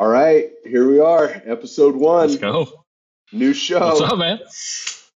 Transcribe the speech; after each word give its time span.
All 0.00 0.08
right, 0.08 0.50
here 0.64 0.88
we 0.88 0.98
are, 0.98 1.42
episode 1.44 1.94
one. 1.94 2.26
Let's 2.26 2.40
go. 2.40 2.86
New 3.32 3.52
show. 3.52 3.80
What's 3.80 4.00
up, 4.00 4.16
man? 4.16 4.40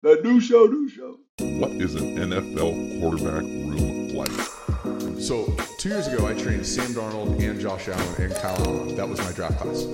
The 0.01 0.23
new 0.25 0.41
show, 0.41 0.65
new 0.65 0.89
show. 0.89 1.19
What 1.39 1.73
is 1.73 1.97
an 1.97 2.17
NFL 2.17 2.99
quarterback 2.99 3.43
room 3.43 4.09
like? 4.15 4.31
So 5.21 5.55
two 5.77 5.91
years 5.91 6.07
ago, 6.07 6.27
I 6.27 6.33
trained 6.33 6.67
Sam 6.67 6.95
Darnold 6.95 7.39
and 7.47 7.61
Josh 7.61 7.89
Allen 7.89 8.23
and 8.23 8.35
Kyle 8.37 8.57
Allen. 8.67 8.97
That 8.97 9.07
was 9.07 9.19
my 9.19 9.33
draft 9.33 9.59
class. 9.59 9.85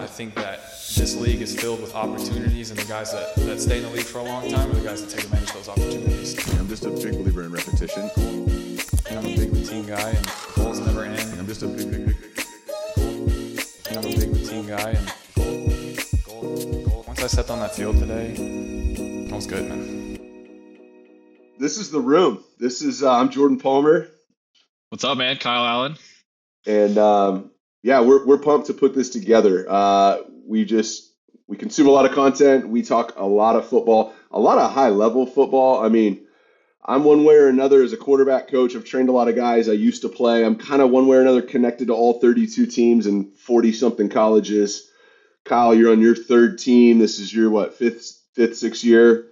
I 0.00 0.06
think 0.06 0.36
that 0.36 0.60
this 0.94 1.16
league 1.20 1.42
is 1.42 1.60
filled 1.60 1.80
with 1.80 1.92
opportunities, 1.96 2.70
and 2.70 2.78
the 2.78 2.86
guys 2.86 3.10
that, 3.10 3.34
that 3.34 3.60
stay 3.60 3.78
in 3.78 3.82
the 3.82 3.90
league 3.90 4.04
for 4.04 4.20
a 4.20 4.22
long 4.22 4.48
time 4.48 4.70
are 4.70 4.74
the 4.74 4.86
guys 4.86 5.04
that 5.04 5.10
take 5.10 5.24
advantage 5.24 5.48
of 5.48 5.54
those 5.56 5.68
opportunities. 5.70 6.56
I'm 6.56 6.68
just 6.68 6.84
a 6.86 6.90
big 6.90 7.14
believer 7.14 7.42
in 7.42 7.50
repetition. 7.50 8.08
And 9.10 9.18
I'm 9.18 9.26
a 9.26 9.36
big 9.36 9.52
routine 9.52 9.86
guy, 9.86 10.10
and 10.10 10.26
goals 10.54 10.80
never 10.80 11.04
end. 11.04 11.38
I'm 11.38 11.46
just 11.46 11.62
a 11.62 11.66
big, 11.66 11.90
big, 11.90 12.06
big, 12.06 12.06
big, 12.06 12.20
big 12.20 12.27
And 12.27 12.27
I'm 13.90 13.98
a 13.98 14.02
big 14.02 14.28
routine 14.28 14.66
guy, 14.66 14.90
and 14.90 15.06
once 17.06 17.22
I 17.22 17.26
stepped 17.26 17.50
on 17.50 17.58
that 17.60 17.74
field 17.74 17.98
today, 17.98 18.34
I 19.30 19.34
was 19.34 19.46
good, 19.46 19.68
man. 19.68 20.18
This 21.58 21.78
is 21.78 21.90
the 21.90 22.00
room. 22.00 22.44
This 22.58 22.82
is 22.82 23.02
uh, 23.02 23.12
I'm 23.12 23.30
Jordan 23.30 23.58
Palmer, 23.58 24.08
What's 24.90 25.04
up, 25.04 25.18
man? 25.18 25.36
Kyle 25.36 25.64
Allen. 25.66 25.96
and 26.66 26.96
um, 26.98 27.50
yeah, 27.82 28.00
we're 28.00 28.24
we're 28.26 28.38
pumped 28.38 28.68
to 28.68 28.74
put 28.74 28.94
this 28.94 29.10
together. 29.10 29.66
Uh, 29.68 30.18
we 30.46 30.64
just 30.64 31.12
we 31.46 31.56
consume 31.56 31.86
a 31.88 31.90
lot 31.90 32.04
of 32.06 32.12
content. 32.12 32.68
We 32.68 32.82
talk 32.82 33.14
a 33.16 33.26
lot 33.26 33.56
of 33.56 33.68
football, 33.68 34.14
a 34.30 34.38
lot 34.40 34.58
of 34.58 34.70
high 34.70 34.90
level 34.90 35.26
football. 35.26 35.84
I 35.84 35.88
mean, 35.88 36.26
I'm 36.88 37.04
one 37.04 37.24
way 37.24 37.34
or 37.34 37.48
another 37.48 37.82
as 37.82 37.92
a 37.92 37.98
quarterback 37.98 38.48
coach. 38.48 38.74
I've 38.74 38.86
trained 38.86 39.10
a 39.10 39.12
lot 39.12 39.28
of 39.28 39.36
guys. 39.36 39.68
I 39.68 39.72
used 39.72 40.02
to 40.02 40.08
play. 40.08 40.42
I'm 40.42 40.56
kind 40.56 40.80
of 40.80 40.88
one 40.88 41.06
way 41.06 41.18
or 41.18 41.20
another 41.20 41.42
connected 41.42 41.88
to 41.88 41.94
all 41.94 42.18
32 42.18 42.64
teams 42.64 43.04
and 43.04 43.36
40 43.36 43.72
something 43.72 44.08
colleges. 44.08 44.90
Kyle, 45.44 45.74
you're 45.74 45.92
on 45.92 46.00
your 46.00 46.16
third 46.16 46.58
team. 46.58 46.98
This 46.98 47.18
is 47.18 47.32
your 47.32 47.50
what 47.50 47.74
fifth 47.74 48.18
fifth 48.34 48.56
sixth 48.56 48.84
year. 48.84 49.26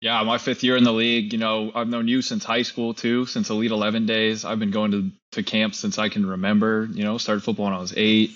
Yeah, 0.00 0.22
my 0.24 0.38
fifth 0.38 0.64
year 0.64 0.76
in 0.76 0.84
the 0.84 0.92
league. 0.92 1.32
You 1.32 1.38
know, 1.38 1.70
I've 1.74 1.88
known 1.88 2.08
you 2.08 2.22
since 2.22 2.44
high 2.44 2.62
school 2.62 2.94
too, 2.94 3.26
since 3.26 3.50
Elite 3.50 3.70
Eleven 3.70 4.06
days. 4.06 4.44
I've 4.44 4.58
been 4.58 4.70
going 4.72 4.90
to 4.92 5.10
to 5.32 5.42
camp 5.44 5.76
since 5.76 5.98
I 5.98 6.08
can 6.08 6.26
remember. 6.26 6.88
You 6.90 7.04
know, 7.04 7.18
started 7.18 7.44
football 7.44 7.66
when 7.66 7.74
I 7.74 7.78
was 7.78 7.94
eight. 7.96 8.32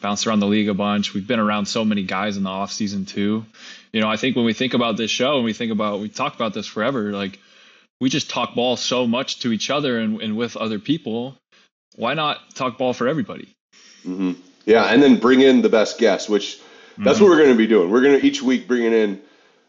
Bounced 0.00 0.26
around 0.26 0.40
the 0.40 0.46
league 0.46 0.68
a 0.68 0.74
bunch. 0.74 1.14
We've 1.14 1.26
been 1.26 1.38
around 1.38 1.66
so 1.66 1.84
many 1.84 2.02
guys 2.02 2.36
in 2.36 2.42
the 2.42 2.50
off 2.50 2.72
season 2.72 3.04
too. 3.04 3.46
You 3.92 4.00
know, 4.00 4.08
I 4.08 4.16
think 4.16 4.34
when 4.34 4.44
we 4.44 4.52
think 4.52 4.74
about 4.74 4.96
this 4.96 5.12
show 5.12 5.36
and 5.36 5.44
we 5.44 5.52
think 5.52 5.70
about 5.70 6.00
we 6.00 6.08
talk 6.08 6.34
about 6.34 6.54
this 6.54 6.66
forever, 6.66 7.12
like 7.12 7.38
we 8.02 8.08
just 8.10 8.28
talk 8.28 8.54
ball 8.56 8.76
so 8.76 9.06
much 9.06 9.38
to 9.40 9.52
each 9.52 9.70
other 9.70 9.98
and, 9.98 10.20
and 10.20 10.36
with 10.36 10.56
other 10.56 10.80
people. 10.80 11.36
Why 11.94 12.14
not 12.14 12.36
talk 12.54 12.76
ball 12.76 12.92
for 12.92 13.06
everybody? 13.06 13.48
hmm 14.02 14.32
Yeah, 14.66 14.84
and 14.86 15.00
then 15.02 15.16
bring 15.20 15.40
in 15.40 15.62
the 15.62 15.68
best 15.68 15.98
guests, 15.98 16.28
which 16.28 16.58
that's 16.98 17.18
Mm-hmm. 17.18 17.24
what 17.24 17.30
we're 17.30 17.38
going 17.38 17.50
to 17.50 17.56
be 17.56 17.66
doing. 17.68 17.90
We're 17.90 18.02
going 18.02 18.20
to 18.20 18.26
each 18.26 18.42
week 18.42 18.66
bringing 18.68 18.92
in 18.92 19.22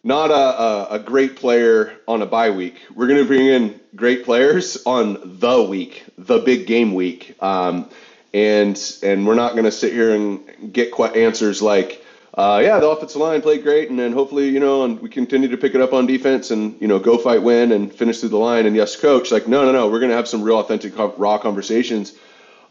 not 0.03 0.31
a, 0.31 0.33
a, 0.33 0.87
a 0.95 0.99
great 0.99 1.37
player 1.37 1.93
on 2.07 2.21
a 2.21 2.25
bye 2.25 2.49
week. 2.49 2.81
We're 2.93 3.07
going 3.07 3.19
to 3.19 3.25
bring 3.25 3.45
in 3.45 3.79
great 3.95 4.25
players 4.25 4.83
on 4.85 5.37
the 5.39 5.61
week, 5.63 6.03
the 6.17 6.39
big 6.39 6.65
game 6.67 6.93
week, 6.95 7.41
um, 7.41 7.87
and 8.33 8.75
and 9.03 9.25
we're 9.27 9.35
not 9.35 9.53
going 9.53 9.63
to 9.65 9.71
sit 9.71 9.93
here 9.93 10.13
and 10.13 10.73
get 10.73 10.91
que- 10.91 11.05
answers 11.25 11.61
like, 11.61 12.02
uh, 12.35 12.61
yeah, 12.63 12.79
the 12.79 12.89
offensive 12.89 13.21
line 13.21 13.41
played 13.41 13.63
great, 13.63 13.89
and 13.89 13.99
then 13.99 14.11
hopefully 14.13 14.49
you 14.49 14.59
know, 14.59 14.83
and 14.85 14.99
we 14.99 15.09
continue 15.09 15.47
to 15.49 15.57
pick 15.57 15.75
it 15.75 15.81
up 15.81 15.93
on 15.93 16.05
defense, 16.07 16.51
and 16.51 16.79
you 16.81 16.87
know, 16.87 16.99
go 16.99 17.17
fight, 17.17 17.43
win, 17.43 17.71
and 17.71 17.93
finish 17.93 18.19
through 18.19 18.29
the 18.29 18.37
line, 18.37 18.65
and 18.65 18.75
yes, 18.75 18.95
coach. 18.95 19.31
Like, 19.31 19.47
no, 19.47 19.65
no, 19.65 19.71
no, 19.71 19.89
we're 19.89 19.99
going 19.99 20.09
to 20.09 20.15
have 20.15 20.27
some 20.27 20.41
real 20.41 20.59
authentic, 20.59 20.97
raw 20.97 21.37
conversations 21.37 22.13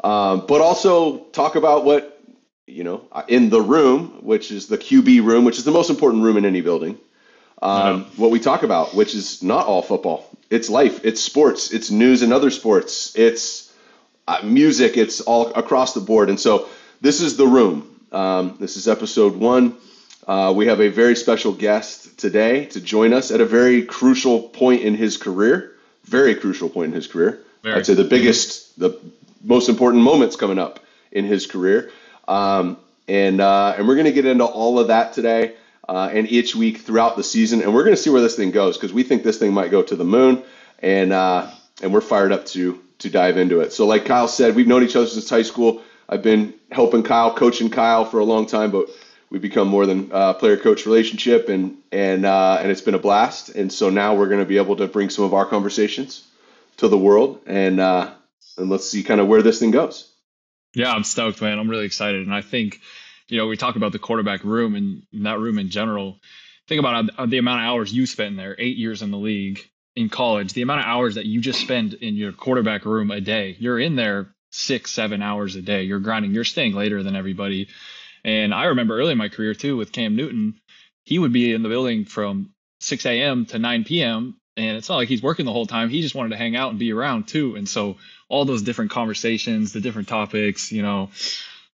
um, 0.03 0.47
but 0.47 0.61
also 0.61 1.19
talk 1.33 1.55
about 1.57 1.85
what 1.85 2.21
you 2.67 2.85
know 2.85 3.07
in 3.29 3.51
the 3.51 3.61
room, 3.61 4.19
which 4.23 4.51
is 4.51 4.67
the 4.67 4.79
QB 4.79 5.25
room, 5.25 5.45
which 5.45 5.59
is 5.59 5.65
the 5.65 5.71
most 5.71 5.91
important 5.91 6.23
room 6.23 6.37
in 6.37 6.45
any 6.45 6.61
building. 6.61 6.99
Um, 7.61 8.07
What 8.17 8.33
we 8.33 8.41
talk 8.41 8.65
about, 8.65 8.95
which 8.95 9.15
is 9.15 9.43
not 9.43 9.67
all 9.67 9.83
football, 9.83 10.29
it's 10.51 10.69
life, 10.69 11.05
it's 11.05 11.21
sports, 11.21 11.73
it's 11.73 11.91
news 11.91 12.23
and 12.23 12.33
other 12.33 12.51
sports, 12.51 13.15
it's 13.17 13.73
uh, 14.27 14.41
music, 14.43 14.97
it's 14.97 15.21
all 15.21 15.53
across 15.55 15.95
the 15.95 16.01
board. 16.01 16.29
And 16.29 16.41
so 16.41 16.69
this 17.01 17.21
is 17.21 17.37
the 17.37 17.47
room. 17.47 17.92
Um, 18.13 18.57
this 18.61 18.77
is 18.77 18.89
episode 18.89 19.37
one. 19.37 19.77
Uh, 20.27 20.53
we 20.55 20.67
have 20.67 20.81
a 20.81 20.89
very 20.89 21.17
special 21.17 21.53
guest 21.53 22.19
today 22.19 22.67
to 22.67 22.81
join 22.81 23.13
us 23.13 23.31
at 23.31 23.41
a 23.41 23.47
very 23.47 23.83
crucial 23.83 24.43
point 24.43 24.83
in 24.83 24.95
his 24.95 25.17
career. 25.17 25.73
Very 26.05 26.35
crucial 26.35 26.69
point 26.69 26.89
in 26.89 26.93
his 26.93 27.07
career. 27.07 27.41
Very. 27.63 27.77
I'd 27.77 27.87
say 27.87 27.95
the 27.95 28.05
biggest, 28.05 28.79
the 28.79 29.01
most 29.43 29.69
important 29.69 30.03
moments 30.03 30.37
coming 30.37 30.59
up 30.59 30.81
in 31.11 31.25
his 31.25 31.47
career. 31.47 31.91
Um, 32.29 32.77
and 33.09 33.41
uh, 33.41 33.75
and 33.77 33.89
we're 33.89 33.97
going 33.97 34.07
to 34.07 34.13
get 34.13 34.27
into 34.27 34.45
all 34.45 34.79
of 34.79 34.89
that 34.89 35.15
today 35.15 35.55
uh, 35.89 36.11
and 36.13 36.31
each 36.31 36.55
week 36.55 36.79
throughout 36.79 37.17
the 37.17 37.25
season. 37.25 37.63
And 37.63 37.75
we're 37.75 37.85
going 37.85 37.97
to 37.97 38.03
see 38.03 38.11
where 38.11 38.21
this 38.21 38.37
thing 38.37 38.51
goes 38.51 38.77
because 38.77 38.93
we 38.93 39.03
think 39.03 39.23
this 39.23 39.39
thing 39.39 39.53
might 39.53 39.71
go 39.71 39.83
to 39.83 39.97
the 39.97 40.05
moon. 40.05 40.43
And 40.81 41.13
uh, 41.13 41.51
and 41.83 41.93
we're 41.93 42.01
fired 42.01 42.33
up 42.33 42.47
to 42.47 42.81
to 42.99 43.11
dive 43.11 43.39
into 43.39 43.61
it. 43.61 43.73
So 43.73 43.87
like 43.87 44.05
Kyle 44.05 44.29
said, 44.29 44.55
we've 44.55 44.69
known 44.69 44.83
each 44.85 44.97
other 44.97 45.07
since 45.07 45.29
high 45.29 45.43
school. 45.43 45.83
I've 46.09 46.23
been 46.23 46.55
helping 46.71 47.03
Kyle, 47.03 47.35
coaching 47.35 47.71
Kyle 47.71 48.05
for 48.05 48.19
a 48.19 48.25
long 48.25 48.47
time, 48.47 48.71
but 48.71 48.89
we've 49.31 49.43
become 49.43 49.69
more 49.69 49.87
than 49.87 50.11
uh, 50.13 50.35
player 50.35 50.57
coach 50.57 50.87
relationship, 50.87 51.49
and 51.49 51.79
and 51.91 52.27
uh, 52.27 52.59
and 52.61 52.71
it's 52.71 52.81
been 52.81 52.95
a 52.95 52.99
blast. 52.99 53.49
And 53.51 53.73
so 53.73 53.91
now 53.91 54.15
we're 54.15 54.29
going 54.29 54.41
to 54.41 54.47
be 54.47 54.59
able 54.59 54.77
to 54.77 54.87
bring 54.87 55.11
some 55.11 55.25
of 55.25 55.35
our 55.35 55.47
conversations 55.47 56.27
to 56.79 56.89
the 56.89 56.99
world, 56.99 57.41
and 57.47 57.81
uh, 57.81 58.13
and 58.59 58.71
let's 58.71 58.89
see 58.89 59.03
kind 59.03 59.21
of 59.21 59.27
where 59.29 59.43
this 59.43 59.59
thing 59.59 59.71
goes. 59.71 60.13
Yeah, 60.75 60.93
I'm 60.93 61.05
stoked, 61.05 61.43
man. 61.43 61.59
I'm 61.59 61.69
really 61.69 61.87
excited, 61.87 62.27
and 62.27 62.35
I 62.35 62.41
think, 62.41 62.81
you 63.29 63.39
know, 63.39 63.47
we 63.47 63.57
talk 63.57 63.77
about 63.77 63.93
the 63.93 63.99
quarterback 63.99 64.43
room 64.45 64.75
and 64.75 65.25
that 65.25 65.39
room 65.39 65.59
in 65.59 65.69
general. 65.69 66.19
Think 66.67 66.79
about 66.79 67.11
uh, 67.19 67.27
the 67.27 67.39
amount 67.39 67.61
of 67.61 67.67
hours 67.67 67.93
you 67.93 68.07
spent 68.07 68.37
there, 68.37 68.57
eight 68.59 68.77
years 68.77 69.03
in 69.03 69.11
the 69.11 69.19
league, 69.19 69.61
in 69.97 70.09
college, 70.09 70.55
the 70.55 70.63
amount 70.63 70.81
of 70.81 70.87
hours 70.87 71.17
that 71.17 71.27
you 71.27 71.41
just 71.41 71.61
spend 71.61 71.95
in 71.95 72.17
your 72.17 72.33
quarterback 72.33 72.87
room 72.87 73.11
a 73.11 73.21
day. 73.21 73.57
You're 73.59 73.79
in 73.79 73.97
there 73.97 74.35
six, 74.53 74.93
seven 74.93 75.23
hours 75.23 75.57
a 75.57 75.63
day. 75.63 75.83
You're 75.83 75.99
grinding. 75.99 76.33
You're 76.33 76.45
staying 76.45 76.75
later 76.75 77.03
than 77.03 77.17
everybody. 77.17 77.69
And 78.25 78.55
I 78.55 78.67
remember 78.67 78.99
early 78.99 79.13
in 79.13 79.19
my 79.19 79.29
career 79.29 79.55
too 79.55 79.77
with 79.77 79.93
Cam 79.93 80.15
Newton, 80.15 80.61
he 81.05 81.19
would 81.19 81.33
be 81.33 81.53
in 81.53 81.63
the 81.63 81.69
building 81.69 82.05
from 82.05 82.53
6 82.81 83.05
a.m. 83.07 83.47
to 83.47 83.59
9 83.59 83.85
p.m. 83.85 84.37
And 84.57 84.77
it's 84.77 84.89
not 84.89 84.97
like 84.97 85.09
he's 85.09 85.23
working 85.23 85.47
the 85.47 85.53
whole 85.53 85.67
time. 85.67 85.89
He 85.89 86.03
just 86.03 86.15
wanted 86.15 86.31
to 86.31 86.37
hang 86.37 86.55
out 86.55 86.71
and 86.71 86.79
be 86.79 86.93
around 86.93 87.27
too. 87.27 87.57
And 87.57 87.69
so 87.69 87.97
all 88.29 88.45
those 88.45 88.63
different 88.63 88.91
conversations, 88.91 89.73
the 89.73 89.81
different 89.81 90.09
topics, 90.09 90.71
you 90.71 90.83
know, 90.83 91.11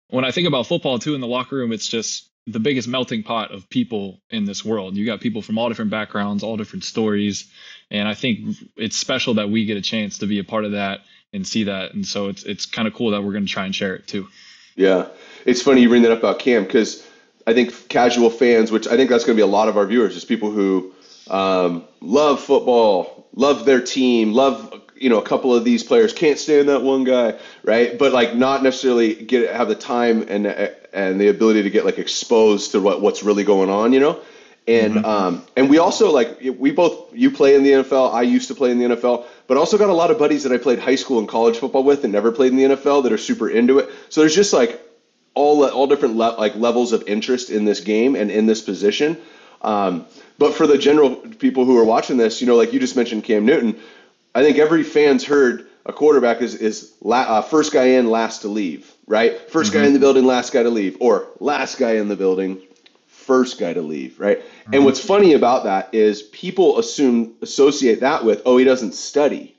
when 0.09 0.25
I 0.25 0.31
think 0.31 0.49
about 0.49 0.67
football 0.67 0.99
too 0.99 1.15
in 1.15 1.21
the 1.21 1.27
locker 1.27 1.56
room, 1.56 1.72
it's 1.72 1.88
just 1.88 2.31
the 2.47 2.61
biggest 2.61 2.88
melting 2.88 3.25
pot 3.25 3.53
of 3.53 3.69
people 3.69 4.22
in 4.31 4.47
this 4.47 4.65
world. 4.65 4.97
You 4.97 5.05
got 5.05 5.21
people 5.21 5.43
from 5.43 5.59
all 5.59 5.69
different 5.69 5.91
backgrounds, 5.91 6.43
all 6.43 6.56
different 6.56 6.84
stories. 6.84 7.50
And 7.91 8.09
I 8.09 8.15
think 8.15 8.56
it's 8.77 8.97
special 8.97 9.34
that 9.34 9.50
we 9.50 9.67
get 9.67 9.77
a 9.77 9.83
chance 9.83 10.19
to 10.19 10.27
be 10.27 10.38
a 10.38 10.44
part 10.44 10.65
of 10.65 10.72
that 10.72 11.00
and 11.33 11.47
see 11.47 11.65
that. 11.65 11.94
And 11.94 12.06
so 12.06 12.28
it's 12.28 12.43
it's 12.44 12.66
kind 12.66 12.89
of 12.89 12.94
cool 12.94 13.11
that 13.11 13.22
we're 13.22 13.33
going 13.33 13.47
to 13.47 13.53
try 13.53 13.65
and 13.65 13.75
share 13.75 13.94
it 13.94 14.06
too. 14.06 14.28
Yeah, 14.77 15.09
it's 15.44 15.62
funny 15.62 15.83
you 15.83 15.89
bring 15.89 16.03
that 16.03 16.12
up 16.12 16.21
about 16.21 16.39
Cam 16.39 16.65
because 16.65 17.06
I 17.47 17.53
think 17.53 17.89
casual 17.89 18.31
fans, 18.31 18.71
which 18.71 18.87
I 18.87 18.97
think 18.97 19.11
that's 19.11 19.25
going 19.25 19.37
to 19.37 19.43
be 19.43 19.49
a 19.49 19.50
lot 19.50 19.69
of 19.69 19.77
our 19.77 19.87
viewers, 19.87 20.17
is 20.17 20.25
people 20.25 20.50
who 20.50 20.94
um, 21.28 21.84
love 22.00 22.41
football, 22.41 23.27
love 23.34 23.65
their 23.65 23.81
team, 23.81 24.33
love 24.33 24.83
you 24.94 25.11
know 25.11 25.19
a 25.19 25.25
couple 25.25 25.55
of 25.55 25.65
these 25.65 25.83
players, 25.83 26.12
can't 26.12 26.38
stand 26.38 26.69
that 26.69 26.83
one 26.83 27.05
guy, 27.05 27.38
right? 27.65 27.99
But 27.99 28.12
like 28.12 28.34
not 28.34 28.62
necessarily 28.62 29.15
get 29.15 29.55
have 29.55 29.69
the 29.69 29.75
time 29.75 30.27
and 30.28 30.47
and 30.93 31.21
the 31.21 31.28
ability 31.28 31.62
to 31.62 31.71
get 31.71 31.84
like 31.84 31.99
exposed 31.99 32.72
to 32.72 32.81
what 32.81 33.00
what's 33.00 33.22
really 33.22 33.44
going 33.44 33.71
on, 33.71 33.93
you 33.93 34.00
know. 34.00 34.21
And 34.67 35.06
um, 35.06 35.47
and 35.56 35.71
we 35.71 35.78
also 35.78 36.12
like 36.12 36.41
we 36.59 36.71
both 36.71 37.15
you 37.15 37.31
play 37.31 37.55
in 37.55 37.62
the 37.62 37.71
NFL. 37.71 38.12
I 38.12 38.22
used 38.22 38.49
to 38.49 38.55
play 38.55 38.71
in 38.71 38.78
the 38.78 38.97
NFL, 38.97 39.25
but 39.48 39.56
also 39.56 39.76
got 39.76 39.88
a 39.88 39.94
lot 39.94 40.12
of 40.12 40.19
buddies 40.19 40.44
that 40.44 40.53
I 40.53 40.59
played 40.59 40.78
high 40.78 40.94
school 40.94 41.19
and 41.19 41.26
college 41.26 41.56
football 41.56 41.82
with 41.82 42.04
and 42.04 42.12
never 42.12 42.31
played 42.31 42.53
in 42.53 42.59
the 42.59 42.76
NFL 42.76 43.03
that 43.03 43.12
are 43.12 43.19
super 43.19 43.48
into 43.48 43.81
it. 43.81 43.91
So 44.10 44.20
there's 44.20 44.34
just 44.34 44.53
like 44.53 44.81
all 45.34 45.64
all 45.64 45.88
different 45.88 46.17
le- 46.17 46.37
like 46.38 46.55
levels 46.55 46.93
of 46.93 47.02
interest 47.08 47.50
in 47.50 47.64
this 47.64 47.81
game 47.81 48.14
and 48.14 48.31
in 48.31 48.46
this 48.46 48.62
position. 48.62 49.17
Um, 49.62 50.06
but 50.38 50.55
for 50.55 50.69
the 50.69 50.78
general 50.78 51.17
people 51.17 51.64
who 51.64 51.76
are 51.78 51.84
watching 51.84 52.17
this, 52.17 52.40
you 52.40 52.46
know, 52.46 52.55
like 52.55 52.73
you 52.73 52.78
just 52.78 52.94
mentioned 52.94 53.25
Cam 53.25 53.44
Newton, 53.44 53.76
I 54.34 54.43
think 54.43 54.58
every 54.58 54.84
fan's 54.84 55.25
heard 55.25 55.67
a 55.84 55.93
quarterback 55.93 56.43
is 56.43 56.55
is 56.55 56.93
la- 57.00 57.38
uh, 57.38 57.43
first 57.43 57.73
guy 57.73 57.84
in, 57.84 58.11
last 58.11 58.43
to 58.43 58.49
leave, 58.49 58.93
right? 59.06 59.49
1st 59.50 59.73
guy 59.73 59.87
in 59.87 59.94
the 59.94 59.99
building, 59.99 60.26
last 60.26 60.52
guy 60.52 60.62
to 60.62 60.70
leave, 60.70 60.99
or 61.00 61.26
last 61.40 61.78
guy 61.78 61.93
in 61.93 62.08
the 62.08 62.17
building, 62.17 62.61
first 63.28 63.60
guy 63.60 63.75
to 63.75 63.82
leave, 63.82 64.19
right? 64.19 64.38
And 64.38 64.75
mm-hmm. 64.75 64.84
what's 64.84 65.04
funny 65.04 65.34
about 65.34 65.64
that 65.64 65.94
is 65.94 66.22
people 66.22 66.78
assume 66.78 67.36
associate 67.42 68.00
that 68.00 68.25
with 68.25 68.42
oh 68.46 68.56
he 68.56 68.64
doesn't 68.64 68.94
study. 68.94 69.54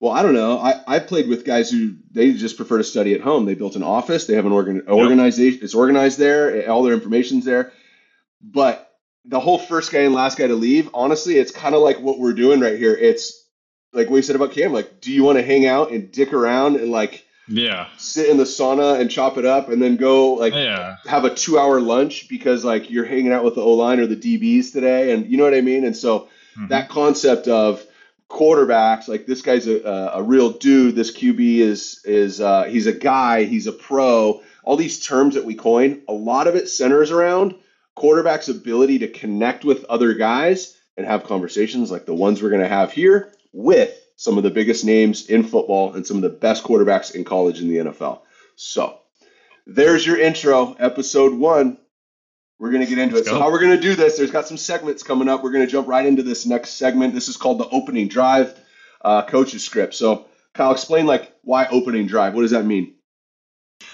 Well, 0.00 0.12
I 0.12 0.22
don't 0.22 0.34
know. 0.34 0.58
I, 0.58 0.82
I 0.86 0.98
played 0.98 1.28
with 1.28 1.44
guys 1.44 1.70
who 1.70 1.96
they 2.10 2.32
just 2.32 2.56
prefer 2.56 2.78
to 2.78 2.84
study 2.84 3.14
at 3.14 3.20
home. 3.22 3.46
They 3.46 3.54
built 3.54 3.76
an 3.76 3.82
office. 3.82 4.26
They 4.26 4.34
have 4.34 4.46
an 4.46 4.52
organ, 4.52 4.82
organization. 4.88 5.60
It's 5.62 5.74
organized 5.74 6.18
there. 6.18 6.62
Eh, 6.62 6.66
all 6.66 6.82
their 6.82 6.94
information's 6.94 7.44
there. 7.44 7.72
But 8.42 8.90
the 9.24 9.40
whole 9.40 9.58
first 9.58 9.92
guy 9.92 10.00
and 10.00 10.14
last 10.14 10.38
guy 10.38 10.46
to 10.46 10.54
leave, 10.54 10.88
honestly, 10.94 11.36
it's 11.36 11.52
kind 11.52 11.74
of 11.74 11.82
like 11.82 12.00
what 12.00 12.18
we're 12.18 12.32
doing 12.32 12.60
right 12.60 12.78
here. 12.78 12.94
It's 12.94 13.46
like 13.92 14.08
what 14.08 14.14
we 14.14 14.22
said 14.22 14.36
about 14.36 14.52
Cam. 14.52 14.72
Like, 14.72 15.00
do 15.00 15.12
you 15.12 15.24
want 15.24 15.38
to 15.38 15.44
hang 15.44 15.66
out 15.66 15.90
and 15.90 16.10
dick 16.12 16.32
around 16.32 16.76
and 16.76 16.90
like 16.90 17.26
Yeah. 17.52 17.88
sit 17.98 18.28
in 18.28 18.36
the 18.36 18.44
sauna 18.44 19.00
and 19.00 19.10
chop 19.10 19.36
it 19.36 19.44
up, 19.44 19.68
and 19.68 19.82
then 19.82 19.96
go 19.96 20.34
like 20.34 20.54
Yeah. 20.54 20.96
have 21.06 21.24
a 21.24 21.34
two 21.34 21.58
hour 21.58 21.80
lunch 21.80 22.28
because 22.28 22.64
like 22.64 22.90
you're 22.90 23.04
hanging 23.04 23.32
out 23.32 23.44
with 23.44 23.56
the 23.56 23.60
O 23.62 23.74
line 23.74 23.98
or 24.00 24.06
the 24.06 24.16
DBs 24.16 24.72
today, 24.72 25.12
and 25.12 25.26
you 25.30 25.36
know 25.36 25.44
what 25.44 25.54
I 25.54 25.60
mean. 25.60 25.84
And 25.84 25.96
so 25.96 26.28
Mhm. 26.56 26.68
that 26.68 26.88
concept 26.88 27.48
of 27.48 27.84
quarterbacks, 28.28 29.08
like 29.08 29.26
this 29.26 29.42
guy's 29.42 29.66
a, 29.66 29.82
a, 29.82 30.18
a 30.18 30.22
real 30.22 30.50
dude. 30.50 30.94
This 30.96 31.10
QB 31.16 31.58
is 31.58 32.00
is 32.04 32.40
uh, 32.40 32.64
he's 32.64 32.86
a 32.86 32.92
guy. 32.92 33.44
He's 33.44 33.66
a 33.66 33.72
pro. 33.72 34.40
All 34.64 34.76
these 34.76 35.04
terms 35.04 35.34
that 35.34 35.44
we 35.44 35.54
coin, 35.54 36.02
a 36.08 36.12
lot 36.12 36.46
of 36.46 36.54
it 36.54 36.68
centers 36.68 37.10
around 37.10 37.54
quarterbacks' 37.96 38.48
ability 38.48 39.00
to 39.00 39.08
connect 39.08 39.64
with 39.64 39.84
other 39.84 40.14
guys 40.14 40.76
and 40.96 41.06
have 41.06 41.24
conversations 41.24 41.90
like 41.90 42.06
the 42.06 42.14
ones 42.14 42.42
we're 42.42 42.50
going 42.50 42.62
to 42.62 42.68
have 42.68 42.92
here 42.92 43.32
with 43.52 43.99
some 44.20 44.36
of 44.36 44.44
the 44.44 44.50
biggest 44.50 44.84
names 44.84 45.30
in 45.30 45.42
football 45.42 45.94
and 45.94 46.06
some 46.06 46.18
of 46.18 46.22
the 46.22 46.28
best 46.28 46.62
quarterbacks 46.62 47.14
in 47.14 47.24
college 47.24 47.62
in 47.62 47.70
the 47.70 47.76
NFL. 47.76 48.20
So 48.54 48.98
there's 49.66 50.06
your 50.06 50.20
intro, 50.20 50.74
episode 50.74 51.32
one. 51.32 51.78
We're 52.58 52.70
going 52.70 52.82
to 52.84 52.86
get 52.86 52.98
into 52.98 53.14
Let's 53.14 53.28
it. 53.28 53.30
So, 53.30 53.38
how 53.38 53.50
we're 53.50 53.60
going 53.60 53.74
to 53.74 53.80
do 53.80 53.94
this, 53.94 54.18
there's 54.18 54.30
got 54.30 54.46
some 54.46 54.58
segments 54.58 55.02
coming 55.02 55.26
up. 55.26 55.42
We're 55.42 55.52
going 55.52 55.64
to 55.64 55.72
jump 55.72 55.88
right 55.88 56.04
into 56.04 56.22
this 56.22 56.44
next 56.44 56.72
segment. 56.72 57.14
This 57.14 57.28
is 57.28 57.38
called 57.38 57.60
the 57.60 57.68
opening 57.70 58.08
drive 58.08 58.54
uh, 59.00 59.22
coach's 59.22 59.64
script. 59.64 59.94
So, 59.94 60.26
Kyle, 60.52 60.72
explain 60.72 61.06
like 61.06 61.32
why 61.40 61.66
opening 61.68 62.06
drive. 62.06 62.34
What 62.34 62.42
does 62.42 62.50
that 62.50 62.66
mean? 62.66 62.96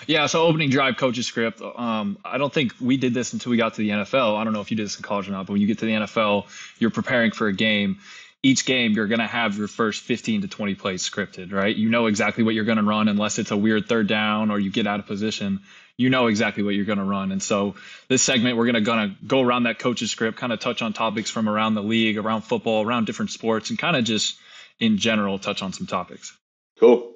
Yeah, 0.09 0.27
so 0.27 0.43
opening 0.43 0.71
drive 0.71 0.97
coaches 0.97 1.29
script. 1.29 1.63
Um, 1.63 2.19
I 2.25 2.37
don't 2.37 2.53
think 2.53 2.73
we 2.81 2.97
did 2.97 3.15
this 3.15 3.33
until 3.33 3.51
we 3.51 3.59
got 3.59 3.75
to 3.75 3.81
the 3.81 3.91
NFL. 3.91 4.37
I 4.37 4.43
don't 4.43 4.53
know 4.53 4.61
if 4.61 4.73
you 4.73 4.77
did 4.77 4.87
this 4.87 4.97
in 4.97 5.05
college 5.05 5.29
or 5.29 5.31
not, 5.31 5.47
but 5.47 5.53
when 5.53 5.61
you 5.61 5.69
get 5.69 5.79
to 5.79 5.87
the 5.87 5.93
NFL, 5.93 6.47
you're 6.81 6.91
preparing 6.91 7.31
for 7.31 7.47
a 7.47 7.53
game. 7.53 7.99
Each 8.47 8.65
game, 8.65 8.93
you're 8.93 9.09
going 9.09 9.19
to 9.19 9.27
have 9.27 9.59
your 9.59 9.67
first 9.67 10.03
15 10.03 10.43
to 10.43 10.47
20 10.47 10.77
plays 10.77 11.03
scripted, 11.03 11.53
right? 11.53 11.75
You 11.75 11.89
know 11.89 12.07
exactly 12.07 12.45
what 12.45 12.55
you're 12.55 12.65
going 12.65 12.79
to 12.79 12.85
run, 12.85 13.09
unless 13.09 13.41
it's 13.41 13.51
a 13.51 13.57
weird 13.57 13.89
third 13.89 14.07
down 14.07 14.53
or 14.53 14.61
you 14.61 14.71
get 14.71 14.87
out 14.87 15.01
of 15.01 15.07
position. 15.07 15.63
You 15.97 16.11
know 16.11 16.29
exactly 16.29 16.63
what 16.63 16.77
you're 16.77 16.85
going 16.85 16.99
to 16.99 17.05
run. 17.05 17.33
And 17.33 17.43
so, 17.43 17.75
this 18.07 18.23
segment, 18.23 18.57
we're 18.57 18.67
going 18.67 18.77
to 18.77 18.83
gonna 18.83 19.17
go 19.27 19.41
around 19.41 19.65
that 19.65 19.81
coach's 19.81 20.13
script, 20.13 20.39
kind 20.39 20.53
of 20.53 20.61
touch 20.61 20.81
on 20.81 20.93
topics 20.93 21.29
from 21.29 21.49
around 21.49 21.75
the 21.75 21.83
league, 21.83 22.19
around 22.19 22.43
football, 22.43 22.87
around 22.87 23.07
different 23.07 23.33
sports, 23.33 23.71
and 23.71 23.81
kind 23.81 23.97
of 23.97 24.05
just 24.05 24.39
in 24.79 24.99
general 24.99 25.41
touch 25.41 25.61
on 25.61 25.73
some 25.73 25.89
topics. 25.89 26.33
Cool. 26.79 27.15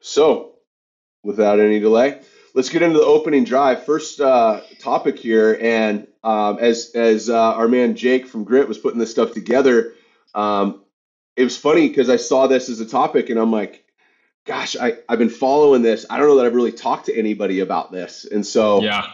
So, 0.00 0.56
without 1.22 1.58
any 1.58 1.80
delay, 1.80 2.20
let's 2.52 2.68
get 2.68 2.82
into 2.82 2.98
the 2.98 3.04
opening 3.04 3.44
drive. 3.44 3.86
First 3.86 4.20
uh, 4.20 4.60
topic 4.78 5.18
here, 5.18 5.58
and 5.58 6.06
um, 6.22 6.58
as 6.58 6.92
as 6.94 7.30
uh, 7.30 7.54
our 7.54 7.66
man 7.66 7.96
Jake 7.96 8.26
from 8.26 8.44
Grit 8.44 8.68
was 8.68 8.76
putting 8.76 8.98
this 8.98 9.10
stuff 9.10 9.32
together, 9.32 9.94
um, 10.36 10.82
it 11.36 11.42
was 11.44 11.56
funny 11.56 11.88
because 11.88 12.08
I 12.08 12.16
saw 12.16 12.46
this 12.46 12.68
as 12.68 12.78
a 12.80 12.86
topic, 12.86 13.28
and 13.30 13.38
I'm 13.40 13.50
like, 13.50 13.84
gosh, 14.44 14.76
I 14.76 14.94
I've 15.08 15.18
been 15.18 15.28
following 15.30 15.82
this. 15.82 16.06
I 16.08 16.18
don't 16.18 16.28
know 16.28 16.36
that 16.36 16.46
I've 16.46 16.54
really 16.54 16.72
talked 16.72 17.06
to 17.06 17.16
anybody 17.18 17.60
about 17.60 17.90
this, 17.90 18.24
and 18.24 18.46
so 18.46 18.80
Yeah. 18.82 19.04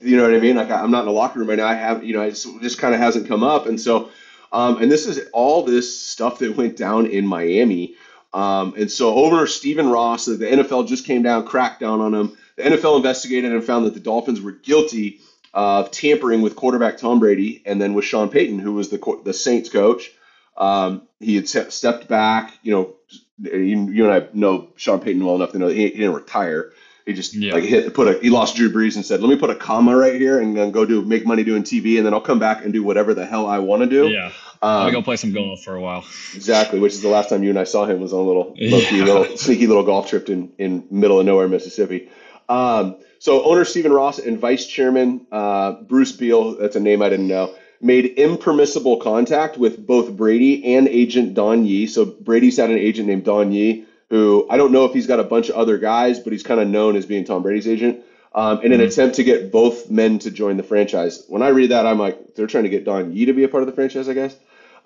you 0.00 0.16
know 0.16 0.22
what 0.24 0.34
I 0.34 0.38
mean? 0.40 0.56
Like 0.56 0.70
I- 0.70 0.82
I'm 0.82 0.90
not 0.90 1.00
in 1.00 1.06
the 1.06 1.12
locker 1.12 1.38
room 1.38 1.48
right 1.48 1.58
now. 1.58 1.66
I 1.66 1.74
have, 1.74 2.04
you 2.04 2.12
know, 2.14 2.22
it 2.22 2.30
just, 2.30 2.60
just 2.60 2.78
kind 2.78 2.94
of 2.94 3.00
hasn't 3.00 3.26
come 3.26 3.42
up. 3.42 3.66
And 3.66 3.80
so, 3.80 4.10
um, 4.52 4.80
and 4.82 4.90
this 4.90 5.06
is 5.06 5.20
all 5.32 5.62
this 5.64 5.96
stuff 5.98 6.38
that 6.40 6.56
went 6.56 6.76
down 6.76 7.06
in 7.06 7.26
Miami. 7.26 7.94
Um, 8.32 8.74
and 8.76 8.90
so 8.90 9.14
owner 9.14 9.46
Stephen 9.48 9.88
Ross, 9.88 10.26
the 10.26 10.36
NFL 10.46 10.86
just 10.86 11.04
came 11.04 11.22
down, 11.22 11.44
cracked 11.44 11.80
down 11.80 12.00
on 12.00 12.14
him. 12.14 12.36
The 12.56 12.62
NFL 12.64 12.96
investigated 12.96 13.50
and 13.52 13.64
found 13.64 13.86
that 13.86 13.94
the 13.94 14.00
Dolphins 14.00 14.40
were 14.40 14.52
guilty 14.52 15.18
of 15.52 15.90
tampering 15.90 16.40
with 16.42 16.54
quarterback 16.54 16.96
Tom 16.96 17.18
Brady 17.18 17.60
and 17.66 17.80
then 17.80 17.94
with 17.94 18.04
Sean 18.04 18.28
Payton, 18.28 18.60
who 18.60 18.74
was 18.74 18.88
the 18.90 19.20
the 19.24 19.32
Saints 19.34 19.68
coach. 19.68 20.12
Um, 20.56 21.02
he 21.20 21.36
had 21.36 21.48
stepped 21.48 22.08
back. 22.08 22.54
You 22.62 22.72
know, 22.72 22.94
you, 23.42 23.90
you 23.90 24.04
and 24.10 24.12
I 24.12 24.28
know 24.32 24.68
Sean 24.76 25.00
Payton 25.00 25.24
well 25.24 25.34
enough 25.36 25.52
to 25.52 25.58
know 25.58 25.68
that 25.68 25.74
he, 25.76 25.84
he 25.88 25.90
didn't 25.98 26.14
retire. 26.14 26.72
He 27.06 27.14
just 27.14 27.34
Yeah. 27.34 27.54
like 27.54 27.64
hit 27.64 27.94
put 27.94 28.08
a 28.08 28.18
he 28.20 28.28
lost 28.30 28.56
Drew 28.56 28.70
Brees 28.70 28.94
and 28.96 29.04
said, 29.04 29.20
"Let 29.22 29.30
me 29.30 29.36
put 29.36 29.50
a 29.50 29.54
comma 29.54 29.96
right 29.96 30.14
here 30.20 30.38
and 30.40 30.56
then 30.56 30.70
go 30.70 30.84
do 30.84 31.02
make 31.02 31.26
money 31.26 31.42
doing 31.44 31.62
TV, 31.62 31.96
and 31.96 32.06
then 32.06 32.12
I'll 32.14 32.20
come 32.20 32.38
back 32.38 32.62
and 32.64 32.72
do 32.72 32.82
whatever 32.82 33.14
the 33.14 33.24
hell 33.26 33.46
I 33.46 33.58
want 33.58 33.82
to 33.82 33.88
do." 33.88 34.08
Yeah. 34.08 34.30
I'm 34.62 34.82
Um, 34.82 34.86
to 34.88 34.92
go 34.92 35.02
play 35.02 35.16
some 35.16 35.32
golf 35.32 35.62
for 35.64 35.74
a 35.74 35.80
while. 35.80 36.04
Exactly, 36.34 36.78
which 36.78 36.92
is 36.92 37.00
the 37.00 37.08
last 37.08 37.30
time 37.30 37.42
you 37.42 37.48
and 37.48 37.58
I 37.58 37.64
saw 37.64 37.86
him 37.86 37.98
was 38.00 38.12
on 38.12 38.20
a 38.20 38.22
little, 38.22 38.52
Yeah. 38.58 39.04
little 39.04 39.36
sneaky 39.38 39.66
little 39.66 39.82
golf 39.84 40.10
trip 40.10 40.28
in, 40.28 40.52
in 40.58 40.84
middle 40.90 41.18
of 41.18 41.24
nowhere, 41.24 41.48
Mississippi. 41.48 42.10
Um, 42.50 42.96
so 43.18 43.42
owner 43.44 43.64
Stephen 43.64 43.90
Ross 43.92 44.18
and 44.18 44.38
vice 44.38 44.66
chairman 44.66 45.26
uh, 45.32 45.72
Bruce 45.72 46.12
Beal, 46.12 46.56
that's 46.56 46.76
a 46.76 46.80
name 46.80 47.00
I 47.00 47.08
didn't 47.08 47.28
know, 47.28 47.54
made 47.80 48.06
impermissible 48.16 48.98
contact 48.98 49.56
with 49.56 49.84
both 49.86 50.16
Brady 50.16 50.74
and 50.74 50.86
agent 50.88 51.34
Don 51.34 51.64
Yee. 51.64 51.86
So 51.86 52.04
Brady's 52.04 52.56
had 52.56 52.70
an 52.70 52.78
agent 52.78 53.08
named 53.08 53.24
Don 53.24 53.52
Yee, 53.52 53.84
who 54.10 54.46
I 54.50 54.56
don't 54.56 54.72
know 54.72 54.84
if 54.84 54.92
he's 54.92 55.06
got 55.06 55.20
a 55.20 55.24
bunch 55.24 55.48
of 55.48 55.56
other 55.56 55.78
guys, 55.78 56.18
but 56.18 56.32
he's 56.32 56.42
kind 56.42 56.60
of 56.60 56.68
known 56.68 56.96
as 56.96 57.06
being 57.06 57.24
Tom 57.24 57.42
Brady's 57.42 57.68
agent. 57.68 58.00
Um, 58.32 58.60
in 58.62 58.70
an 58.70 58.78
Mhm. 58.80 58.86
attempt 58.86 59.16
to 59.16 59.24
get 59.24 59.50
both 59.50 59.90
men 59.90 60.20
to 60.20 60.30
join 60.30 60.56
the 60.56 60.62
franchise. 60.62 61.24
When 61.26 61.42
I 61.42 61.48
read 61.48 61.70
that, 61.72 61.84
I'm 61.84 61.98
like, 61.98 62.36
they're 62.36 62.46
trying 62.46 62.62
to 62.62 62.70
get 62.70 62.84
Don 62.84 63.12
Yee 63.12 63.24
to 63.24 63.32
be 63.32 63.42
a 63.42 63.48
part 63.48 63.64
of 63.64 63.66
the 63.66 63.72
franchise, 63.72 64.08
I 64.08 64.14
guess. 64.14 64.36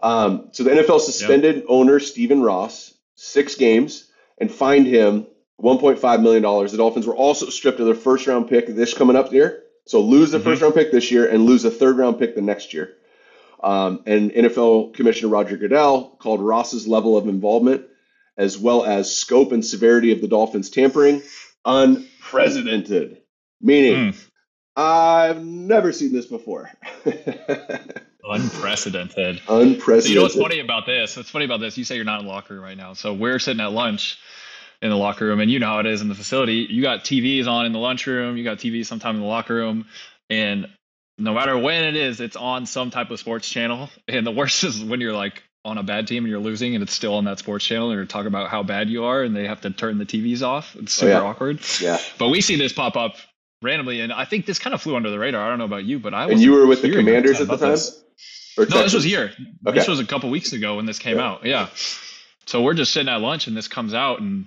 Um, 0.02 0.49
so 0.52 0.62
the 0.62 0.70
NFL 0.70 0.99
suspended 1.00 1.64
owner 1.69 2.00
Stephen 2.00 2.43
Ross 2.43 2.94
six 3.17 3.55
games 3.56 4.06
and 4.38 4.50
fined 4.50 4.87
him 4.87 5.26
1.5 5.61 6.23
million 6.23 6.43
dollars. 6.43 6.73
The 6.73 6.79
Dolphins 6.79 7.06
were 7.06 7.14
also 7.14 7.50
stripped 7.50 7.81
of 7.81 7.87
their 7.87 7.94
first 7.94 8.26
round 8.26 8.49
pick 8.49 8.67
this 8.67 8.94
coming 8.94 9.14
up 9.14 9.31
year, 9.31 9.63
so 9.87 10.01
lose 10.01 10.31
the 10.31 10.39
Mhm. 10.39 10.45
first 10.45 10.63
round 10.63 10.75
pick 10.75 10.91
this 10.93 11.11
year 11.11 11.27
and 11.27 11.45
lose 11.47 11.65
a 11.65 11.71
third 11.71 11.97
round 11.99 12.19
pick 12.19 12.35
the 12.35 12.43
next 12.43 12.73
year. 12.75 12.95
Um, 13.63 14.03
and 14.07 14.31
NFL 14.33 14.93
Commissioner 14.95 15.29
Roger 15.31 15.57
Goodell 15.57 16.17
called 16.21 16.41
Ross's 16.41 16.87
level 16.87 17.17
of 17.17 17.29
involvement, 17.29 17.87
as 18.37 18.59
well 18.59 18.85
as 18.85 19.15
scope 19.15 19.53
and 19.53 19.65
severity 19.65 20.13
of 20.13 20.21
the 20.21 20.29
Dolphins 20.29 20.69
tampering, 20.71 21.23
unprecedented. 21.65 23.19
Meaning, 23.61 24.13
Mm. 24.13 24.27
I've 24.77 25.45
never 25.45 25.93
seen 25.93 26.13
this 26.13 26.27
before. 26.27 26.71
Unprecedented. 28.27 29.41
Unprecedented. 29.49 30.03
So 30.05 30.09
you 30.09 30.15
know 30.17 30.23
what's 30.23 30.35
funny 30.35 30.61
about 30.61 30.87
this? 30.87 31.17
What's 31.17 31.31
funny 31.31 31.45
about 31.45 31.61
this? 31.61 31.77
You 31.77 31.85
say 31.85 31.97
you're 31.97 32.05
not 32.05 32.21
in 32.21 32.27
the 32.27 32.33
locker 32.33 32.55
room 32.55 32.63
right 32.65 32.77
now. 32.77 32.95
So 32.95 33.13
we're 33.13 33.39
sitting 33.39 33.61
at 33.61 33.73
lunch 33.73 34.19
in 34.82 34.91
the 34.91 34.97
locker 34.97 35.25
room, 35.26 35.41
and 35.41 35.50
you 35.50 35.59
know 35.59 35.67
how 35.67 35.79
it 35.81 35.87
is 35.87 36.03
in 36.03 36.09
the 36.09 36.15
facility. 36.15 36.67
You 36.71 36.82
got 36.82 37.00
TVs 37.05 37.47
on 37.47 37.67
in 37.67 37.73
the 37.73 37.79
lunchroom. 37.79 38.37
You 38.37 38.44
got 38.44 38.59
TVs 38.59 38.87
sometime 38.87 39.15
in 39.17 39.21
the 39.23 39.26
locker 39.26 39.55
room, 39.55 39.87
and 40.31 40.67
no 41.19 41.32
matter 41.35 41.56
when 41.56 41.85
it 41.85 41.97
is, 41.97 42.21
it's 42.21 42.37
on 42.37 42.67
some 42.67 42.91
type 42.91 43.11
of 43.11 43.19
sports 43.21 43.49
channel. 43.49 43.88
And 44.09 44.26
the 44.26 44.31
worst 44.32 44.65
is 44.65 44.82
when 44.85 45.00
you're 45.00 45.12
like 45.15 45.43
on 45.65 45.79
a 45.79 45.82
bad 45.82 46.06
team 46.06 46.25
and 46.25 46.31
you're 46.31 46.41
losing, 46.41 46.75
and 46.75 46.82
it's 46.82 46.93
still 46.93 47.15
on 47.15 47.25
that 47.25 47.38
sports 47.38 47.65
channel, 47.65 47.91
and 47.91 47.97
you're 47.97 48.05
talking 48.06 48.26
about 48.26 48.50
how 48.50 48.62
bad 48.62 48.91
you 48.91 49.05
are, 49.05 49.23
and 49.23 49.35
they 49.35 49.47
have 49.47 49.62
to 49.62 49.71
turn 49.71 49.99
the 49.99 50.05
TVs 50.05 50.43
off. 50.43 50.76
It's 50.76 50.99
Oh, 50.99 51.06
super 51.06 51.12
yeah. 51.12 51.21
awkward. 51.21 51.61
Yeah. 51.81 51.99
But 52.19 52.29
we 52.29 52.41
see 52.43 52.56
this 52.56 52.73
pop 52.73 52.97
up 52.97 53.15
randomly, 53.62 54.00
and 54.00 54.12
I 54.12 54.26
think 54.26 54.45
this 54.45 54.59
kind 54.59 54.75
of 54.75 54.83
flew 54.83 54.95
under 54.97 55.09
the 55.11 55.19
radar. 55.19 55.43
I 55.43 55.49
don't 55.49 55.59
know 55.59 55.64
about 55.64 55.85
you, 55.85 55.99
but 55.99 56.12
I 56.12 56.26
was 56.26 56.35
And 56.35 56.43
you 56.43 56.52
were 56.52 56.66
with 56.66 56.83
the 56.83 56.90
Commanders 56.90 57.40
at 57.40 57.47
the 57.49 57.57
time? 57.57 57.71
this. 57.71 57.99
No, 58.59 58.64
this 58.66 58.93
was 58.93 59.02
here. 59.04 59.33
Okay. 59.66 59.78
This 59.78 59.88
was 59.88 59.99
a 60.00 60.04
couple 60.04 60.28
weeks 60.31 60.52
ago 60.52 60.76
when 60.76 60.85
this 60.87 60.99
came 60.99 61.16
Yeah. 61.16 61.26
out. 61.28 61.47
Yeah. 61.47 61.69
So 62.47 62.61
we're 62.62 62.75
just 62.75 62.93
sitting 62.93 63.09
at 63.09 63.21
lunch 63.21 63.47
and 63.47 63.57
this 63.57 63.66
comes 63.69 63.95
out 63.95 64.21
and 64.21 64.47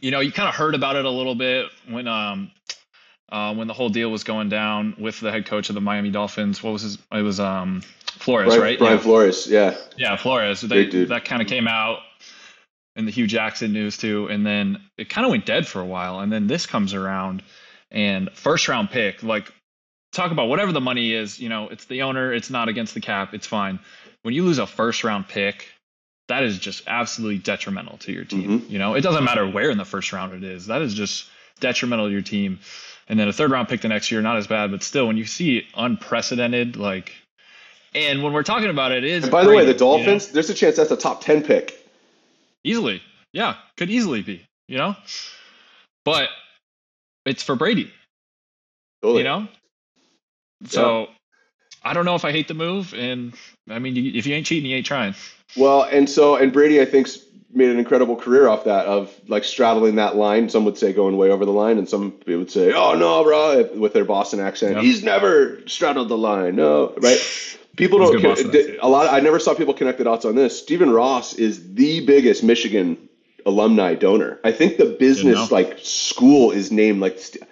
you 0.00 0.10
know, 0.10 0.20
you 0.20 0.32
kind 0.32 0.48
of 0.48 0.54
heard 0.54 0.74
about 0.74 0.96
it 0.96 1.04
a 1.04 1.10
little 1.10 1.34
bit 1.34 1.66
when 1.88 2.08
um 2.08 2.50
uh, 3.28 3.52
when 3.54 3.66
the 3.66 3.74
whole 3.74 3.88
deal 3.88 4.08
was 4.08 4.22
going 4.22 4.48
down 4.48 4.94
with 4.98 5.18
the 5.18 5.32
head 5.32 5.46
coach 5.46 5.68
of 5.68 5.74
the 5.74 5.80
Miami 5.80 6.10
Dolphins. 6.10 6.62
What 6.62 6.72
was 6.72 6.82
his 6.82 6.98
it 7.12 7.22
was 7.22 7.40
um 7.40 7.82
Flores, 8.06 8.46
Brian, 8.46 8.62
right? 8.62 8.78
Brian 8.78 8.96
yeah. 8.96 9.02
Flores, 9.02 9.46
yeah. 9.46 9.76
Yeah, 9.96 10.16
Flores. 10.16 10.60
They, 10.60 10.68
Great 10.68 10.90
dude. 10.90 11.08
that 11.10 11.24
kind 11.24 11.42
of 11.42 11.48
came 11.48 11.68
out 11.68 11.98
in 12.94 13.04
the 13.04 13.10
Hue 13.10 13.26
Jackson 13.26 13.72
news 13.72 13.98
too, 13.98 14.26
and 14.28 14.46
then 14.46 14.78
it 14.96 15.08
kind 15.08 15.26
of 15.26 15.30
went 15.30 15.44
dead 15.44 15.66
for 15.66 15.80
a 15.80 15.84
while, 15.84 16.20
and 16.20 16.32
then 16.32 16.46
this 16.46 16.66
comes 16.66 16.94
around, 16.94 17.42
and 17.90 18.30
first 18.32 18.68
round 18.68 18.90
pick, 18.90 19.22
like 19.22 19.52
talk 20.12 20.32
about 20.32 20.48
whatever 20.48 20.72
the 20.72 20.80
money 20.80 21.12
is, 21.12 21.38
you 21.38 21.48
know, 21.48 21.68
it's 21.68 21.84
the 21.84 22.02
owner, 22.02 22.32
it's 22.32 22.48
not 22.48 22.68
against 22.68 22.94
the 22.94 23.00
cap, 23.00 23.34
it's 23.34 23.46
fine. 23.46 23.78
When 24.22 24.34
you 24.34 24.44
lose 24.44 24.58
a 24.58 24.66
first 24.66 25.04
round 25.04 25.28
pick, 25.28 25.68
that 26.28 26.42
is 26.42 26.58
just 26.58 26.82
absolutely 26.86 27.38
detrimental 27.38 27.98
to 27.98 28.12
your 28.12 28.24
team. 28.24 28.60
Mhm. 28.62 28.70
You 28.70 28.78
know, 28.78 28.94
it 28.94 29.02
doesn't 29.02 29.24
matter 29.24 29.46
where 29.46 29.70
in 29.70 29.78
the 29.78 29.84
first 29.84 30.12
round 30.12 30.32
it 30.34 30.42
is. 30.44 30.66
That 30.66 30.82
is 30.82 30.92
just 30.94 31.26
detrimental 31.60 32.06
to 32.06 32.12
your 32.12 32.22
team. 32.22 32.58
And 33.08 33.18
then 33.18 33.28
a 33.28 33.32
third 33.32 33.50
round 33.52 33.68
pick 33.68 33.80
the 33.82 33.88
next 33.88 34.10
year, 34.10 34.20
not 34.20 34.36
as 34.36 34.46
bad, 34.48 34.70
but 34.72 34.82
still, 34.82 35.06
when 35.06 35.16
you 35.16 35.24
see 35.24 35.66
unprecedented, 35.76 36.76
like, 36.76 37.12
and 37.94 38.22
when 38.24 38.32
we're 38.32 38.42
talking 38.42 38.68
about 38.68 38.90
it, 38.92 39.04
it 39.04 39.10
is 39.10 39.22
And 39.24 39.30
by 39.32 39.44
the 39.44 39.50
way, 39.50 39.60
the 39.64 39.68
you 39.68 39.72
know? 39.74 39.78
Dolphins, 39.78 40.28
there's 40.32 40.50
a 40.50 40.54
chance 40.54 40.76
that's 40.76 40.90
a 40.90 40.96
top 40.96 41.22
10 41.22 41.44
pick. 41.44 41.80
easily, 42.64 43.00
yeah, 43.32 43.54
could 43.76 43.88
easily 43.90 44.22
be, 44.22 44.44
you 44.66 44.76
know, 44.76 44.96
but 46.04 46.28
it's 47.24 47.44
for 47.44 47.54
Brady, 47.54 47.92
Totally. 49.02 49.18
you 49.20 49.24
know. 49.24 49.48
So 50.64 51.08
I 51.86 51.92
don't 51.92 52.04
know 52.04 52.16
if 52.16 52.24
I 52.24 52.32
hate 52.32 52.48
the 52.48 52.54
move, 52.54 52.92
and 52.94 53.32
I 53.70 53.78
mean, 53.78 53.94
you, 53.94 54.12
if 54.14 54.26
you 54.26 54.34
ain't 54.34 54.44
cheating, 54.44 54.68
you 54.68 54.76
ain't 54.76 54.86
trying. 54.86 55.14
Well, 55.56 55.84
and 55.84 56.10
so, 56.10 56.34
and 56.36 56.52
Brady, 56.52 56.80
I 56.80 56.84
think, 56.84 57.08
made 57.52 57.70
an 57.70 57.78
incredible 57.78 58.16
career 58.16 58.48
off 58.48 58.64
that, 58.64 58.86
of 58.86 59.14
like 59.28 59.44
straddling 59.44 59.94
that 59.94 60.16
line. 60.16 60.48
Some 60.48 60.64
would 60.64 60.76
say 60.76 60.92
going 60.92 61.16
way 61.16 61.30
over 61.30 61.44
the 61.44 61.52
line, 61.52 61.78
and 61.78 61.88
some 61.88 62.10
people 62.10 62.40
would 62.40 62.50
say, 62.50 62.72
oh, 62.72 62.94
no, 62.94 63.22
bro, 63.22 63.70
with 63.76 63.92
their 63.92 64.04
Boston 64.04 64.40
accent. 64.40 64.74
Yep. 64.74 64.82
He's 64.82 65.04
never 65.04 65.60
straddled 65.66 66.08
the 66.08 66.18
line. 66.18 66.56
No, 66.56 66.92
right? 66.98 67.18
People 67.76 67.98
don't, 67.98 68.20
con- 68.20 68.76
a 68.80 68.88
lot, 68.88 69.12
I 69.12 69.20
never 69.20 69.38
saw 69.38 69.54
people 69.54 69.74
connect 69.74 69.98
the 69.98 70.04
dots 70.04 70.24
on 70.24 70.34
this. 70.34 70.58
Stephen 70.58 70.90
Ross 70.90 71.34
is 71.34 71.74
the 71.74 72.04
biggest 72.04 72.42
Michigan 72.42 73.08
alumni 73.44 73.94
donor. 73.94 74.40
I 74.42 74.50
think 74.50 74.76
the 74.76 74.96
business 74.98 75.52
like 75.52 75.78
school 75.80 76.50
is 76.50 76.72
named 76.72 77.00
like 77.00 77.18
st- 77.18 77.44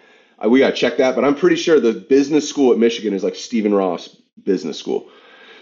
we 0.49 0.59
gotta 0.59 0.75
check 0.75 0.97
that, 0.99 1.15
but 1.15 1.25
I'm 1.25 1.37
pretty 1.37 1.57
sure 1.57 1.79
the 1.79 1.93
business 1.93 2.49
school 2.49 2.73
at 2.73 2.79
Michigan 2.79 3.15
is 3.15 3.23
like 3.23 3.37
Stephen 3.37 3.73
Ross 3.73 4.17
Business 4.43 4.79
School. 4.79 5.09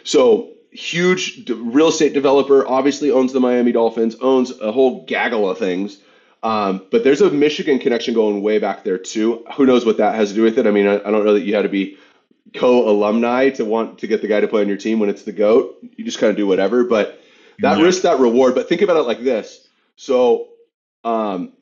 So 0.04 0.50
huge 0.70 1.48
real 1.50 1.88
estate 1.88 2.14
developer, 2.14 2.66
obviously 2.66 3.10
owns 3.10 3.32
the 3.32 3.40
Miami 3.40 3.72
Dolphins, 3.72 4.16
owns 4.20 4.58
a 4.60 4.72
whole 4.72 5.04
gaggle 5.04 5.48
of 5.50 5.58
things. 5.58 5.98
Um, 6.42 6.86
but 6.90 7.04
there's 7.04 7.20
a 7.20 7.30
Michigan 7.30 7.78
connection 7.78 8.14
going 8.14 8.42
way 8.42 8.58
back 8.58 8.82
there 8.82 8.98
too. 8.98 9.44
Who 9.56 9.66
knows 9.66 9.86
what 9.86 9.98
that 9.98 10.14
has 10.16 10.30
to 10.30 10.34
do 10.34 10.42
with 10.42 10.58
it? 10.58 10.66
I 10.66 10.70
mean, 10.70 10.86
I, 10.88 10.96
I 10.96 11.10
don't 11.10 11.24
know 11.24 11.34
that 11.34 11.42
you 11.42 11.54
had 11.54 11.62
to 11.62 11.68
be 11.68 11.98
co-alumni 12.54 13.50
to 13.50 13.64
want 13.64 13.98
to 14.00 14.06
get 14.06 14.22
the 14.22 14.28
guy 14.28 14.40
to 14.40 14.48
play 14.48 14.62
on 14.62 14.68
your 14.68 14.76
team 14.76 14.98
when 14.98 15.08
it's 15.08 15.22
the 15.22 15.32
goat. 15.32 15.76
You 15.96 16.04
just 16.04 16.18
kind 16.18 16.30
of 16.30 16.36
do 16.36 16.46
whatever. 16.46 16.84
But 16.84 17.20
that 17.60 17.78
Yeah. 17.78 17.84
risk, 17.84 18.02
that 18.02 18.18
reward. 18.18 18.54
But 18.54 18.68
think 18.68 18.82
about 18.82 18.96
it 18.96 19.06
like 19.06 19.22
this. 19.22 19.68
So, 19.96 20.48
um, 21.04 21.52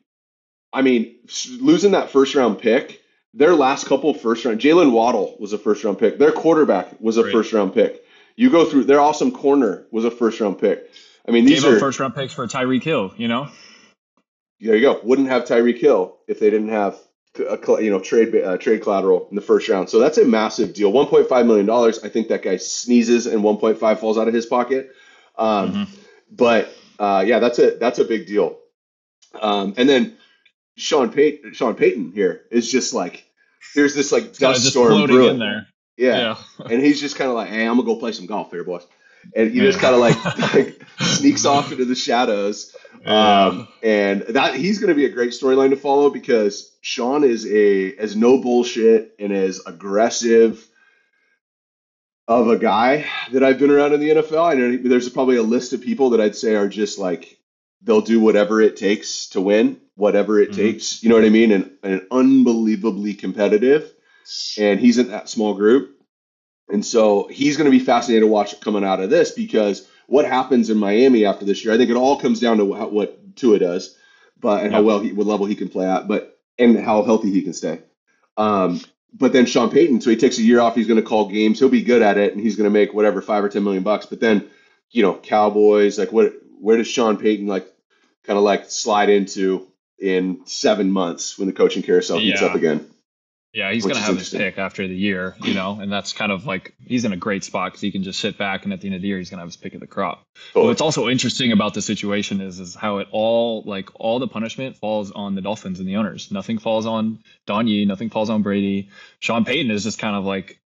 I 0.73 0.81
mean, 0.81 1.17
losing 1.59 1.91
that 1.91 2.09
first 2.09 2.33
round 2.33 2.57
pick, 2.59 3.00
their 3.33 3.55
last 3.55 3.87
couple 3.87 4.13
first 4.13 4.45
round, 4.45 4.59
Jaylen 4.59 4.91
Waddle 4.91 5.35
was 5.39 5.53
a 5.53 5.57
first 5.57 5.83
round 5.83 5.99
pick. 5.99 6.17
Their 6.17 6.31
quarterback 6.31 6.99
was 6.99 7.17
a 7.17 7.23
Right. 7.23 7.31
first 7.31 7.53
round 7.53 7.73
pick. 7.73 8.03
You 8.35 8.49
go 8.49 8.65
through 8.65 8.85
their 8.85 8.99
awesome 8.99 9.31
corner 9.31 9.85
was 9.91 10.05
a 10.05 10.11
first 10.11 10.39
round 10.39 10.59
pick. 10.59 10.89
I 11.27 11.31
mean, 11.31 11.45
these 11.45 11.63
Gave 11.63 11.73
are 11.73 11.79
first 11.79 11.99
round 11.99 12.15
picks 12.15 12.33
for 12.33 12.47
Tyreek 12.47 12.83
Hill, 12.83 13.13
you 13.17 13.27
know? 13.27 13.47
there 14.59 14.75
you 14.75 14.81
go. 14.81 14.99
Wouldn't 15.03 15.27
have 15.29 15.43
Tyreek 15.45 15.79
Hill 15.79 16.17
if 16.27 16.39
they 16.39 16.49
didn't 16.49 16.69
have 16.69 16.97
a, 17.39 17.57
you 17.81 17.89
know 17.89 17.99
trade 17.99 18.35
uh, 18.35 18.57
trade 18.57 18.81
collateral 18.81 19.27
in 19.29 19.35
the 19.35 19.41
first 19.41 19.69
round. 19.69 19.89
So 19.89 19.99
that's 19.99 20.17
a 20.17 20.25
massive 20.25 20.73
deal. 20.73 20.91
1.5 20.91 21.45
million 21.45 21.65
dollars. 21.65 22.03
I 22.03 22.09
think 22.09 22.27
that 22.27 22.43
guy 22.43 22.57
sneezes 22.57 23.25
and 23.27 23.43
1.5 23.43 23.99
falls 23.99 24.17
out 24.17 24.27
of 24.27 24.33
his 24.33 24.45
pocket. 24.45 24.91
Um, 25.37 25.71
Mhm. 25.73 25.87
But 26.33 26.73
uh, 26.99 27.23
yeah, 27.25 27.39
that's 27.39 27.59
a 27.59 27.71
that's 27.71 27.99
a 27.99 28.05
big 28.05 28.27
deal. 28.27 28.57
Um, 29.39 29.73
and 29.77 29.87
then 29.87 30.17
Sean 30.81 31.11
Payton, 31.11 31.53
Sean 31.53 31.75
Payton 31.75 32.11
here 32.13 32.43
is 32.49 32.71
just 32.71 32.93
like 32.93 33.23
there's 33.75 33.95
this 33.95 34.11
like 34.11 34.35
dust 34.37 34.61
just 34.61 34.71
storm 34.71 35.05
brewing. 35.05 35.31
in 35.31 35.39
there. 35.39 35.67
Yeah. 35.97 36.35
Yeah. 36.59 36.65
and 36.69 36.81
he's 36.81 36.99
just 36.99 37.15
kind 37.15 37.29
of 37.29 37.35
like, 37.35 37.49
hey, 37.49 37.65
I'm 37.65 37.77
gonna 37.77 37.83
go 37.83 37.95
play 37.95 38.11
some 38.11 38.25
golf 38.25 38.51
here, 38.51 38.63
boys. 38.63 38.85
And 39.35 39.51
he 39.51 39.59
just 39.59 39.79
kind 39.79 39.93
of 39.93 40.01
like, 40.01 40.25
like 40.55 40.81
sneaks 40.99 41.45
off 41.45 41.71
into 41.71 41.85
the 41.85 41.93
shadows. 41.93 42.75
Um, 43.05 43.67
and 43.83 44.21
that 44.29 44.55
he's 44.55 44.79
going 44.79 44.89
to 44.89 44.95
be 44.95 45.05
a 45.05 45.09
great 45.09 45.31
storyline 45.31 45.69
to 45.69 45.75
follow 45.75 46.09
because 46.09 46.75
Sean 46.81 47.23
is 47.23 47.45
a 47.45 47.95
as 47.97 48.15
no 48.15 48.41
bullshit 48.41 49.13
and 49.19 49.31
as 49.31 49.61
aggressive 49.65 50.67
of 52.27 52.49
a 52.49 52.57
guy 52.57 53.05
that 53.31 53.43
I've 53.43 53.59
been 53.59 53.69
around 53.69 53.93
in 53.93 53.99
the 53.99 54.09
NFL. 54.09 54.51
I 54.51 54.55
know 54.55 54.77
there's 54.77 55.09
probably 55.09 55.35
a 55.37 55.43
list 55.43 55.73
of 55.73 55.81
people 55.81 56.11
that 56.11 56.21
I'd 56.21 56.35
say 56.35 56.55
are 56.55 56.67
just 56.67 56.97
like 56.97 57.37
they'll 57.83 58.01
do 58.01 58.19
whatever 58.19 58.61
it 58.61 58.77
takes 58.77 59.27
to 59.29 59.41
win, 59.41 59.77
whatever 59.95 60.39
it 60.39 60.51
Mhm. 60.51 60.55
takes. 60.55 61.03
You 61.03 61.09
know 61.09 61.15
what 61.15 61.25
I 61.25 61.29
mean? 61.29 61.51
And, 61.51 61.71
and 61.83 62.01
unbelievably 62.11 63.15
competitive. 63.15 63.91
And 64.57 64.79
he's 64.79 64.97
in 64.97 65.09
that 65.09 65.29
small 65.29 65.53
group. 65.53 65.97
And 66.69 66.85
so 66.85 67.27
he's 67.29 67.57
going 67.57 67.65
to 67.69 67.77
be 67.77 67.83
fascinating 67.83 68.27
to 68.27 68.31
watch 68.31 68.59
coming 68.61 68.83
out 68.83 69.01
of 69.01 69.09
this 69.09 69.31
because 69.31 69.87
what 70.07 70.25
happens 70.25 70.69
in 70.69 70.77
Miami 70.77 71.25
after 71.25 71.43
this 71.45 71.63
year, 71.65 71.73
I 71.73 71.77
think 71.77 71.89
it 71.89 71.97
all 71.97 72.17
comes 72.19 72.39
down 72.39 72.57
to 72.57 72.73
how, 72.73 72.87
what 72.87 73.35
Tua 73.35 73.59
does, 73.59 73.97
but 74.39 74.63
and 74.63 74.73
how 74.73 74.81
well 74.81 74.99
he, 74.99 75.11
what 75.11 75.27
level 75.27 75.45
he 75.45 75.55
can 75.55 75.69
play 75.69 75.85
at, 75.85 76.07
but 76.07 76.39
and 76.57 76.77
how 76.79 77.03
healthy 77.03 77.31
he 77.31 77.41
can 77.41 77.53
stay. 77.53 77.79
Um, 78.37 78.79
but 79.13 79.33
then 79.33 79.45
Sean 79.45 79.69
Payton, 79.69 80.01
so 80.01 80.09
he 80.09 80.15
takes 80.15 80.37
a 80.37 80.43
year 80.43 80.61
off. 80.61 80.75
He's 80.75 80.87
going 80.87 81.01
to 81.01 81.05
call 81.07 81.27
games. 81.29 81.59
He'll 81.59 81.69
be 81.69 81.81
good 81.83 82.01
at 82.01 82.17
it, 82.17 82.33
and 82.33 82.41
he's 82.41 82.55
going 82.55 82.65
to 82.65 82.73
make 82.73 82.93
whatever 82.93 83.21
five 83.21 83.43
or 83.43 83.49
ten 83.49 83.63
million 83.63 83.83
bucks. 83.83 84.05
But 84.05 84.21
then, 84.21 84.47
you 84.91 85.01
know, 85.03 85.15
Cowboys, 85.15 85.97
like 85.97 86.11
what? 86.13 86.33
Where 86.59 86.77
does 86.77 86.87
Sean 86.87 87.17
Payton 87.17 87.47
like 87.47 87.70
kind 88.25 88.37
of 88.37 88.43
like 88.43 88.65
slide 88.69 89.09
into 89.09 89.67
in 89.99 90.41
seven 90.45 90.91
months 90.91 91.37
when 91.37 91.47
the 91.47 91.53
coaching 91.53 91.83
carousel 91.83 92.17
heats 92.19 92.41
Yeah. 92.41 92.47
up 92.47 92.55
again? 92.55 92.87
Yeah, 93.53 93.73
he's 93.73 93.83
going 93.83 93.95
to 93.95 94.01
have 94.01 94.17
his 94.17 94.29
pick 94.29 94.57
after 94.57 94.87
the 94.87 94.95
year, 94.95 95.35
you 95.41 95.53
know, 95.53 95.77
and 95.81 95.91
that's 95.91 96.13
kind 96.13 96.31
of 96.31 96.45
like 96.45 96.73
he's 96.79 97.03
in 97.03 97.11
a 97.11 97.17
great 97.17 97.43
spot 97.43 97.73
because 97.73 97.81
he 97.81 97.91
can 97.91 98.01
just 98.01 98.21
sit 98.21 98.37
back 98.37 98.63
and 98.63 98.71
at 98.71 98.79
the 98.79 98.87
end 98.87 98.95
of 98.95 99.01
the 99.01 99.09
year 99.09 99.17
he's 99.17 99.29
going 99.29 99.39
to 99.39 99.41
have 99.41 99.49
his 99.49 99.57
pick 99.57 99.73
of 99.73 99.81
the 99.81 99.87
crop. 99.87 100.23
But 100.53 100.63
what's 100.63 100.79
also 100.79 101.09
interesting 101.09 101.51
about 101.51 101.73
the 101.73 101.81
situation 101.81 102.39
is 102.39 102.61
is 102.61 102.75
how 102.75 102.99
it 102.99 103.09
all 103.11 103.63
like 103.65 103.89
all 103.95 104.19
the 104.19 104.27
punishment 104.29 104.77
falls 104.77 105.11
on 105.11 105.35
the 105.35 105.41
Dolphins 105.41 105.81
and 105.81 105.89
the 105.89 105.97
owners. 105.97 106.31
Nothing 106.31 106.59
falls 106.59 106.85
on 106.85 107.19
Don 107.45 107.67
Yee, 107.67 107.83
nothing 107.83 108.09
falls 108.09 108.29
on 108.29 108.41
Brady. 108.41 108.89
Sean 109.19 109.43
Payton 109.43 109.69
is 109.69 109.83
just 109.83 109.99
kind 109.99 110.15
of 110.15 110.23
like 110.23 110.60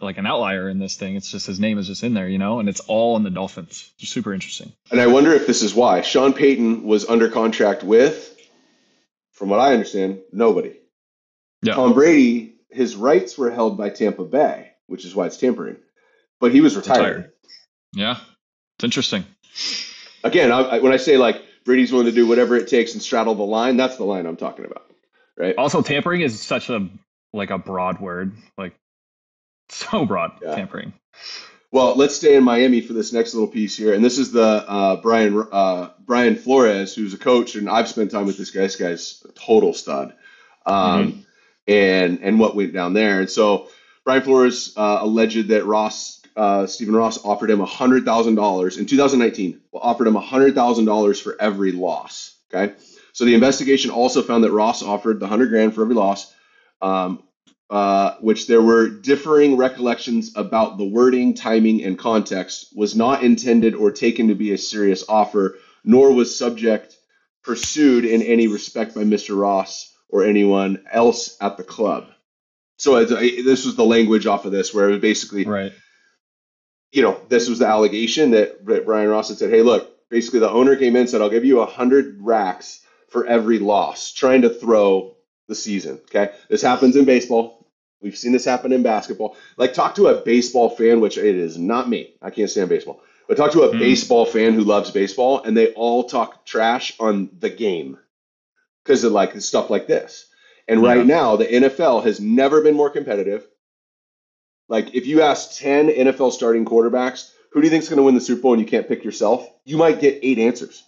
like 0.00 0.18
an 0.18 0.26
outlier 0.26 0.68
in 0.68 0.78
this 0.78 0.96
thing. 0.96 1.16
It's 1.16 1.30
just 1.30 1.46
his 1.46 1.58
name 1.58 1.78
is 1.78 1.86
just 1.86 2.02
in 2.02 2.14
there, 2.14 2.28
you 2.28 2.38
know, 2.38 2.60
and 2.60 2.68
it's 2.68 2.80
all 2.80 3.16
in 3.16 3.22
the 3.22 3.30
Dolphins. 3.30 3.90
It's 3.98 4.10
super 4.10 4.34
interesting. 4.34 4.72
And 4.90 5.00
I 5.00 5.06
wonder 5.06 5.32
if 5.32 5.46
this 5.46 5.62
is 5.62 5.74
why 5.74 6.02
Sean 6.02 6.32
Payton 6.32 6.82
was 6.82 7.08
under 7.08 7.28
contract 7.28 7.82
with, 7.82 8.36
from 9.32 9.48
what 9.48 9.60
I 9.60 9.72
understand, 9.72 10.20
nobody. 10.32 10.74
Yeah. 11.62 11.74
Tom 11.74 11.94
Brady, 11.94 12.56
his 12.70 12.96
rights 12.96 13.38
were 13.38 13.50
held 13.50 13.78
by 13.78 13.90
Tampa 13.90 14.24
Bay, 14.24 14.72
which 14.86 15.04
is 15.04 15.14
why 15.14 15.26
it's 15.26 15.38
tampering. 15.38 15.76
But 16.40 16.52
he 16.52 16.60
was 16.60 16.76
retired. 16.76 16.98
Retired. 16.98 17.32
Yeah, 17.94 18.18
it's 18.76 18.84
interesting. 18.84 19.24
Again, 20.22 20.52
I, 20.52 20.60
I, 20.60 20.78
when 20.80 20.92
I 20.92 20.98
say 20.98 21.16
like 21.16 21.42
Brady's 21.64 21.90
willing 21.90 22.06
to 22.06 22.12
do 22.12 22.26
whatever 22.26 22.56
it 22.56 22.68
takes 22.68 22.92
and 22.92 23.02
straddle 23.02 23.34
the 23.34 23.42
line, 23.42 23.78
that's 23.78 23.96
the 23.96 24.04
line 24.04 24.26
I'm 24.26 24.36
talking 24.36 24.66
about, 24.66 24.90
right? 25.38 25.54
Also, 25.56 25.80
tampering 25.80 26.20
is 26.20 26.40
such 26.40 26.68
a 26.68 26.88
like 27.32 27.50
a 27.50 27.58
broad 27.58 28.00
word, 28.00 28.36
like 28.58 28.74
so 29.68 30.04
broad. 30.04 30.32
Yeah. 30.42 30.54
Tampering. 30.54 30.92
Well, 31.72 31.96
let's 31.96 32.16
stay 32.16 32.36
in 32.36 32.44
Miami 32.44 32.80
for 32.80 32.92
this 32.92 33.12
next 33.12 33.34
little 33.34 33.48
piece 33.48 33.76
here, 33.76 33.92
and 33.92 34.04
this 34.04 34.18
is 34.18 34.32
the 34.32 34.42
uh, 34.42 34.96
Brian 34.96 35.46
uh, 35.50 35.90
Brian 35.98 36.36
Flores, 36.36 36.94
who's 36.94 37.12
a 37.12 37.18
coach, 37.18 37.54
and 37.56 37.68
I've 37.68 37.88
spent 37.88 38.10
time 38.10 38.26
with 38.26 38.38
this 38.38 38.50
guy. 38.50 38.62
This 38.62 38.76
guy's 38.76 39.24
a 39.28 39.32
total 39.32 39.74
stud, 39.74 40.14
um, 40.64 41.26
and 41.66 42.20
and 42.22 42.38
what 42.38 42.54
went 42.54 42.72
down 42.72 42.94
there. 42.94 43.20
And 43.20 43.28
so 43.28 43.68
Brian 44.04 44.22
Flores 44.22 44.72
uh, 44.76 44.98
alleged 45.00 45.48
that 45.48 45.66
Ross 45.66 46.22
uh, 46.36 46.66
Stephen 46.66 46.94
Ross 46.94 47.22
offered 47.24 47.50
him 47.50 47.60
hundred 47.60 48.04
thousand 48.04 48.36
dollars 48.36 48.78
in 48.78 48.86
2019. 48.86 49.60
Offered 49.74 50.06
him 50.06 50.14
hundred 50.14 50.54
thousand 50.54 50.84
dollars 50.84 51.20
for 51.20 51.36
every 51.40 51.72
loss. 51.72 52.36
Okay, 52.54 52.74
so 53.12 53.24
the 53.24 53.34
investigation 53.34 53.90
also 53.90 54.22
found 54.22 54.44
that 54.44 54.52
Ross 54.52 54.82
offered 54.82 55.18
the 55.18 55.26
hundred 55.26 55.48
grand 55.48 55.74
for 55.74 55.82
every 55.82 55.94
loss. 55.94 56.32
Um, 56.80 57.22
uh, 57.68 58.14
which 58.20 58.46
there 58.46 58.62
were 58.62 58.88
differing 58.88 59.56
recollections 59.56 60.32
about 60.36 60.78
the 60.78 60.84
wording, 60.84 61.34
timing, 61.34 61.82
and 61.82 61.98
context, 61.98 62.72
was 62.76 62.94
not 62.94 63.24
intended 63.24 63.74
or 63.74 63.90
taken 63.90 64.28
to 64.28 64.34
be 64.34 64.52
a 64.52 64.58
serious 64.58 65.04
offer, 65.08 65.58
nor 65.84 66.12
was 66.12 66.36
subject 66.36 66.96
pursued 67.42 68.04
in 68.04 68.22
any 68.22 68.46
respect 68.48 68.94
by 68.94 69.02
Mr. 69.02 69.40
Ross 69.40 69.92
or 70.08 70.24
anyone 70.24 70.84
else 70.90 71.36
at 71.40 71.56
the 71.56 71.64
club. 71.64 72.06
So 72.76 73.04
this 73.04 73.64
was 73.64 73.74
the 73.74 73.84
language 73.84 74.26
off 74.26 74.44
of 74.44 74.52
this, 74.52 74.72
where 74.74 74.88
it 74.88 74.92
was 74.92 75.00
basically, 75.00 75.44
Right. 75.44 75.72
you 76.92 77.02
know, 77.02 77.20
this 77.28 77.48
was 77.48 77.58
the 77.58 77.66
allegation 77.66 78.32
that 78.32 78.64
that 78.66 78.84
Brian 78.84 79.08
Ross 79.08 79.28
had 79.28 79.38
said, 79.38 79.50
hey, 79.50 79.62
look, 79.62 80.08
basically 80.08 80.40
the 80.40 80.50
owner 80.50 80.76
came 80.76 80.94
in 80.94 81.02
and 81.02 81.10
said, 81.10 81.20
I'll 81.20 81.30
give 81.30 81.44
you 81.44 81.60
a 81.60 81.66
hundred 81.66 82.18
racks 82.20 82.80
for 83.08 83.26
every 83.26 83.58
loss, 83.58 84.12
trying 84.12 84.42
to 84.42 84.50
throw 84.50 85.15
the 85.48 85.54
season. 85.54 86.00
Okay, 86.04 86.32
this 86.48 86.62
happens 86.62 86.96
in 86.96 87.04
baseball. 87.04 87.66
We've 88.02 88.16
seen 88.16 88.32
this 88.32 88.44
happen 88.44 88.72
in 88.72 88.82
basketball. 88.82 89.36
Like, 89.56 89.72
talk 89.74 89.94
to 89.96 90.08
a 90.08 90.20
baseball 90.20 90.68
fan, 90.70 91.00
which 91.00 91.16
it 91.18 91.24
is 91.24 91.56
not 91.56 91.88
me. 91.88 92.14
I 92.20 92.30
can't 92.30 92.50
stand 92.50 92.68
baseball. 92.68 93.00
But 93.26 93.36
talk 93.38 93.52
to 93.52 93.62
a 93.62 93.74
Mhm. 93.74 93.78
baseball 93.80 94.26
fan 94.26 94.52
who 94.52 94.60
loves 94.62 94.90
baseball, 94.90 95.42
and 95.42 95.56
they 95.56 95.72
all 95.72 96.04
talk 96.04 96.44
trash 96.44 96.94
on 97.00 97.30
the 97.40 97.50
game 97.50 97.98
because 98.84 99.02
of 99.02 99.12
like 99.12 99.40
stuff 99.40 99.70
like 99.70 99.86
this. 99.86 100.26
And 100.68 100.82
Yeah. 100.82 100.88
right 100.94 101.06
now, 101.06 101.36
the 101.36 101.46
NFL 101.52 102.02
has 102.02 102.20
never 102.20 102.60
been 102.60 102.74
more 102.76 102.90
competitive. 102.90 103.46
Like, 104.68 104.94
if 104.94 105.06
you 105.06 105.22
ask 105.22 105.58
10 105.58 105.88
NFL 105.90 106.30
starting 106.32 106.64
quarterbacks, 106.64 107.30
who 107.50 107.60
do 107.60 107.66
you 107.66 107.70
think 107.70 107.82
is 107.84 107.88
going 107.88 107.98
to 107.98 108.02
win 108.02 108.14
the 108.14 108.20
Super 108.20 108.42
Bowl 108.42 108.52
and 108.52 108.60
you 108.60 108.66
can't 108.68 108.88
pick 108.88 109.04
yourself? 109.04 109.48
You 109.64 109.76
might 109.76 110.00
get 110.00 110.18
eight 110.22 110.38
answers 110.38 110.82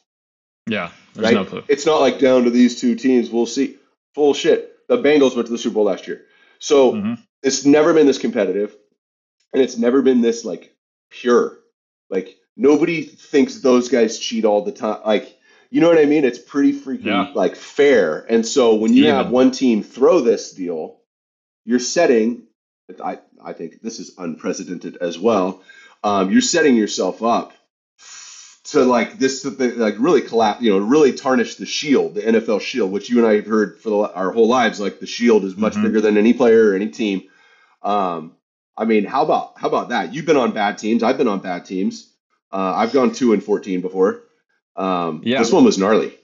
Yeah. 0.67 0.91
There's 1.15 1.25
right? 1.27 1.35
no 1.35 1.45
clue. 1.45 1.65
It's 1.69 1.87
not 1.87 2.01
like 2.01 2.19
down 2.19 2.45
to 2.45 2.51
these 2.51 2.81
two 2.81 2.95
teams. 2.97 3.31
We'll 3.31 3.47
see. 3.47 3.77
Full 4.15 4.35
shit. 4.35 4.75
The 4.89 4.99
Bengals 4.99 5.35
went 5.35 5.47
to 5.47 5.53
the 5.53 5.59
Super 5.59 5.75
Bowl 5.75 5.85
last 5.85 6.07
year. 6.09 6.25
So 6.59 6.93
Mhm. 6.93 7.19
it's 7.43 7.65
never 7.65 7.93
been 7.95 8.07
this 8.07 8.19
competitive 8.19 8.77
and 9.53 9.63
it's 9.63 9.77
never 9.79 10.03
been 10.03 10.21
this 10.21 10.45
like 10.45 10.75
pure. 11.11 11.59
Like 12.11 12.37
nobody 12.57 13.03
thinks 13.03 13.61
those 13.61 13.89
guys 13.89 14.19
cheat 14.19 14.45
all 14.45 14.63
the 14.63 14.73
time. 14.73 15.01
Like 15.05 15.35
you 15.71 15.83
know 15.83 15.89
what 15.91 15.99
I 15.99 16.07
mean? 16.07 16.25
It's 16.25 16.39
pretty 16.39 16.73
freaking 16.73 17.05
Yeah. 17.05 17.33
like 17.35 17.55
fair. 17.55 18.25
And 18.31 18.47
so 18.47 18.77
when 18.77 18.95
you 18.95 19.05
have 19.09 19.31
one 19.31 19.51
team 19.51 19.83
throw 19.83 20.21
this 20.21 20.53
deal, 20.53 21.01
you're 21.67 21.79
setting 21.79 22.45
I 23.05 23.19
I 23.45 23.53
think 23.53 23.83
this 23.83 24.01
is 24.01 24.15
unprecedented 24.17 24.97
as 24.97 25.19
well. 25.19 25.63
Um, 26.03 26.33
you're 26.33 26.41
setting 26.41 26.75
yourself 26.75 27.23
up 27.23 27.53
to 28.73 28.85
like 28.85 29.19
this 29.19 29.45
like 29.45 29.97
really 29.99 30.21
collapse, 30.21 30.61
you 30.63 30.71
know, 30.71 30.79
really 30.79 31.13
tarnish 31.13 31.55
the 31.57 31.67
shield, 31.67 32.15
the 32.15 32.21
NFL 32.23 32.61
shield, 32.61 32.93
which 32.93 33.09
you 33.11 33.19
and 33.19 33.27
I 33.27 33.37
have 33.37 33.47
heard 33.47 33.79
for 33.81 33.91
the, 33.91 34.15
our 34.15 34.31
whole 34.33 34.49
lives. 34.49 34.79
Like 34.81 35.01
the 35.01 35.07
shield 35.07 35.45
is 35.45 35.57
much 35.57 35.75
Mhm. 35.75 35.83
bigger 35.85 36.01
than 36.01 36.19
any 36.19 36.33
player 36.35 36.71
or 36.71 36.75
any 36.75 36.89
team. 36.89 37.23
Um, 37.83 38.33
I 38.77 38.85
mean, 38.85 39.05
how 39.05 39.23
about 39.25 39.55
how 39.57 39.69
about 39.69 39.89
that? 39.91 40.15
You've 40.15 40.27
been 40.27 40.37
on 40.37 40.53
bad 40.53 40.79
teams. 40.79 41.03
I've 41.03 41.19
been 41.19 41.29
on 41.29 41.41
bad 41.41 41.65
teams. 41.65 42.13
Uh, 42.53 42.73
I've 42.77 42.93
gone 42.93 43.13
two 43.13 43.33
and 43.33 43.43
fourteen 43.43 43.81
before. 43.81 44.23
Um, 44.77 45.23
Yeah. 45.25 45.39
This 45.39 45.53
one 45.53 45.65
was 45.65 45.79
gnarly. 45.79 46.15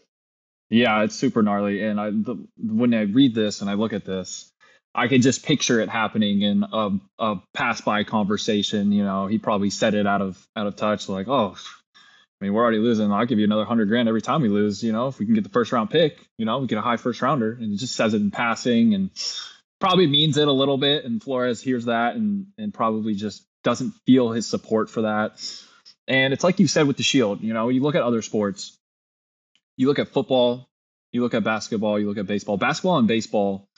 Yeah, 0.71 1.03
it's 1.03 1.15
super 1.15 1.43
gnarly. 1.43 1.83
And 1.83 2.01
I 2.01 2.11
the, 2.11 2.37
when 2.59 2.95
I 2.95 3.03
read 3.03 3.35
this 3.35 3.61
and 3.61 3.69
I 3.71 3.75
look 3.75 3.93
at 3.93 4.05
this, 4.05 4.51
I 4.95 5.09
can 5.09 5.23
just 5.23 5.45
picture 5.45 5.81
it 5.81 5.89
happening 5.89 6.43
in 6.43 6.65
a, 6.73 6.91
a 7.19 7.37
pass 7.53 7.81
by 7.81 8.05
conversation. 8.05 8.93
You 8.93 9.05
know, 9.05 9.27
he 9.27 9.39
probably 9.39 9.71
said 9.71 9.95
it 9.95 10.07
out 10.07 10.23
of 10.23 10.47
out 10.57 10.67
of 10.67 10.77
touch, 10.77 11.09
like, 11.09 11.29
"Oh, 11.29 11.57
I 12.41 12.45
mean, 12.45 12.55
we're 12.55 12.63
already 12.63 12.79
losing. 12.79 13.11
I'll 13.13 13.27
give 13.27 13.39
you 13.39 13.45
another 13.45 13.65
hundred 13.65 13.89
grand 13.89 14.09
every 14.09 14.23
time 14.23 14.43
we 14.43 14.49
lose. 14.49 14.83
You 14.83 14.93
know, 14.93 15.09
if 15.09 15.19
we 15.19 15.27
can 15.27 15.35
get 15.35 15.45
the 15.45 15.51
first 15.51 15.73
round 15.73 15.91
pick, 15.91 16.19
you 16.37 16.45
know, 16.45 16.59
we 16.59 16.67
get 16.67 16.79
a 16.79 16.83
high 16.83 16.97
first 16.97 17.23
rounder." 17.23 17.53
And 17.53 17.71
he 17.71 17.77
just 17.77 17.95
says 17.97 18.15
it 18.15 18.21
in 18.21 18.31
passing 18.31 18.95
and 18.95 19.11
probably 19.81 20.07
means 20.07 20.37
it 20.37 20.49
a 20.49 20.53
little 20.53 20.79
bit. 20.79 21.05
And 21.05 21.23
Flores 21.23 21.63
hears 21.63 21.87
that 21.87 22.17
and 22.17 22.47
and 22.59 22.75
probably 22.75 23.15
just 23.15 23.45
doesn't 23.63 23.93
feel 24.07 24.31
his 24.31 24.47
support 24.47 24.91
for 24.91 25.03
that. 25.03 25.41
And 26.07 26.33
it's 26.35 26.45
like 26.45 26.61
you 26.61 26.69
said 26.69 26.87
with 26.87 26.97
the 26.97 27.03
Shield. 27.03 27.41
You 27.41 27.55
know, 27.55 27.69
you 27.71 27.81
look 27.81 27.95
at 27.95 28.03
other 28.03 28.23
sports 28.23 28.77
you 29.77 29.89
look 29.89 29.99
at 29.99 30.09
football, 30.09 30.69
you 31.13 31.23
look 31.23 31.35
at 31.35 31.45
basketball, 31.45 31.99
you 31.99 32.07
look 32.07 32.19
at 32.19 32.27
baseball. 32.27 32.57
Basketball 32.57 32.99
and 32.99 33.09
baseball, 33.09 33.69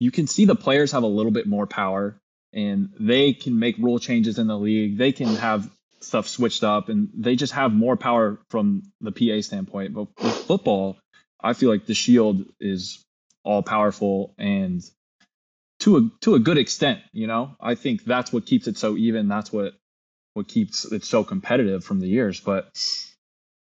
you 0.00 0.10
can 0.10 0.26
see 0.26 0.44
the 0.44 0.56
players 0.56 0.92
have 0.92 1.02
a 1.02 1.08
little 1.08 1.32
bit 1.32 1.46
more 1.46 1.66
power 1.66 2.16
and 2.52 2.90
they 2.98 3.32
can 3.32 3.58
make 3.58 3.76
rule 3.78 3.98
changes 3.98 4.38
in 4.38 4.46
the 4.46 4.58
league. 4.58 4.96
They 4.96 5.12
can 5.12 5.34
have 5.36 5.68
stuff 6.04 6.28
switched 6.28 6.64
up 6.64 6.88
and 6.88 7.10
they 7.14 7.36
just 7.36 7.52
have 7.52 7.72
more 7.72 7.96
power 7.96 8.38
from 8.50 8.82
the 9.00 9.12
PA 9.12 9.40
standpoint. 9.42 9.94
But 9.94 10.08
with 10.22 10.34
football, 10.34 10.98
I 11.42 11.52
feel 11.52 11.70
like 11.70 11.86
the 11.86 11.94
Shield 11.94 12.44
is 12.60 13.04
all 13.44 13.62
powerful 13.62 14.34
and 14.38 14.82
to 15.80 15.96
a 15.98 16.10
to 16.22 16.34
a 16.34 16.38
good 16.38 16.58
extent, 16.58 17.00
you 17.12 17.26
know. 17.26 17.56
I 17.60 17.74
think 17.74 18.04
that's 18.04 18.32
what 18.32 18.46
keeps 18.46 18.66
it 18.66 18.78
so 18.78 18.96
even. 18.96 19.28
That's 19.28 19.52
what 19.52 19.74
what 20.34 20.48
keeps 20.48 20.84
it 20.84 21.04
so 21.04 21.24
competitive 21.24 21.84
from 21.84 22.00
the 22.00 22.08
years. 22.08 22.40
But 22.40 22.70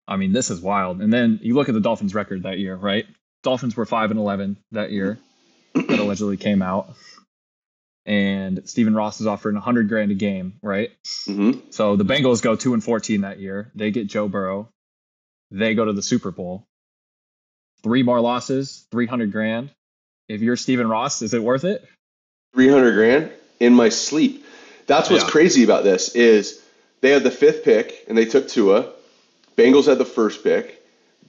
I 0.07 0.17
mean, 0.17 0.33
this 0.33 0.51
is 0.51 0.61
wild. 0.61 1.01
And 1.01 1.13
then 1.13 1.41
you 1.43 1.55
look 1.55 1.69
at 1.69 1.75
the 1.75 1.81
Dolphins' 1.81 2.15
record 2.15 2.45
that 2.45 2.59
year, 2.59 2.77
right? 2.77 3.07
Dolphins 3.43 3.77
were 3.77 3.87
five 3.87 4.11
and 4.11 4.19
eleven 4.19 4.57
that 4.73 4.91
year 4.91 5.19
that 5.75 5.99
allegedly 5.99 6.37
came 6.37 6.63
out, 6.63 6.95
and 8.09 8.63
Stephen 8.69 8.95
Ross 8.95 9.21
is 9.21 9.27
offering 9.27 9.55
a 9.57 9.61
hundred 9.61 9.89
grand 9.89 10.11
a 10.11 10.15
game, 10.15 10.55
right? 10.63 10.91
Mm-hmm. 11.29 11.71
So 11.71 11.95
the 11.97 12.05
Bengals 12.05 12.43
go 12.43 12.57
two 12.57 12.73
and 12.75 12.83
fourteen 12.83 13.21
that 13.21 13.39
year. 13.39 13.71
They 13.75 13.91
get 13.91 14.07
Joe 14.09 14.27
Burrow. 14.29 14.71
They 15.51 15.75
go 15.75 15.85
to 15.85 15.93
the 15.93 16.03
Super 16.03 16.31
Bowl. 16.33 16.65
Three 17.83 18.03
more 18.03 18.21
losses, 18.21 18.87
three 18.91 19.07
hundred 19.07 19.31
grand. 19.31 19.71
If 20.29 20.41
you're 20.41 20.57
Stephen 20.57 20.89
Ross, 20.89 21.23
is 21.23 21.35
it 21.35 21.43
worth 21.43 21.65
it? 21.65 21.85
Three 22.55 22.69
hundred 22.69 22.95
grand 22.95 23.31
in 23.61 23.75
my 23.75 23.91
sleep. 23.91 24.45
That's 24.87 25.11
what's 25.11 25.25
Yeah. 25.25 25.31
crazy 25.31 25.65
about 25.65 25.85
this 25.85 26.15
is 26.15 26.63
they 27.03 27.11
had 27.11 27.23
the 27.23 27.31
fifth 27.31 27.63
pick 27.63 28.05
and 28.09 28.17
they 28.17 28.25
took 28.25 28.49
Tua. 28.49 28.91
Bengals 29.57 29.87
had 29.87 29.99
the 29.99 30.05
first 30.07 30.43
pick. 30.43 30.78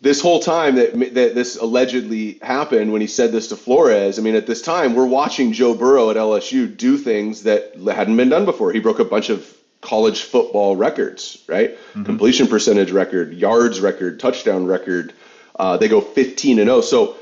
This 0.02 0.22
whole 0.22 0.40
time 0.40 0.76
that 0.76 0.94
that 1.14 1.36
this 1.36 1.58
allegedly 1.58 2.40
happened 2.42 2.92
when 2.94 3.02
he 3.02 3.08
said 3.08 3.32
this 3.32 3.50
to 3.50 3.58
Flores, 3.58 4.18
I 4.18 4.22
mean, 4.22 4.36
at 4.36 4.48
this 4.48 4.62
time 4.62 4.96
we're 4.96 5.06
watching 5.06 5.52
Joe 5.52 5.74
Burrow 5.74 6.10
at 6.10 6.16
LSU 6.16 6.76
do 6.76 6.98
things 6.98 7.44
that 7.44 7.76
hadn't 7.76 8.16
been 8.16 8.30
done 8.30 8.46
before. 8.46 8.72
He 8.72 8.80
broke 8.80 9.00
a 9.00 9.06
bunch 9.06 9.30
of 9.30 9.54
college 9.82 10.24
football 10.24 10.76
records, 10.76 11.44
right? 11.48 11.78
Completion 12.06 12.48
percentage 12.48 12.92
record, 12.92 13.34
yards 13.34 13.82
record, 13.82 14.20
touchdown 14.20 14.66
record. 14.66 15.14
Uh, 15.58 15.78
they 15.78 15.88
go 15.88 16.00
15 16.02 16.60
and 16.60 16.68
0. 16.68 16.82
So, 16.82 17.18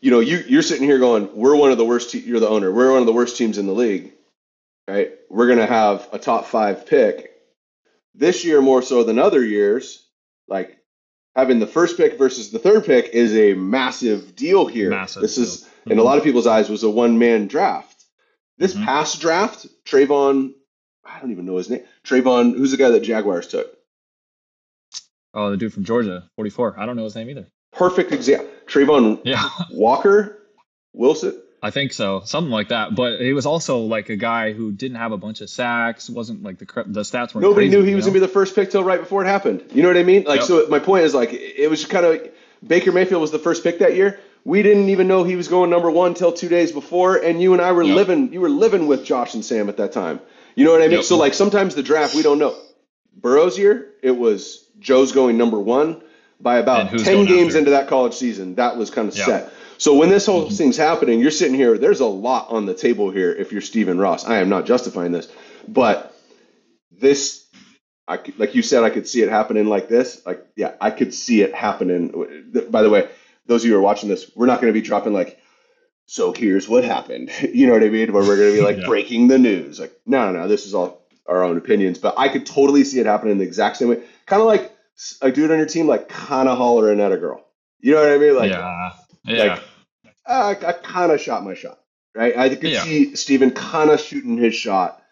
you 0.00 0.10
know, 0.10 0.20
you 0.20 0.38
you're 0.46 0.62
sitting 0.62 0.84
here 0.84 0.98
going, 0.98 1.34
we're 1.34 1.56
one 1.56 1.72
of 1.72 1.78
the 1.78 1.84
worst. 1.84 2.10
Te- 2.12 2.20
you're 2.20 2.40
the 2.40 2.48
owner. 2.48 2.70
We're 2.70 2.92
one 2.92 3.00
of 3.00 3.06
the 3.06 3.12
worst 3.12 3.36
teams 3.36 3.58
in 3.58 3.66
the 3.66 3.72
league, 3.72 4.12
right? 4.86 5.12
We're 5.28 5.48
gonna 5.48 5.66
have 5.66 6.08
a 6.12 6.18
top 6.18 6.46
five 6.46 6.86
pick 6.86 7.32
this 8.14 8.44
year 8.44 8.60
more 8.60 8.82
so 8.82 9.02
than 9.02 9.18
other 9.18 9.44
years. 9.44 10.06
Like 10.48 10.79
having 11.36 11.58
the 11.60 11.66
first 11.66 11.96
pick 11.96 12.18
versus 12.18 12.50
the 12.50 12.58
third 12.58 12.84
pick 12.84 13.08
is 13.12 13.34
a 13.36 13.54
massive 13.54 14.34
deal 14.36 14.66
here. 14.66 14.90
Massive 14.90 15.22
this 15.22 15.38
is, 15.38 15.62
deal. 15.84 15.92
in 15.92 15.98
a 15.98 16.02
lot 16.02 16.18
of 16.18 16.24
people's 16.24 16.46
eyes, 16.46 16.68
was 16.68 16.82
a 16.82 16.90
one 16.90 17.18
man 17.18 17.46
draft. 17.46 18.04
This 18.58 18.74
Mhm. 18.74 18.84
past 18.84 19.20
draft, 19.20 19.66
Trayvon, 19.84 20.52
I 21.04 21.18
don't 21.20 21.30
even 21.30 21.46
know 21.46 21.56
his 21.56 21.70
name. 21.70 21.82
Trayvon, 22.04 22.56
who's 22.56 22.72
the 22.72 22.76
guy 22.76 22.90
that 22.90 23.00
Jaguars 23.00 23.46
took? 23.46 23.74
Oh, 25.32 25.50
the 25.50 25.56
dude 25.56 25.72
from 25.72 25.84
Georgia, 25.84 26.28
44. 26.36 26.78
I 26.78 26.86
don't 26.86 26.96
know 26.96 27.04
his 27.04 27.14
name 27.14 27.30
either. 27.30 27.46
Perfect 27.72 28.12
example. 28.12 28.48
Trayvon 28.66 29.20
Yeah, 29.24 29.48
Walker 29.70 30.42
Wilson. 30.92 31.40
I 31.62 31.70
think 31.70 31.92
so, 31.92 32.22
something 32.24 32.50
like 32.50 32.68
that. 32.68 32.94
But 32.94 33.20
he 33.20 33.32
was 33.34 33.44
also 33.44 33.78
like 33.80 34.08
a 34.08 34.16
guy 34.16 34.52
who 34.52 34.72
didn't 34.72 34.96
have 34.96 35.12
a 35.12 35.18
bunch 35.18 35.40
of 35.42 35.50
sacks. 35.50 36.08
wasn't 36.08 36.42
like 36.42 36.58
the 36.58 36.64
the 36.86 37.00
stats 37.02 37.34
weren't. 37.34 37.42
Nobody 37.42 37.66
crazy, 37.68 37.76
knew 37.76 37.82
he 37.84 37.94
was 37.94 38.06
know? 38.06 38.12
gonna 38.12 38.20
be 38.20 38.26
the 38.26 38.32
first 38.32 38.54
pick 38.54 38.70
till 38.70 38.82
right 38.82 39.00
before 39.00 39.22
it 39.24 39.28
happened. 39.28 39.62
You 39.72 39.82
know 39.82 39.88
what 39.88 39.96
I 39.98 40.02
mean? 40.02 40.24
Like, 40.24 40.40
Yep. 40.40 40.46
so 40.48 40.66
my 40.70 40.78
point 40.78 41.04
is 41.04 41.14
like, 41.14 41.30
it 41.32 41.68
was 41.68 41.84
kind 41.84 42.06
of 42.06 42.28
Baker 42.66 42.92
Mayfield 42.92 43.20
was 43.20 43.30
the 43.30 43.38
first 43.38 43.62
pick 43.62 43.78
that 43.80 43.94
year. 43.94 44.18
We 44.44 44.62
didn't 44.62 44.88
even 44.88 45.06
know 45.06 45.22
he 45.22 45.36
was 45.36 45.48
going 45.48 45.68
number 45.68 45.90
one 45.90 46.14
till 46.14 46.32
two 46.32 46.48
days 46.48 46.72
before, 46.72 47.16
and 47.16 47.42
you 47.42 47.52
and 47.52 47.60
I 47.60 47.72
were 47.72 47.82
Yep. 47.82 47.94
living. 47.94 48.32
You 48.32 48.40
were 48.40 48.48
living 48.48 48.86
with 48.86 49.04
Josh 49.04 49.34
and 49.34 49.44
Sam 49.44 49.68
at 49.68 49.76
that 49.76 49.92
time. 49.92 50.20
You 50.54 50.64
know 50.64 50.72
what 50.72 50.80
I 50.80 50.86
mean? 50.86 50.92
Yep. 50.96 51.04
So 51.04 51.18
like, 51.18 51.34
sometimes 51.34 51.74
the 51.74 51.82
draft 51.82 52.14
we 52.14 52.22
don't 52.22 52.38
know. 52.38 52.54
Burrow's 53.20 53.58
year, 53.58 53.88
it 54.02 54.12
was 54.12 54.64
Joe's 54.78 55.12
going 55.12 55.36
number 55.36 55.58
one 55.60 56.00
by 56.40 56.56
about 56.56 56.90
ten 57.00 57.26
games 57.26 57.48
after? 57.48 57.58
into 57.58 57.70
that 57.72 57.86
college 57.86 58.14
season. 58.14 58.54
That 58.54 58.78
was 58.78 58.88
kind 58.88 59.08
of 59.08 59.16
Yeah. 59.16 59.24
set. 59.26 59.52
So 59.80 59.94
when 59.94 60.10
this 60.10 60.26
Mm-hmm. 60.26 60.32
whole 60.32 60.50
thing's 60.50 60.76
happening, 60.76 61.20
you're 61.20 61.30
sitting 61.30 61.54
here. 61.54 61.78
There's 61.78 62.00
a 62.00 62.06
lot 62.06 62.50
on 62.50 62.66
the 62.66 62.74
table 62.74 63.10
here. 63.10 63.32
If 63.32 63.50
you're 63.50 63.62
Stephen 63.62 63.98
Ross, 63.98 64.26
I 64.26 64.36
am 64.40 64.50
not 64.50 64.66
justifying 64.66 65.10
this, 65.10 65.32
but 65.66 66.14
this, 66.90 67.46
I 68.06 68.18
like 68.36 68.54
you 68.54 68.60
said, 68.62 68.84
I 68.84 68.90
could 68.90 69.08
see 69.08 69.22
it 69.22 69.30
happening 69.30 69.66
like 69.66 69.88
this. 69.88 70.20
Like, 70.26 70.44
yeah, 70.54 70.74
I 70.82 70.90
could 70.90 71.14
see 71.14 71.40
it 71.40 71.54
happening. 71.54 72.52
By 72.70 72.82
the 72.82 72.90
way, 72.90 73.08
those 73.46 73.62
of 73.64 73.68
you 73.68 73.72
who 73.72 73.78
are 73.78 73.82
watching 73.82 74.10
this, 74.10 74.30
we're 74.36 74.44
not 74.46 74.60
going 74.60 74.72
to 74.72 74.78
be 74.78 74.86
dropping 74.86 75.14
like, 75.14 75.38
so 76.04 76.32
here's 76.32 76.68
what 76.68 76.84
happened. 76.84 77.30
You 77.54 77.66
know 77.66 77.72
what 77.72 77.82
I 77.82 77.88
mean? 77.88 78.12
Where 78.12 78.22
we're 78.22 78.36
going 78.36 78.50
to 78.52 78.58
be 78.58 78.62
like 78.62 78.80
Yeah. 78.80 78.86
breaking 78.86 79.28
the 79.28 79.38
news. 79.38 79.80
Like, 79.80 79.92
no, 80.04 80.30
no, 80.30 80.40
no, 80.42 80.48
this 80.48 80.66
is 80.66 80.74
all 80.74 81.00
our 81.26 81.42
own 81.42 81.56
opinions. 81.56 81.98
But 81.98 82.14
I 82.18 82.28
could 82.28 82.44
totally 82.44 82.84
see 82.84 83.00
it 83.00 83.06
happening 83.06 83.38
the 83.38 83.44
exact 83.44 83.78
same 83.78 83.88
way. 83.88 84.02
Kind 84.26 84.42
of 84.42 84.46
like 84.46 84.70
a 85.22 85.30
dude 85.32 85.50
on 85.50 85.56
your 85.56 85.66
team, 85.66 85.86
like 85.86 86.08
kind 86.10 86.48
of 86.50 86.58
hollering 86.58 87.00
at 87.00 87.12
a 87.12 87.16
girl. 87.16 87.46
You 87.80 87.94
know 87.94 88.02
what 88.02 88.10
I 88.10 88.18
mean? 88.18 88.36
Like, 88.36 88.50
yeah, 88.50 88.90
yeah, 89.24 89.44
like, 89.54 89.62
uh, 90.26 90.54
I 90.66 90.72
kind 90.72 91.12
of 91.12 91.20
shot 91.20 91.44
my 91.44 91.54
shot, 91.54 91.78
right? 92.14 92.36
I 92.36 92.48
could 92.54 92.70
Yeah. 92.70 92.82
see 92.82 93.14
Stephen 93.16 93.50
kind 93.50 93.90
of 93.90 94.00
shooting 94.00 94.36
his 94.36 94.54
shot 94.54 95.02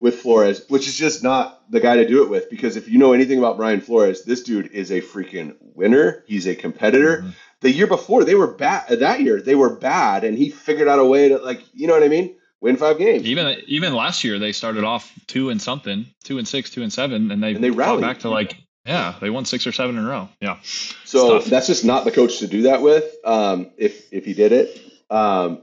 with 0.00 0.16
Flores, 0.16 0.62
which 0.68 0.86
is 0.86 0.96
just 0.96 1.22
not 1.22 1.70
the 1.70 1.80
guy 1.80 1.96
to 1.96 2.06
do 2.06 2.22
it 2.22 2.28
with. 2.28 2.50
Because 2.50 2.76
if 2.76 2.88
you 2.88 2.98
know 2.98 3.12
anything 3.12 3.38
about 3.38 3.56
Brian 3.56 3.80
Flores, 3.80 4.24
this 4.24 4.42
dude 4.42 4.70
is 4.72 4.90
a 4.90 5.00
freaking 5.00 5.56
winner. 5.60 6.22
He's 6.26 6.46
a 6.46 6.54
competitor. 6.54 7.22
Mhm. 7.26 7.32
The 7.62 7.70
year 7.70 7.86
before, 7.86 8.22
they 8.24 8.34
were 8.34 8.48
bad. 8.48 8.88
That 9.00 9.22
year, 9.22 9.40
they 9.40 9.54
were 9.54 9.70
bad, 9.70 10.24
and 10.24 10.36
he 10.36 10.50
figured 10.50 10.88
out 10.88 10.98
a 10.98 11.04
way 11.04 11.30
to, 11.30 11.38
like, 11.38 11.62
you 11.72 11.86
know 11.86 11.94
what 11.94 12.02
I 12.02 12.08
mean? 12.08 12.34
Win 12.60 12.76
five 12.76 12.98
games. 12.98 13.24
Even 13.26 13.56
even 13.66 13.94
last 13.94 14.24
year 14.24 14.38
they 14.38 14.52
started 14.52 14.82
off 14.84 15.12
two 15.26 15.50
and 15.50 15.60
something, 15.60 16.06
two 16.24 16.38
and 16.38 16.48
six, 16.48 16.70
two 16.70 16.82
and 16.82 16.92
seven, 16.92 17.30
and 17.30 17.42
they 17.42 17.54
And 17.54 17.62
they 17.62 17.70
rallied. 17.70 18.00
back 18.02 18.20
to 18.20 18.28
like 18.30 18.56
yeah, 18.86 19.14
they 19.20 19.30
won 19.30 19.44
six 19.44 19.66
or 19.66 19.72
seven 19.72 19.98
in 19.98 20.04
a 20.04 20.08
row. 20.08 20.28
Yeah, 20.40 20.58
So 21.04 21.40
that's 21.40 21.66
just 21.66 21.84
not 21.84 22.04
the 22.04 22.12
coach 22.12 22.38
to 22.38 22.46
do 22.46 22.62
that 22.62 22.82
with. 22.82 23.04
Um, 23.24 23.70
if 23.76 24.12
if 24.12 24.24
he 24.24 24.34
did 24.34 24.52
it, 24.52 24.80
um, 25.10 25.62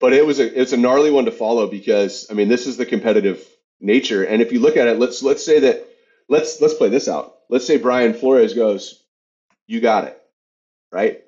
but 0.00 0.12
it 0.12 0.26
was 0.26 0.40
a 0.40 0.60
it's 0.60 0.72
a 0.72 0.76
gnarly 0.76 1.10
one 1.10 1.24
to 1.26 1.32
follow 1.32 1.66
because 1.66 2.26
I 2.30 2.34
mean 2.34 2.48
this 2.48 2.66
is 2.66 2.76
the 2.76 2.86
competitive 2.86 3.44
nature, 3.80 4.24
and 4.24 4.42
if 4.42 4.52
you 4.52 4.60
look 4.60 4.76
at 4.76 4.88
it, 4.88 4.98
let's 4.98 5.22
let's 5.22 5.44
say 5.44 5.60
that 5.60 5.86
let's 6.28 6.60
let's 6.60 6.74
play 6.74 6.88
this 6.88 7.08
out. 7.08 7.36
Let's 7.48 7.66
say 7.66 7.76
Brian 7.76 8.14
Flores 8.14 8.54
goes, 8.54 9.02
you 9.66 9.80
got 9.80 10.04
it, 10.04 10.20
right? 10.90 11.22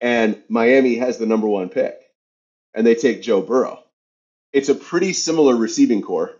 And 0.00 0.42
Miami 0.48 0.96
has 0.96 1.18
the 1.18 1.26
number 1.26 1.46
one 1.48 1.70
pick, 1.70 1.98
and 2.74 2.86
they 2.86 2.94
take 2.94 3.22
Joe 3.22 3.40
Burrow. 3.40 3.82
It's 4.52 4.68
a 4.68 4.74
pretty 4.74 5.12
similar 5.12 5.56
receiving 5.56 6.02
corps 6.02 6.36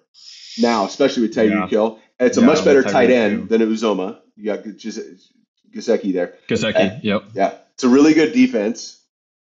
now, 0.58 0.84
especially 0.84 1.22
with 1.22 1.34
Tyreek 1.34 1.50
Yeah. 1.50 1.66
Hill. 1.68 1.98
It's 2.20 2.36
a 2.36 2.42
much 2.42 2.64
better 2.64 2.82
tight 2.82 3.10
end 3.10 3.48
too. 3.48 3.58
than 3.58 3.68
Uzomah. 3.68 4.18
You 4.36 4.44
got 4.46 4.64
Gis- 4.64 4.96
there. 4.96 6.34
Gesicki. 6.48 6.74
Eh. 6.74 7.00
Yep. 7.02 7.24
Yeah, 7.34 7.54
it's 7.74 7.84
a 7.84 7.88
really 7.88 8.14
good 8.14 8.32
defense. 8.32 9.00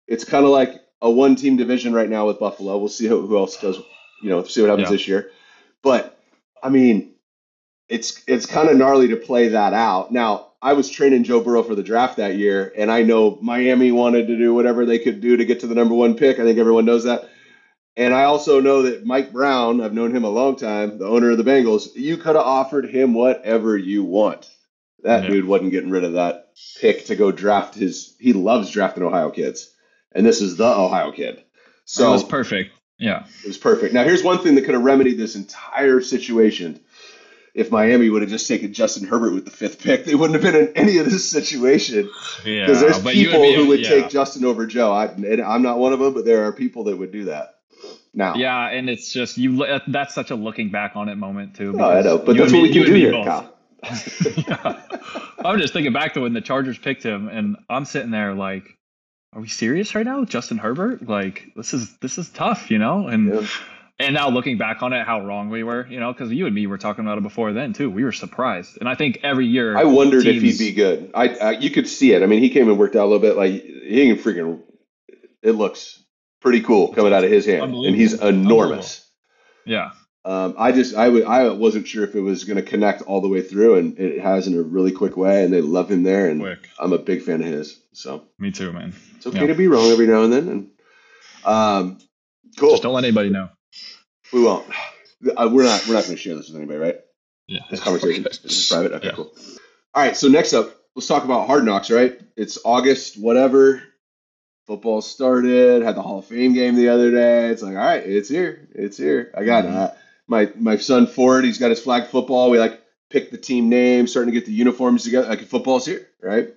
It's 0.07 0.23
kind 0.23 0.45
of 0.45 0.51
like 0.51 0.81
a 1.01 1.09
one-team 1.11 1.57
division 1.57 1.93
right 1.93 2.09
now 2.09 2.27
with 2.27 2.39
Buffalo. 2.39 2.77
We'll 2.77 2.87
see 2.89 3.07
who, 3.07 3.25
who 3.27 3.37
else 3.37 3.57
does, 3.59 3.77
you 4.21 4.29
know, 4.29 4.43
see 4.43 4.61
what 4.61 4.69
happens 4.69 4.87
Yeah. 4.87 4.91
this 4.91 5.07
year. 5.07 5.31
But 5.81 6.17
I 6.61 6.69
mean, 6.69 7.13
it's 7.89 8.23
it's 8.27 8.45
kind 8.45 8.69
of 8.69 8.77
gnarly 8.77 9.09
to 9.09 9.17
play 9.17 9.49
that 9.49 9.73
out. 9.73 10.11
Now, 10.11 10.47
I 10.61 10.73
was 10.73 10.89
training 10.89 11.25
Joe 11.25 11.41
Burrow 11.41 11.63
for 11.63 11.75
the 11.75 11.83
draft 11.83 12.17
that 12.17 12.35
year, 12.35 12.71
and 12.77 12.89
I 12.89 13.03
know 13.03 13.37
Miami 13.41 13.91
wanted 13.91 14.27
to 14.27 14.37
do 14.37 14.53
whatever 14.53 14.85
they 14.85 14.99
could 14.99 15.19
do 15.19 15.35
to 15.35 15.43
get 15.45 15.59
to 15.61 15.67
the 15.67 15.75
number 15.75 15.93
one 15.93 16.15
pick. 16.15 16.39
I 16.39 16.43
think 16.43 16.57
everyone 16.57 16.85
knows 16.85 17.03
that. 17.03 17.27
And 17.97 18.13
I 18.13 18.23
also 18.23 18.59
know 18.61 18.83
that 18.83 19.05
Mike 19.05 19.31
Brown, 19.33 19.81
I've 19.81 19.93
known 19.93 20.15
him 20.15 20.23
a 20.23 20.29
long 20.29 20.55
time, 20.55 20.97
the 20.97 21.05
owner 21.05 21.31
of 21.31 21.37
the 21.37 21.43
Bengals, 21.43 21.89
you 21.95 22.17
could 22.17 22.35
have 22.35 22.45
offered 22.45 22.89
him 22.89 23.13
whatever 23.13 23.77
you 23.77 24.03
want. 24.03 24.49
That 25.03 25.23
Yeah. 25.23 25.29
dude 25.29 25.45
wasn't 25.45 25.71
getting 25.71 25.89
rid 25.89 26.03
of 26.03 26.13
that 26.13 26.49
pick 26.79 27.05
to 27.05 27.15
go 27.15 27.31
draft 27.31 27.75
his. 27.75 28.15
He 28.19 28.33
loves 28.33 28.71
drafting 28.71 29.03
Ohio 29.03 29.29
kids, 29.29 29.69
and 30.13 30.25
this 30.25 30.41
is 30.41 30.55
the 30.57 30.65
Ohio 30.65 31.11
kid. 31.11 31.41
So 31.85 32.09
it 32.09 32.11
was 32.13 32.23
perfect. 32.23 32.71
Yeah. 32.99 33.25
it 33.43 33.47
was 33.47 33.57
perfect. 33.57 33.93
Now, 33.93 34.03
here's 34.05 34.23
one 34.23 34.37
thing 34.39 34.55
that 34.55 34.61
could 34.63 34.75
have 34.75 34.83
remedied 34.83 35.17
this 35.17 35.35
entire 35.35 35.99
situation. 36.01 36.79
if 37.55 37.69
Miami 37.69 38.09
would 38.09 38.23
have 38.23 38.31
just 38.31 38.47
taken 38.47 38.73
Justin 38.73 39.07
Herbert 39.07 39.31
with 39.31 39.45
the 39.45 39.51
fifth 39.51 39.83
pick, 39.83 40.05
they 40.05 40.15
wouldn't 40.15 40.41
have 40.41 40.53
been 40.53 40.59
in 40.69 40.73
any 40.75 40.97
of 40.97 41.05
this 41.05 41.29
situation. 41.29 42.09
Yeah, 42.43 42.61
Because 42.65 42.81
there's 42.81 42.99
people 43.13 43.43
be- 43.43 43.53
who 43.53 43.67
would 43.67 43.81
yeah. 43.81 43.89
take 43.89 44.09
Justin 44.09 44.43
over 44.43 44.65
Joe. 44.65 44.91
I, 44.91 45.05
and 45.05 45.39
I'm 45.39 45.61
not 45.61 45.77
one 45.77 45.93
of 45.93 45.99
them, 45.99 46.15
but 46.15 46.25
there 46.25 46.45
are 46.47 46.51
people 46.51 46.85
that 46.85 46.97
would 46.97 47.11
do 47.11 47.25
that. 47.25 47.53
Now, 48.11 48.33
Yeah, 48.33 48.69
and 48.69 48.89
it's 48.89 49.13
just 49.13 49.37
you. 49.37 49.63
That's 49.87 50.15
such 50.15 50.31
a 50.31 50.35
looking 50.35 50.71
back 50.71 50.93
on 50.95 51.09
it 51.09 51.15
moment 51.15 51.55
too. 51.55 51.75
Oh, 51.79 51.91
I 51.91 52.01
know, 52.01 52.17
but 52.17 52.35
that's 52.37 52.51
what 52.51 52.63
we 52.63 52.73
can 52.73 52.85
do 52.87 52.93
here, 52.93 53.11
both. 53.11 53.25
Kyle. 53.27 53.52
Yeah. 53.83 54.81
I'm 55.45 55.59
just 55.59 55.73
thinking 55.73 55.93
back 55.93 56.13
to 56.13 56.21
when 56.21 56.33
the 56.33 56.41
Chargers 56.41 56.77
picked 56.77 57.03
him, 57.03 57.27
and 57.27 57.57
I'm 57.69 57.85
sitting 57.85 58.11
there 58.11 58.33
like, 58.33 58.63
"Are 59.33 59.41
we 59.41 59.47
serious 59.47 59.93
right 59.95 60.05
now, 60.05 60.21
with 60.21 60.29
Justin 60.29 60.57
Herbert? 60.57 61.07
Like, 61.07 61.51
this 61.55 61.73
is 61.73 61.97
this 61.97 62.17
is 62.17 62.29
tough, 62.29 62.71
you 62.71 62.77
know?" 62.77 63.07
And 63.07 63.33
Yeah. 63.33 63.47
and 63.99 64.13
now 64.13 64.29
looking 64.29 64.57
back 64.57 64.81
on 64.81 64.93
it, 64.93 65.05
how 65.05 65.25
wrong 65.25 65.49
we 65.49 65.63
were, 65.63 65.85
you 65.87 65.99
know, 65.99 66.13
because 66.13 66.31
you 66.31 66.45
and 66.45 66.55
me 66.55 66.65
were 66.67 66.77
talking 66.77 67.03
about 67.05 67.17
it 67.17 67.23
before 67.23 67.51
then 67.53 67.73
too. 67.73 67.89
We 67.89 68.03
were 68.03 68.11
surprised, 68.11 68.77
and 68.79 68.87
I 68.87 68.95
think 68.95 69.19
every 69.23 69.47
year 69.47 69.77
I 69.77 69.83
wondered 69.83 70.25
if 70.25 70.41
he'd 70.41 70.57
be 70.57 70.71
good. 70.71 71.11
I, 71.13 71.29
I 71.29 71.51
you 71.51 71.69
could 71.69 71.87
see 71.87 72.13
it. 72.13 72.23
I 72.23 72.25
mean, 72.25 72.39
he 72.41 72.49
came 72.49 72.69
and 72.69 72.79
worked 72.79 72.95
out 72.95 73.03
a 73.03 73.09
little 73.09 73.19
bit. 73.19 73.35
Like 73.35 73.51
he 73.63 74.07
can 74.07 74.17
freaking. 74.17 74.61
It 75.41 75.51
looks 75.51 76.01
pretty 76.39 76.61
cool 76.61 76.93
coming 76.93 77.13
out 77.13 77.23
of 77.25 77.31
his 77.31 77.45
hand, 77.45 77.73
and 77.73 77.95
he's 77.95 78.13
enormous. 78.13 79.05
Yeah, 79.65 79.91
Um, 80.25 80.55
I 80.57 80.71
just 80.71 80.95
I 80.95 81.09
would 81.09 81.23
I 81.25 81.49
wasn't 81.49 81.87
sure 81.87 82.03
if 82.05 82.15
it 82.15 82.21
was 82.21 82.45
going 82.45 82.55
to 82.55 82.63
connect 82.63 83.01
all 83.01 83.19
the 83.19 83.27
way 83.27 83.41
through, 83.41 83.75
and 83.75 83.99
it 83.99 84.21
has 84.21 84.47
in 84.47 84.57
a 84.57 84.61
really 84.61 84.91
quick 84.91 85.17
way, 85.17 85.43
and 85.43 85.53
they 85.53 85.59
love 85.61 85.91
him 85.91 86.03
there, 86.03 86.29
and 86.29 86.39
quick. 86.39 86.69
I'm 86.79 86.93
a 86.93 86.97
big 86.97 87.23
fan 87.23 87.41
of 87.41 87.47
his. 87.47 87.77
So 87.91 88.23
Me 88.39 88.51
too, 88.51 88.71
man. 88.71 88.93
it's 89.17 89.27
okay 89.27 89.41
Yeah. 89.41 89.47
to 89.47 89.55
be 89.55 89.67
wrong 89.67 89.91
every 89.91 90.07
now 90.07 90.23
and 90.23 90.31
then, 90.31 90.47
and 90.47 90.69
um, 91.43 91.97
cool. 92.57 92.71
Just 92.71 92.83
don't 92.83 92.93
let 92.93 93.03
anybody 93.03 93.29
know. 93.29 93.49
We 94.31 94.41
won't. 94.41 94.65
Uh, 95.35 95.49
we're 95.51 95.63
not. 95.63 95.85
We're 95.87 95.93
not 95.95 96.03
going 96.05 96.15
to 96.15 96.17
share 96.17 96.35
this 96.35 96.47
with 96.47 96.57
anybody, 96.57 96.79
right? 96.79 96.99
Yeah, 97.47 97.59
This 97.69 97.81
conversation 97.81 98.25
Okay. 98.25 98.37
this 98.43 98.57
is 98.59 98.67
private. 98.69 98.93
Okay, 98.93 99.07
Yeah. 99.07 99.13
cool. 99.13 99.33
All 99.93 100.03
right. 100.03 100.15
So 100.15 100.29
next 100.29 100.53
up, 100.53 100.73
let's 100.95 101.07
talk 101.07 101.25
about 101.25 101.47
Hard 101.47 101.65
Knocks. 101.65 101.91
Right? 101.91 102.19
It's 102.37 102.57
August, 102.63 103.19
whatever. 103.19 103.83
Football 104.67 105.01
started. 105.01 105.83
Had 105.83 105.95
the 105.95 106.01
Hall 106.01 106.19
of 106.19 106.25
Fame 106.25 106.53
game 106.53 106.75
the 106.75 106.87
other 106.89 107.11
day. 107.11 107.49
It's 107.49 107.61
like, 107.61 107.75
all 107.75 107.83
right, 107.83 108.01
it's 108.05 108.29
here. 108.29 108.69
It's 108.73 108.97
here. 108.97 109.29
I 109.35 109.43
got 109.43 109.65
Mhm. 109.65 109.75
uh, 109.75 109.91
my 110.27 110.51
my 110.55 110.77
son 110.77 111.07
Ford. 111.07 111.45
He's 111.45 111.57
got 111.57 111.69
his 111.69 111.81
flag 111.81 112.07
football. 112.07 112.49
We 112.49 112.59
like 112.59 112.81
pick 113.09 113.31
the 113.31 113.37
team 113.37 113.69
name, 113.69 114.07
starting 114.07 114.33
to 114.33 114.39
get 114.39 114.45
the 114.45 114.53
uniforms 114.53 115.03
together. 115.03 115.27
Like 115.27 115.41
football's 115.41 115.85
here, 115.85 116.07
right? 116.21 116.49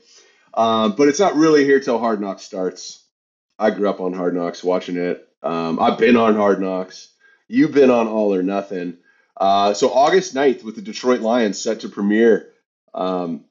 Um, 0.54 0.94
but 0.96 1.08
it's 1.08 1.20
not 1.20 1.36
really 1.36 1.64
here 1.64 1.80
till 1.80 1.98
Hard 1.98 2.20
Knocks 2.20 2.42
starts. 2.42 3.04
I 3.58 3.70
grew 3.70 3.88
up 3.88 4.00
on 4.00 4.12
Hard 4.12 4.34
Knocks, 4.34 4.64
watching 4.64 4.96
it. 4.96 5.28
Um, 5.42 5.78
I've 5.78 5.98
been 5.98 6.16
on 6.16 6.34
Hard 6.34 6.60
Knocks. 6.60 7.12
You've 7.48 7.72
been 7.72 7.90
on 7.90 8.08
All 8.08 8.34
or 8.34 8.42
Nothing. 8.42 8.98
Uh, 9.36 9.74
so 9.74 9.90
August 9.92 10.34
9th 10.34 10.64
with 10.64 10.76
the 10.76 10.82
Detroit 10.82 11.20
Lions 11.20 11.60
set 11.60 11.80
to 11.80 11.88
premiere. 11.88 12.52
Um, 12.94 13.44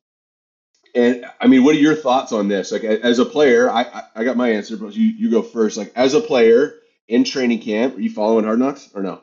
and 0.95 1.25
I 1.39 1.47
mean, 1.47 1.63
what 1.63 1.75
are 1.75 1.79
your 1.79 1.95
thoughts 1.95 2.31
on 2.31 2.47
this? 2.47 2.71
Like 2.71 2.83
as 2.83 3.19
a 3.19 3.25
player, 3.25 3.69
I, 3.69 3.81
I, 3.81 4.03
I 4.15 4.23
got 4.23 4.37
my 4.37 4.49
answer, 4.51 4.77
but 4.77 4.95
you, 4.95 5.03
you 5.03 5.29
go 5.29 5.41
first. 5.41 5.77
Like 5.77 5.91
as 5.95 6.13
a 6.13 6.21
player 6.21 6.73
in 7.07 7.23
training 7.23 7.61
camp, 7.61 7.97
are 7.97 8.01
you 8.01 8.09
following 8.09 8.45
Hard 8.45 8.59
Knocks 8.59 8.89
or 8.95 9.03
no? 9.03 9.21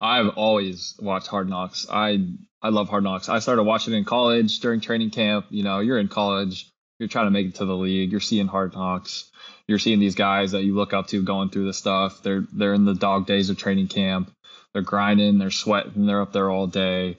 I've 0.00 0.28
always 0.36 0.94
watched 1.00 1.26
Hard 1.26 1.48
Knocks. 1.48 1.86
I 1.90 2.24
I 2.62 2.70
love 2.70 2.88
Hard 2.88 3.04
Knocks. 3.04 3.28
I 3.28 3.38
started 3.38 3.64
watching 3.64 3.94
in 3.94 4.04
college 4.04 4.60
during 4.60 4.80
training 4.80 5.10
camp. 5.10 5.46
You 5.50 5.62
know, 5.64 5.80
you're 5.80 5.98
in 5.98 6.08
college, 6.08 6.70
you're 6.98 7.08
trying 7.08 7.26
to 7.26 7.30
make 7.30 7.46
it 7.46 7.54
to 7.56 7.64
the 7.64 7.76
league. 7.76 8.10
You're 8.10 8.20
seeing 8.20 8.46
Hard 8.46 8.74
Knocks. 8.74 9.30
You're 9.66 9.78
seeing 9.78 10.00
these 10.00 10.14
guys 10.14 10.52
that 10.52 10.64
you 10.64 10.74
look 10.74 10.92
up 10.92 11.08
to 11.08 11.22
going 11.22 11.50
through 11.50 11.66
the 11.66 11.74
stuff. 11.74 12.22
They're 12.22 12.44
they're 12.52 12.74
in 12.74 12.84
the 12.84 12.94
dog 12.94 13.26
days 13.26 13.50
of 13.50 13.58
training 13.58 13.88
camp. 13.88 14.32
They're 14.72 14.82
grinding. 14.82 15.38
They're 15.38 15.50
sweating. 15.50 16.06
They're 16.06 16.22
up 16.22 16.32
there 16.32 16.50
all 16.50 16.66
day. 16.66 17.16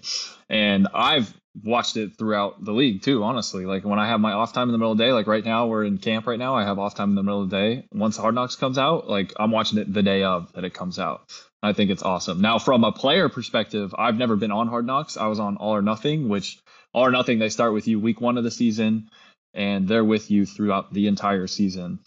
And 0.50 0.88
I've 0.94 1.34
watched 1.63 1.98
it 1.98 2.17
throughout 2.17 2.63
the 2.63 2.72
league 2.72 3.02
too. 3.02 3.24
Honestly, 3.24 3.65
like 3.65 3.84
when 3.86 4.00
I 4.00 4.08
have 4.08 4.19
my 4.19 4.34
off 4.34 4.54
time 4.54 4.67
in 4.67 4.72
the 4.72 4.78
middle 4.78 4.91
of 4.91 4.98
the 4.98 5.04
day, 5.04 5.12
like 5.12 5.28
right 5.28 5.43
now 5.43 5.67
we're 5.67 5.84
in 5.84 5.98
camp 5.98 6.28
right 6.28 6.39
now. 6.39 6.56
I 6.56 6.63
have 6.63 6.80
off 6.80 6.95
time 6.95 7.10
in 7.10 7.15
the 7.15 7.24
middle 7.24 7.43
of 7.43 7.50
the 7.50 7.58
day. 7.58 7.86
Once 7.91 8.17
Hard 8.17 8.36
Knocks 8.36 8.56
comes 8.56 8.78
out, 8.78 9.10
like 9.10 9.34
I'm 9.38 9.52
watching 9.52 9.80
it 9.80 9.93
the 9.93 10.04
day 10.04 10.24
of 10.24 10.52
that 10.54 10.63
it 10.63 10.74
comes 10.74 11.00
out. 11.00 11.32
I 11.62 11.74
think 11.74 11.91
it's 11.91 12.04
awesome. 12.04 12.41
Now, 12.41 12.58
from 12.58 12.84
a 12.84 12.91
player 12.91 13.28
perspective, 13.28 13.93
I've 13.98 14.17
never 14.17 14.36
been 14.36 14.52
on 14.52 14.67
Hard 14.67 14.86
Knocks. 14.86 15.17
I 15.17 15.28
was 15.28 15.39
on 15.39 15.58
All 15.58 15.76
or 15.76 15.82
Nothing, 15.82 16.30
which 16.30 16.60
All 16.93 17.06
or 17.06 17.12
Nothing, 17.12 17.39
they 17.39 17.50
start 17.50 17.74
with 17.74 17.88
you 17.88 18.00
week 18.00 18.22
one 18.22 18.38
of 18.38 18.43
the 18.43 18.52
season, 18.52 19.10
and 19.54 19.88
they're 19.88 20.06
with 20.06 20.32
you 20.32 20.45
throughout 20.45 20.93
the 20.93 21.08
entire 21.08 21.48
season. 21.48 22.00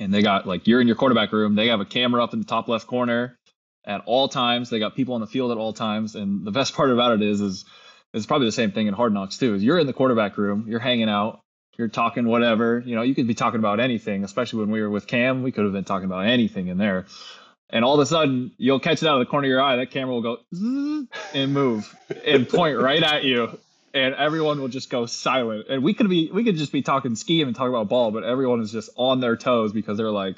And 0.00 0.12
they 0.12 0.22
got 0.22 0.46
like 0.46 0.66
you're 0.66 0.80
in 0.80 0.88
your 0.88 0.96
quarterback 0.96 1.32
room. 1.32 1.54
They 1.54 1.68
have 1.68 1.80
a 1.80 1.84
camera 1.84 2.24
up 2.24 2.32
in 2.32 2.40
the 2.40 2.46
top 2.46 2.66
left 2.66 2.88
corner 2.88 3.38
at 3.86 4.02
all 4.06 4.28
times. 4.28 4.70
They 4.70 4.78
got 4.78 4.96
people 4.96 5.14
on 5.14 5.20
the 5.20 5.26
field 5.26 5.52
at 5.52 5.58
all 5.58 5.72
times. 5.72 6.14
And 6.14 6.44
the 6.44 6.50
best 6.50 6.74
part 6.76 6.90
about 6.90 7.12
it 7.12 7.22
is, 7.22 7.40
is 7.40 7.64
it's 8.14 8.26
probably 8.26 8.46
the 8.46 8.52
same 8.52 8.72
thing 8.72 8.86
in 8.86 8.94
Hard 8.94 9.12
Knocks 9.12 9.36
too. 9.36 9.54
Is 9.54 9.62
you're 9.62 9.78
in 9.78 9.86
the 9.86 9.92
quarterback 9.92 10.38
room, 10.38 10.66
you're 10.68 10.80
hanging 10.80 11.08
out, 11.08 11.40
you're 11.76 11.88
talking 11.88 12.26
whatever. 12.26 12.82
You 12.84 12.94
know, 12.94 13.02
you 13.02 13.14
could 13.14 13.26
be 13.26 13.34
talking 13.34 13.58
about 13.58 13.80
anything. 13.80 14.24
Especially 14.24 14.60
when 14.60 14.70
we 14.70 14.80
were 14.80 14.90
with 14.90 15.06
Cam, 15.06 15.42
we 15.42 15.52
could 15.52 15.64
have 15.64 15.72
been 15.72 15.84
talking 15.84 16.06
about 16.06 16.26
anything 16.26 16.68
in 16.68 16.78
there. 16.78 17.06
And 17.70 17.84
all 17.84 17.94
of 17.94 18.00
a 18.00 18.06
sudden, 18.06 18.52
you'll 18.56 18.78
catch 18.78 19.02
it 19.02 19.08
out 19.08 19.20
of 19.20 19.26
the 19.26 19.30
corner 19.30 19.46
of 19.46 19.50
your 19.50 19.60
eye. 19.60 19.76
That 19.76 19.90
camera 19.90 20.14
will 20.14 20.22
go 20.22 20.38
and 21.34 21.52
move 21.52 21.92
and 22.24 22.48
point 22.48 22.78
right 22.78 23.02
at 23.02 23.24
you, 23.24 23.58
and 23.92 24.14
everyone 24.14 24.60
will 24.60 24.68
just 24.68 24.90
go 24.90 25.06
silent. 25.06 25.66
And 25.68 25.82
we 25.82 25.94
could 25.94 26.08
be, 26.08 26.30
we 26.30 26.44
could 26.44 26.56
just 26.56 26.72
be 26.72 26.82
talking 26.82 27.16
scheme 27.16 27.48
and 27.48 27.56
talk 27.56 27.68
about 27.68 27.88
ball, 27.88 28.12
but 28.12 28.22
everyone 28.22 28.60
is 28.60 28.70
just 28.70 28.90
on 28.96 29.20
their 29.20 29.36
toes 29.36 29.72
because 29.72 29.98
they're 29.98 30.10
like, 30.10 30.36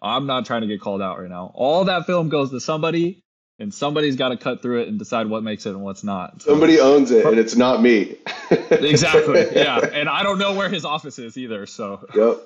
"I'm 0.00 0.26
not 0.26 0.46
trying 0.46 0.60
to 0.60 0.68
get 0.68 0.80
called 0.80 1.02
out 1.02 1.18
right 1.18 1.28
now." 1.28 1.50
All 1.54 1.84
that 1.86 2.06
film 2.06 2.28
goes 2.28 2.50
to 2.50 2.60
somebody, 2.60 3.22
and 3.58 3.72
somebody's 3.72 4.16
got 4.16 4.28
to 4.28 4.36
cut 4.36 4.62
through 4.62 4.82
it 4.82 4.88
and 4.88 4.98
decide 4.98 5.26
what 5.26 5.42
makes 5.42 5.66
it 5.66 5.70
and 5.70 5.82
what's 5.82 6.04
not. 6.04 6.42
So- 6.42 6.50
Somebody 6.50 6.80
owns 6.80 7.10
it, 7.10 7.26
and 7.26 7.38
it's 7.38 7.56
not 7.56 7.82
me. 7.82 8.16
exactly, 8.50 9.46
yeah. 9.52 9.78
And 9.92 10.08
I 10.08 10.22
don't 10.22 10.38
know 10.38 10.54
where 10.54 10.68
his 10.68 10.84
office 10.84 11.18
is 11.18 11.36
either. 11.36 11.66
So 11.66 12.06
Yep. 12.14 12.42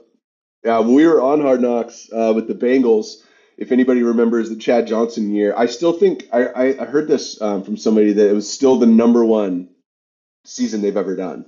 Yeah, 0.65 0.81
we 0.81 1.07
were 1.07 1.21
on 1.21 1.41
Hard 1.41 1.61
Knocks 1.61 2.09
uh, 2.13 2.33
with 2.35 2.47
the 2.47 2.55
Bengals. 2.55 3.17
If 3.57 3.73
anybody 3.73 4.03
remembers 4.03 4.49
the 4.49 4.57
Chad 4.57 4.87
Johnson 4.87 5.35
year, 5.35 5.55
I 5.57 5.67
still 5.67 5.93
think 5.93 6.29
I, 6.33 6.75
I, 6.81 6.85
heard 6.85 7.09
this 7.09 7.41
um, 7.43 7.65
from 7.65 7.77
somebody 7.77 8.13
that 8.13 8.31
it 8.31 8.33
was 8.33 8.51
still 8.51 8.79
the 8.79 8.87
number 8.87 9.25
one 9.25 9.69
season 10.45 10.81
they've 10.81 10.97
ever 10.97 11.17
done. 11.17 11.47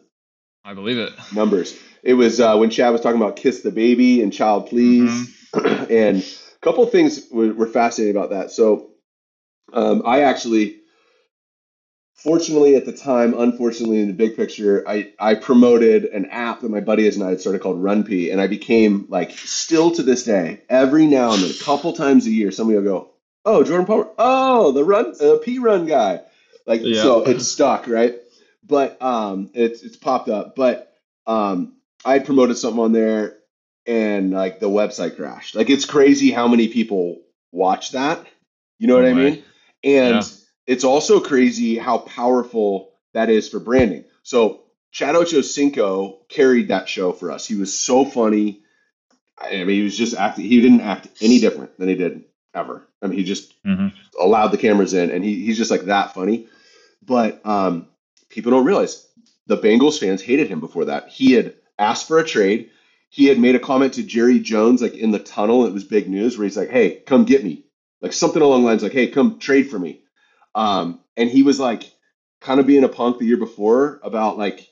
I 0.65 0.75
believe 0.75 0.99
it. 0.99 1.13
Numbers. 1.33 1.79
It 2.03 2.15
was 2.15 2.41
uh, 2.41 2.57
when 2.57 2.71
Chad 2.71 2.93
was 2.93 3.01
talking 3.01 3.21
about 3.21 3.37
"Kiss 3.37 3.61
the 3.61 3.71
Baby" 3.71 4.21
and 4.23 4.33
"Child 4.33 4.67
Please," 4.69 5.35
and 5.55 6.19
a 6.23 6.59
couple 6.61 6.85
of 6.85 6.91
things 6.91 7.27
were, 7.31 7.53
were 7.53 7.67
fascinating 7.67 8.17
about 8.17 8.31
that. 8.31 8.51
So, 8.51 8.91
um, 9.75 10.03
I 10.05 10.21
actually 10.21 10.81
fortunately 12.25 12.75
at 12.75 12.87
the 12.87 12.93
time, 12.93 13.35
unfortunately 13.39 14.01
in 14.01 14.09
the 14.09 14.15
big 14.15 14.35
picture, 14.35 14.83
I, 14.89 15.13
I 15.19 15.35
promoted 15.35 16.05
an 16.07 16.27
app 16.27 16.61
that 16.61 16.71
my 16.71 16.81
buddies 16.81 17.17
and 17.17 17.25
I 17.25 17.31
had 17.31 17.41
started 17.41 17.61
called 17.61 17.83
RunP, 17.83 18.33
and 18.33 18.41
I 18.41 18.47
became 18.47 19.07
like 19.09 19.33
still 19.33 19.91
to 19.93 20.03
this 20.03 20.25
day, 20.25 20.63
every 20.69 21.07
now 21.07 21.33
and 21.35 21.43
then, 21.43 21.51
a 21.51 21.65
couple 21.65 21.93
times 21.93 22.27
a 22.27 22.31
year, 22.31 22.51
somebody 22.51 22.79
will 22.79 22.85
go, 22.85 23.11
"Oh, 23.45 23.63
Jordan 23.63 23.87
Palmer, 23.87 24.09
oh, 24.19 24.73
the 24.73 24.85
run 24.85 25.15
uh, 25.21 25.37
P 25.43 25.59
run 25.59 25.87
guy," 25.87 26.23
like 26.67 26.81
Yeah. 26.83 27.03
so 27.03 27.25
it's 27.25 27.47
stuck, 27.47 27.87
right? 27.87 28.15
But 28.67 29.01
um, 29.03 29.51
it's 29.53 29.83
it's 29.83 29.97
popped 29.97 30.31
up, 30.31 30.57
but 30.57 30.97
um, 31.27 31.75
I 32.05 32.21
promoted 32.21 32.57
something 32.57 32.81
on 32.83 32.93
there, 32.93 33.37
and 33.87 34.31
like 34.31 34.61
the 34.61 34.71
website 34.71 35.17
crashed. 35.17 35.55
Like 35.55 35.69
it's 35.69 35.85
crazy 35.85 36.31
how 36.31 36.49
many 36.49 36.69
people 36.69 37.21
watch 37.53 37.93
that. 37.93 38.25
You 38.79 38.89
know 38.89 38.95
what 38.97 39.05
No 39.05 39.11
I 39.11 39.15
mean? 39.15 39.45
And 39.85 40.17
Yeah. 40.17 40.23
it's 40.67 40.85
also 40.85 41.21
crazy 41.21 41.77
how 41.77 41.99
powerful 41.99 42.91
that 43.13 43.31
is 43.31 43.49
for 43.49 43.61
branding. 43.61 44.05
So 44.23 44.63
Chad 44.91 45.15
Ochocinco 45.15 46.29
carried 46.29 46.69
that 46.69 46.89
show 46.89 47.13
for 47.13 47.31
us. 47.31 47.47
He 47.47 47.55
was 47.57 47.77
so 47.79 48.05
funny. 48.05 48.61
I 49.37 49.51
mean, 49.65 49.69
he 49.69 49.83
was 49.83 49.97
just 49.97 50.15
acting. 50.15 50.45
He 50.47 50.61
didn't 50.61 50.81
act 50.81 51.09
any 51.21 51.41
different 51.41 51.77
than 51.79 51.89
he 51.89 51.95
did 51.97 52.25
ever. 52.55 52.87
I 53.03 53.09
mean, 53.09 53.19
he 53.19 53.25
just 53.25 53.53
Mhm. 53.65 53.93
allowed 54.19 54.49
the 54.49 54.57
cameras 54.59 54.95
in, 54.95 55.11
and 55.11 55.25
he, 55.25 55.45
he's 55.45 55.59
just 55.59 55.71
like 55.71 55.83
that 55.87 56.15
funny. 56.15 56.47
But 57.05 57.45
um, 57.45 57.89
people 58.29 58.53
don't 58.53 58.65
realize 58.65 59.07
the 59.47 59.59
Bengals 59.59 59.99
fans 59.99 60.23
hated 60.23 60.49
him 60.49 60.61
before 60.61 60.87
that. 60.87 61.09
He 61.09 61.33
had 61.33 61.55
asked 61.79 62.07
for 62.09 62.19
a 62.19 62.25
trade. 62.25 62.71
He 63.11 63.27
had 63.27 63.39
made 63.39 63.55
a 63.57 63.61
comment 63.61 63.95
to 63.95 64.03
Jerry 64.03 64.39
Jones, 64.39 64.81
like 64.81 64.95
in 64.95 65.11
the 65.11 65.19
tunnel. 65.19 65.67
It 65.67 65.73
was 65.73 65.85
big 65.85 66.09
news 66.09 66.39
where 66.39 66.45
he's 66.45 66.57
like, 66.57 66.71
"Hey, 66.71 67.03
come 67.07 67.25
get 67.25 67.45
me," 67.45 67.65
like 68.05 68.13
something 68.13 68.43
along 68.43 68.63
the 68.63 68.69
lines 68.69 68.85
like, 68.85 68.93
"Hey, 68.93 69.09
come 69.09 69.41
trade 69.41 69.71
for 69.71 69.81
me." 69.81 70.03
Um, 70.55 71.01
and 71.17 71.31
he 71.31 71.43
was 71.43 71.59
like, 71.59 71.91
kind 72.43 72.61
of 72.61 72.67
being 72.67 72.85
a 72.85 72.89
punk 72.89 73.19
the 73.19 73.25
year 73.25 73.39
before 73.39 73.99
about 74.03 74.39
like, 74.39 74.69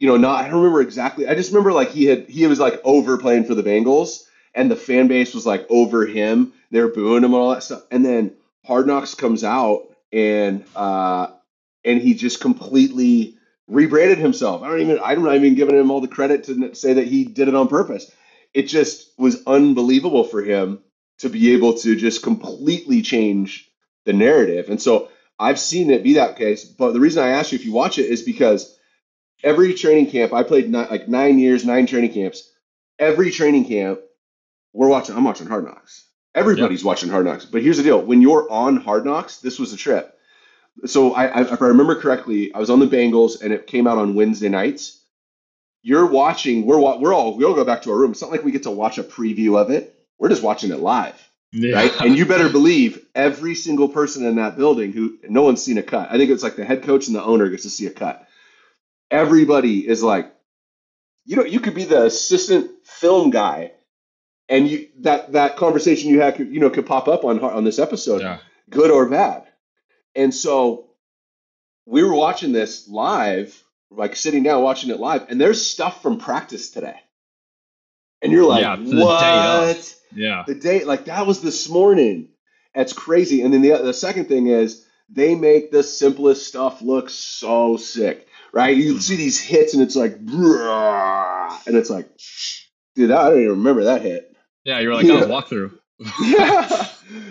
you 0.00 0.08
know, 0.08 0.16
not 0.16 0.44
I 0.44 0.48
don't 0.48 0.58
remember 0.58 0.82
exactly. 0.82 1.28
I 1.28 1.34
just 1.36 1.52
remember 1.52 1.72
like 1.72 1.90
he 1.90 2.06
had 2.06 2.28
he 2.28 2.46
was 2.48 2.60
like 2.60 2.80
over 2.84 3.16
playing 3.18 3.44
for 3.44 3.54
the 3.54 3.62
Bengals, 3.62 4.24
and 4.54 4.70
the 4.70 4.76
fan 4.76 5.08
base 5.08 5.34
was 5.34 5.46
like 5.46 5.66
over 5.70 6.04
him. 6.04 6.52
They're 6.72 6.88
booing 6.88 7.24
him 7.24 7.32
and 7.32 7.42
all 7.42 7.50
that 7.50 7.62
stuff. 7.62 7.84
And 7.92 8.04
then 8.04 8.34
Hard 8.66 8.86
Knocks 8.88 9.14
comes 9.14 9.44
out, 9.44 9.84
and 10.12 10.64
uh, 10.76 11.28
and 11.84 12.02
he 12.02 12.14
just 12.14 12.40
completely 12.40 13.36
rebranded 13.68 14.18
himself. 14.18 14.62
I 14.62 14.68
don't 14.68 14.80
even 14.80 15.00
I'm 15.02 15.24
not 15.24 15.36
even 15.36 15.54
giving 15.54 15.78
him 15.78 15.92
all 15.92 16.00
the 16.00 16.08
credit 16.08 16.44
to 16.44 16.74
say 16.74 16.94
that 16.94 17.06
he 17.06 17.24
did 17.24 17.48
it 17.48 17.54
on 17.54 17.68
purpose. 17.68 18.10
It 18.54 18.64
just 18.64 19.12
was 19.18 19.44
unbelievable 19.46 20.24
for 20.24 20.42
him 20.42 20.80
to 21.18 21.28
be 21.28 21.52
able 21.52 21.74
to 21.74 21.96
just 21.96 22.22
completely 22.22 23.02
change 23.02 23.68
the 24.04 24.12
narrative. 24.12 24.68
And 24.70 24.80
so 24.80 25.08
I've 25.38 25.60
seen 25.60 25.90
it 25.90 26.02
be 26.02 26.14
that 26.14 26.36
case. 26.36 26.64
But 26.64 26.92
the 26.92 27.00
reason 27.00 27.22
I 27.22 27.30
asked 27.30 27.52
you 27.52 27.56
if 27.56 27.64
you 27.64 27.72
watch 27.72 27.98
it 27.98 28.06
is 28.06 28.22
because 28.22 28.76
every 29.42 29.74
training 29.74 30.10
camp 30.10 30.32
I 30.32 30.42
played 30.42 30.68
ni- 30.70 30.86
like 30.90 31.08
nine 31.08 31.38
years, 31.38 31.64
nine 31.64 31.86
training 31.86 32.12
camps. 32.12 32.50
Every 32.98 33.30
training 33.30 33.66
camp, 33.66 34.00
we're 34.72 34.88
watching. 34.88 35.16
I'm 35.16 35.24
watching 35.24 35.46
Hard 35.46 35.64
Knocks. 35.64 36.04
Everybody's 36.34 36.84
watching 36.84 37.10
Hard 37.10 37.26
Knocks. 37.26 37.44
But 37.44 37.62
here's 37.62 37.76
the 37.76 37.84
deal: 37.84 38.00
when 38.00 38.22
you're 38.22 38.50
on 38.50 38.76
Hard 38.76 39.04
Knocks, 39.04 39.38
this 39.38 39.58
was 39.58 39.72
a 39.72 39.76
trip. 39.76 40.14
So 40.86 41.12
I, 41.14 41.26
I, 41.26 41.40
if 41.42 41.62
I 41.62 41.66
remember 41.66 41.96
correctly, 41.96 42.52
I 42.54 42.58
was 42.58 42.70
on 42.70 42.80
the 42.80 42.86
Bengals, 42.86 43.40
and 43.42 43.52
it 43.52 43.66
came 43.66 43.86
out 43.86 43.98
on 43.98 44.14
Wednesday 44.14 44.48
nights. 44.48 45.00
You're 45.82 46.06
watching. 46.06 46.66
We're 46.66 46.78
we're 46.98 47.14
all 47.14 47.36
we 47.36 47.44
all 47.44 47.54
go 47.54 47.64
back 47.64 47.82
to 47.82 47.92
our 47.92 47.98
room. 47.98 48.12
It's 48.12 48.22
not 48.22 48.30
like 48.30 48.44
we 48.44 48.52
get 48.52 48.64
to 48.64 48.70
watch 48.70 48.98
a 48.98 49.04
preview 49.04 49.60
of 49.60 49.70
it. 49.70 49.97
We're 50.18 50.28
just 50.30 50.42
watching 50.42 50.70
it 50.72 50.80
live 50.80 51.14
Yeah. 51.52 51.74
right? 51.76 52.00
and 52.00 52.16
you 52.16 52.26
better 52.26 52.48
believe 52.58 53.04
every 53.14 53.54
single 53.54 53.88
person 53.88 54.24
in 54.26 54.36
that 54.36 54.56
building 54.56 54.92
who 54.92 55.18
no 55.28 55.42
one's 55.42 55.62
seen 55.62 55.78
a 55.78 55.82
cut. 55.82 56.08
I 56.10 56.16
think 56.18 56.30
it's 56.30 56.42
like 56.42 56.56
the 56.56 56.64
head 56.64 56.82
coach 56.82 57.06
and 57.06 57.16
the 57.16 57.22
owner 57.22 57.48
gets 57.48 57.62
to 57.64 57.70
see 57.70 57.86
a 57.86 57.90
cut. 57.90 58.26
Everybody 59.10 59.86
is 59.88 60.02
like, 60.02 60.32
you 61.24 61.36
know, 61.36 61.44
you 61.44 61.60
could 61.60 61.74
be 61.74 61.84
the 61.84 62.04
assistant 62.06 62.70
film 62.84 63.30
guy, 63.30 63.72
and 64.48 64.68
you 64.68 64.88
that 65.00 65.32
that 65.32 65.56
conversation 65.56 66.10
you 66.10 66.20
had, 66.20 66.36
could, 66.36 66.48
you 66.52 66.60
know, 66.60 66.70
could 66.70 66.86
pop 66.86 67.06
up 67.08 67.24
on 67.24 67.38
on 67.40 67.64
this 67.64 67.78
episode, 67.78 68.20
yeah. 68.22 68.38
good 68.70 68.90
or 68.90 69.06
bad. 69.08 69.44
And 70.14 70.34
so 70.34 70.86
we 71.86 72.02
were 72.02 72.14
watching 72.14 72.52
this 72.52 72.88
live, 72.88 73.62
like 73.90 74.16
sitting 74.16 74.42
down 74.42 74.62
watching 74.62 74.90
it 74.90 75.00
live, 75.00 75.26
and 75.30 75.40
there's 75.40 75.64
stuff 75.66 76.02
from 76.02 76.18
practice 76.18 76.70
today. 76.70 76.96
And 78.22 78.32
you're 78.32 78.46
like, 78.46 78.62
Yeah, 78.62 78.76
the 78.76 78.84
day 78.84 78.90
of. 78.90 79.04
what? 79.04 79.94
Yeah. 80.14 80.44
the 80.46 80.54
date 80.54 80.86
like 80.86 81.06
that 81.06 81.26
was 81.26 81.40
this 81.40 81.68
morning. 81.68 82.28
That's 82.74 82.92
crazy. 82.92 83.42
And 83.42 83.52
then 83.52 83.62
the, 83.62 83.76
the 83.78 83.94
second 83.94 84.26
thing 84.26 84.46
is 84.48 84.86
they 85.08 85.34
make 85.34 85.70
the 85.70 85.82
simplest 85.82 86.46
stuff 86.46 86.82
look 86.82 87.10
so 87.10 87.76
sick 87.76 88.28
right? 88.52 88.76
You 88.76 89.00
see 89.00 89.16
these 89.16 89.40
hits 89.40 89.74
and 89.74 89.82
it's 89.82 89.96
like 89.96 90.16
and 91.66 91.76
it's 91.76 91.90
like 91.90 92.08
dude 92.94 93.10
i 93.10 93.28
don't 93.30 93.40
even 93.40 93.50
remember 93.50 93.84
that 93.84 94.02
hit. 94.02 94.34
Yeah. 94.64 94.80
You're 94.80 94.94
like, 94.94 95.06
that 95.06 95.28
was 95.28 95.44
walkthrough. 95.44 95.78
yeah. 96.22 96.88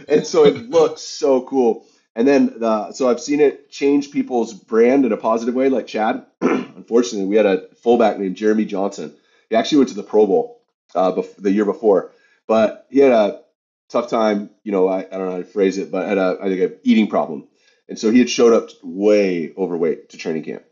And 0.08 0.26
so 0.26 0.46
it 0.46 0.70
looks 0.70 1.02
so 1.02 1.42
cool. 1.42 1.86
And 2.16 2.28
then 2.28 2.60
the 2.60 2.92
so 2.94 3.10
i've 3.10 3.22
seen 3.22 3.40
it 3.40 3.70
change 3.70 4.12
people's 4.12 4.54
brand 4.54 5.06
in 5.06 5.12
a 5.12 5.18
positive 5.18 5.56
way. 5.56 5.70
Like 5.70 5.88
chad 5.88 6.26
unfortunately 6.42 7.28
we 7.28 7.36
had 7.36 7.46
a 7.46 7.68
fullback 7.76 8.20
named 8.20 8.36
jeremi 8.36 8.68
johnson. 8.68 9.16
He 9.50 9.56
actually 9.56 9.80
went 9.80 9.90
to 9.90 9.96
the 9.96 10.04
pro 10.04 10.26
bowl 10.28 10.62
uh, 10.96 11.12
bef- 11.13 11.36
the 11.38 11.52
year 11.52 11.66
before 11.66 12.12
but 12.48 12.88
he 12.90 13.00
had 13.00 13.12
a 13.12 13.42
tough 13.90 14.10
time 14.10 14.50
you 14.64 14.72
know 14.72 14.88
I, 14.88 15.00
I 15.00 15.04
don't 15.04 15.26
know 15.28 15.32
how 15.32 15.38
to 15.38 15.44
phrase 15.46 15.78
it 15.78 15.92
but 15.92 16.08
had 16.08 16.18
a 16.18 16.38
i 16.42 16.48
think 16.50 16.62
an 16.62 16.80
eating 16.84 17.08
problem. 17.08 17.48
And 17.90 17.98
so 17.98 18.12
he 18.12 18.20
had 18.20 18.30
showed 18.30 18.54
up 18.54 18.70
way 18.84 19.54
overweight 19.58 20.10
to 20.10 20.18
training 20.18 20.44
camp. 20.44 20.64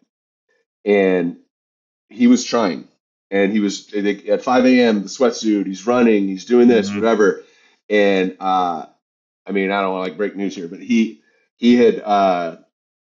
And 0.84 1.38
he 2.10 2.28
was 2.28 2.44
trying. 2.44 2.88
And 3.32 3.52
he 3.52 3.60
was 3.60 3.94
at 3.94 4.44
5 4.44 4.66
a.m 4.66 5.04
the 5.04 5.10
sweatsuit 5.10 5.66
he's 5.68 5.88
running 5.88 6.28
he's 6.28 6.46
doing 6.46 6.68
this 6.68 6.90
Mhm. 6.90 6.96
whatever. 6.96 7.44
And 7.90 8.38
uh 8.40 8.86
i 9.48 9.52
mean 9.52 9.72
i 9.72 9.82
don't 9.82 9.94
want 9.94 10.06
to 10.06 10.10
like 10.12 10.18
break 10.18 10.36
news 10.36 10.56
here 10.56 10.68
but 10.68 10.80
he 10.80 11.22
he 11.58 11.76
had 11.76 12.02
uh 12.02 12.58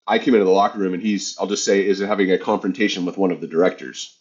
i 0.08 0.20
came 0.20 0.34
into 0.36 0.46
the 0.46 0.52
locker 0.52 0.80
room 0.80 0.94
and 0.94 1.04
he's 1.04 1.38
i'll 1.40 1.48
just 1.48 1.66
say 1.66 1.86
is 1.86 2.00
having 2.00 2.32
a 2.32 2.38
confrontation 2.38 3.06
with 3.06 3.18
one 3.18 3.32
of 3.32 3.42
the 3.42 3.48
directors 3.48 4.17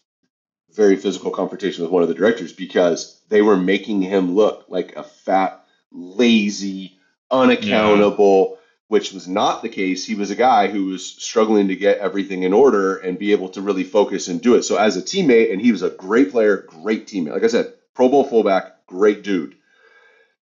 very 0.76 0.96
physical 0.96 1.30
confrontation 1.30 1.82
with 1.82 1.90
one 1.90 2.02
of 2.02 2.08
the 2.08 2.14
directors 2.14 2.52
because 2.52 3.20
they 3.28 3.42
were 3.42 3.56
making 3.56 4.02
him 4.02 4.34
look 4.34 4.66
like 4.68 4.94
a 4.96 5.02
fat 5.02 5.64
lazy 5.90 6.98
unaccountable 7.30 8.58
which 8.88 9.12
was 9.12 9.26
not 9.26 9.62
the 9.62 9.68
case. 9.68 10.04
He 10.04 10.14
was 10.14 10.30
a 10.30 10.36
guy 10.36 10.68
who 10.68 10.86
was 10.86 11.04
struggling 11.04 11.68
to 11.68 11.76
get 11.76 11.98
everything 11.98 12.44
in 12.44 12.52
order 12.52 12.96
and 12.98 13.18
be 13.18 13.32
able 13.32 13.48
to 13.50 13.60
really 13.60 13.84
focus 13.84 14.28
and 14.28 14.40
do 14.40 14.54
it. 14.54 14.62
So 14.62 14.76
as 14.76 14.96
a 14.96 15.02
teammate, 15.02 15.52
and 15.52 15.60
he 15.60 15.72
was 15.72 15.82
a 15.82 15.90
great 15.90 16.30
player, 16.30 16.58
great 16.68 17.06
teammate. 17.06 17.32
Like 17.32 17.44
I 17.44 17.48
said, 17.48 17.72
Pro 17.94 18.08
Bowl 18.08 18.24
fullback, 18.24 18.86
great 18.86 19.22
dude. 19.22 19.56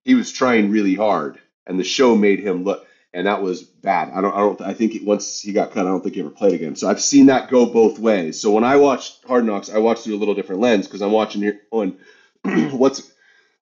He 0.02 0.14
was 0.14 0.30
trying 0.30 0.70
really 0.70 0.94
hard, 0.94 1.38
and 1.66 1.78
the 1.78 1.84
show 1.84 2.14
made 2.14 2.40
him 2.40 2.64
look. 2.64 2.86
And 3.14 3.26
that 3.28 3.40
was 3.42 3.62
bad. 3.62 4.10
I 4.12 4.20
don't. 4.20 4.34
I 4.34 4.38
don't. 4.38 4.60
I 4.60 4.74
think 4.74 4.94
once 5.04 5.40
he 5.40 5.52
got 5.52 5.70
cut, 5.70 5.86
I 5.86 5.90
don't 5.90 6.02
think 6.02 6.16
he 6.16 6.20
ever 6.20 6.30
played 6.30 6.52
again. 6.54 6.74
So 6.76 6.88
I've 6.88 7.00
seen 7.00 7.26
that 7.26 7.48
go 7.48 7.64
both 7.66 7.98
ways. 7.98 8.40
So 8.40 8.50
when 8.50 8.64
I 8.64 8.76
watched 8.76 9.24
Hard 9.24 9.44
Knocks, 9.44 9.70
I 9.70 9.78
watched 9.78 10.02
through 10.04 10.16
a 10.16 10.18
little 10.18 10.34
different 10.34 10.60
lens 10.60 10.86
because 10.86 11.00
I'm 11.00 11.12
watching 11.12 11.40
here 11.40 11.60
on 11.70 11.96
what's 12.72 13.10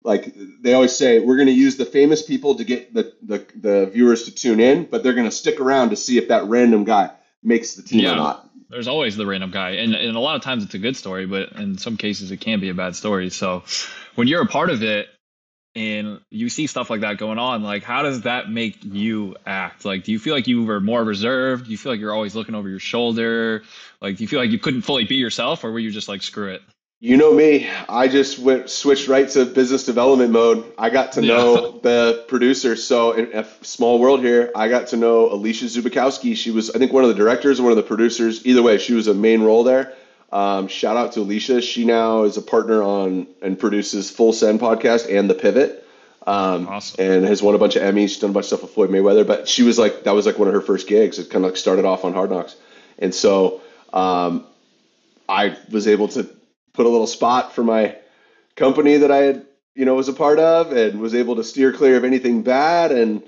like 0.04 0.36
they 0.62 0.74
always 0.74 0.96
say 0.96 1.20
we're 1.20 1.38
going 1.38 1.48
to 1.48 1.54
use 1.54 1.78
the 1.78 1.86
famous 1.86 2.22
people 2.22 2.56
to 2.56 2.64
get 2.64 2.94
the, 2.94 3.14
the 3.24 3.46
the 3.56 3.86
viewers 3.88 4.24
to 4.24 4.32
tune 4.36 4.60
in 4.60 4.86
but 4.86 5.02
they're 5.04 5.14
going 5.16 5.26
to 5.30 5.36
stick 5.36 5.60
around 5.60 5.90
to 5.90 5.96
see 5.96 6.18
if 6.18 6.28
that 6.28 6.46
random 6.46 6.84
guy 6.84 7.10
makes 7.44 7.74
the 7.76 7.82
team 7.82 8.02
Yeah. 8.02 8.14
or 8.14 8.16
not 8.16 8.50
There's 8.70 8.88
always 8.88 9.18
the 9.18 9.26
random 9.26 9.52
guy, 9.52 9.72
and 9.72 9.94
and 9.96 10.16
a 10.16 10.20
lot 10.20 10.36
of 10.36 10.44
times 10.44 10.64
it's 10.64 10.76
a 10.76 10.80
good 10.80 10.96
story, 10.96 11.26
but 11.26 11.54
in 11.54 11.78
some 11.78 11.98
cases 11.98 12.32
it 12.32 12.38
can 12.42 12.60
be 12.60 12.70
a 12.70 12.74
bad 12.74 12.96
story. 12.96 13.30
So 13.30 13.64
when 14.16 14.28
you're 14.28 14.44
a 14.44 14.48
part 14.48 14.70
of 14.70 14.84
it 14.84 15.08
and 15.78 16.20
you 16.32 16.50
see 16.50 16.66
stuff 16.66 16.90
like 16.90 17.02
that 17.02 17.20
going 17.20 17.38
on, 17.38 17.62
like 17.62 17.84
how 17.84 18.02
does 18.02 18.22
that 18.22 18.50
make 18.50 18.84
you 18.84 19.36
act? 19.46 19.86
Like, 19.86 20.04
do 20.04 20.12
you 20.12 20.18
feel 20.18 20.34
like 20.34 20.48
you 20.48 20.66
were 20.66 20.82
more 20.82 21.04
reserved? 21.04 21.66
Do 21.66 21.72
you 21.72 21.78
feel 21.78 21.92
like 21.92 22.02
you're 22.02 22.14
always 22.14 22.36
looking 22.36 22.56
over 22.56 22.68
your 22.68 22.80
shoulder? 22.80 23.62
Like, 24.02 24.18
do 24.18 24.24
you 24.24 24.28
feel 24.28 24.40
like 24.40 24.50
you 24.50 24.58
couldn't 24.58 24.82
fully 24.82 25.06
be 25.06 25.16
yourself, 25.16 25.64
or 25.64 25.72
were 25.72 25.80
you 25.80 25.92
just 25.92 26.10
like 26.10 26.24
screw 26.24 26.50
it? 26.50 26.64
you 27.00 27.16
know 27.16 27.32
me 27.32 27.70
i 27.88 28.08
just 28.08 28.40
went 28.40 28.72
switched 28.72 29.08
right 29.08 29.30
to 29.30 29.46
business 29.46 29.86
development 29.86 30.32
mode 30.32 30.66
i 30.80 30.90
got 30.90 31.12
to 31.12 31.22
know 31.22 31.80
the 31.84 32.26
producer 32.28 32.76
so 32.76 33.12
in 33.12 33.32
a 33.38 33.46
small 33.62 34.00
world 34.00 34.20
here 34.20 34.52
i 34.56 34.68
got 34.68 34.88
to 34.88 34.98
know 34.98 35.32
alicia 35.32 35.66
zubikowski 35.66 36.36
she 36.36 36.50
was 36.50 36.72
i 36.72 36.80
think 36.80 36.92
one 36.92 37.04
of 37.04 37.10
the 37.10 37.16
directors 37.16 37.60
or 37.60 37.64
one 37.64 37.72
of 37.72 37.76
the 37.76 37.84
producers 37.84 38.44
either 38.48 38.64
way 38.64 38.80
she 38.80 38.94
was 38.94 39.08
a 39.08 39.14
main 39.14 39.44
role 39.44 39.64
there 39.64 39.94
um, 40.32 40.68
shout 40.68 40.98
out 40.98 41.14
to 41.14 41.22
alicia. 41.22 41.62
She 41.62 41.86
now 41.86 42.24
is 42.24 42.38
a 42.38 42.42
partner 42.42 42.84
on 42.84 43.28
and 43.42 43.58
produces 43.58 44.10
full 44.10 44.34
send 44.34 44.60
podcast 44.60 45.14
and 45.16 45.30
the 45.30 45.34
pivot. 45.36 45.84
Um, 46.26 46.68
Awesome. 46.68 47.02
and 47.06 47.26
has 47.26 47.42
won 47.42 47.56
a 47.56 47.58
bunch 47.58 47.78
of 47.78 47.84
emmys 47.84 48.10
she's 48.10 48.20
done 48.20 48.32
a 48.32 48.34
bunch 48.34 48.44
of 48.44 48.48
stuff 48.48 48.62
with 48.64 48.72
floyd 48.72 48.90
mayweather. 48.90 49.26
But 49.26 49.48
she 49.48 49.64
was 49.64 49.80
like 49.80 50.04
that 50.04 50.14
was 50.14 50.26
like 50.26 50.38
one 50.38 50.50
of 50.50 50.54
her 50.54 50.60
first 50.62 50.88
gigs. 50.88 51.20
It 51.20 51.30
kind 51.30 51.46
of 51.46 51.52
like 51.52 51.58
started 51.58 51.86
off 51.86 52.04
on 52.04 52.14
hard 52.14 52.30
knocks. 52.32 52.56
And 53.00 53.16
so 53.16 53.62
um, 53.94 54.46
i 55.30 55.56
was 55.72 55.88
able 55.88 56.08
to 56.10 56.24
put 56.74 56.86
a 56.86 56.90
little 56.90 57.08
spot 57.08 57.54
for 57.56 57.64
my 57.64 57.96
company 58.56 58.98
that 58.98 59.12
I 59.12 59.18
had, 59.18 59.46
you 59.76 59.86
know, 59.86 59.96
was 59.96 60.10
a 60.10 60.14
part 60.14 60.40
of, 60.40 60.72
and 60.74 61.00
was 61.00 61.16
able 61.16 61.38
to 61.38 61.44
steer 61.44 61.72
clear 61.72 61.96
of 61.96 62.04
anything 62.04 62.42
bad. 62.44 62.92
And 62.92 63.24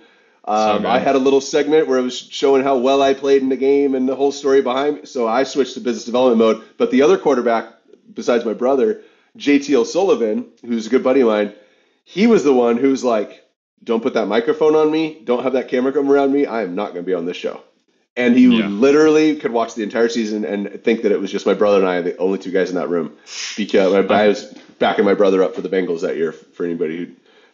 um. 0.49 0.85
I 0.85 0.99
had 0.99 1.15
a 1.15 1.19
little 1.19 1.41
segment 1.41 1.88
where 1.88 1.99
it 1.99 2.03
was 2.03 2.17
showing 2.17 2.63
how 2.63 2.77
well 2.77 3.01
I 3.01 3.13
played 3.13 3.41
in 3.41 3.49
the 3.49 3.57
game 3.57 3.95
and 3.95 4.07
the 4.09 4.15
whole 4.15 4.31
story 4.31 4.62
behind 4.62 4.95
me. 4.95 5.05
So 5.05 5.27
I 5.27 5.43
switched 5.43 5.75
to 5.75 5.79
business 5.79 6.05
development 6.05 6.39
mode. 6.39 6.63
But 6.77 6.91
the 6.91 7.01
other 7.03 7.17
quarterback, 7.17 7.65
besides 8.13 8.45
my 8.45 8.53
brother, 8.53 9.01
JT 9.38 9.73
O'Sullivan, 9.75 10.45
who's 10.65 10.88
a 10.88 10.89
good 10.89 11.03
buddy 11.03 11.21
of 11.21 11.27
mine, 11.27 11.53
he 12.03 12.25
was 12.27 12.43
the 12.43 12.53
one 12.53 12.77
who's 12.77 13.03
like, 13.03 13.43
"Don't 13.83 14.01
put 14.01 14.15
that 14.15 14.27
microphone 14.27 14.75
on 14.75 14.91
me. 14.91 15.21
Don't 15.23 15.43
have 15.43 15.53
that 15.53 15.67
camera 15.67 15.93
come 15.93 16.12
around 16.12 16.33
me. 16.33 16.45
I 16.45 16.63
am 16.63 16.73
not 16.75 16.93
going 16.93 17.05
to 17.05 17.09
be 17.09 17.13
on 17.13 17.25
this 17.25 17.38
show." 17.38 17.62
And 18.17 18.35
he 18.35 18.47
Yeah. 18.47 18.67
literally 18.67 19.35
could 19.35 19.51
watch 19.51 19.75
the 19.75 19.83
entire 19.83 20.09
season 20.09 20.43
and 20.43 20.83
think 20.83 21.03
that 21.03 21.12
it 21.12 21.21
was 21.21 21.31
just 21.31 21.45
my 21.45 21.53
brother 21.53 21.77
and 21.77 21.88
I, 21.88 22.01
the 22.01 22.17
only 22.17 22.38
two 22.39 22.51
guys 22.51 22.69
in 22.69 22.75
that 22.75 22.89
room, 22.89 23.13
because 23.55 23.93
I 23.93 24.27
was 24.27 24.53
backing 24.79 25.05
my 25.05 25.13
brother 25.13 25.41
up 25.43 25.55
for 25.55 25.62
the 25.62 25.69
Bengals 25.69 26.01
that 26.01 26.17
year. 26.17 26.31
For 26.33 26.65
anybody 26.65 26.97
who 26.97 27.07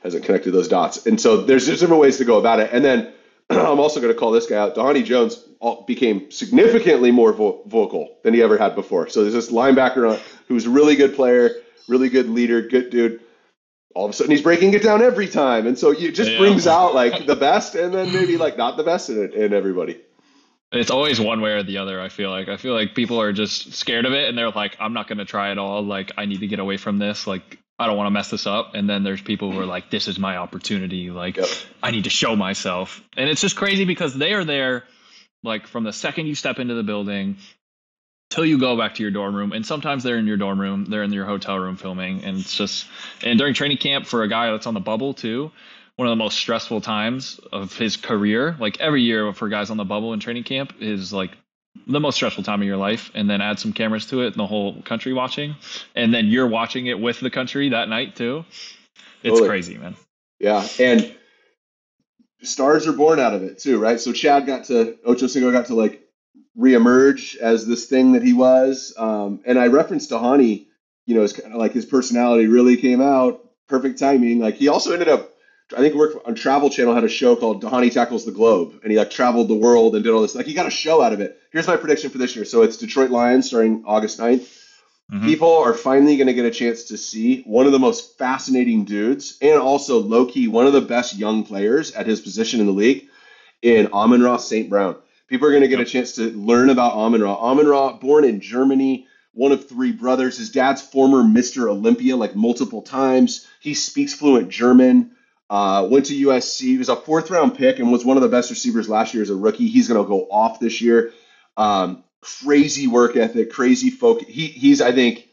hasn't 0.05 0.23
connected 0.23 0.51
those 0.51 0.67
dots, 0.69 1.05
and 1.05 1.19
so 1.19 1.41
there's 1.41 1.65
just 1.65 1.81
different 1.81 2.01
ways 2.01 2.17
to 2.17 2.25
go 2.25 2.37
about 2.39 2.59
it. 2.59 2.69
And 2.71 2.83
then 2.85 3.11
I'm 3.49 3.79
also 3.79 3.99
going 3.99 4.13
to 4.13 4.17
call 4.19 4.31
this 4.31 4.45
guy 4.47 4.55
out. 4.57 4.75
Dhani 4.75 5.03
Jones 5.03 5.43
all- 5.59 5.83
became 5.83 6.31
significantly 6.31 7.11
more 7.11 7.33
vo- 7.33 7.61
vocal 7.65 8.17
than 8.23 8.33
he 8.33 8.41
ever 8.41 8.57
had 8.57 8.75
before. 8.75 9.09
So 9.09 9.21
there's 9.21 9.33
this 9.33 9.51
linebacker 9.51 10.19
who's 10.47 10.65
a 10.65 10.69
really 10.69 10.95
good 10.95 11.15
player, 11.15 11.51
really 11.87 12.09
good 12.09 12.29
leader, 12.29 12.61
good 12.61 12.89
dude. 12.89 13.19
All 13.93 14.05
of 14.05 14.11
a 14.11 14.13
sudden, 14.13 14.31
he's 14.31 14.41
breaking 14.41 14.73
it 14.73 14.83
down 14.83 15.01
every 15.01 15.27
time, 15.27 15.67
and 15.67 15.77
so 15.79 15.91
it 15.91 16.11
just 16.13 16.31
Yeah. 16.31 16.37
brings 16.37 16.67
out 16.67 16.93
like 17.01 17.25
the 17.25 17.35
best, 17.35 17.75
and 17.75 17.93
then 17.93 18.11
maybe 18.13 18.37
like 18.37 18.57
not 18.57 18.77
the 18.77 18.83
best 18.83 19.09
in, 19.09 19.31
in 19.33 19.53
everybody. 19.53 20.01
It's 20.71 20.91
always 20.91 21.21
one 21.21 21.39
way 21.41 21.51
or 21.51 21.63
the 21.63 21.77
other. 21.77 22.01
I 22.01 22.09
feel 22.09 22.29
like 22.29 22.49
I 22.49 22.57
feel 22.57 22.73
like 22.73 22.93
people 22.95 23.21
are 23.21 23.31
just 23.31 23.73
scared 23.73 24.05
of 24.05 24.11
it, 24.13 24.27
and 24.27 24.37
they're 24.37 24.49
like, 24.49 24.75
"I'm 24.79 24.91
not 24.93 25.07
going 25.07 25.19
to 25.19 25.25
try 25.25 25.51
it 25.51 25.57
all. 25.57 25.81
Like, 25.83 26.11
I 26.17 26.25
need 26.25 26.41
to 26.41 26.47
get 26.47 26.59
away 26.59 26.75
from 26.77 26.97
this. 26.97 27.25
Like, 27.25 27.59
I 27.77 27.87
don't 27.87 27.97
want 27.97 28.07
to 28.07 28.11
mess 28.11 28.29
this 28.29 28.47
up." 28.47 28.75
And 28.75 28.89
then 28.89 29.03
there's 29.03 29.21
people 29.21 29.51
who 29.51 29.59
are 29.59 29.65
like, 29.65 29.89
"This 29.89 30.07
is 30.07 30.17
my 30.17 30.37
opportunity. 30.37 31.11
Like, 31.11 31.37
Yep. 31.37 31.47
I 31.83 31.91
need 31.91 32.05
to 32.05 32.09
show 32.09 32.35
myself." 32.35 33.03
And 33.17 33.29
it's 33.29 33.41
just 33.41 33.55
crazy 33.55 33.85
because 33.85 34.13
they 34.13 34.33
are 34.33 34.43
there, 34.43 34.85
like 35.43 35.67
from 35.67 35.83
the 35.83 35.93
second 35.93 36.27
you 36.27 36.35
step 36.35 36.59
into 36.59 36.73
the 36.73 36.83
building 36.83 37.37
till 38.29 38.45
you 38.45 38.57
go 38.57 38.75
back 38.77 38.95
to 38.95 39.03
your 39.03 39.11
dorm 39.11 39.35
room. 39.35 39.51
And 39.51 39.65
sometimes 39.65 40.03
they're 40.03 40.17
in 40.17 40.27
your 40.27 40.37
dorm 40.37 40.59
room, 40.59 40.85
they're 40.85 41.03
in 41.03 41.13
your 41.13 41.25
hotel 41.25 41.57
room 41.57 41.77
filming, 41.77 42.23
and 42.23 42.39
it's 42.39 42.55
just. 42.55 42.85
And 43.23 43.37
during 43.37 43.53
training 43.53 43.77
camp 43.77 44.05
for 44.07 44.23
a 44.23 44.27
guy 44.27 44.51
that's 44.51 44.67
on 44.67 44.73
the 44.73 44.79
bubble 44.79 45.13
too, 45.13 45.51
one 45.95 46.07
of 46.07 46.11
the 46.11 46.15
most 46.17 46.37
stressful 46.37 46.81
times 46.81 47.39
of 47.51 47.77
his 47.77 47.97
career. 47.97 48.55
Like 48.59 48.79
every 48.79 49.03
year 49.03 49.31
for 49.33 49.47
guys 49.49 49.69
on 49.69 49.77
the 49.77 49.85
bubble 49.85 50.13
in 50.13 50.19
training 50.19 50.43
camp 50.43 50.73
is 50.79 51.13
like 51.13 51.31
the 51.87 51.99
most 51.99 52.15
stressful 52.15 52.43
time 52.43 52.61
of 52.61 52.67
your 52.67 52.77
life. 52.77 53.11
And 53.13 53.29
then 53.29 53.41
add 53.41 53.59
some 53.59 53.73
cameras 53.73 54.07
to 54.07 54.21
it 54.21 54.27
and 54.27 54.35
the 54.35 54.47
whole 54.47 54.81
country 54.81 55.13
watching. 55.13 55.55
And 55.95 56.13
then 56.13 56.27
you're 56.27 56.47
watching 56.47 56.87
it 56.87 56.99
with 56.99 57.19
the 57.19 57.29
country 57.29 57.69
that 57.69 57.89
night 57.89 58.15
too. 58.15 58.45
It's 59.23 59.31
Totally. 59.31 59.49
crazy, 59.49 59.77
man. 59.77 59.95
Yeah, 60.39 60.67
and 60.79 61.15
stars 62.41 62.87
are 62.87 62.93
born 62.93 63.19
out 63.19 63.33
of 63.33 63.43
it 63.43 63.59
too, 63.59 63.79
right? 63.79 63.99
So 63.99 64.11
Chad 64.11 64.45
got 64.45 64.65
to 64.65 64.97
Ocho 65.05 65.27
Cinco 65.27 65.51
got 65.51 65.67
to 65.67 65.75
like 65.75 66.01
reemerge 66.57 67.35
as 67.37 67.65
this 67.65 67.85
thing 67.85 68.13
that 68.13 68.23
he 68.23 68.33
was, 68.33 68.93
um, 68.97 69.41
and 69.45 69.57
I 69.57 69.67
referenced 69.67 70.11
Dhani. 70.11 70.67
You 71.05 71.15
know, 71.15 71.23
it's 71.23 71.33
kind 71.33 71.53
of 71.53 71.59
like 71.59 71.73
his 71.73 71.85
personality 71.85 72.47
really 72.47 72.77
came 72.77 73.01
out. 73.01 73.41
Perfect 73.67 73.99
timing. 73.99 74.39
Like 74.39 74.55
he 74.55 74.67
also 74.67 74.91
ended 74.91 75.07
up 75.07 75.34
I 75.73 75.77
think 75.77 75.95
worked 75.95 76.27
on 76.27 76.35
Travel 76.35 76.69
Channel 76.69 76.93
had 76.93 77.03
a 77.03 77.09
show 77.09 77.35
called 77.35 77.63
Dhani 77.63 77.91
Tackles 77.91 78.25
the 78.25 78.31
Globe, 78.31 78.79
and 78.83 78.91
he 78.91 78.97
like 78.97 79.09
traveled 79.09 79.47
the 79.47 79.55
world 79.55 79.95
and 79.95 80.03
did 80.03 80.13
all 80.13 80.21
this. 80.21 80.35
Like 80.35 80.45
he 80.45 80.53
got 80.53 80.67
a 80.67 80.71
show 80.71 81.01
out 81.01 81.13
of 81.13 81.21
it. 81.21 81.39
Here's 81.51 81.67
my 81.67 81.75
prediction 81.75 82.11
for 82.11 82.19
this 82.19 82.35
year. 82.35 82.45
So 82.45 82.61
it's 82.61 82.77
Detroit 82.77 83.09
Lions 83.09 83.47
starting 83.47 83.83
August 83.85 84.19
9th. 84.19 84.47
Mm-hmm. 85.11 85.25
People 85.25 85.57
are 85.57 85.73
finally 85.73 86.17
going 86.17 86.27
to 86.27 86.33
get 86.33 86.45
a 86.45 86.51
chance 86.51 86.85
to 86.85 86.97
see 86.97 87.41
one 87.43 87.65
of 87.65 87.71
the 87.71 87.79
most 87.79 88.17
fascinating 88.17 88.85
dudes, 88.85 89.37
and 89.41 89.59
also 89.59 89.99
low 89.99 90.25
key 90.25 90.47
one 90.47 90.67
of 90.67 90.73
the 90.73 90.81
best 90.81 91.15
young 91.15 91.43
players 91.43 91.91
at 91.93 92.07
his 92.07 92.21
position 92.21 92.59
in 92.59 92.65
the 92.67 92.71
league, 92.71 93.07
in 93.61 93.87
Amon 93.93 94.21
Ra 94.21 94.37
St. 94.37 94.69
Brown. 94.69 94.95
People 95.27 95.47
are 95.47 95.51
going 95.51 95.63
to 95.63 95.67
get 95.67 95.79
a 95.79 95.85
chance 95.85 96.13
to 96.13 96.31
learn 96.31 96.69
about 96.69 96.93
Amon 96.93 97.21
Ra. 97.21 97.33
Amon 97.35 97.67
Ra, 97.67 97.93
born 97.93 98.23
in 98.23 98.39
Germany, 98.39 99.07
one 99.33 99.51
of 99.51 99.67
three 99.67 99.91
brothers. 99.91 100.37
His 100.37 100.51
dad's 100.51 100.81
former 100.81 101.23
Mr. 101.23 101.67
Olympia, 101.69 102.15
like 102.15 102.35
multiple 102.35 102.83
times. 102.83 103.47
He 103.59 103.73
speaks 103.73 104.13
fluent 104.13 104.49
German. 104.49 105.14
Uh, 105.49 105.87
went 105.91 106.07
to 106.07 106.25
USC. 106.27 106.61
He 106.61 106.77
was 106.77 106.89
a 106.89 106.95
fourth 106.95 107.29
round 107.29 107.55
pick 107.55 107.79
and 107.79 107.91
was 107.91 108.03
one 108.03 108.17
of 108.17 108.23
the 108.23 108.29
best 108.29 108.49
receivers 108.49 108.89
last 108.89 109.13
year 109.13 109.21
as 109.21 109.29
a 109.29 109.35
rookie. 109.35 109.67
He's 109.67 109.87
going 109.87 110.03
to 110.03 110.07
go 110.07 110.27
off 110.31 110.59
this 110.59 110.81
year. 110.81 111.13
Um, 111.55 112.03
crazy 112.21 112.87
work 112.87 113.15
ethic, 113.15 113.51
crazy 113.51 113.91
focus. 113.91 114.27
He, 114.27 114.47
he's, 114.47 114.81
I 114.81 114.91
think, 114.91 115.27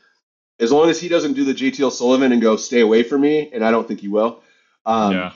as 0.61 0.71
long 0.71 0.91
as 0.91 1.01
he 1.01 1.09
doesn't 1.09 1.33
do 1.33 1.45
the 1.45 1.55
JTL 1.55 1.91
Sullivan 1.91 2.33
and 2.33 2.43
go 2.43 2.57
stay 2.57 2.81
away 2.81 3.03
from 3.03 3.23
me, 3.23 3.51
and 3.53 3.65
I 3.65 3.71
don't 3.71 3.89
think 3.89 4.01
he 4.01 4.09
will, 4.09 4.43
um, 4.85 5.13
yeah. 5.13 5.33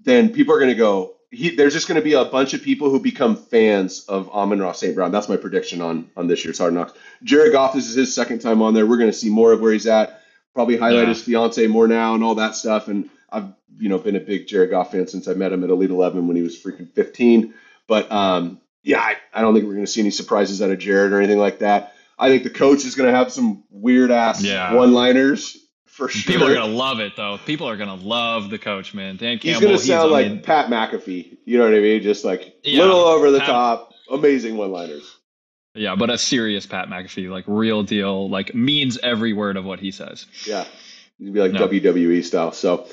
then 0.00 0.32
people 0.32 0.54
are 0.54 0.58
going 0.58 0.70
to 0.70 0.76
go. 0.76 1.16
He, 1.32 1.54
there's 1.54 1.74
just 1.74 1.86
going 1.86 2.00
to 2.00 2.04
be 2.04 2.14
a 2.14 2.24
bunch 2.24 2.54
of 2.54 2.62
people 2.62 2.90
who 2.90 2.98
become 2.98 3.36
fans 3.36 4.04
of 4.08 4.30
Amon 4.30 4.60
Ra 4.60 4.72
St. 4.72 4.94
Brown. 4.94 5.12
That's 5.12 5.28
my 5.28 5.36
prediction 5.36 5.80
on 5.80 6.10
on 6.16 6.26
this 6.26 6.44
year's 6.44 6.58
Hard 6.58 6.74
Knocks. 6.74 6.92
Jared 7.22 7.52
Goff, 7.52 7.74
this 7.74 7.88
is 7.88 7.94
his 7.94 8.14
second 8.14 8.40
time 8.40 8.62
on 8.62 8.74
there. 8.74 8.86
We're 8.86 8.96
going 8.96 9.10
to 9.10 9.16
see 9.16 9.30
more 9.30 9.52
of 9.52 9.60
where 9.60 9.72
he's 9.72 9.86
at. 9.86 10.22
Probably 10.54 10.76
highlight 10.76 11.02
yeah. 11.02 11.08
his 11.10 11.22
fiance 11.22 11.64
more 11.68 11.86
now 11.86 12.14
and 12.14 12.24
all 12.24 12.36
that 12.36 12.56
stuff. 12.56 12.88
And 12.88 13.10
I've 13.32 13.52
you 13.78 13.88
know 13.88 13.98
been 13.98 14.16
a 14.16 14.20
big 14.20 14.46
Jared 14.46 14.70
Goff 14.70 14.92
fan 14.92 15.06
since 15.06 15.28
I 15.28 15.34
met 15.34 15.52
him 15.52 15.64
at 15.64 15.70
Elite 15.70 15.90
Eleven 15.90 16.26
when 16.26 16.36
he 16.36 16.42
was 16.42 16.60
freaking 16.60 16.90
15. 16.92 17.54
But 17.86 18.10
um, 18.12 18.60
yeah, 18.82 19.00
I, 19.00 19.16
I 19.32 19.40
don't 19.40 19.54
think 19.54 19.66
we're 19.66 19.74
going 19.74 19.86
to 19.86 19.90
see 19.90 20.00
any 20.00 20.10
surprises 20.10 20.62
out 20.62 20.70
of 20.70 20.78
Jared 20.78 21.12
or 21.12 21.18
anything 21.18 21.38
like 21.38 21.60
that. 21.60 21.94
I 22.18 22.28
think 22.28 22.44
the 22.44 22.50
coach 22.50 22.84
is 22.84 22.94
going 22.94 23.10
to 23.10 23.16
have 23.16 23.32
some 23.32 23.64
weird 23.70 24.10
ass 24.10 24.42
yeah. 24.42 24.74
one 24.74 24.92
liners 24.92 25.56
for 25.86 26.08
sure. 26.08 26.32
People 26.32 26.48
are 26.48 26.54
going 26.54 26.70
to 26.70 26.76
love 26.76 27.00
it 27.00 27.16
though. 27.16 27.38
People 27.46 27.68
are 27.68 27.76
going 27.76 27.88
to 27.88 28.06
love 28.06 28.50
the 28.50 28.58
coach, 28.58 28.94
man. 28.94 29.16
Dan 29.16 29.38
Campbell. 29.38 29.48
He's 29.48 29.60
going 29.60 29.76
to 29.76 29.84
sound 29.84 30.12
like 30.12 30.26
mean, 30.26 30.42
Pat 30.42 30.68
McAfee. 30.68 31.38
You 31.44 31.58
know 31.58 31.64
what 31.64 31.74
I 31.74 31.80
mean? 31.80 32.02
Just 32.02 32.24
like 32.24 32.56
yeah, 32.62 32.82
little 32.82 33.00
over 33.00 33.30
the 33.30 33.38
Pat, 33.38 33.48
top, 33.48 33.92
amazing 34.10 34.56
one 34.56 34.70
liners. 34.70 35.16
Yeah, 35.74 35.94
but 35.94 36.10
a 36.10 36.18
serious 36.18 36.66
Pat 36.66 36.88
McAfee, 36.88 37.30
like 37.30 37.44
real 37.46 37.82
deal, 37.82 38.28
like 38.28 38.54
means 38.54 38.98
every 39.02 39.32
word 39.32 39.56
of 39.56 39.64
what 39.64 39.78
he 39.78 39.90
says. 39.90 40.26
Yeah, 40.46 40.64
he'd 41.18 41.32
be 41.32 41.40
like 41.40 41.52
no. 41.52 41.68
WWE 41.68 42.24
style. 42.24 42.52
So 42.52 42.86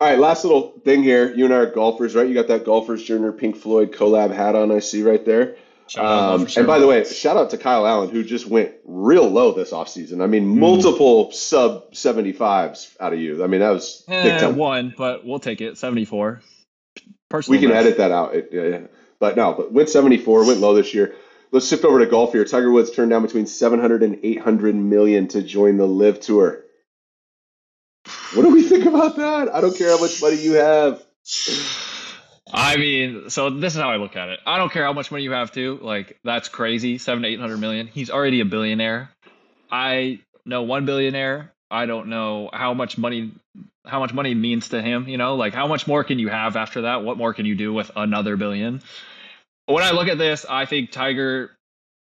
all 0.00 0.08
right, 0.08 0.18
last 0.18 0.44
little 0.44 0.72
thing 0.84 1.02
here. 1.02 1.32
You 1.34 1.44
and 1.44 1.54
I 1.54 1.58
are 1.58 1.70
golfers, 1.70 2.14
right? 2.14 2.26
You 2.26 2.34
got 2.34 2.48
that 2.48 2.64
Golfers 2.64 3.02
Journey 3.02 3.32
Pink 3.36 3.56
Floyd 3.56 3.92
collab 3.92 4.34
hat 4.34 4.56
on, 4.56 4.72
I 4.72 4.80
see 4.80 5.02
right 5.02 5.24
there. 5.24 5.56
Um, 5.96 6.46
sure. 6.46 6.62
And 6.62 6.66
by 6.66 6.78
the 6.78 6.86
way, 6.86 7.04
shout 7.04 7.36
out 7.36 7.50
to 7.50 7.58
Kyle 7.58 7.86
Allen, 7.86 8.08
who 8.08 8.24
just 8.24 8.46
went 8.46 8.72
real 8.84 9.28
low 9.28 9.52
this 9.52 9.70
offseason. 9.70 10.22
I 10.22 10.26
mean, 10.26 10.46
mm. 10.46 10.58
multiple 10.58 11.26
mm. 11.26 11.34
sub 11.34 11.92
75s 11.92 12.96
out 12.98 13.12
of 13.12 13.20
you. 13.20 13.44
I 13.44 13.46
mean, 13.46 13.60
that 13.60 13.70
was 13.70 14.02
eh. 14.08 14.46
One, 14.46 14.94
but 14.96 15.24
we'll 15.24 15.40
take 15.40 15.60
it. 15.60 15.76
74. 15.76 16.40
Personally, 17.28 17.58
we 17.58 17.66
can 17.66 17.76
edit 17.76 17.98
that 17.98 18.10
out. 18.10 18.34
It, 18.34 18.48
yeah, 18.50 18.62
yeah. 18.62 18.80
But 19.18 19.36
no, 19.36 19.52
but 19.52 19.72
went 19.72 19.88
74, 19.88 20.46
went 20.46 20.60
low 20.60 20.74
this 20.74 20.94
year. 20.94 21.14
Let's 21.50 21.68
shift 21.68 21.84
over 21.84 22.00
to 22.00 22.06
golf 22.06 22.32
here. 22.32 22.44
Tiger 22.44 22.70
Woods 22.70 22.90
turned 22.90 23.10
down 23.10 23.22
between 23.22 23.46
700 23.46 24.02
and 24.02 24.18
800 24.22 24.74
million 24.74 25.28
to 25.28 25.42
join 25.42 25.76
the 25.76 25.86
LIV 25.86 26.20
Tour. 26.20 26.63
What 28.34 28.42
do 28.42 28.52
we 28.52 28.62
think 28.62 28.84
about 28.86 29.16
that? 29.16 29.54
I 29.54 29.60
don't 29.60 29.76
care 29.76 29.90
how 29.90 30.00
much 30.00 30.20
money 30.20 30.36
you 30.36 30.54
have. 30.54 31.02
I 32.52 32.76
mean, 32.76 33.30
so 33.30 33.50
this 33.50 33.74
is 33.74 33.80
how 33.80 33.90
I 33.90 33.96
look 33.96 34.16
at 34.16 34.28
it. 34.28 34.40
I 34.46 34.58
don't 34.58 34.72
care 34.72 34.84
how 34.84 34.92
much 34.92 35.10
money 35.10 35.24
you 35.24 35.32
have 35.32 35.52
too. 35.52 35.78
Like 35.80 36.18
that's 36.24 36.48
crazy. 36.48 36.98
Seven 36.98 37.22
to 37.22 37.28
eight 37.28 37.40
hundred 37.40 37.58
million. 37.58 37.86
He's 37.86 38.10
already 38.10 38.40
a 38.40 38.44
billionaire. 38.44 39.10
I 39.70 40.20
know 40.44 40.62
one 40.62 40.84
billionaire. 40.84 41.52
I 41.70 41.86
don't 41.86 42.08
know 42.08 42.50
how 42.52 42.74
much 42.74 42.98
money 42.98 43.32
how 43.84 44.00
much 44.00 44.12
money 44.12 44.34
means 44.34 44.70
to 44.70 44.80
him, 44.80 45.08
you 45.08 45.18
know? 45.18 45.36
Like 45.36 45.54
how 45.54 45.66
much 45.66 45.86
more 45.86 46.04
can 46.04 46.18
you 46.18 46.28
have 46.28 46.56
after 46.56 46.82
that? 46.82 47.04
What 47.04 47.18
more 47.18 47.34
can 47.34 47.46
you 47.46 47.54
do 47.54 47.72
with 47.72 47.90
another 47.96 48.36
billion? 48.36 48.82
When 49.66 49.82
I 49.82 49.92
look 49.92 50.08
at 50.08 50.18
this, 50.18 50.44
I 50.48 50.66
think 50.66 50.90
Tiger 50.90 51.50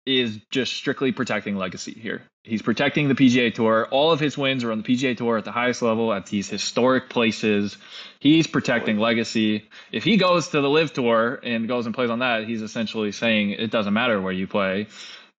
is 0.05 0.39
just 0.49 0.73
strictly 0.73 1.11
protecting 1.11 1.55
legacy 1.55 1.93
here. 1.93 2.21
He's 2.43 2.61
protecting 2.61 3.09
the 3.09 3.15
PGA 3.15 3.53
Tour. 3.53 3.87
All 3.91 4.11
of 4.11 4.19
his 4.19 4.37
wins 4.37 4.63
are 4.63 4.71
on 4.71 4.81
the 4.81 4.83
PGA 4.83 5.15
Tour 5.15 5.37
at 5.37 5.45
the 5.45 5.51
highest 5.51 5.81
level 5.81 6.13
at 6.13 6.25
these 6.27 6.49
historic 6.49 7.09
places. 7.09 7.77
He's 8.19 8.47
protecting 8.47 8.97
legacy. 8.97 9.69
If 9.91 10.05
he 10.05 10.17
goes 10.17 10.47
to 10.49 10.61
the 10.61 10.69
LIV 10.69 10.93
Tour 10.93 11.39
and 11.43 11.67
goes 11.67 11.85
and 11.85 11.93
plays 11.93 12.09
on 12.09 12.19
that, 12.19 12.45
he's 12.47 12.61
essentially 12.61 13.11
saying 13.11 13.51
it 13.51 13.71
doesn't 13.71 13.93
matter 13.93 14.21
where 14.21 14.31
you 14.31 14.47
play. 14.47 14.87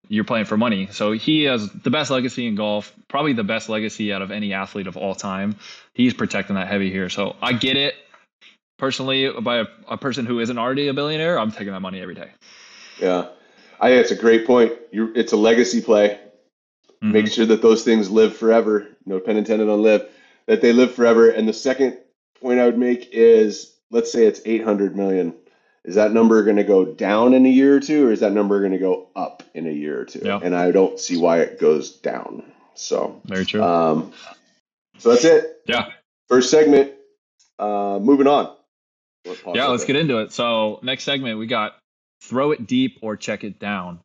You're 0.08 0.24
playing 0.24 0.44
for 0.44 0.58
money. 0.58 0.88
So 0.90 1.12
he 1.12 1.44
has 1.44 1.70
the 1.70 1.90
best 1.90 2.10
legacy 2.10 2.46
in 2.46 2.54
golf, 2.54 2.92
probably 3.08 3.32
the 3.32 3.44
best 3.44 3.68
legacy 3.68 4.12
out 4.12 4.22
of 4.22 4.30
any 4.30 4.52
athlete 4.52 4.86
of 4.86 4.96
all 4.96 5.14
time. 5.14 5.56
He's 5.94 6.12
protecting 6.12 6.56
that 6.56 6.68
heavy 6.68 6.90
here. 6.90 7.08
So 7.08 7.36
I 7.40 7.54
get 7.54 7.76
it. 7.76 7.94
Personally, 8.76 9.30
by 9.40 9.58
a, 9.58 9.66
a 9.88 9.96
person 9.96 10.26
who 10.26 10.40
isn't 10.40 10.58
already 10.58 10.88
a 10.88 10.94
billionaire, 10.94 11.38
I'm 11.38 11.52
taking 11.52 11.72
that 11.72 11.80
money 11.80 12.00
every 12.00 12.14
day. 12.14 12.30
Yeah. 12.98 13.28
I 13.80 13.88
think 13.88 14.02
it's 14.02 14.10
a 14.10 14.16
great 14.16 14.46
point. 14.46 14.72
You, 14.90 15.12
it's 15.14 15.32
a 15.32 15.36
legacy 15.36 15.80
play. 15.80 16.18
Mm-hmm. 17.02 17.12
Make 17.12 17.28
sure 17.28 17.46
that 17.46 17.62
those 17.62 17.82
things 17.82 18.10
live 18.10 18.36
forever. 18.36 18.88
No 19.06 19.20
pen 19.20 19.36
intended 19.36 19.68
on 19.68 19.82
live. 19.82 20.08
That 20.46 20.60
they 20.60 20.72
live 20.72 20.94
forever. 20.94 21.30
And 21.30 21.48
the 21.48 21.52
second 21.52 21.98
point 22.40 22.60
I 22.60 22.66
would 22.66 22.78
make 22.78 23.10
is, 23.12 23.74
let's 23.90 24.12
say 24.12 24.26
it's 24.26 24.40
800 24.44 24.96
million. 24.96 25.34
Is 25.84 25.94
that 25.94 26.12
number 26.12 26.42
going 26.44 26.56
to 26.56 26.64
go 26.64 26.84
down 26.84 27.32
in 27.32 27.46
a 27.46 27.48
year 27.48 27.76
or 27.76 27.80
two, 27.80 28.08
or 28.08 28.12
is 28.12 28.20
that 28.20 28.32
number 28.32 28.60
going 28.60 28.72
to 28.72 28.78
go 28.78 29.08
up 29.16 29.42
in 29.54 29.66
a 29.66 29.70
year 29.70 30.00
or 30.00 30.04
two? 30.04 30.20
Yeah. 30.22 30.38
And 30.42 30.54
I 30.54 30.72
don't 30.72 31.00
see 31.00 31.16
why 31.16 31.38
it 31.40 31.58
goes 31.58 31.96
down. 31.96 32.42
So 32.74 33.20
very 33.24 33.46
true. 33.46 33.62
Um, 33.62 34.12
so 34.98 35.10
that's 35.10 35.24
it. 35.24 35.62
Yeah. 35.66 35.90
First 36.28 36.50
segment. 36.50 36.92
Uh, 37.58 37.98
moving 38.00 38.26
on. 38.26 38.54
Yeah, 39.24 39.66
let's 39.66 39.84
there. 39.84 39.94
get 39.94 39.96
into 39.96 40.18
it. 40.18 40.32
So 40.32 40.80
next 40.82 41.04
segment 41.04 41.38
we 41.38 41.46
got 41.46 41.76
throw 42.22 42.50
it 42.52 42.66
deep 42.66 42.98
or 43.02 43.16
check 43.16 43.44
it 43.44 43.58
down. 43.58 44.00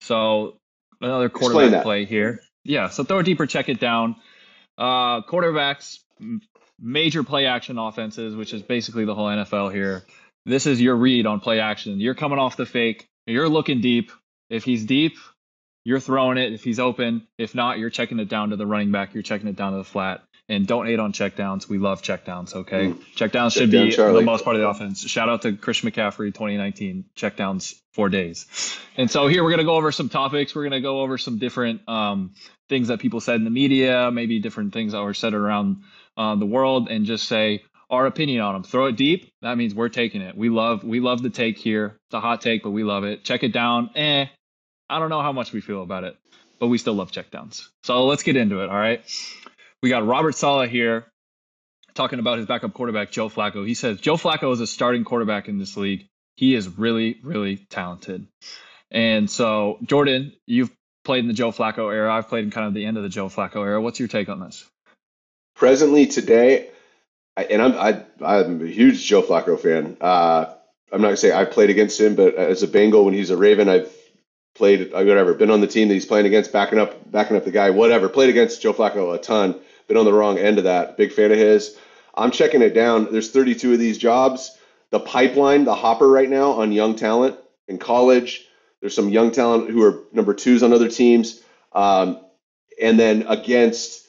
So 0.00 0.56
another 1.04 1.28
quarterback 1.28 1.82
play 1.82 2.04
here. 2.04 2.40
Yeah, 2.64 2.88
so 2.88 3.04
throw 3.04 3.18
it 3.18 3.24
deeper, 3.24 3.46
check 3.46 3.68
it 3.68 3.78
down. 3.78 4.16
Uh, 4.78 5.22
quarterbacks, 5.22 5.98
major 6.80 7.22
play 7.22 7.46
action 7.46 7.78
offenses, 7.78 8.34
which 8.34 8.52
is 8.52 8.62
basically 8.62 9.04
the 9.04 9.14
whole 9.14 9.26
NFL 9.26 9.72
here. 9.72 10.02
This 10.46 10.66
is 10.66 10.80
your 10.80 10.96
read 10.96 11.26
on 11.26 11.40
play 11.40 11.60
action. 11.60 12.00
You're 12.00 12.14
coming 12.14 12.38
off 12.38 12.56
the 12.56 12.66
fake. 12.66 13.06
You're 13.26 13.48
looking 13.48 13.80
deep. 13.80 14.10
If 14.50 14.64
he's 14.64 14.84
deep, 14.84 15.16
you're 15.84 16.00
throwing 16.00 16.38
it. 16.38 16.52
If 16.52 16.64
he's 16.64 16.78
open, 16.78 17.26
if 17.38 17.54
not, 17.54 17.78
you're 17.78 17.90
checking 17.90 18.18
it 18.18 18.28
down 18.28 18.50
to 18.50 18.56
the 18.56 18.66
running 18.66 18.92
back. 18.92 19.14
You're 19.14 19.22
checking 19.22 19.48
it 19.48 19.56
down 19.56 19.72
to 19.72 19.78
the 19.78 19.84
flat 19.84 20.22
and 20.48 20.66
don't 20.66 20.86
hate 20.86 20.98
on 20.98 21.12
checkdowns. 21.12 21.68
We 21.68 21.78
love 21.78 22.02
checkdowns. 22.02 22.54
Okay, 22.54 22.88
mm. 22.88 23.02
checkdowns 23.16 23.52
should 23.54 23.70
Check 23.70 23.90
be 23.90 23.96
down, 23.96 24.14
the 24.14 24.22
most 24.22 24.44
part 24.44 24.56
of 24.56 24.62
the 24.62 24.68
offense. 24.68 25.06
Shout 25.08 25.28
out 25.28 25.42
to 25.42 25.56
Chris 25.56 25.80
McCaffrey, 25.80 26.28
2019 26.28 27.06
checkdowns 27.16 27.74
four 27.92 28.08
days. 28.08 28.46
And 28.96 29.10
so 29.10 29.26
here 29.26 29.42
we're 29.42 29.50
gonna 29.50 29.64
go 29.64 29.76
over 29.76 29.92
some 29.92 30.08
topics. 30.08 30.54
We're 30.54 30.64
gonna 30.64 30.80
go 30.80 31.00
over 31.00 31.18
some 31.18 31.38
different 31.38 31.88
um, 31.88 32.34
things 32.68 32.88
that 32.88 33.00
people 33.00 33.20
said 33.20 33.36
in 33.36 33.44
the 33.44 33.50
media, 33.50 34.10
maybe 34.10 34.40
different 34.40 34.72
things 34.72 34.92
that 34.92 35.02
were 35.02 35.14
said 35.14 35.34
around 35.34 35.82
uh, 36.16 36.36
the 36.36 36.46
world, 36.46 36.88
and 36.90 37.06
just 37.06 37.26
say 37.26 37.62
our 37.90 38.06
opinion 38.06 38.40
on 38.40 38.54
them. 38.54 38.62
Throw 38.62 38.86
it 38.86 38.96
deep. 38.96 39.30
That 39.42 39.56
means 39.56 39.74
we're 39.74 39.88
taking 39.88 40.20
it. 40.20 40.36
We 40.36 40.48
love 40.48 40.84
we 40.84 41.00
love 41.00 41.22
the 41.22 41.30
take 41.30 41.58
here. 41.58 41.98
It's 42.08 42.14
a 42.14 42.20
hot 42.20 42.40
take, 42.40 42.62
but 42.62 42.70
we 42.70 42.84
love 42.84 43.04
it. 43.04 43.24
Check 43.24 43.42
it 43.42 43.52
down. 43.52 43.90
Eh, 43.94 44.26
I 44.88 44.98
don't 44.98 45.10
know 45.10 45.22
how 45.22 45.32
much 45.32 45.52
we 45.52 45.60
feel 45.60 45.82
about 45.82 46.04
it, 46.04 46.16
but 46.58 46.68
we 46.68 46.78
still 46.78 46.94
love 46.94 47.10
checkdowns. 47.10 47.68
So 47.84 48.04
let's 48.04 48.22
get 48.22 48.36
into 48.36 48.62
it. 48.62 48.68
All 48.68 48.76
right. 48.76 49.02
We 49.84 49.90
got 49.90 50.06
Robert 50.06 50.34
Saleh 50.34 50.70
here 50.70 51.04
talking 51.92 52.18
about 52.18 52.38
his 52.38 52.46
backup 52.46 52.72
quarterback, 52.72 53.10
Joe 53.10 53.28
Flacco. 53.28 53.66
He 53.66 53.74
says 53.74 54.00
Joe 54.00 54.16
Flacco 54.16 54.50
is 54.50 54.60
a 54.60 54.66
starting 54.66 55.04
quarterback 55.04 55.46
in 55.46 55.58
this 55.58 55.76
league. 55.76 56.06
He 56.36 56.54
is 56.54 56.66
really, 56.78 57.18
really 57.22 57.58
talented. 57.68 58.26
And 58.90 59.30
so, 59.30 59.76
Jordan, 59.82 60.32
you've 60.46 60.70
played 61.04 61.18
in 61.18 61.28
the 61.28 61.34
Joe 61.34 61.52
Flacco 61.52 61.92
era. 61.92 62.10
I've 62.14 62.30
played 62.30 62.44
in 62.44 62.50
kind 62.50 62.66
of 62.66 62.72
the 62.72 62.86
end 62.86 62.96
of 62.96 63.02
the 63.02 63.10
Joe 63.10 63.28
Flacco 63.28 63.56
era. 63.56 63.78
What's 63.78 63.98
your 63.98 64.08
take 64.08 64.30
on 64.30 64.40
this? 64.40 64.64
Presently, 65.54 66.06
today, 66.06 66.70
I, 67.36 67.44
and 67.44 67.60
I'm 67.60 67.74
I, 67.74 68.04
I'm 68.24 68.62
a 68.62 68.66
huge 68.66 69.04
Joe 69.04 69.20
Flacco 69.20 69.60
fan. 69.60 69.98
Uh, 70.00 70.46
I'm 70.92 71.02
not 71.02 71.08
gonna 71.08 71.18
say 71.18 71.30
I've 71.30 71.50
played 71.50 71.68
against 71.68 72.00
him, 72.00 72.14
but 72.14 72.36
as 72.36 72.62
a 72.62 72.68
Bengal 72.68 73.04
when 73.04 73.12
he's 73.12 73.28
a 73.28 73.36
Raven, 73.36 73.68
I've 73.68 73.94
played 74.54 74.92
whatever, 74.94 75.34
been 75.34 75.50
on 75.50 75.60
the 75.60 75.66
team 75.66 75.88
that 75.88 75.94
he's 75.94 76.06
playing 76.06 76.24
against, 76.24 76.52
backing 76.52 76.78
up, 76.78 77.10
backing 77.10 77.36
up 77.36 77.44
the 77.44 77.50
guy, 77.50 77.68
whatever. 77.68 78.08
Played 78.08 78.30
against 78.30 78.62
Joe 78.62 78.72
Flacco 78.72 79.14
a 79.14 79.18
ton. 79.18 79.60
Been 79.86 79.96
on 79.96 80.04
the 80.04 80.12
wrong 80.12 80.38
end 80.38 80.58
of 80.58 80.64
that. 80.64 80.96
Big 80.96 81.12
fan 81.12 81.30
of 81.32 81.38
his. 81.38 81.76
I'm 82.14 82.30
checking 82.30 82.62
it 82.62 82.74
down. 82.74 83.12
There's 83.12 83.30
32 83.30 83.72
of 83.74 83.78
these 83.78 83.98
jobs. 83.98 84.56
the 84.90 85.00
pipeline, 85.00 85.64
the 85.64 85.74
hopper 85.74 86.08
right 86.08 86.28
now 86.28 86.52
on 86.52 86.70
young 86.70 86.94
talent 86.94 87.36
in 87.66 87.78
college. 87.78 88.46
There's 88.80 88.94
some 88.94 89.08
young 89.08 89.30
talent 89.32 89.70
who 89.70 89.82
are 89.82 90.04
number 90.12 90.34
twos 90.34 90.62
on 90.62 90.72
other 90.72 90.88
teams. 90.88 91.42
Um, 91.72 92.20
and 92.80 92.98
then 92.98 93.24
against 93.28 94.06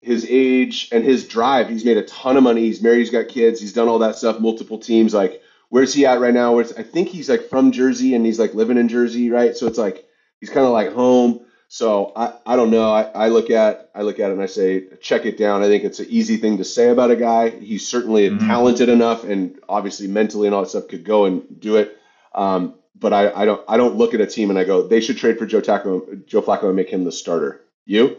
his 0.00 0.26
age 0.28 0.88
and 0.92 1.04
his 1.04 1.26
drive, 1.26 1.68
he's 1.68 1.84
made 1.84 1.96
a 1.96 2.04
ton 2.04 2.36
of 2.36 2.42
money. 2.42 2.62
He's 2.62 2.82
married, 2.82 3.00
he's 3.00 3.10
got 3.10 3.28
kids, 3.28 3.60
he's 3.60 3.72
done 3.72 3.88
all 3.88 3.98
that 3.98 4.16
stuff, 4.16 4.40
multiple 4.40 4.78
teams. 4.78 5.12
Like, 5.12 5.42
where's 5.68 5.92
he 5.92 6.06
at 6.06 6.20
right 6.20 6.32
now? 6.32 6.54
Where's, 6.54 6.72
I 6.72 6.82
think 6.82 7.08
he's 7.08 7.28
like 7.28 7.48
from 7.48 7.72
Jersey 7.72 8.14
and 8.14 8.24
he's 8.24 8.38
like 8.38 8.54
living 8.54 8.78
in 8.78 8.88
Jersey, 8.88 9.30
right? 9.30 9.56
So 9.56 9.66
it's 9.66 9.78
like 9.78 10.06
he's 10.40 10.50
kind 10.50 10.66
of 10.66 10.72
like 10.72 10.92
home. 10.92 11.45
So 11.68 12.12
I, 12.14 12.32
I 12.46 12.56
don't 12.56 12.70
know. 12.70 12.90
I, 12.90 13.02
I 13.02 13.28
look 13.28 13.50
at 13.50 13.90
I 13.94 14.02
look 14.02 14.20
at 14.20 14.30
it 14.30 14.34
and 14.34 14.42
I 14.42 14.46
say 14.46 14.84
check 15.00 15.26
it 15.26 15.36
down. 15.36 15.62
I 15.62 15.66
think 15.66 15.84
it's 15.84 15.98
an 15.98 16.06
easy 16.08 16.36
thing 16.36 16.58
to 16.58 16.64
say 16.64 16.88
about 16.90 17.10
a 17.10 17.16
guy. 17.16 17.50
He's 17.50 17.88
certainly 17.88 18.30
Mhm. 18.30 18.46
talented 18.46 18.88
enough 18.88 19.24
and 19.24 19.58
obviously 19.68 20.06
mentally 20.06 20.46
and 20.46 20.54
all 20.54 20.62
that 20.62 20.68
stuff 20.68 20.88
could 20.88 21.04
go 21.04 21.24
and 21.24 21.42
do 21.60 21.76
it. 21.76 21.96
Um, 22.34 22.74
but 22.94 23.12
I, 23.12 23.32
I 23.32 23.44
don't 23.44 23.62
I 23.68 23.76
don't 23.76 23.96
look 23.96 24.14
at 24.14 24.20
a 24.20 24.26
team 24.26 24.50
and 24.50 24.58
I 24.58 24.64
go 24.64 24.86
they 24.86 25.00
should 25.00 25.18
trade 25.18 25.38
for 25.38 25.46
Joe 25.46 25.60
Taco, 25.60 26.06
Joe 26.26 26.40
Flacco 26.42 26.64
and 26.66 26.76
make 26.76 26.88
him 26.88 27.04
the 27.04 27.12
starter. 27.12 27.60
You? 27.84 28.16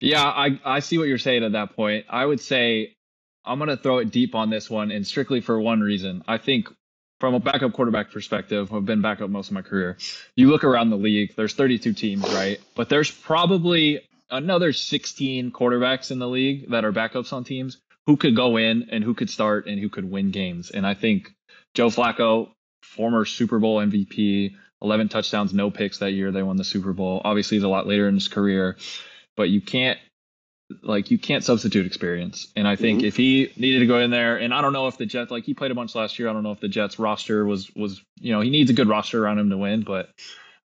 Yeah, 0.00 0.24
I, 0.24 0.60
I 0.64 0.80
see 0.80 0.98
what 0.98 1.08
you're 1.08 1.16
saying 1.18 1.42
at 1.44 1.52
that 1.52 1.74
point. 1.74 2.06
I 2.10 2.24
would 2.24 2.40
say 2.40 2.96
I'm 3.44 3.58
going 3.58 3.68
to 3.70 3.76
throw 3.76 3.98
it 3.98 4.10
deep 4.10 4.34
on 4.34 4.50
this 4.50 4.68
one, 4.68 4.90
and 4.90 5.06
strictly 5.06 5.40
for 5.40 5.58
one 5.60 5.80
reason. 5.80 6.22
I 6.28 6.36
think 6.38 6.68
from 7.20 7.34
a 7.34 7.40
backup 7.40 7.72
quarterback 7.72 8.10
perspective, 8.10 8.72
I've 8.72 8.84
been 8.84 9.00
backup 9.00 9.30
most 9.30 9.48
of 9.48 9.54
my 9.54 9.62
career. 9.62 9.96
You 10.34 10.50
look 10.50 10.64
around 10.64 10.90
the 10.90 10.96
league, 10.96 11.34
there's 11.36 11.54
32 11.54 11.92
teams, 11.94 12.22
right? 12.34 12.60
But 12.74 12.88
there's 12.88 13.10
probably 13.10 14.00
another 14.30 14.72
16 14.72 15.52
quarterbacks 15.52 16.10
in 16.10 16.18
the 16.18 16.28
league 16.28 16.70
that 16.70 16.84
are 16.84 16.92
backups 16.92 17.32
on 17.32 17.44
teams 17.44 17.78
who 18.06 18.16
could 18.16 18.36
go 18.36 18.56
in 18.56 18.88
and 18.90 19.02
who 19.02 19.14
could 19.14 19.30
start 19.30 19.66
and 19.66 19.80
who 19.80 19.88
could 19.88 20.08
win 20.08 20.30
games. 20.30 20.70
And 20.70 20.86
I 20.86 20.94
think 20.94 21.32
Joe 21.74 21.88
Flacco, 21.88 22.50
former 22.82 23.24
Super 23.24 23.58
Bowl 23.58 23.78
MVP, 23.78 24.54
11 24.82 25.08
touchdowns, 25.08 25.54
no 25.54 25.70
picks 25.70 25.98
that 25.98 26.12
year. 26.12 26.30
They 26.30 26.42
won 26.42 26.56
the 26.56 26.64
Super 26.64 26.92
Bowl. 26.92 27.22
Obviously, 27.24 27.56
he's 27.56 27.64
a 27.64 27.68
lot 27.68 27.86
later 27.86 28.08
in 28.08 28.14
his 28.14 28.28
career, 28.28 28.76
but 29.36 29.48
you 29.48 29.60
can't 29.60 29.98
like 30.82 31.10
you 31.10 31.18
can't 31.18 31.44
substitute 31.44 31.86
experience. 31.86 32.48
And 32.56 32.66
I 32.66 32.74
think 32.76 33.02
Mhm. 33.02 33.04
if 33.04 33.16
he 33.16 33.52
needed 33.56 33.80
to 33.80 33.86
go 33.86 34.00
in 34.00 34.10
there, 34.10 34.36
and 34.36 34.52
I 34.52 34.60
don't 34.60 34.72
know 34.72 34.88
if 34.88 34.98
the 34.98 35.06
Jets 35.06 35.30
like 35.30 35.44
he 35.44 35.54
played 35.54 35.70
a 35.70 35.74
bunch 35.74 35.94
last 35.94 36.18
year. 36.18 36.28
I 36.28 36.32
don't 36.32 36.42
know 36.42 36.52
if 36.52 36.60
the 36.60 36.68
Jets 36.68 36.98
roster 36.98 37.44
was 37.44 37.70
was 37.74 38.02
you 38.20 38.32
know 38.32 38.40
he 38.40 38.50
needs 38.50 38.70
a 38.70 38.74
good 38.74 38.88
roster 38.88 39.22
around 39.22 39.38
him 39.38 39.50
to 39.50 39.56
win, 39.56 39.82
but 39.82 40.10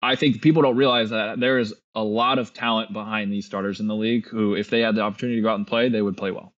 I 0.01 0.15
think 0.15 0.41
people 0.41 0.61
don't 0.63 0.75
realize 0.75 1.11
that 1.11 1.39
there 1.39 1.59
is 1.59 1.73
a 1.95 2.03
lot 2.03 2.39
of 2.39 2.53
talent 2.53 2.91
behind 2.91 3.31
these 3.31 3.45
starters 3.45 3.79
in 3.79 3.87
the 3.87 3.95
league 3.95 4.27
who, 4.27 4.55
if 4.55 4.69
they 4.69 4.81
had 4.81 4.95
the 4.95 5.01
opportunity 5.01 5.37
to 5.37 5.41
go 5.43 5.49
out 5.49 5.55
and 5.55 5.67
play, 5.67 5.89
they 5.89 6.01
would 6.01 6.17
play 6.17 6.31
well. 6.31 6.53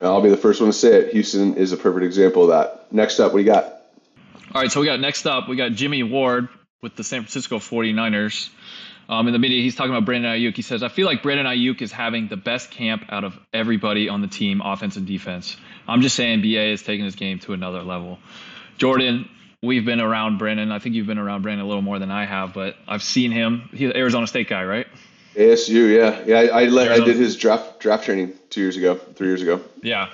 I'll 0.00 0.20
be 0.20 0.30
the 0.30 0.36
first 0.36 0.60
one 0.60 0.70
to 0.70 0.76
say 0.76 0.94
it. 1.00 1.12
Houston 1.12 1.54
is 1.54 1.72
a 1.72 1.76
perfect 1.76 2.04
example 2.04 2.42
of 2.42 2.48
that. 2.48 2.92
Next 2.92 3.20
up, 3.20 3.32
what 3.32 3.38
do 3.38 3.44
you 3.44 3.50
got? 3.50 3.82
All 4.54 4.62
right, 4.62 4.70
so 4.70 4.80
we 4.80 4.86
got 4.86 4.98
next 5.00 5.26
up, 5.26 5.48
we 5.48 5.56
got 5.56 5.72
Jimmy 5.72 6.02
Ward 6.02 6.48
with 6.82 6.96
the 6.96 7.04
San 7.04 7.22
Francisco 7.22 7.58
49ers. 7.58 8.50
Um, 9.08 9.26
in 9.28 9.32
the 9.32 9.38
media, 9.38 9.62
he's 9.62 9.76
talking 9.76 9.92
about 9.92 10.04
Brandon 10.04 10.32
Aiyuk. 10.32 10.56
He 10.56 10.62
says, 10.62 10.82
I 10.82 10.88
feel 10.88 11.06
like 11.06 11.22
Brandon 11.22 11.46
Aiyuk 11.46 11.80
is 11.80 11.92
having 11.92 12.28
the 12.28 12.36
best 12.36 12.70
camp 12.70 13.04
out 13.08 13.24
of 13.24 13.38
everybody 13.52 14.08
on 14.08 14.20
the 14.20 14.26
team, 14.26 14.60
offense 14.64 14.96
and 14.96 15.06
defense. 15.06 15.56
I'm 15.86 16.02
just 16.02 16.16
saying 16.16 16.42
BA 16.42 16.72
is 16.72 16.82
taking 16.82 17.04
his 17.04 17.14
game 17.14 17.38
to 17.40 17.52
another 17.52 17.82
level. 17.82 18.18
Jordan, 18.78 19.28
we've 19.62 19.84
been 19.84 20.00
around 20.00 20.38
Brandon. 20.38 20.72
I 20.72 20.80
think 20.80 20.94
you've 20.94 21.06
been 21.06 21.18
around 21.18 21.42
Brandon 21.42 21.64
a 21.64 21.68
little 21.68 21.82
more 21.82 21.98
than 21.98 22.10
I 22.10 22.26
have, 22.26 22.52
but 22.52 22.76
I've 22.88 23.02
seen 23.02 23.30
him. 23.30 23.68
He's 23.72 23.90
an 23.90 23.96
Arizona 23.96 24.26
State 24.26 24.48
guy, 24.48 24.64
right? 24.64 24.86
ASU, 25.36 25.94
yeah, 25.94 26.22
yeah. 26.26 26.50
I 26.52 26.62
I, 26.62 26.64
let, 26.64 26.90
I 26.90 27.04
did 27.04 27.16
his 27.16 27.36
draft 27.36 27.78
draft 27.78 28.04
training 28.04 28.32
two 28.48 28.62
years 28.62 28.76
ago, 28.76 28.94
three 28.94 29.28
years 29.28 29.42
ago. 29.42 29.60
Yeah. 29.82 30.08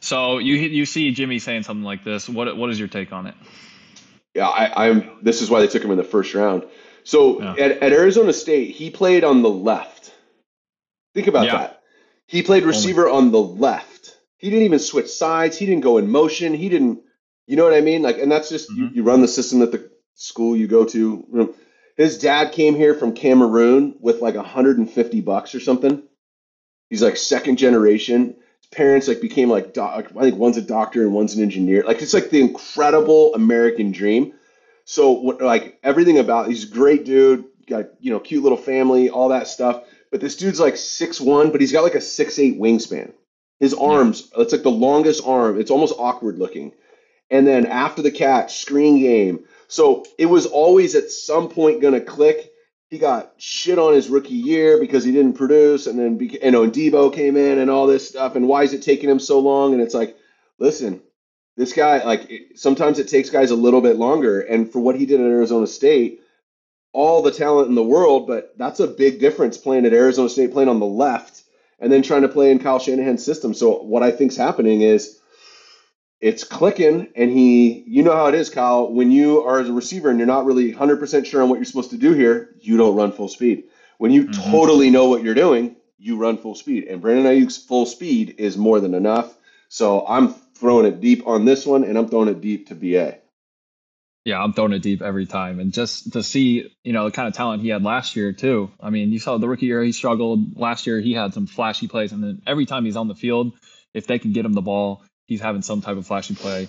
So 0.00 0.38
you 0.38 0.56
you 0.56 0.84
see 0.84 1.12
Jimmy 1.12 1.38
saying 1.38 1.62
something 1.62 1.84
like 1.84 2.02
this. 2.02 2.28
What 2.28 2.56
what 2.56 2.70
is 2.70 2.78
your 2.78 2.88
take 2.88 3.12
on 3.12 3.26
it? 3.26 3.34
Yeah, 4.34 4.48
I, 4.48 4.88
I'm. 4.88 5.18
This 5.22 5.42
is 5.42 5.48
why 5.48 5.60
they 5.60 5.68
took 5.68 5.82
him 5.82 5.92
in 5.92 5.96
the 5.96 6.04
first 6.04 6.34
round. 6.34 6.64
So 7.04 7.40
Yeah. 7.40 7.52
at, 7.58 7.70
at 7.82 7.92
Arizona 7.92 8.32
State, 8.32 8.70
he 8.70 8.90
played 8.90 9.24
on 9.24 9.42
the 9.42 9.50
left. 9.50 10.12
Think 11.14 11.26
about 11.28 11.46
Yeah. 11.46 11.58
that. 11.58 11.80
He 12.26 12.42
played 12.42 12.64
receiver 12.64 13.08
on 13.08 13.30
the 13.30 13.40
left. 13.42 14.16
He 14.38 14.50
didn't 14.50 14.64
even 14.64 14.78
switch 14.78 15.08
sides. 15.08 15.56
He 15.56 15.66
didn't 15.66 15.82
go 15.82 15.98
in 15.98 16.10
motion. 16.10 16.54
He 16.54 16.68
didn't. 16.68 17.00
You 17.46 17.56
know 17.56 17.64
what 17.64 17.74
I 17.74 17.82
mean? 17.82 18.00
Like, 18.02 18.18
and 18.18 18.32
that's 18.32 18.48
just 18.48 18.70
you, 18.70 18.84
Mhm. 18.88 18.96
you 18.96 19.02
run 19.02 19.20
the 19.20 19.28
system 19.28 19.60
at 19.62 19.70
the 19.70 19.90
school 20.14 20.56
you 20.56 20.66
go 20.66 20.84
to. 20.86 21.54
His 21.96 22.18
dad 22.18 22.52
came 22.52 22.74
here 22.74 22.94
from 22.94 23.12
Cameroon 23.12 23.94
with 24.00 24.20
like 24.22 24.34
150 24.34 25.20
bucks 25.20 25.54
or 25.54 25.60
something. 25.60 26.02
He's 26.90 27.02
like 27.02 27.16
second 27.18 27.56
generation. 27.58 28.34
His 28.62 28.70
parents 28.72 29.06
like 29.08 29.20
became 29.20 29.50
like 29.50 29.74
doc, 29.74 30.06
I 30.16 30.22
think 30.22 30.36
one's 30.36 30.56
a 30.56 30.62
doctor 30.62 31.02
and 31.02 31.12
one's 31.12 31.34
an 31.36 31.42
engineer. 31.42 31.84
Like 31.84 32.00
it's 32.02 32.14
like 32.14 32.30
the 32.30 32.40
incredible 32.40 33.34
American 33.34 33.92
dream. 33.92 34.32
So 34.84 35.12
what 35.12 35.40
like 35.40 35.78
everything 35.82 36.18
about 36.18 36.48
he's 36.48 36.64
a 36.64 36.74
great 36.74 37.04
dude, 37.04 37.44
got 37.66 37.86
you 38.00 38.10
know 38.10 38.20
cute 38.20 38.42
little 38.42 38.58
family, 38.58 39.10
all 39.10 39.30
that 39.30 39.48
stuff. 39.48 39.84
But 40.10 40.20
this 40.20 40.36
dude's 40.36 40.60
like 40.60 40.76
six 40.76 41.20
one, 41.20 41.50
but 41.50 41.60
he's 41.60 41.72
got 41.72 41.82
like 41.82 41.94
a 41.94 42.00
six 42.00 42.38
eight 42.38 42.58
wingspan. 42.58 43.12
His 43.60 43.74
arms, 43.74 44.30
it's 44.36 44.52
like 44.52 44.62
the 44.62 44.70
longest 44.70 45.26
arm. 45.26 45.58
It's 45.58 45.70
almost 45.70 45.94
awkward 45.98 46.38
looking. 46.38 46.72
And 47.30 47.46
then 47.46 47.66
after 47.66 48.02
the 48.02 48.10
catch, 48.10 48.58
screen 48.58 48.98
game. 48.98 49.44
So 49.68 50.04
it 50.18 50.26
was 50.26 50.46
always 50.46 50.94
at 50.94 51.10
some 51.10 51.48
point 51.48 51.80
gonna 51.80 52.00
click. 52.00 52.50
He 52.90 52.98
got 52.98 53.32
shit 53.38 53.78
on 53.78 53.94
his 53.94 54.08
rookie 54.08 54.34
year 54.34 54.78
because 54.78 55.02
he 55.02 55.10
didn't 55.12 55.32
produce, 55.32 55.86
and 55.86 55.98
then 55.98 56.20
you 56.20 56.50
know, 56.50 56.62
and 56.62 56.72
Deebo 56.72 57.12
came 57.12 57.36
in 57.36 57.58
and 57.58 57.70
all 57.70 57.86
this 57.86 58.08
stuff. 58.08 58.36
And 58.36 58.46
why 58.46 58.62
is 58.64 58.74
it 58.74 58.82
taking 58.82 59.08
him 59.08 59.18
so 59.18 59.40
long? 59.40 59.72
And 59.72 59.82
it's 59.82 59.94
like, 59.94 60.16
listen, 60.58 61.00
this 61.56 61.72
guy 61.72 62.04
like 62.04 62.30
it- 62.30 62.58
sometimes 62.58 62.98
it 62.98 63.08
takes 63.08 63.30
guys 63.30 63.50
a 63.50 63.56
little 63.56 63.80
bit 63.80 63.96
longer. 63.96 64.40
And 64.40 64.70
for 64.70 64.80
what 64.80 64.96
he 64.96 65.06
did 65.06 65.20
at 65.20 65.26
Arizona 65.26 65.66
State, 65.66 66.20
all 66.92 67.22
the 67.22 67.30
talent 67.30 67.68
in 67.68 67.74
the 67.74 67.82
world, 67.82 68.26
but 68.26 68.52
that's 68.56 68.80
a 68.80 68.86
big 68.86 69.18
difference 69.18 69.58
playing 69.58 69.84
at 69.86 69.92
Arizona 69.92 70.28
State, 70.28 70.52
playing 70.52 70.68
on 70.68 70.80
the 70.80 70.86
left, 70.86 71.42
and 71.80 71.92
then 71.92 72.02
trying 72.02 72.22
to 72.22 72.28
play 72.28 72.50
in 72.50 72.58
Kyle 72.58 72.78
Shanahan's 72.78 73.24
system. 73.24 73.52
So 73.54 73.82
what 73.82 74.02
I 74.02 74.10
think's 74.12 74.36
happening 74.36 74.82
is 74.82 75.18
it's 76.20 76.44
clicking, 76.44 77.08
and 77.16 77.30
he, 77.30 77.82
you 77.86 78.02
know 78.02 78.14
how 78.14 78.26
it 78.26 78.34
is, 78.34 78.48
Kyle. 78.48 78.90
When 78.90 79.10
you 79.10 79.42
are 79.42 79.60
as 79.60 79.68
a 79.68 79.72
receiver 79.72 80.08
and 80.08 80.18
you're 80.18 80.26
not 80.26 80.46
really 80.46 80.72
100% 80.72 81.26
sure 81.26 81.42
on 81.42 81.48
what 81.48 81.56
you're 81.56 81.64
supposed 81.64 81.90
to 81.90 81.98
do 81.98 82.12
here, 82.12 82.48
you 82.60 82.76
don't 82.76 82.96
run 82.96 83.12
full 83.12 83.28
speed. 83.28 83.64
When 83.98 84.10
you 84.10 84.24
Mhm. 84.24 84.50
totally 84.50 84.90
know 84.90 85.06
what 85.06 85.22
you're 85.22 85.34
doing, 85.34 85.76
you 85.98 86.16
run 86.16 86.38
full 86.38 86.54
speed. 86.54 86.84
And 86.84 87.00
Brandon 87.00 87.26
Aiyuk's 87.26 87.58
full 87.58 87.86
speed 87.86 88.36
is 88.38 88.56
more 88.56 88.80
than 88.80 88.94
enough. 88.94 89.36
So 89.68 90.04
I'm 90.06 90.28
throwing 90.56 90.86
it 90.86 91.00
deep 91.00 91.26
on 91.26 91.44
this 91.44 91.66
one, 91.66 91.84
and 91.84 91.98
I'm 91.98 92.08
throwing 92.08 92.28
it 92.28 92.40
deep 92.40 92.68
to 92.68 92.74
BA. 92.74 93.18
Yeah, 94.24 94.42
I'm 94.42 94.54
throwing 94.54 94.72
it 94.72 94.82
deep 94.82 95.02
every 95.02 95.26
time. 95.26 95.60
And 95.60 95.72
just 95.72 96.14
to 96.14 96.22
see, 96.22 96.74
you 96.82 96.92
know, 96.94 97.04
the 97.04 97.10
kind 97.10 97.28
of 97.28 97.34
talent 97.34 97.62
he 97.62 97.68
had 97.68 97.82
last 97.82 98.16
year 98.16 98.32
too. 98.32 98.70
I 98.80 98.88
mean, 98.88 99.12
you 99.12 99.18
saw 99.18 99.36
the 99.36 99.48
rookie 99.48 99.66
year 99.66 99.82
he 99.82 99.92
struggled. 99.92 100.58
Last 100.58 100.86
year 100.86 100.98
he 100.98 101.12
had 101.12 101.34
some 101.34 101.46
flashy 101.46 101.88
plays, 101.88 102.12
and 102.12 102.22
then 102.22 102.42
every 102.46 102.64
time 102.64 102.84
he's 102.84 102.96
on 102.96 103.08
the 103.08 103.14
field, 103.14 103.52
if 103.92 104.06
they 104.06 104.18
can 104.18 104.32
get 104.32 104.46
him 104.46 104.54
the 104.54 104.62
ball, 104.62 105.02
he's 105.26 105.40
having 105.40 105.62
some 105.62 105.82
type 105.82 105.98
of 105.98 106.06
flashy 106.06 106.34
play. 106.34 106.68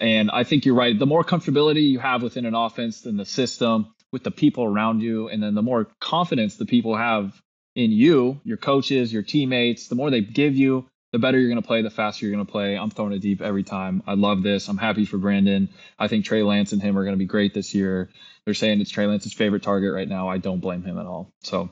And 0.00 0.30
I 0.30 0.44
think 0.44 0.64
you're 0.64 0.74
right. 0.74 0.98
The 0.98 1.06
more 1.06 1.24
comfortability 1.24 1.88
you 1.88 1.98
have 1.98 2.22
within 2.22 2.46
an 2.46 2.54
offense 2.54 3.02
than 3.02 3.16
the 3.16 3.24
system, 3.24 3.94
with 4.12 4.24
the 4.24 4.30
people 4.30 4.64
around 4.64 5.00
you, 5.00 5.28
and 5.28 5.42
then 5.42 5.54
the 5.54 5.62
more 5.62 5.88
confidence 6.00 6.56
the 6.56 6.66
people 6.66 6.96
have 6.96 7.38
in 7.74 7.92
you, 7.92 8.40
your 8.44 8.56
coaches, 8.56 9.12
your 9.12 9.22
teammates, 9.22 9.88
the 9.88 9.94
more 9.94 10.10
they 10.10 10.22
give 10.22 10.56
you, 10.56 10.86
the 11.12 11.18
better 11.18 11.38
you're 11.38 11.48
going 11.48 11.62
to 11.62 11.66
play, 11.66 11.82
the 11.82 11.90
faster 11.90 12.26
you're 12.26 12.34
going 12.34 12.44
to 12.44 12.50
play. 12.50 12.76
I'm 12.76 12.90
throwing 12.90 13.12
it 13.12 13.20
deep 13.20 13.40
every 13.40 13.62
time. 13.62 14.02
I 14.06 14.14
love 14.14 14.42
this. 14.42 14.68
I'm 14.68 14.76
happy 14.76 15.04
for 15.04 15.18
Brandon. 15.18 15.68
I 15.98 16.08
think 16.08 16.24
Trey 16.24 16.42
Lance 16.42 16.72
and 16.72 16.82
him 16.82 16.98
are 16.98 17.04
going 17.04 17.14
to 17.14 17.18
be 17.18 17.26
great 17.26 17.54
this 17.54 17.74
year. 17.74 18.10
They're 18.44 18.54
saying 18.54 18.80
it's 18.80 18.90
Trey 18.90 19.06
Lance's 19.06 19.32
favorite 19.32 19.62
target 19.62 19.92
right 19.92 20.08
now. 20.08 20.28
I 20.28 20.38
don't 20.38 20.60
blame 20.60 20.82
him 20.82 20.98
at 20.98 21.06
all. 21.06 21.30
So 21.42 21.70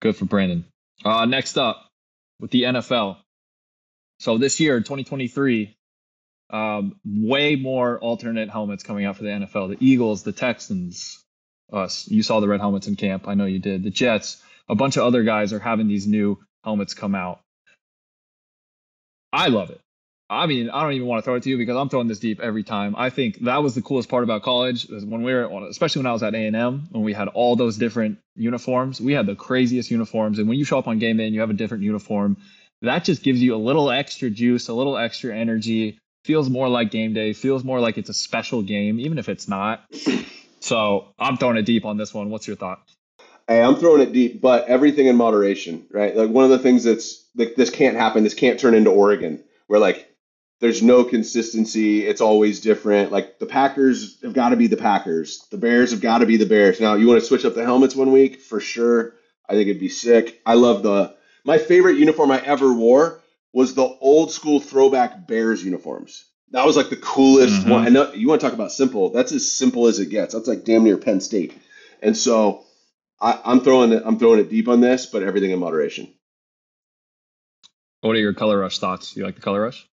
good 0.00 0.16
for 0.16 0.26
Brandon. 0.26 0.64
Uh, 1.04 1.24
next 1.24 1.58
up 1.58 1.88
with 2.40 2.50
the 2.50 2.62
NFL. 2.62 3.18
So 4.20 4.38
this 4.38 4.60
year, 4.60 4.78
2023, 4.78 5.74
um, 6.50 6.96
way 7.04 7.56
more 7.56 7.98
alternate 7.98 8.50
helmets 8.50 8.84
coming 8.84 9.04
out 9.04 9.16
for 9.16 9.24
the 9.24 9.30
NFL. 9.30 9.70
The 9.70 9.84
Eagles, 9.84 10.22
the 10.22 10.32
Texans, 10.32 11.24
us. 11.72 12.08
You 12.08 12.22
saw 12.22 12.40
the 12.40 12.48
red 12.48 12.60
helmets 12.60 12.86
in 12.86 12.96
camp. 12.96 13.26
I 13.26 13.34
know 13.34 13.46
you 13.46 13.58
did. 13.58 13.82
The 13.82 13.90
Jets, 13.90 14.42
a 14.68 14.74
bunch 14.74 14.96
of 14.96 15.04
other 15.04 15.22
guys 15.22 15.52
are 15.52 15.58
having 15.58 15.88
these 15.88 16.06
new 16.06 16.38
helmets 16.62 16.94
come 16.94 17.14
out. 17.14 17.40
I 19.34 19.48
love 19.48 19.70
it. 19.70 19.80
I 20.30 20.46
mean, 20.46 20.70
I 20.70 20.82
don't 20.82 20.92
even 20.92 21.08
want 21.08 21.18
to 21.18 21.24
throw 21.24 21.34
it 21.34 21.42
to 21.42 21.50
you 21.50 21.58
because 21.58 21.76
I'm 21.76 21.88
throwing 21.88 22.06
this 22.06 22.20
deep 22.20 22.40
every 22.40 22.62
time. 22.62 22.94
I 22.96 23.10
think 23.10 23.40
that 23.40 23.62
was 23.62 23.74
the 23.74 23.82
coolest 23.82 24.08
part 24.08 24.22
about 24.22 24.42
college 24.42 24.88
is 24.88 25.04
when 25.04 25.22
we 25.22 25.34
were, 25.34 25.66
especially 25.68 26.00
when 26.00 26.06
I 26.06 26.12
was 26.12 26.22
at 26.22 26.34
A&M, 26.34 26.88
when 26.90 27.02
we 27.02 27.12
had 27.12 27.28
all 27.28 27.56
those 27.56 27.76
different 27.76 28.18
uniforms. 28.36 29.00
We 29.00 29.12
had 29.12 29.26
the 29.26 29.34
craziest 29.34 29.90
uniforms, 29.90 30.38
and 30.38 30.48
when 30.48 30.56
you 30.56 30.64
show 30.64 30.78
up 30.78 30.88
on 30.88 30.98
game 30.98 31.16
day 31.16 31.26
and 31.26 31.34
you 31.34 31.40
have 31.40 31.50
a 31.50 31.54
different 31.54 31.82
uniform, 31.82 32.36
that 32.82 33.04
just 33.04 33.22
gives 33.22 33.42
you 33.42 33.54
a 33.54 33.56
little 33.56 33.90
extra 33.90 34.30
juice, 34.30 34.68
a 34.68 34.72
little 34.72 34.96
extra 34.96 35.36
energy. 35.36 35.98
Feels 36.24 36.48
more 36.48 36.68
like 36.68 36.90
game 36.90 37.12
day. 37.12 37.32
Feels 37.32 37.64
more 37.64 37.80
like 37.80 37.98
it's 37.98 38.08
a 38.08 38.14
special 38.14 38.62
game, 38.62 39.00
even 39.00 39.18
if 39.18 39.28
it's 39.28 39.48
not. 39.48 39.84
So 40.60 41.08
I'm 41.18 41.36
throwing 41.36 41.58
it 41.58 41.66
deep 41.66 41.84
on 41.84 41.98
this 41.98 42.14
one. 42.14 42.30
What's 42.30 42.46
your 42.46 42.56
thought? 42.56 42.80
Hey, 43.46 43.60
I'm 43.60 43.76
throwing 43.76 44.00
it 44.00 44.12
deep, 44.12 44.40
but 44.40 44.68
everything 44.68 45.06
in 45.06 45.16
moderation, 45.16 45.86
right? 45.90 46.16
Like 46.16 46.30
one 46.30 46.44
of 46.44 46.50
the 46.50 46.58
things 46.60 46.84
that's 46.84 47.23
this 47.34 47.70
can't 47.70 47.96
happen. 47.96 48.24
This 48.24 48.34
can't 48.34 48.58
turn 48.60 48.74
into 48.74 48.90
Oregon, 48.90 49.42
where 49.66 49.80
like 49.80 50.08
there's 50.60 50.82
no 50.82 51.04
consistency. 51.04 52.06
It's 52.06 52.20
always 52.20 52.60
different. 52.60 53.12
Like 53.12 53.38
the 53.38 53.46
Packers 53.46 54.20
have 54.22 54.32
got 54.34 54.50
to 54.50 54.56
be 54.56 54.66
the 54.68 54.76
Packers. 54.76 55.46
The 55.50 55.58
Bears 55.58 55.90
have 55.90 56.00
got 56.00 56.18
to 56.18 56.26
be 56.26 56.36
the 56.36 56.46
Bears. 56.46 56.80
Now, 56.80 56.94
you 56.94 57.06
want 57.08 57.20
to 57.20 57.26
switch 57.26 57.44
up 57.44 57.54
the 57.54 57.64
helmets 57.64 57.96
one 57.96 58.12
week 58.12 58.40
for 58.40 58.60
sure. 58.60 59.14
I 59.48 59.52
think 59.54 59.68
it'd 59.68 59.80
be 59.80 59.88
sick. 59.88 60.40
I 60.46 60.54
love 60.54 60.82
the 60.82 61.14
my 61.44 61.58
favorite 61.58 61.98
uniform 61.98 62.30
I 62.30 62.40
ever 62.40 62.72
wore 62.72 63.20
was 63.52 63.74
the 63.74 63.82
old 64.00 64.32
school 64.32 64.58
throwback 64.60 65.26
Bears 65.28 65.62
uniforms. 65.64 66.24
That 66.52 66.66
was 66.66 66.76
like 66.76 66.88
the 66.88 66.96
coolest 66.96 67.64
Mhm. 67.66 67.70
one. 67.70 67.92
Know 67.92 68.12
you 68.12 68.28
want 68.28 68.40
to 68.40 68.46
talk 68.46 68.54
about 68.54 68.72
simple. 68.72 69.10
That's 69.10 69.32
as 69.32 69.50
simple 69.50 69.86
as 69.86 69.98
it 69.98 70.06
gets. 70.10 70.34
That's 70.34 70.48
like 70.48 70.64
damn 70.64 70.84
near 70.84 70.96
Penn 70.96 71.20
State. 71.20 71.52
And 72.00 72.16
so 72.16 72.64
I, 73.20 73.38
I'm 73.44 73.60
throwing 73.60 73.92
it. 73.92 74.02
I'm 74.06 74.18
throwing 74.18 74.40
it 74.40 74.50
deep 74.50 74.68
on 74.68 74.80
this, 74.80 75.06
but 75.06 75.22
everything 75.22 75.50
in 75.50 75.58
moderation. 75.58 76.12
What 78.04 78.16
are 78.16 78.20
your 78.20 78.34
color 78.34 78.58
rush 78.58 78.78
thoughts? 78.80 79.16
You 79.16 79.24
like 79.24 79.36
the 79.36 79.40
color 79.40 79.62
rush? 79.62 79.88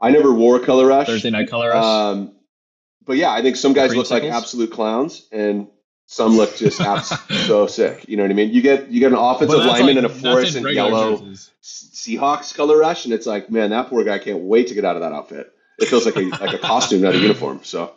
I 0.00 0.10
never 0.10 0.32
wore 0.32 0.60
color 0.60 0.86
rush. 0.86 1.08
Thursday 1.08 1.30
night 1.30 1.50
color 1.50 1.70
rush? 1.70 1.84
Um, 1.84 2.36
but 3.04 3.16
yeah, 3.16 3.32
I 3.32 3.42
think 3.42 3.56
some 3.56 3.72
guys 3.72 3.94
look 3.94 4.08
like 4.08 4.22
absolute 4.22 4.70
clowns, 4.70 5.26
and 5.32 5.66
some 6.06 6.36
look 6.36 6.56
just 6.56 6.78
so 7.46 7.66
sick. 7.66 8.08
You 8.08 8.16
know 8.16 8.22
what 8.22 8.30
I 8.30 8.34
mean? 8.34 8.50
You 8.52 8.62
get 8.62 8.88
you 8.88 9.00
get 9.00 9.10
an 9.10 9.18
offensive 9.18 9.58
lineman 9.58 9.86
like- 9.86 9.96
in 9.96 10.04
a 10.04 10.08
fluorescent 10.08 10.64
regular 10.64 10.88
yellow 10.90 11.16
jerseys. 11.18 11.50
Seahawks 11.62 12.54
color 12.54 12.78
rush, 12.78 13.04
and 13.04 13.12
it's 13.12 13.26
like, 13.26 13.50
man, 13.50 13.70
that 13.70 13.88
poor 13.88 14.04
guy 14.04 14.20
can't 14.20 14.42
wait 14.42 14.68
to 14.68 14.74
get 14.74 14.84
out 14.84 14.94
of 14.94 15.02
that 15.02 15.12
outfit. 15.12 15.52
It 15.80 15.88
feels 15.88 16.06
like 16.06 16.14
a 16.16 16.20
like 16.20 16.54
a 16.54 16.58
costume, 16.58 17.00
not 17.02 17.16
a 17.16 17.18
uniform. 17.18 17.60
So 17.64 17.92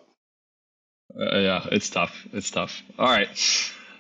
Uh, 1.16 1.38
yeah, 1.38 1.68
it's 1.72 1.92
tough. 1.92 2.16
It's 2.34 2.50
tough. 2.50 2.82
All 2.98 3.06
right. 3.08 3.30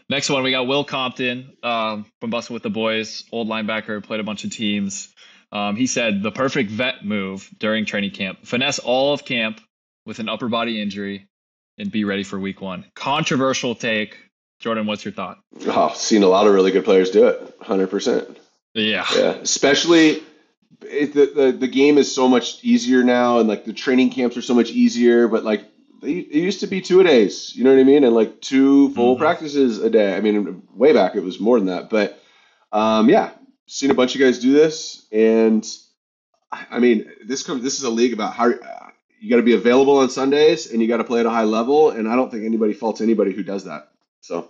Next 0.10 0.32
one, 0.32 0.42
we 0.42 0.50
got 0.50 0.66
Will 0.66 0.84
Compton 0.84 1.56
um, 1.62 2.08
from 2.20 2.32
Bussin' 2.32 2.50
with 2.50 2.64
the 2.64 2.72
Boys, 2.72 3.24
old 3.32 3.48
linebacker, 3.48 4.04
played 4.04 4.20
a 4.20 4.24
bunch 4.24 4.44
of 4.44 4.52
teams. 4.52 5.10
Um, 5.52 5.76
he 5.76 5.88
said 5.88 6.22
the 6.22 6.32
perfect 6.32 6.70
vet 6.70 7.04
move 7.06 7.50
during 7.60 7.86
training 7.86 8.12
camp: 8.12 8.40
finesse 8.46 8.80
all 8.80 9.14
of 9.14 9.26
camp 9.26 9.60
with 10.06 10.20
an 10.20 10.30
upper 10.30 10.48
body 10.48 10.82
injury 10.82 11.28
and 11.78 11.92
be 11.92 12.04
ready 12.04 12.24
for 12.24 12.40
week 12.40 12.62
one. 12.62 12.86
Controversial 12.96 13.74
take, 13.76 14.18
Jordan. 14.60 14.86
What's 14.86 15.04
your 15.06 15.14
thought? 15.14 15.40
oh, 15.68 15.92
seen 15.96 16.24
a 16.24 16.28
lot 16.28 16.46
of 16.48 16.54
really 16.54 16.72
good 16.72 16.86
players 16.86 17.10
do 17.10 17.28
it, 17.28 17.56
hundred 17.62 17.88
percent. 17.90 18.38
Yeah, 18.76 19.06
Yeah, 19.16 19.32
especially 19.42 20.22
it, 20.84 21.14
the, 21.16 21.32
the 21.36 21.52
the 21.52 21.68
game 21.68 21.98
is 21.98 22.14
so 22.14 22.28
much 22.28 22.64
easier 22.64 23.04
now, 23.04 23.40
and 23.40 23.50
like 23.50 23.66
the 23.66 23.74
training 23.74 24.12
camps 24.12 24.38
are 24.38 24.44
so 24.44 24.54
much 24.54 24.70
easier. 24.70 25.28
But 25.28 25.44
like 25.44 25.64
they, 26.04 26.12
it 26.20 26.36
used 26.44 26.60
to 26.60 26.68
be 26.68 26.80
two 26.80 27.00
a 27.00 27.04
days, 27.04 27.56
you 27.56 27.64
know 27.64 27.74
what 27.74 27.80
I 27.80 27.84
mean, 27.84 28.04
and 28.04 28.14
like 28.14 28.40
two 28.40 28.94
full 28.94 29.16
Mhm. 29.16 29.20
practices 29.20 29.80
a 29.80 29.90
day. 29.90 30.16
I 30.16 30.22
mean, 30.22 30.62
way 30.76 30.94
back 30.94 31.16
it 31.16 31.24
was 31.24 31.40
more 31.40 31.58
than 31.58 31.66
that, 31.68 31.90
but 31.90 32.22
um, 32.72 33.10
yeah, 33.10 33.32
seen 33.70 33.92
a 33.92 33.94
bunch 33.94 34.16
of 34.16 34.22
guys 34.22 34.40
do 34.40 34.52
this, 34.52 35.06
and 35.12 35.66
I 36.52 36.80
mean, 36.80 37.10
this 37.26 37.44
comes. 37.44 37.64
This 37.64 37.78
is 37.78 37.84
a 37.84 37.90
league 37.90 38.14
about 38.14 38.34
how. 38.34 38.52
Uh, 38.52 38.90
you 39.20 39.30
got 39.30 39.38
to 39.38 39.44
be 39.44 39.54
available 39.54 39.98
on 39.98 40.10
Sundays 40.10 40.72
and 40.72 40.82
you 40.82 40.88
got 40.88 40.98
to 40.98 41.04
play 41.04 41.20
at 41.20 41.26
a 41.26 41.30
high 41.30 41.44
level. 41.44 41.90
And 41.90 42.08
I 42.08 42.16
don't 42.16 42.32
think 42.32 42.46
anybody 42.46 42.74
faults 42.74 43.02
anybody 43.02 43.34
who 43.34 43.44
does 43.44 43.66
that. 43.66 43.92
So 44.22 44.50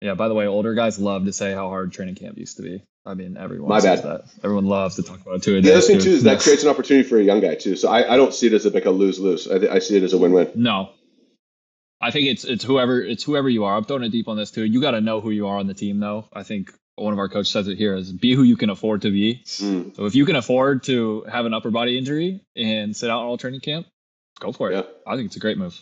yeah. 0.00 0.14
By 0.14 0.28
the 0.28 0.34
way, 0.34 0.46
older 0.46 0.74
guys 0.74 0.98
love 0.98 1.24
to 1.24 1.32
say 1.32 1.52
how 1.52 1.68
hard 1.68 1.92
training 1.92 2.14
camp 2.14 2.38
used 2.38 2.58
to 2.58 2.62
be. 2.62 2.84
I 3.06 3.14
mean, 3.14 3.36
everyone 3.36 3.68
My 3.68 3.80
bad. 3.80 4.02
that. 4.02 4.24
Everyone 4.42 4.66
loves 4.66 4.96
to 4.96 5.02
talk 5.02 5.20
about 5.20 5.36
it 5.36 5.42
too. 5.42 5.60
The 5.60 5.72
other 5.72 5.80
thing 5.80 5.98
too 5.98 6.10
is 6.10 6.22
that 6.22 6.40
creates 6.40 6.62
an 6.62 6.70
opportunity 6.70 7.06
for 7.06 7.18
a 7.18 7.22
young 7.22 7.40
guy 7.40 7.54
too. 7.54 7.76
So 7.76 7.88
I, 7.88 8.14
I 8.14 8.16
don't 8.16 8.32
see 8.32 8.46
it 8.46 8.52
as 8.52 8.64
a, 8.64 8.70
like 8.70 8.86
a 8.86 8.90
lose 8.90 9.18
lose. 9.18 9.50
I, 9.50 9.58
th- 9.58 9.70
I 9.70 9.78
see 9.80 9.96
it 9.96 10.02
as 10.02 10.12
a 10.12 10.18
win 10.18 10.32
win. 10.32 10.52
No. 10.54 10.90
I 12.00 12.10
think 12.10 12.28
it's 12.28 12.44
it's 12.44 12.64
whoever 12.64 13.00
it's 13.00 13.24
whoever 13.24 13.48
you 13.48 13.64
are. 13.64 13.76
I'm 13.76 13.84
throwing 13.84 14.02
it 14.04 14.10
deep 14.10 14.28
on 14.28 14.36
this 14.36 14.50
too. 14.50 14.64
You 14.64 14.80
got 14.80 14.92
to 14.92 15.00
know 15.00 15.20
who 15.20 15.30
you 15.30 15.48
are 15.48 15.58
on 15.58 15.66
the 15.66 15.74
team, 15.74 16.00
though. 16.00 16.28
I 16.32 16.42
think 16.42 16.72
one 16.96 17.12
of 17.12 17.18
our 17.18 17.28
coaches 17.28 17.50
says 17.50 17.68
it 17.68 17.76
here 17.76 17.94
is 17.96 18.12
be 18.12 18.34
who 18.34 18.42
you 18.42 18.56
can 18.56 18.70
afford 18.70 19.02
to 19.02 19.10
be. 19.10 19.42
Mm, 19.46 19.94
So 19.96 20.06
if 20.06 20.14
you 20.14 20.24
can 20.26 20.36
afford 20.36 20.84
to 20.84 21.22
have 21.22 21.46
an 21.46 21.54
upper 21.54 21.70
body 21.70 21.98
injury 21.98 22.40
and 22.56 22.96
sit 22.96 23.10
out 23.10 23.22
all 23.22 23.36
training 23.36 23.60
camp, 23.60 23.86
go 24.40 24.52
for 24.52 24.70
it. 24.70 24.74
Yeah. 24.76 24.82
I 25.06 25.16
think 25.16 25.26
it's 25.26 25.36
a 25.36 25.40
great 25.40 25.58
move. 25.58 25.78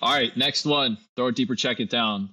All 0.00 0.12
right, 0.12 0.36
next 0.36 0.64
one. 0.66 0.98
Throw 1.16 1.28
it 1.28 1.34
deeper, 1.36 1.56
check 1.56 1.80
it 1.80 1.90
down. 1.90 2.30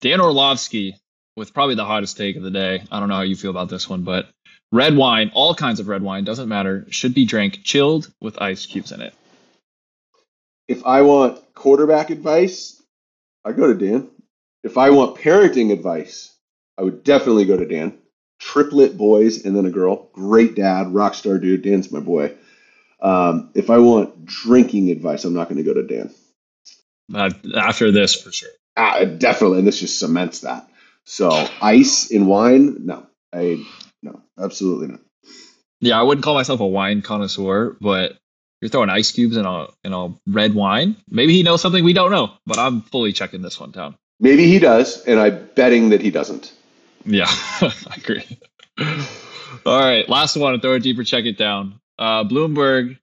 Dan 0.00 0.20
Orlovsky 0.20 0.96
with 1.36 1.54
probably 1.54 1.74
the 1.74 1.84
hottest 1.84 2.16
take 2.16 2.36
of 2.36 2.42
the 2.42 2.50
day. 2.50 2.82
I 2.90 3.00
don't 3.00 3.08
know 3.08 3.16
how 3.16 3.22
you 3.22 3.36
feel 3.36 3.50
about 3.50 3.68
this 3.68 3.88
one, 3.88 4.02
but 4.02 4.28
red 4.70 4.96
wine, 4.96 5.30
all 5.34 5.54
kinds 5.54 5.80
of 5.80 5.88
red 5.88 6.02
wine, 6.02 6.24
doesn't 6.24 6.48
matter, 6.48 6.86
should 6.90 7.14
be 7.14 7.24
drank 7.24 7.62
chilled 7.64 8.12
with 8.20 8.40
ice 8.40 8.66
cubes 8.66 8.92
in 8.92 9.00
it. 9.00 9.14
If 10.68 10.84
I 10.84 11.02
want 11.02 11.40
quarterback 11.54 12.10
advice, 12.10 12.80
I 13.44 13.52
go 13.52 13.72
to 13.72 13.86
Dan. 13.86 14.08
If 14.62 14.76
I 14.76 14.90
want 14.90 15.16
parenting 15.16 15.72
advice, 15.72 16.34
I 16.78 16.82
would 16.82 17.02
definitely 17.02 17.44
go 17.44 17.56
to 17.56 17.66
Dan. 17.66 17.98
Triplet 18.38 18.96
boys 18.96 19.44
and 19.44 19.56
then 19.56 19.66
a 19.66 19.70
girl. 19.70 20.10
Great 20.12 20.54
dad, 20.54 20.94
rock 20.94 21.14
star 21.14 21.38
dude. 21.38 21.62
Dan's 21.62 21.90
my 21.90 21.98
boy. 21.98 22.34
Um, 23.02 23.50
if 23.54 23.68
I 23.68 23.78
want 23.78 24.24
drinking 24.24 24.90
advice, 24.90 25.24
I'm 25.24 25.34
not 25.34 25.48
going 25.48 25.62
to 25.62 25.64
go 25.64 25.74
to 25.74 25.82
Dan. 25.82 26.14
Uh, 27.12 27.30
after 27.56 27.90
this, 27.90 28.14
for 28.14 28.30
sure. 28.30 28.50
Ah, 28.76 29.04
definitely, 29.04 29.58
and 29.58 29.66
this 29.66 29.80
just 29.80 29.98
cements 29.98 30.40
that. 30.40 30.68
So 31.04 31.30
ice 31.60 32.10
in 32.10 32.26
wine, 32.26 32.86
no, 32.86 33.06
I 33.32 33.64
no, 34.02 34.20
absolutely 34.38 34.88
not. 34.88 35.00
Yeah, 35.80 35.98
I 35.98 36.02
wouldn't 36.02 36.24
call 36.24 36.34
myself 36.34 36.60
a 36.60 36.66
wine 36.66 37.02
connoisseur, 37.02 37.76
but 37.80 38.18
you're 38.60 38.68
throwing 38.68 38.90
ice 38.90 39.10
cubes 39.10 39.36
in 39.36 39.46
a 39.46 39.68
in 39.82 39.92
a 39.92 40.14
red 40.26 40.54
wine. 40.54 40.96
Maybe 41.08 41.32
he 41.32 41.42
knows 41.42 41.62
something 41.62 41.82
we 41.82 41.92
don't 41.92 42.10
know, 42.10 42.32
but 42.46 42.58
I'm 42.58 42.82
fully 42.82 43.12
checking 43.12 43.42
this 43.42 43.58
one 43.58 43.70
down. 43.70 43.96
Maybe 44.20 44.46
he 44.46 44.58
does, 44.58 45.04
and 45.04 45.18
I'm 45.18 45.48
betting 45.54 45.90
that 45.90 46.02
he 46.02 46.10
doesn't. 46.10 46.52
Yeah, 47.08 47.26
I 47.60 47.94
agree. 47.96 48.38
All 49.64 49.80
right, 49.80 50.08
last 50.08 50.36
one. 50.36 50.60
Throw 50.60 50.74
it 50.74 50.82
deeper. 50.82 51.04
Check 51.04 51.24
it 51.24 51.38
down. 51.38 51.80
Uh, 51.98 52.24
Bloomberg 52.24 52.98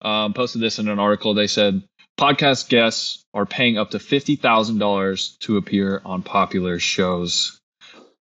um, 0.00 0.32
posted 0.32 0.62
this 0.62 0.78
in 0.78 0.88
an 0.88 1.00
article. 1.00 1.34
They 1.34 1.48
said 1.48 1.82
podcast 2.18 2.68
guests 2.68 3.24
are 3.34 3.46
paying 3.46 3.76
up 3.76 3.90
to 3.90 3.98
fifty 3.98 4.36
thousand 4.36 4.78
dollars 4.78 5.36
to 5.40 5.56
appear 5.56 6.00
on 6.04 6.22
popular 6.22 6.78
shows. 6.78 7.58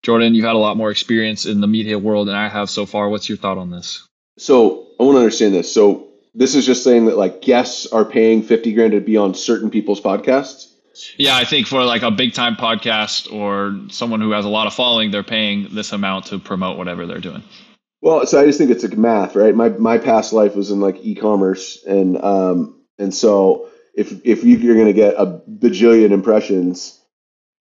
Jordan, 0.02 0.34
you've 0.34 0.44
had 0.44 0.54
a 0.54 0.58
lot 0.58 0.76
more 0.76 0.90
experience 0.90 1.46
in 1.46 1.60
the 1.60 1.66
media 1.66 1.98
world 1.98 2.28
than 2.28 2.34
I 2.34 2.48
have 2.48 2.68
so 2.68 2.84
far. 2.86 3.08
What's 3.08 3.28
your 3.28 3.38
thought 3.38 3.56
on 3.56 3.70
this? 3.70 4.06
So 4.38 4.88
I 5.00 5.04
want 5.04 5.16
to 5.16 5.20
understand 5.20 5.54
this. 5.54 5.72
So 5.72 6.08
this 6.34 6.54
is 6.54 6.66
just 6.66 6.84
saying 6.84 7.06
that 7.06 7.16
like 7.16 7.40
guests 7.40 7.86
are 7.86 8.04
paying 8.04 8.42
fifty 8.42 8.74
grand 8.74 8.92
to 8.92 9.00
be 9.00 9.16
on 9.16 9.34
certain 9.34 9.70
people's 9.70 10.00
podcasts. 10.00 10.71
Yeah, 11.16 11.36
I 11.36 11.44
think 11.44 11.66
for 11.66 11.84
like 11.84 12.02
a 12.02 12.10
big 12.10 12.34
time 12.34 12.56
podcast 12.56 13.32
or 13.32 13.78
someone 13.90 14.20
who 14.20 14.32
has 14.32 14.44
a 14.44 14.48
lot 14.48 14.66
of 14.66 14.74
following, 14.74 15.10
they're 15.10 15.22
paying 15.22 15.68
this 15.74 15.92
amount 15.92 16.26
to 16.26 16.38
promote 16.38 16.76
whatever 16.76 17.06
they're 17.06 17.20
doing. 17.20 17.42
Well, 18.02 18.26
so 18.26 18.40
I 18.40 18.46
just 18.46 18.58
think 18.58 18.70
it's 18.70 18.82
like 18.82 18.98
math, 18.98 19.36
right? 19.36 19.54
My 19.54 19.68
my 19.68 19.98
past 19.98 20.32
life 20.32 20.56
was 20.56 20.70
in 20.70 20.80
like 20.80 21.04
e-commerce, 21.04 21.82
and 21.86 22.22
um, 22.22 22.80
and 22.98 23.14
so 23.14 23.68
if 23.94 24.26
if 24.26 24.42
you, 24.42 24.56
you're 24.56 24.74
going 24.74 24.88
to 24.88 24.92
get 24.92 25.14
a 25.16 25.40
bajillion 25.48 26.10
impressions, 26.10 27.00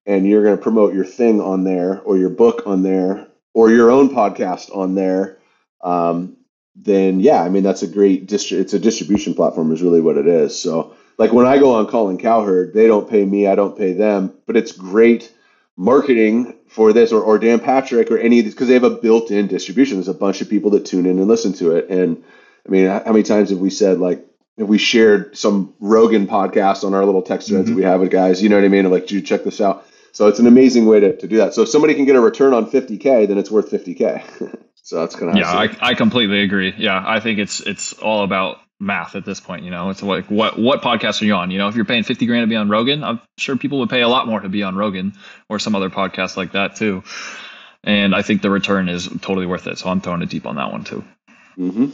and 0.04 0.26
you're 0.26 0.42
going 0.42 0.56
to 0.56 0.62
promote 0.62 0.94
your 0.94 1.04
thing 1.04 1.40
on 1.40 1.62
there, 1.62 2.00
or 2.00 2.18
your 2.18 2.30
book 2.30 2.66
on 2.66 2.82
there, 2.82 3.28
or 3.54 3.70
your 3.70 3.90
own 3.92 4.10
podcast 4.10 4.76
on 4.76 4.96
there, 4.96 5.38
um, 5.82 6.36
then 6.74 7.20
yeah, 7.20 7.40
I 7.40 7.48
mean 7.48 7.62
that's 7.62 7.82
a 7.82 7.88
great 7.88 8.26
distri- 8.26 8.58
It's 8.58 8.74
a 8.74 8.80
distribution 8.80 9.34
platform, 9.34 9.72
is 9.72 9.82
really 9.82 10.00
what 10.00 10.18
it 10.18 10.26
is. 10.26 10.60
So 10.60 10.96
like 11.22 11.32
when 11.32 11.46
I 11.46 11.58
go 11.58 11.74
on 11.76 11.86
Colin 11.86 12.18
Cowherd, 12.18 12.74
they 12.74 12.88
don't 12.88 13.08
pay 13.08 13.24
me, 13.24 13.46
I 13.46 13.54
don't 13.54 13.78
pay 13.78 13.92
them, 13.92 14.34
but 14.44 14.56
it's 14.56 14.72
great 14.72 15.32
marketing 15.76 16.56
for 16.66 16.92
this 16.92 17.12
or, 17.12 17.22
or 17.22 17.38
Dan 17.38 17.60
Patrick 17.60 18.10
or 18.10 18.18
any 18.18 18.40
of 18.40 18.44
these 18.44 18.54
because 18.54 18.66
they 18.66 18.74
have 18.74 18.82
a 18.82 18.90
built-in 18.90 19.46
distribution. 19.46 19.98
There's 19.98 20.08
a 20.08 20.14
bunch 20.14 20.40
of 20.40 20.50
people 20.50 20.72
that 20.72 20.84
tune 20.84 21.06
in 21.06 21.20
and 21.20 21.28
listen 21.28 21.52
to 21.54 21.76
it. 21.76 21.88
And 21.90 22.24
I 22.66 22.70
mean, 22.70 22.86
how 22.88 23.04
many 23.06 23.22
times 23.22 23.50
have 23.50 23.60
we 23.60 23.70
said 23.70 24.00
like 24.00 24.26
if 24.56 24.66
we 24.66 24.78
shared 24.78 25.36
some 25.36 25.74
Rogan 25.78 26.26
podcast 26.26 26.82
on 26.82 26.92
our 26.92 27.04
little 27.04 27.22
text 27.22 27.48
threads 27.48 27.66
that 27.66 27.70
mm-hmm. 27.70 27.76
we 27.76 27.84
have 27.84 28.00
with 28.00 28.10
guys, 28.10 28.42
you 28.42 28.48
know 28.48 28.56
what 28.56 28.64
I 28.64 28.68
mean? 28.68 28.90
Like, 28.90 29.06
dude, 29.06 29.24
check 29.24 29.44
this 29.44 29.60
out. 29.60 29.86
So 30.10 30.26
it's 30.26 30.40
an 30.40 30.48
amazing 30.48 30.86
way 30.86 30.98
to, 30.98 31.16
to 31.16 31.28
do 31.28 31.36
that. 31.36 31.54
So 31.54 31.62
if 31.62 31.68
somebody 31.68 31.94
can 31.94 32.04
get 32.04 32.16
a 32.16 32.20
return 32.20 32.52
on 32.52 32.68
50k, 32.68 33.28
then 33.28 33.38
it's 33.38 33.50
worth 33.50 33.70
50k. 33.70 34.58
so 34.82 34.98
that's 34.98 35.14
kind 35.14 35.30
of 35.30 35.36
Yeah, 35.36 35.52
I, 35.52 35.68
I 35.80 35.94
completely 35.94 36.42
agree. 36.42 36.74
Yeah, 36.76 37.00
I 37.06 37.20
think 37.20 37.38
it's 37.38 37.60
it's 37.60 37.92
all 37.92 38.24
about 38.24 38.58
math 38.82 39.14
at 39.14 39.24
this 39.24 39.40
point. 39.40 39.64
You 39.64 39.70
know, 39.70 39.88
it's 39.90 40.02
like 40.02 40.26
what 40.26 40.58
what 40.58 40.82
podcast 40.82 41.22
are 41.22 41.24
you 41.24 41.34
on? 41.34 41.50
You 41.50 41.58
know, 41.58 41.68
if 41.68 41.76
you're 41.76 41.84
paying 41.84 42.02
fifty 42.02 42.26
grand 42.26 42.42
to 42.42 42.46
be 42.48 42.56
on 42.56 42.68
Rogan, 42.68 43.04
I'm 43.04 43.20
sure 43.38 43.56
people 43.56 43.78
would 43.78 43.90
pay 43.90 44.02
a 44.02 44.08
lot 44.08 44.26
more 44.26 44.40
to 44.40 44.48
be 44.48 44.62
on 44.62 44.76
Rogan 44.76 45.14
or 45.48 45.58
some 45.58 45.74
other 45.74 45.88
podcast 45.88 46.36
like 46.36 46.52
that 46.52 46.76
too. 46.76 47.02
And 47.84 48.14
I 48.14 48.22
think 48.22 48.42
the 48.42 48.50
return 48.50 48.88
is 48.88 49.08
totally 49.20 49.46
worth 49.46 49.66
it. 49.66 49.78
So 49.78 49.88
I'm 49.88 50.00
throwing 50.00 50.22
it 50.22 50.28
deep 50.28 50.46
on 50.46 50.56
that 50.56 50.70
one 50.70 50.84
too. 50.84 51.04
hmm 51.54 51.86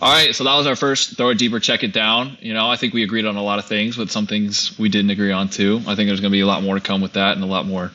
All 0.00 0.12
right, 0.12 0.34
so 0.34 0.44
that 0.44 0.54
was 0.54 0.66
our 0.66 0.76
first 0.76 1.16
throw 1.16 1.30
it 1.30 1.38
deeper, 1.38 1.58
check 1.58 1.82
it 1.82 1.92
down. 1.92 2.36
You 2.40 2.52
know, 2.52 2.68
I 2.68 2.76
think 2.76 2.92
we 2.92 3.02
agreed 3.02 3.24
on 3.24 3.36
a 3.36 3.42
lot 3.42 3.58
of 3.58 3.64
things, 3.64 3.96
but 3.96 4.10
some 4.10 4.26
things 4.26 4.78
we 4.78 4.90
didn't 4.90 5.10
agree 5.10 5.32
on 5.32 5.48
too. 5.48 5.80
I 5.86 5.94
think 5.94 6.08
there's 6.08 6.20
going 6.20 6.30
to 6.30 6.36
be 6.36 6.40
a 6.40 6.46
lot 6.46 6.62
more 6.62 6.74
to 6.74 6.82
come 6.82 7.00
with 7.00 7.14
that, 7.14 7.34
and 7.34 7.42
a 7.42 7.46
lot 7.46 7.66
more 7.66 7.92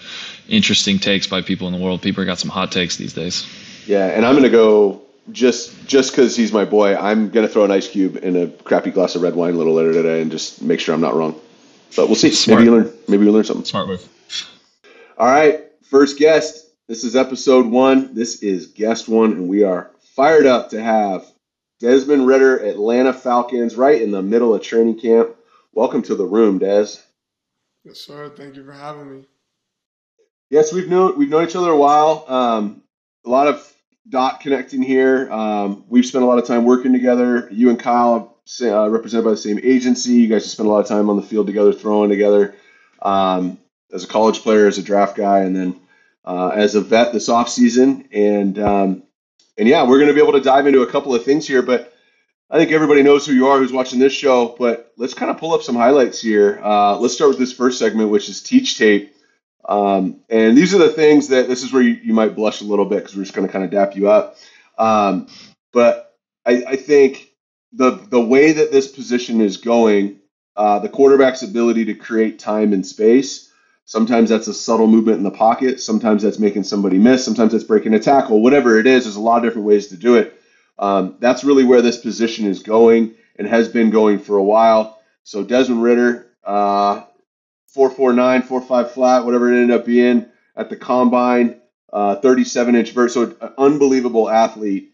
interesting 0.49 0.97
takes 0.97 1.27
by 1.27 1.41
people 1.41 1.67
in 1.67 1.73
the 1.73 1.79
world. 1.79 2.01
People 2.01 2.25
got 2.25 2.39
some 2.39 2.49
hot 2.49 2.71
takes 2.71 2.97
these 2.97 3.13
days. 3.13 3.45
Yeah, 3.85 4.07
and 4.07 4.25
I'm 4.25 4.35
gonna 4.35 4.49
go 4.49 5.01
just 5.31 5.85
just 5.87 6.11
because 6.11 6.35
he's 6.35 6.51
my 6.51 6.65
boy. 6.65 6.95
I'm 6.95 7.29
gonna 7.29 7.47
throw 7.47 7.63
an 7.65 7.71
ice 7.71 7.87
cube 7.87 8.17
in 8.17 8.35
a 8.35 8.47
crappy 8.47 8.91
glass 8.91 9.15
of 9.15 9.21
red 9.21 9.35
wine 9.35 9.53
a 9.53 9.57
little 9.57 9.73
later 9.73 9.93
today 9.93 10.21
and 10.21 10.31
just 10.31 10.61
make 10.61 10.79
sure 10.79 10.95
I'm 10.95 11.01
not 11.01 11.15
wrong. 11.15 11.39
But 11.95 12.07
we'll 12.07 12.15
see. 12.15 12.31
Smart. 12.31 12.59
Maybe 12.59 12.71
you 12.71 12.77
learn. 12.77 12.93
Maybe 13.07 13.25
we 13.25 13.31
learn 13.31 13.43
something. 13.43 13.65
Smart 13.65 13.87
move. 13.87 14.07
All 15.17 15.27
right, 15.27 15.65
first 15.83 16.17
guest. 16.17 16.69
This 16.87 17.03
is 17.03 17.15
episode 17.15 17.67
one. 17.67 18.13
This 18.15 18.41
is 18.41 18.67
guest 18.67 19.07
one, 19.07 19.33
and 19.33 19.47
we 19.47 19.63
are 19.63 19.91
fired 20.15 20.45
up 20.45 20.69
to 20.71 20.81
have 20.81 21.25
Desmond 21.79 22.27
Ridder, 22.27 22.57
Atlanta 22.57 23.13
Falcons, 23.13 23.75
right 23.75 24.01
in 24.01 24.11
the 24.11 24.21
middle 24.21 24.53
of 24.53 24.61
training 24.61 24.99
camp. 24.99 25.29
Welcome 25.73 26.01
to 26.03 26.15
the 26.15 26.25
room, 26.25 26.59
Des. 26.59 26.87
Yes, 27.83 27.99
sir. 27.99 28.29
Thank 28.29 28.55
you 28.55 28.65
for 28.65 28.73
having 28.73 29.11
me. 29.11 29.25
Yes, 30.49 30.73
we've 30.73 30.89
known 30.89 31.17
we've 31.17 31.29
known 31.29 31.47
each 31.47 31.55
other 31.55 31.71
a 31.71 31.77
while. 31.77 32.25
Um, 32.27 32.83
a 33.25 33.29
lot 33.29 33.47
of 33.47 33.73
dot 34.11 34.41
connecting 34.41 34.83
here. 34.83 35.31
Um, 35.31 35.85
we've 35.89 36.05
spent 36.05 36.23
a 36.23 36.27
lot 36.27 36.37
of 36.37 36.45
time 36.45 36.65
working 36.65 36.93
together. 36.93 37.47
You 37.51 37.69
and 37.69 37.79
Kyle 37.79 38.37
uh, 38.61 38.89
represented 38.89 39.23
by 39.25 39.31
the 39.31 39.37
same 39.37 39.59
agency. 39.63 40.11
You 40.11 40.27
guys 40.27 40.43
have 40.43 40.51
spent 40.51 40.67
a 40.67 40.71
lot 40.71 40.81
of 40.81 40.87
time 40.87 41.09
on 41.09 41.15
the 41.15 41.23
field 41.23 41.47
together, 41.47 41.73
throwing 41.73 42.09
together. 42.09 42.53
Um, 43.01 43.57
as 43.93 44.03
a 44.03 44.07
college 44.07 44.39
player, 44.41 44.67
as 44.67 44.77
a 44.77 44.83
draft 44.83 45.17
guy, 45.17 45.39
and 45.39 45.55
then 45.55 45.79
uh, 46.25 46.49
as 46.49 46.75
a 46.75 46.81
vet 46.81 47.13
this 47.13 47.29
offseason. 47.29 48.07
And 48.13 48.59
um, 48.59 49.03
and 49.57 49.67
yeah, 49.67 49.83
we're 49.87 49.97
going 49.97 50.07
to 50.07 50.13
be 50.13 50.21
able 50.21 50.33
to 50.33 50.41
dive 50.41 50.67
into 50.67 50.81
a 50.81 50.91
couple 50.91 51.15
of 51.15 51.23
things 51.23 51.47
here, 51.47 51.61
but 51.61 51.93
I 52.49 52.57
think 52.57 52.71
everybody 52.71 53.01
knows 53.03 53.25
who 53.25 53.33
you 53.33 53.47
are 53.47 53.59
who's 53.59 53.71
watching 53.71 53.99
this 53.99 54.13
show. 54.13 54.55
But 54.57 54.93
let's 54.97 55.13
kind 55.13 55.31
of 55.31 55.37
pull 55.37 55.53
up 55.53 55.61
some 55.61 55.75
highlights 55.75 56.21
here. 56.21 56.59
Uh, 56.63 56.97
let's 56.97 57.13
start 57.13 57.29
with 57.29 57.39
this 57.39 57.53
first 57.53 57.79
segment, 57.79 58.09
which 58.09 58.29
is 58.29 58.41
teach 58.41 58.77
tape. 58.77 59.15
Um, 59.71 60.21
and 60.29 60.57
these 60.57 60.73
are 60.73 60.79
the 60.79 60.89
things 60.89 61.29
that 61.29 61.47
this 61.47 61.63
is 61.63 61.71
where 61.71 61.81
you, 61.81 61.93
you 62.03 62.13
might 62.13 62.35
blush 62.35 62.61
a 62.61 62.65
little 62.65 62.85
bit 62.85 62.97
because 62.99 63.15
we're 63.15 63.23
just 63.23 63.33
going 63.33 63.47
to 63.47 63.51
kind 63.51 63.63
of 63.63 63.71
dap 63.71 63.95
you 63.95 64.09
up. 64.09 64.35
Um, 64.77 65.27
but 65.71 66.17
I, 66.45 66.63
I, 66.67 66.75
think 66.75 67.29
the 67.71 67.91
the 67.91 68.19
way 68.19 68.51
that 68.51 68.71
this 68.71 68.87
position 68.87 69.39
is 69.39 69.57
going, 69.57 70.19
uh, 70.55 70.79
the 70.79 70.89
quarterback's 70.89 71.43
ability 71.43 71.85
to 71.85 71.93
create 71.93 72.39
time 72.39 72.73
and 72.73 72.85
space 72.85 73.51
Sometimes 73.91 74.29
that's 74.29 74.47
a 74.47 74.53
subtle 74.53 74.87
movement 74.87 75.17
in 75.17 75.23
the 75.23 75.31
pocket. 75.31 75.81
Sometimes 75.81 76.23
that's 76.23 76.39
making 76.39 76.63
somebody 76.63 76.97
miss. 76.97 77.25
Sometimes 77.25 77.51
that's 77.51 77.65
breaking 77.65 77.93
a 77.93 77.99
tackle. 77.99 78.41
Whatever 78.41 78.79
it 78.79 78.87
is, 78.87 79.03
there's 79.03 79.17
a 79.17 79.19
lot 79.19 79.39
of 79.39 79.43
different 79.43 79.67
ways 79.67 79.87
to 79.87 79.97
do 79.97 80.15
it. 80.15 80.41
Um, 80.79 81.17
that's 81.19 81.43
really 81.43 81.65
where 81.65 81.81
this 81.81 81.97
position 81.97 82.45
is 82.45 82.63
going 82.63 83.15
and 83.35 83.45
has 83.45 83.67
been 83.67 83.89
going 83.89 84.19
for 84.19 84.37
a 84.37 84.43
while. 84.43 85.01
So 85.25 85.43
Desmond 85.43 85.83
Ridder, 85.83 86.27
uh, 86.45 87.03
449, 87.73 88.41
45 88.43 88.91
flat, 88.91 89.25
whatever 89.25 89.51
it 89.51 89.61
ended 89.61 89.77
up 89.77 89.85
being 89.85 90.25
at 90.55 90.69
the 90.69 90.75
combine, 90.75 91.61
uh, 91.91 92.15
37 92.15 92.75
inch 92.75 92.91
vert. 92.91 93.11
So 93.11 93.35
an 93.41 93.53
unbelievable 93.57 94.29
athlete. 94.29 94.93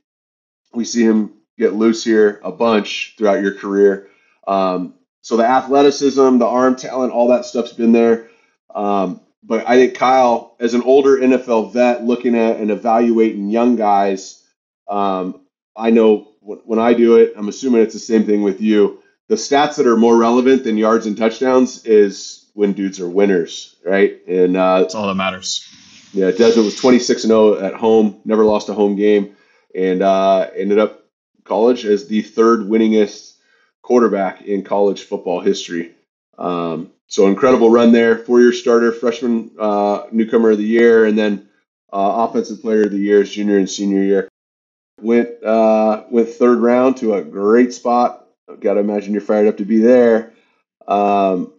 We 0.74 0.86
see 0.86 1.04
him 1.04 1.34
get 1.58 1.74
loose 1.74 2.04
here 2.04 2.40
a 2.44 2.52
bunch 2.52 3.16
throughout 3.18 3.42
your 3.42 3.56
career. 3.56 4.10
Um, 4.48 4.94
so 5.22 5.38
the 5.38 5.46
athleticism, 5.46 6.38
the 6.38 6.46
arm 6.46 6.76
talent, 6.76 7.12
all 7.12 7.30
that 7.30 7.46
stuff's 7.46 7.74
been 7.74 7.92
there. 7.92 8.30
Um, 8.74 9.22
but 9.44 9.68
I 9.68 9.76
think 9.76 9.96
Kyle, 9.96 10.56
as 10.60 10.74
an 10.74 10.84
older 10.84 11.18
NFL 11.18 11.74
vet, 11.74 12.04
looking 12.04 12.36
at 12.36 12.58
and 12.58 12.70
evaluating 12.70 13.50
young 13.50 13.76
guys, 13.76 14.44
um, 14.88 15.42
I 15.76 15.90
know 15.90 16.34
when 16.42 16.80
I 16.80 16.94
do 16.94 17.18
it, 17.18 17.34
I'm 17.36 17.50
assuming 17.50 17.82
it's 17.82 17.94
the 17.94 18.00
same 18.00 18.26
thing 18.26 18.44
with 18.44 18.62
you. 18.62 19.02
The 19.28 19.36
stats 19.36 19.76
that 19.78 19.88
are 19.88 19.98
more 19.98 20.18
relevant 20.18 20.64
than 20.64 20.78
yards 20.78 21.06
and 21.06 21.18
touchdowns 21.18 21.86
is 21.86 22.47
when 22.58 22.74
dudes 22.74 23.00
are 23.00 23.08
winners, 23.08 23.76
right? 23.86 24.20
And 24.28 24.58
uh, 24.58 24.80
that's 24.80 24.96
all 24.96 25.06
that 25.06 25.14
matters. 25.14 25.64
Yeah, 26.12 26.32
Desmond 26.32 26.66
was 26.66 26.76
26 26.76 27.26
and 27.26 27.30
0 27.30 27.60
at 27.60 27.76
home, 27.76 28.20
never 28.26 28.44
lost 28.44 28.68
a 28.70 28.74
home 28.74 28.96
game, 28.96 29.36
and 29.76 30.02
uh, 30.02 30.50
ended 30.56 30.80
up 30.80 31.06
college 31.44 31.86
as 31.86 32.08
the 32.08 32.24
third 32.24 32.62
winningest 32.62 33.36
quarterback 33.84 34.42
in 34.42 34.64
college 34.64 35.04
football 35.04 35.40
history. 35.40 35.92
Um, 36.40 36.90
so 37.06 37.28
incredible 37.28 37.70
run 37.70 37.92
there. 37.92 38.18
Four-year 38.18 38.54
starter, 38.54 38.92
freshman, 38.92 39.52
uh, 39.60 40.08
newcomer 40.12 40.50
of 40.50 40.58
the 40.58 40.64
year, 40.64 41.06
and 41.06 41.16
then 41.16 41.48
uh, 41.94 42.28
offensive 42.28 42.62
player 42.62 42.86
of 42.86 42.92
the 42.92 42.98
year 42.98 43.24
junior 43.24 43.60
and 43.60 43.70
senior 43.70 44.02
year. 44.02 44.30
Went 45.00 45.44
uh, 45.44 46.06
went 46.10 46.30
third 46.30 46.58
round 46.58 46.98
to 46.98 47.14
a 47.14 47.24
great 47.24 47.72
spot. 47.72 48.26
Got 48.60 48.74
to 48.74 48.80
imagine 48.80 49.12
you're 49.12 49.22
fired 49.22 49.48
up 49.48 49.58
to 49.58 49.66
be 49.66 49.78
there. 49.78 50.34
Um, 50.88 51.54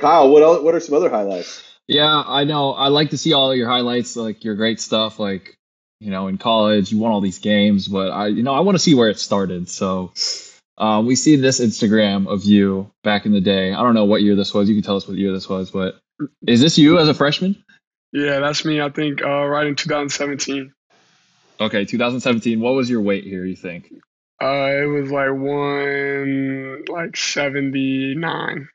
Kyle, 0.00 0.30
what 0.30 0.42
else, 0.42 0.62
what 0.62 0.74
are 0.74 0.80
some 0.80 0.94
other 0.94 1.10
highlights? 1.10 1.62
Yeah, 1.86 2.22
I 2.26 2.44
know. 2.44 2.72
I 2.72 2.88
like 2.88 3.10
to 3.10 3.18
see 3.18 3.32
all 3.32 3.54
your 3.54 3.68
highlights, 3.68 4.16
like 4.16 4.44
your 4.44 4.54
great 4.54 4.80
stuff. 4.80 5.18
Like 5.18 5.56
you 6.00 6.10
know, 6.10 6.28
in 6.28 6.38
college, 6.38 6.92
you 6.92 6.98
won 6.98 7.12
all 7.12 7.20
these 7.20 7.38
games, 7.38 7.86
but 7.86 8.10
I, 8.10 8.28
you 8.28 8.42
know, 8.42 8.54
I 8.54 8.60
want 8.60 8.74
to 8.74 8.78
see 8.78 8.94
where 8.94 9.10
it 9.10 9.18
started. 9.18 9.68
So 9.68 10.12
um, 10.78 11.06
we 11.06 11.14
see 11.14 11.36
this 11.36 11.60
Instagram 11.60 12.26
of 12.26 12.44
you 12.44 12.90
back 13.04 13.26
in 13.26 13.32
the 13.32 13.40
day. 13.40 13.72
I 13.72 13.82
don't 13.82 13.94
know 13.94 14.06
what 14.06 14.22
year 14.22 14.34
this 14.34 14.54
was. 14.54 14.68
You 14.68 14.74
can 14.74 14.82
tell 14.82 14.96
us 14.96 15.06
what 15.06 15.18
year 15.18 15.32
this 15.32 15.48
was, 15.48 15.70
but 15.70 16.00
is 16.46 16.60
this 16.60 16.78
you 16.78 16.98
as 16.98 17.08
a 17.08 17.14
freshman? 17.14 17.62
Yeah, 18.12 18.40
that's 18.40 18.64
me. 18.64 18.80
I 18.80 18.88
think 18.88 19.22
uh, 19.22 19.46
right 19.46 19.66
in 19.66 19.76
2017. 19.76 20.72
Okay, 21.60 21.84
2017. 21.84 22.60
What 22.60 22.74
was 22.74 22.88
your 22.88 23.02
weight 23.02 23.24
here? 23.24 23.44
You 23.44 23.56
think? 23.56 23.92
Uh, 24.42 24.70
it 24.72 24.86
was 24.86 25.10
like 25.10 25.32
one 25.32 26.84
like 26.88 27.14
79. 27.14 28.68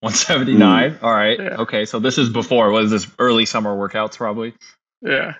179. 0.00 0.90
Mm. 0.92 1.02
All 1.02 1.12
right. 1.12 1.38
Yeah. 1.38 1.56
Okay, 1.60 1.84
so 1.84 1.98
this 1.98 2.18
is 2.18 2.28
before. 2.30 2.70
Was 2.70 2.90
this 2.90 3.06
early 3.18 3.46
summer 3.46 3.76
workouts? 3.76 4.16
Probably. 4.16 4.54
Yeah. 5.02 5.34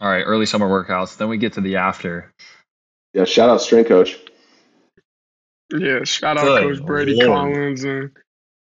All 0.00 0.10
right, 0.10 0.22
early 0.22 0.46
summer 0.46 0.68
workouts. 0.68 1.16
Then 1.16 1.28
we 1.28 1.38
get 1.38 1.54
to 1.54 1.60
the 1.60 1.76
after. 1.76 2.32
Yeah, 3.12 3.24
shout 3.24 3.48
out 3.48 3.62
strength 3.62 3.88
coach. 3.88 4.18
Yeah, 5.72 6.04
shout 6.04 6.36
out 6.36 6.44
Good 6.44 6.78
Coach 6.78 6.86
Brady 6.86 7.14
Lord. 7.14 7.28
Collins 7.28 7.84
and 7.84 8.10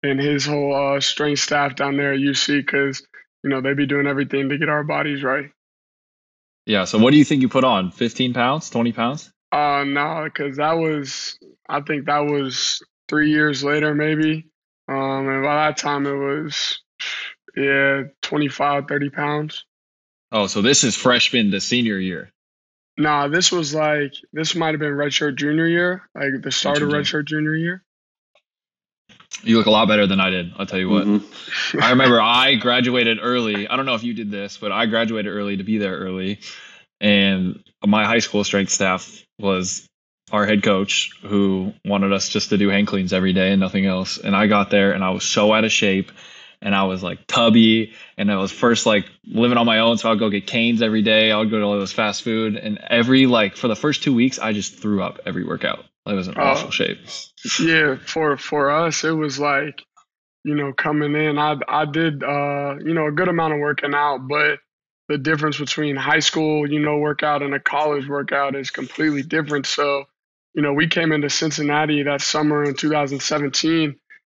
and 0.03 0.19
his 0.19 0.45
whole 0.45 0.75
uh, 0.75 0.99
strength 0.99 1.39
staff 1.39 1.75
down 1.75 1.97
there 1.97 2.13
at 2.13 2.19
UC 2.19 2.65
because 2.65 3.05
you 3.43 3.49
know 3.49 3.61
they 3.61 3.73
be 3.73 3.85
doing 3.85 4.07
everything 4.07 4.49
to 4.49 4.57
get 4.57 4.69
our 4.69 4.83
bodies 4.83 5.23
right. 5.23 5.51
Yeah. 6.65 6.85
So 6.85 6.99
what 6.99 7.11
do 7.11 7.17
you 7.17 7.25
think 7.25 7.41
you 7.41 7.49
put 7.49 7.63
on? 7.63 7.91
Fifteen 7.91 8.33
pounds? 8.33 8.69
Twenty 8.69 8.91
pounds? 8.91 9.31
Uh, 9.51 9.83
no, 9.85 10.23
because 10.25 10.57
that 10.57 10.73
was 10.73 11.39
I 11.67 11.81
think 11.81 12.05
that 12.05 12.25
was 12.25 12.81
three 13.07 13.31
years 13.31 13.63
later 13.63 13.95
maybe. 13.95 14.50
Um, 14.91 15.29
and 15.29 15.43
by 15.43 15.55
that 15.67 15.77
time 15.77 16.05
it 16.05 16.13
was 16.13 16.81
yeah 17.55 18.03
25, 18.21 18.87
30 18.87 19.09
pounds. 19.09 19.65
Oh, 20.31 20.47
so 20.47 20.61
this 20.61 20.83
is 20.83 20.95
freshman 20.95 21.51
to 21.51 21.61
senior 21.61 21.97
year. 21.97 22.31
Nah, 22.97 23.29
this 23.29 23.51
was 23.51 23.73
like 23.73 24.13
this 24.33 24.53
might 24.53 24.71
have 24.71 24.79
been 24.79 24.93
redshirt 24.93 25.35
junior 25.35 25.67
year, 25.67 26.09
like 26.13 26.41
the 26.41 26.51
start 26.51 26.81
of 26.81 26.89
redshirt 26.89 27.25
junior 27.25 27.55
year. 27.55 27.83
You 29.43 29.57
look 29.57 29.65
a 29.65 29.71
lot 29.71 29.87
better 29.87 30.07
than 30.07 30.19
I 30.19 30.29
did. 30.29 30.51
I'll 30.57 30.65
tell 30.65 30.79
you 30.79 30.89
what. 30.89 31.05
Mm-hmm. 31.05 31.81
I 31.81 31.91
remember 31.91 32.21
I 32.21 32.55
graduated 32.55 33.19
early. 33.21 33.67
I 33.67 33.77
don't 33.77 33.85
know 33.85 33.95
if 33.95 34.03
you 34.03 34.13
did 34.13 34.29
this, 34.29 34.57
but 34.57 34.71
I 34.71 34.85
graduated 34.87 35.31
early 35.31 35.57
to 35.57 35.63
be 35.63 35.77
there 35.77 35.95
early. 35.95 36.39
And 36.99 37.63
my 37.83 38.05
high 38.05 38.19
school 38.19 38.43
strength 38.43 38.71
staff 38.71 39.25
was 39.39 39.87
our 40.31 40.45
head 40.45 40.63
coach 40.63 41.11
who 41.23 41.73
wanted 41.85 42.13
us 42.13 42.29
just 42.29 42.49
to 42.49 42.57
do 42.57 42.69
hang 42.69 42.85
cleans 42.85 43.13
every 43.13 43.33
day 43.33 43.51
and 43.51 43.59
nothing 43.59 43.85
else. 43.85 44.17
And 44.17 44.35
I 44.35 44.47
got 44.47 44.69
there 44.69 44.91
and 44.93 45.03
I 45.03 45.09
was 45.11 45.23
so 45.23 45.53
out 45.53 45.65
of 45.65 45.71
shape 45.71 46.11
and 46.61 46.75
I 46.75 46.83
was 46.83 47.03
like 47.03 47.27
tubby 47.27 47.93
and 48.17 48.31
I 48.31 48.37
was 48.37 48.51
first 48.51 48.85
like 48.85 49.05
living 49.25 49.57
on 49.57 49.65
my 49.65 49.79
own. 49.79 49.97
So 49.97 50.11
I'd 50.11 50.19
go 50.19 50.29
get 50.29 50.47
canes 50.47 50.81
every 50.81 51.01
day. 51.01 51.31
I 51.31 51.37
would 51.37 51.49
go 51.49 51.59
to 51.59 51.65
all 51.65 51.73
those 51.73 51.91
fast 51.91 52.23
food 52.23 52.55
and 52.55 52.79
every 52.89 53.25
like 53.25 53.55
for 53.55 53.67
the 53.67 53.75
first 53.75 54.03
two 54.03 54.13
weeks, 54.13 54.39
I 54.39 54.53
just 54.53 54.75
threw 54.75 55.03
up 55.03 55.19
every 55.25 55.43
workout. 55.43 55.85
I 56.05 56.13
was 56.13 56.27
in 56.27 56.37
uh, 56.37 56.41
awful 56.41 56.71
shape. 56.71 56.99
Yeah. 57.59 57.95
For, 57.97 58.37
for 58.37 58.71
us, 58.71 59.03
it 59.03 59.11
was 59.11 59.39
like, 59.39 59.83
you 60.43 60.55
know, 60.55 60.73
coming 60.73 61.15
in, 61.15 61.37
I, 61.37 61.57
I 61.67 61.85
did, 61.85 62.23
uh, 62.23 62.75
you 62.83 62.93
know, 62.93 63.07
a 63.07 63.11
good 63.11 63.27
amount 63.27 63.53
of 63.53 63.59
working 63.59 63.93
out, 63.93 64.27
but 64.27 64.59
the 65.07 65.17
difference 65.17 65.57
between 65.57 65.95
high 65.95 66.19
school, 66.19 66.69
you 66.69 66.79
know, 66.79 66.97
workout 66.97 67.43
and 67.43 67.53
a 67.53 67.59
college 67.59 68.07
workout 68.07 68.55
is 68.55 68.71
completely 68.71 69.21
different. 69.23 69.65
So, 69.65 70.05
you 70.53 70.61
know, 70.61 70.73
we 70.73 70.87
came 70.87 71.11
into 71.11 71.29
Cincinnati 71.29 72.03
that 72.03 72.21
summer 72.21 72.63
in 72.63 72.75
2017 72.75 73.95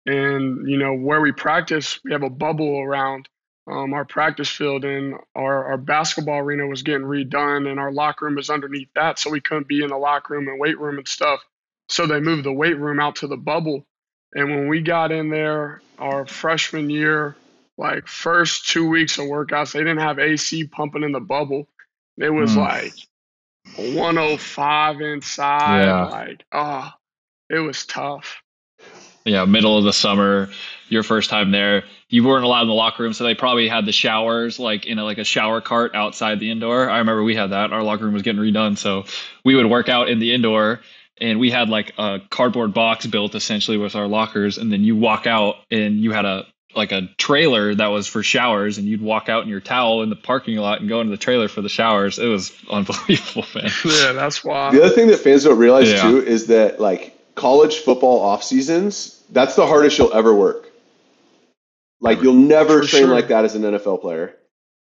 and 0.07 0.69
you 0.69 0.79
know 0.79 0.95
where 0.95 1.21
we 1.21 1.33
practice 1.33 2.01
we 2.05 2.13
have 2.13 2.23
a 2.23 2.31
bubble 2.31 2.81
around 2.81 3.29
um, 3.71 3.93
our 3.95 4.05
practice 4.05 4.49
field 4.49 4.85
and 4.85 5.15
our, 5.37 5.67
our 5.67 5.79
basketball 5.79 6.39
arena 6.39 6.67
was 6.67 6.83
getting 6.83 7.07
redone 7.07 7.71
and 7.71 7.79
our 7.79 7.93
locker 7.93 8.25
room 8.25 8.39
is 8.39 8.51
underneath 8.51 8.89
that 8.95 9.19
so 9.19 9.31
we 9.31 9.41
couldn't 9.41 9.69
be 9.69 9.83
in 9.83 9.91
the 9.91 9.97
locker 9.97 10.35
room 10.35 10.49
and 10.49 10.59
weight 10.59 10.79
room 10.79 10.99
and 10.99 11.07
stuff 11.07 11.41
so 11.89 12.07
they 12.07 12.21
moved 12.21 12.45
the 12.45 12.53
weight 12.53 12.79
room 12.79 12.99
out 12.99 13.17
to 13.17 13.29
the 13.29 13.37
bubble 13.37 13.87
and 14.35 14.51
when 14.51 14.69
we 14.69 14.81
got 14.81 15.13
in 15.13 15.29
there 15.31 15.81
our 15.99 16.27
freshman 16.27 16.91
year 16.91 17.37
like 17.79 18.09
first 18.09 18.69
two 18.69 18.89
weeks 18.89 19.19
of 19.19 19.27
workouts 19.27 19.73
they 19.73 19.81
didn't 19.81 19.99
have 19.99 20.19
ac 20.19 20.67
pumping 20.67 21.05
in 21.05 21.13
the 21.13 21.21
bubble 21.21 21.69
it 22.17 22.31
was 22.31 22.57
mm. 22.57 22.57
like 22.57 22.95
105 23.77 25.01
inside 25.01 25.85
yeah. 25.85 26.07
like 26.07 26.45
oh 26.53 26.91
it 27.51 27.59
was 27.59 27.87
tough 27.87 28.43
yeah, 29.25 29.45
middle 29.45 29.79
of 29.79 29.85
the 29.85 29.93
summer, 29.93 30.51
your 30.89 31.03
first 31.03 31.31
time 31.31 31.51
there. 31.53 31.85
You 32.09 32.25
weren't 32.25 32.45
allowed 32.45 32.63
in 32.63 32.69
the 32.69 32.75
locker 32.75 33.03
room, 33.03 33.13
so 33.13 33.25
they 33.25 33.35
probably 33.35 33.69
had 33.69 33.87
the 33.87 33.93
showers 33.93 34.59
like 34.59 34.85
in 34.85 34.99
a, 34.99 35.05
like 35.05 35.19
a 35.19 35.25
shower 35.25 35.61
cart 35.61 35.95
outside 35.95 36.41
the 36.41 36.51
indoor. 36.51 36.91
I 36.91 36.99
remember 36.99 37.23
we 37.23 37.37
had 37.37 37.51
that. 37.51 37.73
Our 37.73 37.83
locker 37.83 38.05
room 38.05 38.15
was 38.15 38.23
getting 38.23 38.41
redone, 38.41 38.77
so 38.77 39.05
we 39.45 39.55
would 39.55 39.67
work 39.67 39.89
out 39.89 40.09
in 40.09 40.19
the 40.19 40.33
indoor, 40.33 40.81
and 41.21 41.39
we 41.39 41.51
had 41.51 41.69
like 41.69 41.93
a 41.99 42.21
cardboard 42.31 42.75
box 42.75 43.07
built 43.07 43.35
essentially 43.35 43.77
with 43.77 43.95
our 43.95 44.09
lockers, 44.09 44.59
and 44.59 44.73
then 44.73 44.83
you 44.83 44.97
walk 44.97 45.27
out 45.27 45.57
and 45.71 46.01
you 46.01 46.13
had 46.13 46.25
a 46.25 46.47
like 46.75 46.93
a 46.93 47.09
trailer 47.19 47.75
that 47.75 47.89
was 47.89 48.07
for 48.07 48.23
showers, 48.23 48.79
and 48.79 48.87
you'd 48.87 49.03
walk 49.03 49.29
out 49.29 49.43
in 49.43 49.49
your 49.49 49.61
towel 49.61 50.03
in 50.03 50.11
the 50.11 50.17
parking 50.17 50.57
lot 50.57 50.81
and 50.81 50.89
go 50.89 51.01
into 51.01 51.11
the 51.11 51.17
trailer 51.17 51.49
for 51.49 51.61
the 51.63 51.69
showers. 51.69 52.19
It 52.19 52.27
was 52.27 52.53
unbelievable, 52.71 53.45
man. 53.55 53.71
Yeah, 53.85 54.13
that's 54.13 54.43
why. 54.45 54.71
The 54.73 54.83
other 54.85 54.95
thing 54.95 55.09
that 55.09 55.19
fans 55.19 55.45
don't 55.45 55.59
realize 55.59 55.91
Yeah. 55.91 56.03
too 56.03 56.19
is 56.25 56.47
that 56.49 56.81
like 56.81 57.17
college 57.35 57.79
football 57.79 58.21
off 58.21 58.43
seasons, 58.43 59.23
that's 59.31 59.55
the 59.57 59.67
hardest 59.67 59.99
you'll 59.99 60.13
ever 60.15 60.35
work. 60.35 60.69
Like 62.01 62.21
you'll 62.23 62.35
never 62.35 62.83
For 62.83 62.89
train 62.89 63.03
sure. 63.05 63.15
like 63.15 63.29
that 63.29 63.45
as 63.45 63.55
an 63.55 63.63
NFL 63.63 64.01
player. 64.01 64.35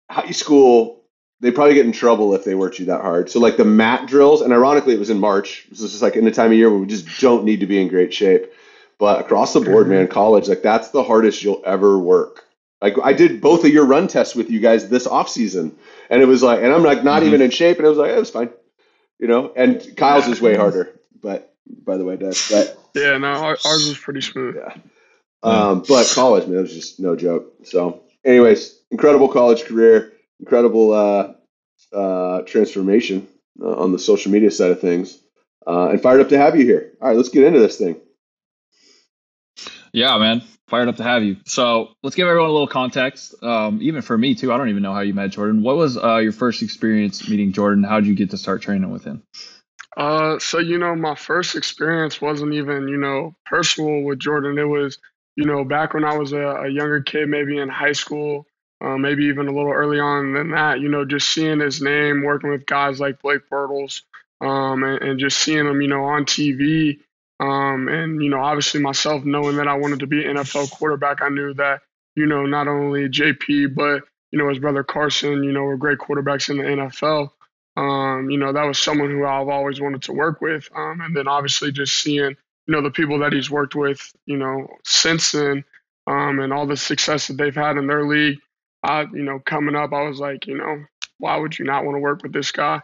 High 0.10 0.32
school, 0.32 1.02
they 1.40 1.52
probably 1.52 1.76
get 1.76 1.86
in 1.86 1.92
trouble 1.92 2.34
if 2.34 2.44
they 2.44 2.56
worked 2.56 2.80
you 2.80 2.86
that 2.88 3.02
hard. 3.02 3.30
So 3.30 3.40
like 3.40 3.58
the 3.58 3.66
mat 3.66 4.08
drills, 4.08 4.42
and 4.42 4.52
ironically, 4.54 4.94
it 4.96 5.00
was 5.00 5.10
in 5.10 5.20
March. 5.20 5.68
This 5.70 5.82
is 5.82 5.92
just 5.92 6.02
like 6.02 6.16
in 6.16 6.26
the 6.26 6.32
time 6.32 6.52
of 6.52 6.58
year 6.58 6.70
where 6.70 6.80
we 6.80 6.88
just 6.88 7.20
don't 7.22 7.44
need 7.44 7.60
to 7.60 7.68
be 7.68 7.80
in 7.80 7.88
great 7.90 8.14
shape. 8.14 8.52
But 8.98 9.20
across 9.22 9.54
the 9.54 9.60
board, 9.60 9.88
man, 9.88 10.08
college, 10.08 10.48
like 10.48 10.62
that's 10.62 10.90
the 10.90 11.04
hardest 11.04 11.44
you'll 11.44 11.62
ever 11.66 11.98
work. 12.00 12.46
Like 12.82 12.96
I 13.04 13.14
did 13.14 13.42
both 13.42 13.66
of 13.66 13.72
your 13.72 13.86
run 13.86 14.08
tests 14.08 14.36
with 14.36 14.50
you 14.50 14.60
guys 14.60 14.90
this 14.90 15.06
off 15.08 15.28
season, 15.30 15.78
and 16.10 16.22
it 16.22 16.26
was 16.26 16.42
like, 16.44 16.62
and 16.62 16.72
I'm 16.72 16.84
like 16.84 17.04
not 17.04 17.22
Mhm. 17.24 17.28
even 17.28 17.42
in 17.42 17.52
shape, 17.52 17.78
and 17.78 17.86
it 17.86 17.90
was 17.90 17.98
like, 17.98 18.12
it 18.12 18.20
was 18.20 18.30
fine, 18.30 18.50
you 19.20 19.28
know. 19.28 19.52
And 19.56 19.96
Kyle's 19.98 20.28
is 20.28 20.42
way 20.42 20.56
harder, 20.56 20.94
but 21.22 21.54
by 21.84 21.98
the 21.98 22.06
way, 22.06 22.16
Dad, 22.16 22.36
but 22.50 22.78
Yeah, 22.94 23.18
no, 23.18 23.28
ours 23.28 23.64
was 23.66 23.98
pretty 23.98 24.22
smooth. 24.22 24.56
yeah. 24.56 24.78
Um, 25.44 25.84
but 25.88 26.12
college, 26.16 26.48
man, 26.48 26.58
it 26.58 26.62
was 26.62 26.74
just 26.74 27.00
no 27.00 27.16
joke. 27.16 27.54
So, 27.64 28.02
anyways, 28.24 28.80
incredible 28.92 29.28
college 29.28 29.66
career, 29.66 30.14
incredible 30.40 30.94
uh, 30.94 31.34
uh, 31.96 32.42
transformation 32.44 33.28
uh, 33.62 33.76
on 33.76 33.92
the 33.92 34.00
social 34.00 34.32
media 34.32 34.52
side 34.52 34.72
of 34.72 34.80
things, 34.82 35.20
uh, 35.68 35.90
and 35.90 36.02
fired 36.02 36.22
up 36.22 36.30
to 36.30 36.38
have 36.38 36.56
you 36.58 36.66
here. 36.66 36.94
All 37.02 37.10
right, 37.10 37.18
let's 37.18 37.30
get 37.30 37.44
into 37.44 37.60
this 37.60 37.78
thing. 37.78 37.98
Yeah, 39.96 40.18
man. 40.18 40.44
Fired 40.68 40.90
up 40.90 40.98
to 40.98 41.04
have 41.04 41.24
you. 41.24 41.38
So 41.46 41.92
let's 42.04 42.18
give 42.18 42.28
everyone 42.28 42.50
a 42.50 42.54
little 42.54 42.68
context. 42.68 43.34
Um, 43.42 43.80
even 43.82 44.02
for 44.02 44.18
me 44.18 44.36
too, 44.36 44.52
I 44.52 44.58
don't 44.58 44.68
even 44.68 44.84
know 44.84 44.94
how 44.94 45.00
you 45.00 45.14
met 45.14 45.32
Jordan. 45.32 45.62
What 45.62 45.78
was 45.78 45.98
uh, 45.98 46.18
your 46.18 46.34
first 46.34 46.62
experience 46.62 47.30
meeting 47.30 47.54
Jordan? 47.54 47.86
How 47.86 48.02
did 48.02 48.08
you 48.08 48.14
get 48.14 48.32
to 48.32 48.38
start 48.38 48.62
training 48.62 48.92
with 48.92 49.06
him? 49.06 49.24
Uh, 49.96 50.38
so 50.38 50.60
you 50.60 50.78
know, 50.78 50.96
my 50.96 51.16
first 51.16 51.56
experience 51.56 52.20
wasn't 52.20 52.52
even 52.54 52.90
you 52.90 52.98
know 52.98 53.36
personal 53.46 54.02
with 54.02 54.20
Jordan. 54.20 54.58
It 54.58 54.68
was 54.68 54.98
you 55.38 55.46
know 55.46 55.64
back 55.64 55.94
when 55.94 56.04
I 56.04 56.18
was 56.18 56.34
a, 56.34 56.42
a 56.42 56.68
younger 56.68 57.02
kid, 57.02 57.30
maybe 57.30 57.58
in 57.58 57.70
high 57.70 57.94
school, 57.94 58.48
uh, 58.84 58.98
maybe 58.98 59.24
even 59.26 59.48
a 59.48 59.54
little 59.54 59.72
early 59.72 60.02
on 60.02 60.34
than 60.34 60.52
that. 60.52 60.82
You 60.82 60.90
know, 60.90 61.06
just 61.06 61.32
seeing 61.32 61.62
his 61.62 61.82
name, 61.82 62.22
working 62.22 62.50
with 62.50 62.66
guys 62.66 63.00
like 63.00 63.22
Blake 63.22 63.50
Bortles, 63.50 64.02
um, 64.42 64.84
and, 64.84 65.02
and 65.02 65.20
just 65.22 65.38
seeing 65.38 65.66
him, 65.66 65.80
you 65.80 65.88
know, 65.88 66.04
on 66.04 66.26
TV. 66.26 67.00
Um, 67.40 67.88
and 67.88 68.24
you 68.24 68.30
know, 68.30 68.40
obviously 68.40 68.82
myself 68.82 69.26
knowing 69.26 69.58
that 69.58 69.68
I 69.68 69.76
wanted 69.76 70.00
to 70.00 70.08
be 70.08 70.26
an 70.26 70.38
NFL 70.38 70.72
quarterback, 70.72 71.22
I 71.22 71.30
knew 71.30 71.54
that 71.56 71.82
you 72.16 72.26
know 72.26 72.46
not 72.46 72.68
only 72.68 73.10
JP 73.10 73.76
but 73.76 74.04
you 74.32 74.40
know 74.40 74.50
his 74.50 74.60
brother 74.60 74.84
Carson, 74.84 75.44
you 75.44 75.52
know, 75.52 75.64
were 75.64 75.78
great 75.78 75.98
quarterbacks 75.98 76.50
in 76.50 76.58
the 76.58 76.64
NFL. 76.64 77.32
Um, 77.78 78.30
you 78.30 78.38
know, 78.38 78.54
that 78.54 78.64
was 78.64 78.80
someone 78.80 79.10
who 79.10 79.26
I've 79.26 79.50
always 79.50 79.82
wanted 79.82 80.04
to 80.04 80.14
work 80.14 80.42
with. 80.42 80.70
Um, 80.76 81.02
and 81.02 81.16
then 81.16 81.28
obviously 81.28 81.72
just 81.72 81.96
seeing, 81.96 82.38
you 82.68 82.72
know, 82.72 82.82
the 82.82 82.92
people 82.92 83.20
that 83.20 83.34
he's 83.34 83.52
worked 83.52 83.76
with, 83.76 84.00
you 84.26 84.38
know, 84.38 84.68
since 84.86 85.34
then, 85.34 85.64
um, 86.08 86.40
and 86.40 86.54
all 86.54 86.68
the 86.68 86.78
success 86.78 87.28
that 87.28 87.38
they've 87.38 87.56
had 87.56 87.78
in 87.78 87.88
their 87.88 88.08
league. 88.08 88.40
I, 88.84 89.02
you 89.02 89.24
know, 89.24 89.40
coming 89.40 89.76
up, 89.76 89.94
I 89.94 90.04
was 90.04 90.20
like, 90.20 90.48
you 90.48 90.58
know, 90.58 90.86
why 91.18 91.38
would 91.38 91.58
you 91.58 91.66
not 91.66 91.84
want 91.84 91.96
to 91.96 92.00
work 92.00 92.24
with 92.24 92.34
this 92.34 92.52
guy? 92.52 92.82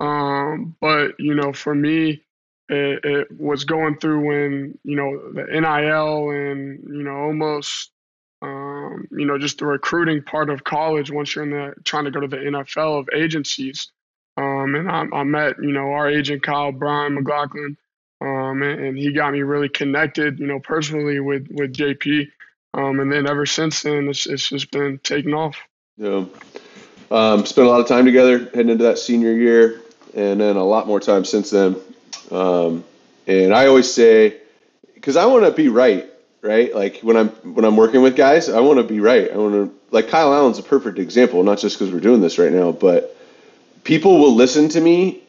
Um, 0.00 0.74
but 0.80 1.12
you 1.20 1.34
know, 1.34 1.52
for 1.52 1.74
me, 1.74 2.22
it, 2.68 3.04
it 3.04 3.40
was 3.40 3.64
going 3.64 3.98
through 3.98 4.26
when 4.26 4.78
you 4.84 4.96
know 4.96 5.32
the 5.32 5.44
NIL 5.44 6.30
and 6.30 6.82
you 6.88 7.02
know 7.02 7.16
almost 7.16 7.90
um, 8.40 9.06
you 9.10 9.26
know 9.26 9.38
just 9.38 9.58
the 9.58 9.66
recruiting 9.66 10.22
part 10.22 10.50
of 10.50 10.64
college 10.64 11.10
once 11.10 11.34
you're 11.34 11.44
in 11.44 11.50
the 11.50 11.74
trying 11.84 12.04
to 12.04 12.10
go 12.10 12.20
to 12.20 12.28
the 12.28 12.36
NFL 12.36 13.00
of 13.00 13.08
agencies. 13.14 13.90
Um, 14.36 14.74
and 14.74 14.90
I, 14.90 15.04
I 15.12 15.24
met 15.24 15.56
you 15.60 15.72
know 15.72 15.92
our 15.92 16.08
agent 16.08 16.42
Kyle 16.42 16.72
Brian 16.72 17.14
McLaughlin, 17.14 17.76
um, 18.20 18.62
and, 18.62 18.80
and 18.80 18.98
he 18.98 19.12
got 19.12 19.32
me 19.32 19.42
really 19.42 19.68
connected 19.68 20.38
you 20.38 20.46
know 20.46 20.60
personally 20.60 21.20
with 21.20 21.48
with 21.50 21.74
JP. 21.74 22.28
Um, 22.74 23.00
and 23.00 23.12
then 23.12 23.28
ever 23.28 23.44
since 23.44 23.82
then, 23.82 24.08
it's, 24.08 24.26
it's 24.26 24.48
just 24.48 24.70
been 24.70 24.98
taking 25.02 25.34
off. 25.34 25.58
Know, 25.98 26.30
um, 27.10 27.44
spent 27.44 27.66
a 27.66 27.70
lot 27.70 27.80
of 27.80 27.86
time 27.86 28.06
together 28.06 28.38
heading 28.54 28.70
into 28.70 28.84
that 28.84 28.98
senior 28.98 29.32
year, 29.32 29.82
and 30.14 30.40
then 30.40 30.56
a 30.56 30.64
lot 30.64 30.86
more 30.86 30.98
time 30.98 31.26
since 31.26 31.50
then. 31.50 31.76
Um, 32.30 32.84
and 33.26 33.54
I 33.54 33.66
always 33.66 33.92
say, 33.92 34.36
because 34.94 35.16
I 35.16 35.26
want 35.26 35.44
to 35.44 35.52
be 35.52 35.68
right, 35.68 36.08
right? 36.40 36.74
Like 36.74 37.00
when 37.00 37.16
I'm 37.16 37.28
when 37.28 37.64
I'm 37.64 37.76
working 37.76 38.02
with 38.02 38.16
guys, 38.16 38.48
I 38.48 38.60
want 38.60 38.78
to 38.78 38.84
be 38.84 39.00
right. 39.00 39.30
I 39.30 39.36
want 39.36 39.54
to 39.54 39.74
like 39.90 40.08
Kyle 40.08 40.32
Allen's 40.32 40.58
a 40.58 40.62
perfect 40.62 40.98
example, 40.98 41.42
not 41.42 41.58
just 41.58 41.78
because 41.78 41.92
we're 41.92 42.00
doing 42.00 42.20
this 42.20 42.38
right 42.38 42.52
now, 42.52 42.72
but 42.72 43.16
people 43.84 44.18
will 44.18 44.34
listen 44.34 44.68
to 44.70 44.80
me 44.80 45.22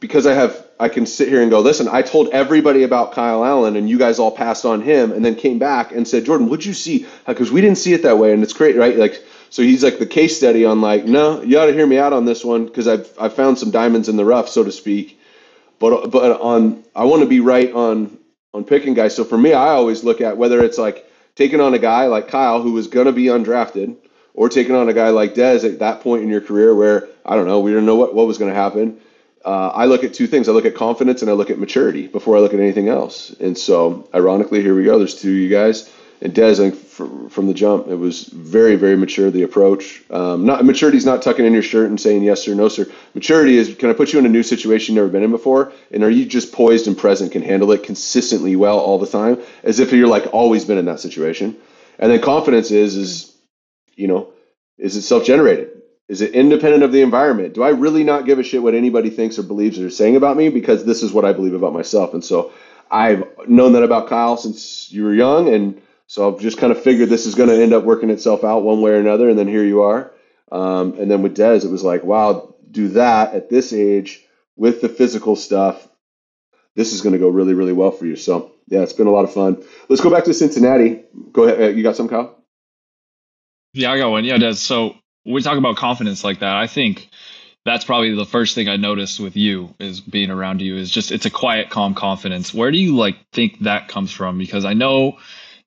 because 0.00 0.26
I 0.26 0.34
have 0.34 0.64
I 0.78 0.88
can 0.88 1.06
sit 1.06 1.28
here 1.28 1.40
and 1.40 1.50
go, 1.50 1.60
listen, 1.60 1.88
I 1.88 2.02
told 2.02 2.28
everybody 2.30 2.82
about 2.82 3.12
Kyle 3.12 3.44
Allen, 3.44 3.76
and 3.76 3.88
you 3.88 3.96
guys 3.96 4.18
all 4.18 4.32
passed 4.32 4.64
on 4.64 4.82
him, 4.82 5.12
and 5.12 5.24
then 5.24 5.36
came 5.36 5.58
back 5.58 5.92
and 5.92 6.06
said, 6.06 6.24
Jordan, 6.24 6.48
what'd 6.48 6.66
you 6.66 6.74
see? 6.74 7.06
Because 7.26 7.52
we 7.52 7.60
didn't 7.60 7.78
see 7.78 7.92
it 7.92 8.02
that 8.02 8.18
way, 8.18 8.32
and 8.32 8.42
it's 8.42 8.52
great, 8.52 8.76
right? 8.76 8.96
Like, 8.96 9.22
so 9.50 9.62
he's 9.62 9.84
like 9.84 10.00
the 10.00 10.06
case 10.06 10.36
study 10.36 10.64
on 10.64 10.80
like, 10.80 11.04
no, 11.04 11.42
you 11.42 11.58
ought 11.58 11.66
to 11.66 11.72
hear 11.72 11.86
me 11.86 11.96
out 11.96 12.12
on 12.12 12.24
this 12.24 12.44
one 12.44 12.66
because 12.66 12.88
I've 12.88 13.08
I've 13.20 13.34
found 13.34 13.58
some 13.58 13.70
diamonds 13.70 14.08
in 14.08 14.16
the 14.16 14.24
rough, 14.24 14.48
so 14.48 14.64
to 14.64 14.72
speak. 14.72 15.13
But 15.78 16.10
but 16.10 16.40
on 16.40 16.84
I 16.94 17.04
want 17.04 17.22
to 17.22 17.28
be 17.28 17.40
right 17.40 17.72
on 17.72 18.18
on 18.52 18.64
picking 18.64 18.94
guys. 18.94 19.14
So 19.14 19.24
for 19.24 19.36
me, 19.36 19.52
I 19.52 19.68
always 19.70 20.04
look 20.04 20.20
at 20.20 20.36
whether 20.36 20.62
it's 20.62 20.78
like 20.78 21.08
taking 21.34 21.60
on 21.60 21.74
a 21.74 21.78
guy 21.78 22.06
like 22.06 22.28
Kyle 22.28 22.62
who 22.62 22.72
was 22.72 22.86
going 22.86 23.06
to 23.06 23.12
be 23.12 23.24
undrafted, 23.24 23.96
or 24.34 24.48
taking 24.48 24.74
on 24.74 24.88
a 24.88 24.92
guy 24.92 25.10
like 25.10 25.34
Dez 25.34 25.64
at 25.64 25.80
that 25.80 26.00
point 26.00 26.22
in 26.22 26.28
your 26.28 26.40
career 26.40 26.74
where 26.74 27.08
I 27.24 27.36
don't 27.36 27.46
know, 27.46 27.60
we 27.60 27.70
didn't 27.70 27.86
know 27.86 27.96
what, 27.96 28.14
what 28.14 28.26
was 28.26 28.38
going 28.38 28.52
to 28.52 28.58
happen. 28.58 29.00
Uh, 29.44 29.68
I 29.74 29.84
look 29.86 30.04
at 30.04 30.14
two 30.14 30.26
things. 30.26 30.48
I 30.48 30.52
look 30.52 30.64
at 30.64 30.74
confidence 30.74 31.20
and 31.20 31.30
I 31.30 31.34
look 31.34 31.50
at 31.50 31.58
maturity 31.58 32.06
before 32.06 32.36
I 32.36 32.40
look 32.40 32.54
at 32.54 32.60
anything 32.60 32.88
else. 32.88 33.30
And 33.40 33.58
so, 33.58 34.08
ironically, 34.14 34.62
here 34.62 34.74
we 34.74 34.84
go. 34.84 34.98
There's 34.98 35.20
two 35.20 35.30
of 35.30 35.36
you 35.36 35.50
guys. 35.50 35.90
And 36.24 36.34
think 36.34 36.74
from 36.74 37.46
the 37.48 37.52
jump, 37.52 37.88
it 37.88 37.96
was 37.96 38.24
very, 38.24 38.76
very 38.76 38.96
mature, 38.96 39.30
the 39.30 39.42
approach. 39.42 40.02
Um, 40.10 40.46
not 40.46 40.64
Maturity 40.64 40.96
is 40.96 41.04
not 41.04 41.20
tucking 41.20 41.44
in 41.44 41.52
your 41.52 41.62
shirt 41.62 41.90
and 41.90 42.00
saying 42.00 42.22
yes 42.22 42.42
sir, 42.42 42.54
no 42.54 42.68
sir. 42.68 42.86
Maturity 43.12 43.58
is 43.58 43.74
can 43.74 43.90
I 43.90 43.92
put 43.92 44.14
you 44.14 44.18
in 44.20 44.24
a 44.24 44.30
new 44.30 44.42
situation 44.42 44.94
you've 44.94 45.02
never 45.02 45.12
been 45.12 45.22
in 45.22 45.30
before? 45.30 45.72
And 45.90 46.02
are 46.02 46.08
you 46.08 46.24
just 46.24 46.50
poised 46.50 46.86
and 46.86 46.96
present, 46.96 47.32
can 47.32 47.42
handle 47.42 47.70
it 47.72 47.82
consistently 47.82 48.56
well 48.56 48.78
all 48.78 48.98
the 48.98 49.06
time, 49.06 49.42
as 49.62 49.80
if 49.80 49.92
you're 49.92 50.08
like 50.08 50.32
always 50.32 50.64
been 50.64 50.78
in 50.78 50.86
that 50.86 51.00
situation? 51.00 51.58
And 51.98 52.10
then 52.10 52.22
confidence 52.22 52.70
is, 52.70 52.96
is 52.96 53.36
you 53.94 54.08
know, 54.08 54.32
is 54.78 54.96
it 54.96 55.02
self-generated? 55.02 55.82
Is 56.08 56.22
it 56.22 56.32
independent 56.32 56.84
of 56.84 56.92
the 56.92 57.02
environment? 57.02 57.52
Do 57.52 57.62
I 57.62 57.70
really 57.70 58.02
not 58.02 58.24
give 58.24 58.38
a 58.38 58.42
shit 58.42 58.62
what 58.62 58.74
anybody 58.74 59.10
thinks 59.10 59.38
or 59.38 59.42
believes 59.42 59.78
or 59.78 59.90
saying 59.90 60.16
about 60.16 60.38
me 60.38 60.48
because 60.48 60.86
this 60.86 61.02
is 61.02 61.12
what 61.12 61.26
I 61.26 61.34
believe 61.34 61.54
about 61.54 61.74
myself? 61.74 62.14
And 62.14 62.24
so 62.24 62.52
I've 62.90 63.24
known 63.46 63.74
that 63.74 63.82
about 63.82 64.08
Kyle 64.08 64.38
since 64.38 64.90
you 64.90 65.04
were 65.04 65.14
young, 65.14 65.52
and 65.52 65.82
so 66.06 66.32
I've 66.32 66.40
just 66.40 66.58
kind 66.58 66.72
of 66.72 66.82
figured 66.82 67.08
this 67.08 67.26
is 67.26 67.34
going 67.34 67.48
to 67.48 67.62
end 67.62 67.72
up 67.72 67.84
working 67.84 68.10
itself 68.10 68.44
out 68.44 68.62
one 68.62 68.80
way 68.80 68.92
or 68.92 68.96
another, 68.96 69.28
and 69.28 69.38
then 69.38 69.48
here 69.48 69.64
you 69.64 69.82
are. 69.82 70.12
Um, 70.52 70.94
and 70.98 71.10
then 71.10 71.22
with 71.22 71.36
Dez, 71.36 71.64
it 71.64 71.70
was 71.70 71.82
like, 71.82 72.04
wow, 72.04 72.54
do 72.70 72.88
that 72.88 73.34
at 73.34 73.48
this 73.48 73.72
age 73.72 74.22
with 74.56 74.80
the 74.80 74.88
physical 74.88 75.36
stuff. 75.36 75.88
This 76.76 76.92
is 76.92 77.00
going 77.00 77.12
to 77.12 77.18
go 77.18 77.28
really, 77.28 77.54
really 77.54 77.72
well 77.72 77.90
for 77.90 78.06
you. 78.06 78.16
So 78.16 78.52
yeah, 78.66 78.80
it's 78.80 78.92
been 78.92 79.06
a 79.06 79.12
lot 79.12 79.24
of 79.24 79.32
fun. 79.32 79.64
Let's 79.88 80.02
go 80.02 80.10
back 80.10 80.24
to 80.24 80.34
Cincinnati. 80.34 81.02
Go 81.32 81.44
ahead. 81.44 81.60
Uh, 81.60 81.68
You 81.68 81.82
got 81.82 81.96
some, 81.96 82.08
Kyle? 82.08 82.36
Yeah, 83.72 83.92
I 83.92 83.98
got 83.98 84.10
one. 84.10 84.24
Yeah, 84.24 84.38
Des. 84.38 84.54
So 84.54 84.96
we 85.24 85.42
talk 85.42 85.58
about 85.58 85.76
confidence 85.76 86.22
like 86.24 86.40
that, 86.40 86.56
I 86.56 86.66
think 86.66 87.08
that's 87.64 87.84
probably 87.84 88.14
the 88.14 88.26
first 88.26 88.54
thing 88.54 88.68
I 88.68 88.76
noticed 88.76 89.20
with 89.20 89.36
you 89.36 89.74
is 89.78 90.00
being 90.00 90.30
around 90.30 90.60
you 90.60 90.76
is 90.76 90.90
just 90.90 91.10
it's 91.12 91.26
a 91.26 91.30
quiet, 91.30 91.70
calm 91.70 91.94
confidence. 91.94 92.52
Where 92.52 92.70
do 92.70 92.78
you 92.78 92.94
like 92.94 93.16
think 93.32 93.60
that 93.60 93.88
comes 93.88 94.12
from? 94.12 94.38
Because 94.38 94.64
I 94.64 94.74
know 94.74 95.18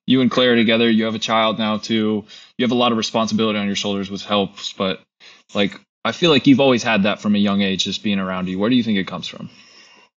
you 0.08 0.22
and 0.22 0.30
Claire 0.30 0.56
together. 0.56 0.88
You 0.90 1.04
have 1.04 1.14
a 1.14 1.18
child 1.18 1.58
now 1.58 1.76
too. 1.76 2.24
You 2.56 2.64
have 2.64 2.72
a 2.72 2.74
lot 2.74 2.92
of 2.92 2.98
responsibility 2.98 3.58
on 3.58 3.66
your 3.66 3.76
shoulders, 3.76 4.10
which 4.10 4.24
helps. 4.24 4.72
But 4.72 5.02
like, 5.54 5.78
I 6.02 6.12
feel 6.12 6.30
like 6.30 6.46
you've 6.46 6.60
always 6.60 6.82
had 6.82 7.02
that 7.02 7.20
from 7.20 7.34
a 7.34 7.38
young 7.38 7.60
age, 7.60 7.84
just 7.84 8.02
being 8.02 8.18
around 8.18 8.48
you. 8.48 8.58
Where 8.58 8.70
do 8.70 8.76
you 8.76 8.82
think 8.82 8.98
it 8.98 9.06
comes 9.06 9.28
from? 9.28 9.50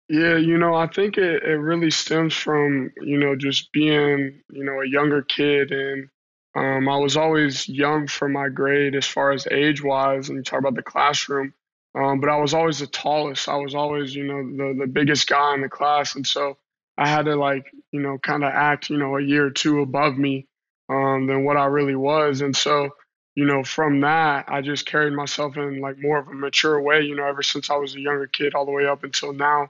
Yeah, 0.07 0.37
you 0.37 0.59
know, 0.59 0.75
I 0.75 0.85
think 0.85 1.17
it, 1.17 1.43
it 1.43 1.57
really 1.57 1.89
stems 1.89 2.35
from, 2.35 2.91
you 3.01 3.17
know, 3.17 3.35
just 3.35 3.71
being, 3.71 4.41
you 4.51 4.63
know, 4.63 4.81
a 4.81 4.87
younger 4.87 5.23
kid. 5.23 5.71
And 5.71 6.09
um, 6.55 6.87
I 6.87 6.97
was 6.97 7.17
always 7.17 7.67
young 7.67 8.05
for 8.05 8.29
my 8.29 8.49
grade 8.49 8.95
as 8.95 9.07
far 9.07 9.31
as 9.31 9.47
age 9.49 9.83
wise, 9.83 10.29
and 10.29 10.37
you 10.37 10.43
talk 10.43 10.59
about 10.59 10.75
the 10.75 10.83
classroom. 10.83 11.53
Um, 11.95 12.19
but 12.19 12.29
I 12.29 12.37
was 12.37 12.53
always 12.53 12.79
the 12.79 12.87
tallest. 12.87 13.49
I 13.49 13.55
was 13.55 13.73
always, 13.73 14.13
you 14.13 14.25
know, 14.25 14.43
the, 14.43 14.81
the 14.81 14.87
biggest 14.87 15.27
guy 15.27 15.55
in 15.55 15.61
the 15.61 15.69
class. 15.69 16.15
And 16.15 16.27
so 16.27 16.57
I 16.99 17.07
had 17.07 17.25
to, 17.25 17.35
like, 17.35 17.71
you 17.91 18.01
know, 18.01 18.17
kind 18.19 18.43
of 18.43 18.51
act, 18.53 18.89
you 18.89 18.97
know, 18.97 19.17
a 19.17 19.21
year 19.21 19.45
or 19.45 19.51
two 19.51 19.79
above 19.81 20.17
me 20.17 20.47
um, 20.89 21.27
than 21.27 21.45
what 21.45 21.57
I 21.57 21.65
really 21.65 21.95
was. 21.95 22.41
And 22.41 22.55
so, 22.55 22.89
you 23.35 23.45
know, 23.45 23.63
from 23.63 24.01
that, 24.01 24.45
I 24.47 24.61
just 24.61 24.85
carried 24.85 25.13
myself 25.13 25.57
in 25.57 25.79
like 25.79 25.97
more 25.97 26.19
of 26.19 26.27
a 26.27 26.33
mature 26.33 26.81
way, 26.81 27.01
you 27.01 27.15
know, 27.15 27.25
ever 27.25 27.41
since 27.41 27.69
I 27.69 27.77
was 27.77 27.95
a 27.95 27.99
younger 27.99 28.27
kid 28.27 28.53
all 28.53 28.65
the 28.65 28.71
way 28.71 28.85
up 28.85 29.03
until 29.03 29.33
now. 29.33 29.69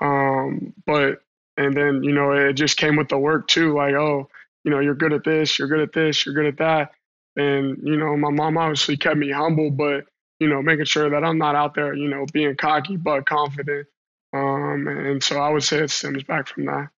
Um, 0.00 0.72
but 0.86 1.22
and 1.56 1.76
then 1.76 2.04
you 2.04 2.12
know 2.12 2.30
it 2.30 2.52
just 2.52 2.76
came 2.76 2.94
with 2.94 3.08
the 3.08 3.18
work 3.18 3.48
too. 3.48 3.74
Like 3.74 3.94
oh, 3.94 4.28
you 4.64 4.70
know, 4.70 4.80
you're 4.80 4.94
good 4.94 5.12
at 5.12 5.24
this, 5.24 5.58
you're 5.58 5.68
good 5.68 5.80
at 5.80 5.92
this, 5.92 6.24
you're 6.24 6.34
good 6.34 6.46
at 6.46 6.58
that. 6.58 6.92
And, 7.36 7.78
you 7.82 7.96
know, 7.96 8.16
my 8.16 8.30
mom 8.30 8.58
obviously 8.58 8.96
kept 8.96 9.16
me 9.16 9.30
humble, 9.30 9.70
but, 9.70 10.04
you 10.40 10.48
know, 10.48 10.60
making 10.60 10.86
sure 10.86 11.08
that 11.08 11.24
I'm 11.24 11.38
not 11.38 11.54
out 11.54 11.74
there, 11.74 11.94
you 11.94 12.08
know, 12.08 12.26
being 12.32 12.56
cocky 12.56 12.96
but 12.96 13.26
confident. 13.26 13.86
Um, 14.32 14.86
and 14.86 15.22
so 15.22 15.38
I 15.40 15.50
would 15.50 15.62
say 15.62 15.78
it 15.78 15.90
stems 15.90 16.22
back 16.22 16.48
from 16.48 16.66
that. 16.66 16.88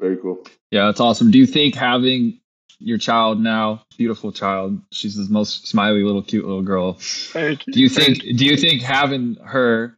Very 0.00 0.16
cool. 0.16 0.44
Yeah, 0.70 0.86
that's 0.86 1.00
awesome. 1.00 1.30
Do 1.30 1.38
you 1.38 1.46
think 1.46 1.74
having 1.74 2.40
your 2.78 2.98
child 2.98 3.40
now, 3.40 3.82
beautiful 3.96 4.32
child, 4.32 4.80
she's 4.90 5.14
the 5.14 5.32
most 5.32 5.68
smiley 5.68 6.02
little 6.02 6.22
cute 6.22 6.44
little 6.44 6.62
girl. 6.62 6.94
Thank 6.98 7.66
you. 7.66 7.72
Do 7.74 7.80
you 7.80 7.88
think 7.88 8.18
do 8.18 8.44
you 8.44 8.56
think 8.56 8.82
having 8.82 9.36
her 9.36 9.96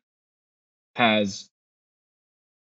has 0.97 1.49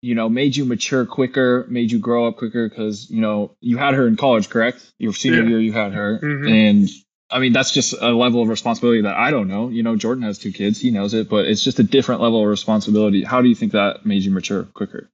you 0.01 0.15
know 0.15 0.29
made 0.29 0.55
you 0.55 0.65
mature 0.65 1.05
quicker, 1.05 1.65
made 1.69 1.91
you 1.91 1.99
grow 1.99 2.27
up 2.27 2.37
quicker 2.37 2.69
cuz 2.69 3.09
you 3.09 3.21
know, 3.21 3.55
you 3.61 3.77
had 3.77 3.95
her 3.95 4.07
in 4.07 4.17
college, 4.17 4.49
correct? 4.49 4.85
Your 4.99 5.13
senior 5.13 5.43
Yeah. 5.43 5.49
year 5.49 5.59
you 5.59 5.73
had 5.73 5.93
her 5.93 6.19
Mhm. 6.21 6.49
and 6.49 6.89
I 7.33 7.39
mean 7.39 7.53
that's 7.53 7.71
just 7.71 7.93
a 7.99 8.11
level 8.11 8.41
of 8.41 8.49
responsibility 8.49 9.01
that 9.01 9.15
I 9.15 9.31
don't 9.31 9.47
know. 9.47 9.69
You 9.69 9.83
know, 9.83 9.95
Jordan 9.95 10.23
has 10.23 10.37
two 10.37 10.51
kids, 10.51 10.79
he 10.79 10.91
knows 10.91 11.13
it, 11.13 11.29
but 11.29 11.45
it's 11.45 11.63
just 11.63 11.79
a 11.79 11.83
different 11.83 12.21
level 12.21 12.41
of 12.41 12.47
responsibility. 12.47 13.23
How 13.23 13.41
do 13.41 13.49
you 13.49 13.55
think 13.55 13.71
that 13.71 14.05
made 14.05 14.23
you 14.23 14.31
mature 14.31 14.63
quicker? 14.63 15.09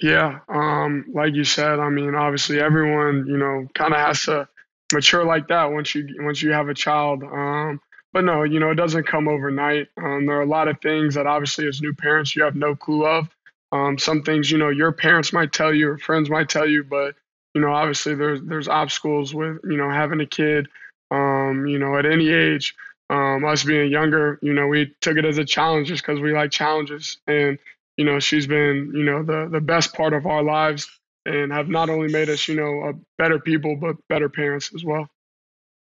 Yeah, 0.00 0.40
um, 0.48 1.06
like 1.12 1.34
you 1.34 1.44
said, 1.44 1.78
I 1.78 1.88
mean, 1.88 2.14
obviously 2.14 2.60
everyone, 2.60 3.26
you 3.26 3.38
know, 3.38 3.66
kind 3.74 3.94
of 3.94 4.00
has 4.00 4.22
to 4.22 4.46
mature 4.92 5.24
like 5.24 5.48
that 5.48 5.72
once 5.72 5.94
you 5.94 6.06
once 6.20 6.42
you 6.42 6.52
have 6.52 6.68
a 6.68 6.74
child. 6.74 7.22
Um, 7.22 7.80
but 8.12 8.24
no, 8.24 8.44
you 8.44 8.60
know, 8.60 8.70
it 8.70 8.76
doesn't 8.76 9.06
come 9.06 9.28
overnight. 9.28 9.88
Um, 9.96 10.26
there 10.26 10.36
are 10.36 10.42
a 10.42 10.46
lot 10.46 10.68
of 10.68 10.80
things 10.80 11.14
that 11.14 11.26
obviously 11.26 11.66
as 11.66 11.82
new 11.82 11.94
parents 11.94 12.34
you 12.36 12.44
have 12.44 12.54
no 12.54 12.74
clue 12.74 13.06
of. 13.06 13.28
Um, 13.72 13.98
some 13.98 14.22
things, 14.22 14.50
you 14.50 14.58
know, 14.58 14.68
your 14.68 14.92
parents 14.92 15.32
might 15.32 15.52
tell 15.52 15.74
you 15.74 15.90
or 15.90 15.98
friends 15.98 16.30
might 16.30 16.48
tell 16.48 16.66
you, 16.66 16.84
but 16.84 17.14
you 17.54 17.60
know, 17.60 17.72
obviously 17.72 18.14
there's 18.14 18.42
there's 18.42 18.68
obstacles 18.68 19.34
with 19.34 19.58
you 19.64 19.76
know 19.76 19.90
having 19.90 20.20
a 20.20 20.26
kid. 20.26 20.68
Um, 21.10 21.66
you 21.66 21.78
know, 21.78 21.96
at 21.96 22.06
any 22.06 22.30
age, 22.30 22.74
um, 23.10 23.44
us 23.44 23.64
being 23.64 23.90
younger, 23.90 24.38
you 24.42 24.52
know, 24.52 24.66
we 24.66 24.94
took 25.00 25.16
it 25.16 25.24
as 25.24 25.38
a 25.38 25.44
challenge 25.44 25.88
just 25.88 26.04
because 26.04 26.20
we 26.20 26.32
like 26.32 26.50
challenges 26.50 27.18
and 27.26 27.58
you 27.96 28.04
know, 28.04 28.20
she's 28.20 28.46
been, 28.46 28.92
you 28.94 29.04
know, 29.04 29.22
the 29.22 29.48
the 29.50 29.60
best 29.60 29.94
part 29.94 30.12
of 30.12 30.26
our 30.26 30.42
lives 30.42 30.90
and 31.24 31.52
have 31.52 31.68
not 31.68 31.88
only 31.88 32.12
made 32.12 32.28
us, 32.28 32.46
you 32.46 32.54
know, 32.54 32.92
better 33.18 33.38
people 33.38 33.76
but 33.76 33.96
better 34.08 34.28
parents 34.28 34.72
as 34.74 34.84
well. 34.84 35.08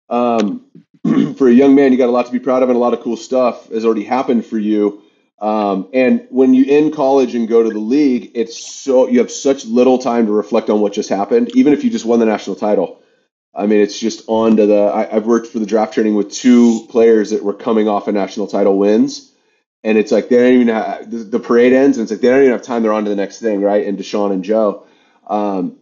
Um, 0.08 0.66
for 1.36 1.48
a 1.48 1.52
young 1.52 1.74
man, 1.74 1.92
you 1.92 1.98
got 1.98 2.08
a 2.08 2.12
lot 2.12 2.26
to 2.26 2.32
be 2.32 2.38
proud 2.38 2.62
of, 2.62 2.68
and 2.68 2.76
a 2.76 2.80
lot 2.80 2.92
of 2.92 3.00
cool 3.00 3.16
stuff 3.16 3.68
has 3.70 3.84
already 3.84 4.04
happened 4.04 4.44
for 4.44 4.58
you. 4.58 5.02
Um, 5.40 5.88
and 5.92 6.26
when 6.30 6.54
you 6.54 6.64
end 6.68 6.94
college 6.94 7.34
and 7.34 7.48
go 7.48 7.64
to 7.64 7.70
the 7.70 7.78
league, 7.78 8.30
it's 8.34 8.64
so 8.64 9.08
you 9.08 9.18
have 9.18 9.30
such 9.30 9.64
little 9.64 9.98
time 9.98 10.26
to 10.26 10.32
reflect 10.32 10.70
on 10.70 10.80
what 10.80 10.92
just 10.92 11.08
happened. 11.08 11.50
Even 11.56 11.72
if 11.72 11.82
you 11.82 11.90
just 11.90 12.04
won 12.04 12.20
the 12.20 12.26
national 12.26 12.56
title, 12.56 13.01
I 13.54 13.66
mean, 13.66 13.80
it's 13.80 13.98
just 13.98 14.24
on 14.28 14.56
to 14.56 14.66
the. 14.66 14.80
I, 14.80 15.16
I've 15.16 15.26
worked 15.26 15.48
for 15.48 15.58
the 15.58 15.66
draft 15.66 15.94
training 15.94 16.14
with 16.14 16.32
two 16.32 16.86
players 16.88 17.30
that 17.30 17.42
were 17.42 17.52
coming 17.54 17.88
off 17.88 18.08
of 18.08 18.14
national 18.14 18.46
title 18.46 18.78
wins, 18.78 19.32
and 19.84 19.98
it's 19.98 20.10
like 20.10 20.28
they 20.28 20.36
don't 20.36 20.54
even 20.54 20.68
have 20.68 21.10
the, 21.10 21.18
the 21.18 21.40
parade 21.40 21.72
ends, 21.72 21.98
and 21.98 22.04
it's 22.04 22.12
like 22.12 22.20
they 22.20 22.28
don't 22.28 22.40
even 22.40 22.52
have 22.52 22.62
time. 22.62 22.82
They're 22.82 22.92
on 22.92 23.04
to 23.04 23.10
the 23.10 23.16
next 23.16 23.40
thing, 23.40 23.60
right? 23.60 23.86
And 23.86 23.98
Deshaun 23.98 24.32
and 24.32 24.42
Joe. 24.42 24.86
Um, 25.26 25.78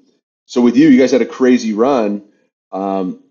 so 0.47 0.61
with 0.61 0.77
you, 0.77 0.89
you 0.89 0.99
guys 0.99 1.13
had 1.13 1.23
a 1.23 1.27
crazy 1.27 1.73
run. 1.73 2.25
Um, 2.73 3.23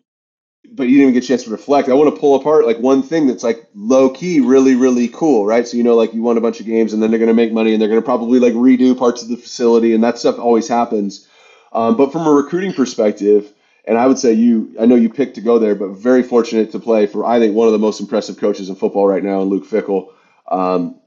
but 0.71 0.83
you 0.83 0.97
didn't 0.97 1.09
even 1.09 1.13
get 1.13 1.23
a 1.23 1.27
chance 1.27 1.43
to 1.43 1.49
reflect. 1.49 1.89
I 1.89 1.93
want 1.93 2.13
to 2.13 2.19
pull 2.19 2.35
apart 2.35 2.65
like 2.65 2.79
one 2.79 3.01
thing 3.01 3.27
that's 3.27 3.43
like 3.43 3.67
low 3.73 4.09
key, 4.09 4.39
really, 4.39 4.75
really 4.75 5.07
cool, 5.07 5.45
right? 5.45 5.67
So 5.67 5.77
you 5.77 5.83
know, 5.83 5.95
like 5.95 6.13
you 6.13 6.21
won 6.21 6.37
a 6.37 6.41
bunch 6.41 6.59
of 6.59 6.65
games, 6.65 6.93
and 6.93 7.01
then 7.01 7.09
they're 7.09 7.19
going 7.19 7.27
to 7.29 7.33
make 7.33 7.51
money, 7.51 7.73
and 7.73 7.81
they're 7.81 7.89
going 7.89 8.01
to 8.01 8.05
probably 8.05 8.39
like 8.39 8.53
redo 8.53 8.97
parts 8.97 9.21
of 9.23 9.29
the 9.29 9.37
facility, 9.37 9.93
and 9.93 10.03
that 10.03 10.17
stuff 10.17 10.39
always 10.39 10.67
happens. 10.67 11.27
Um, 11.71 11.97
but 11.97 12.11
from 12.11 12.27
a 12.27 12.31
recruiting 12.31 12.73
perspective, 12.73 13.51
and 13.89 13.97
I 13.97 14.05
would 14.05 14.19
say 14.19 14.33
you, 14.33 14.75
I 14.79 14.85
know 14.85 14.93
you 14.93 15.09
picked 15.09 15.35
to 15.35 15.41
go 15.41 15.57
there, 15.57 15.73
but 15.73 15.89
very 15.89 16.21
fortunate 16.21 16.71
to 16.73 16.79
play 16.79 17.07
for 17.07 17.25
I 17.25 17.39
think 17.39 17.55
one 17.55 17.65
of 17.67 17.73
the 17.73 17.79
most 17.79 17.99
impressive 17.99 18.37
coaches 18.37 18.69
in 18.69 18.75
football 18.75 19.07
right 19.07 19.23
now, 19.23 19.41
Luke 19.41 19.65
Fickell. 19.65 20.13
Um, 20.49 21.01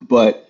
but 0.00 0.48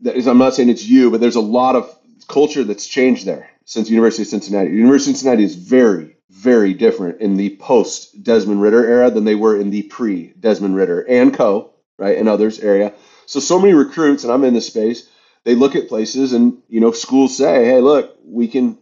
that 0.00 0.16
is, 0.16 0.28
I'm 0.28 0.36
not 0.36 0.54
saying 0.54 0.68
it's 0.68 0.84
you, 0.84 1.10
but 1.10 1.22
there's 1.22 1.36
a 1.36 1.40
lot 1.40 1.76
of 1.76 1.98
culture 2.28 2.62
that's 2.62 2.86
changed 2.86 3.24
there 3.24 3.48
since 3.64 3.88
University 3.88 4.22
of 4.22 4.28
Cincinnati. 4.28 4.68
University 4.68 5.12
of 5.12 5.16
Cincinnati 5.16 5.44
is 5.44 5.54
very, 5.54 6.18
very 6.28 6.74
different 6.74 7.22
in 7.22 7.38
the 7.38 7.56
post 7.56 8.22
Desmond 8.22 8.60
Ridder 8.60 8.86
era 8.86 9.10
than 9.10 9.24
they 9.24 9.34
were 9.34 9.58
in 9.58 9.70
the 9.70 9.84
pre 9.84 10.34
Desmond 10.38 10.76
Ridder 10.76 11.00
and 11.08 11.32
co, 11.32 11.72
right, 11.98 12.18
and 12.18 12.28
others 12.28 12.60
area. 12.60 12.92
So, 13.24 13.40
so 13.40 13.58
many 13.58 13.72
recruits, 13.72 14.24
and 14.24 14.32
I'm 14.32 14.44
in 14.44 14.52
this 14.52 14.66
space, 14.66 15.08
they 15.44 15.54
look 15.54 15.74
at 15.74 15.88
places 15.88 16.34
and, 16.34 16.58
you 16.68 16.80
know, 16.80 16.92
schools 16.92 17.34
say, 17.34 17.64
hey, 17.64 17.80
look, 17.80 18.14
we 18.26 18.46
can, 18.46 18.76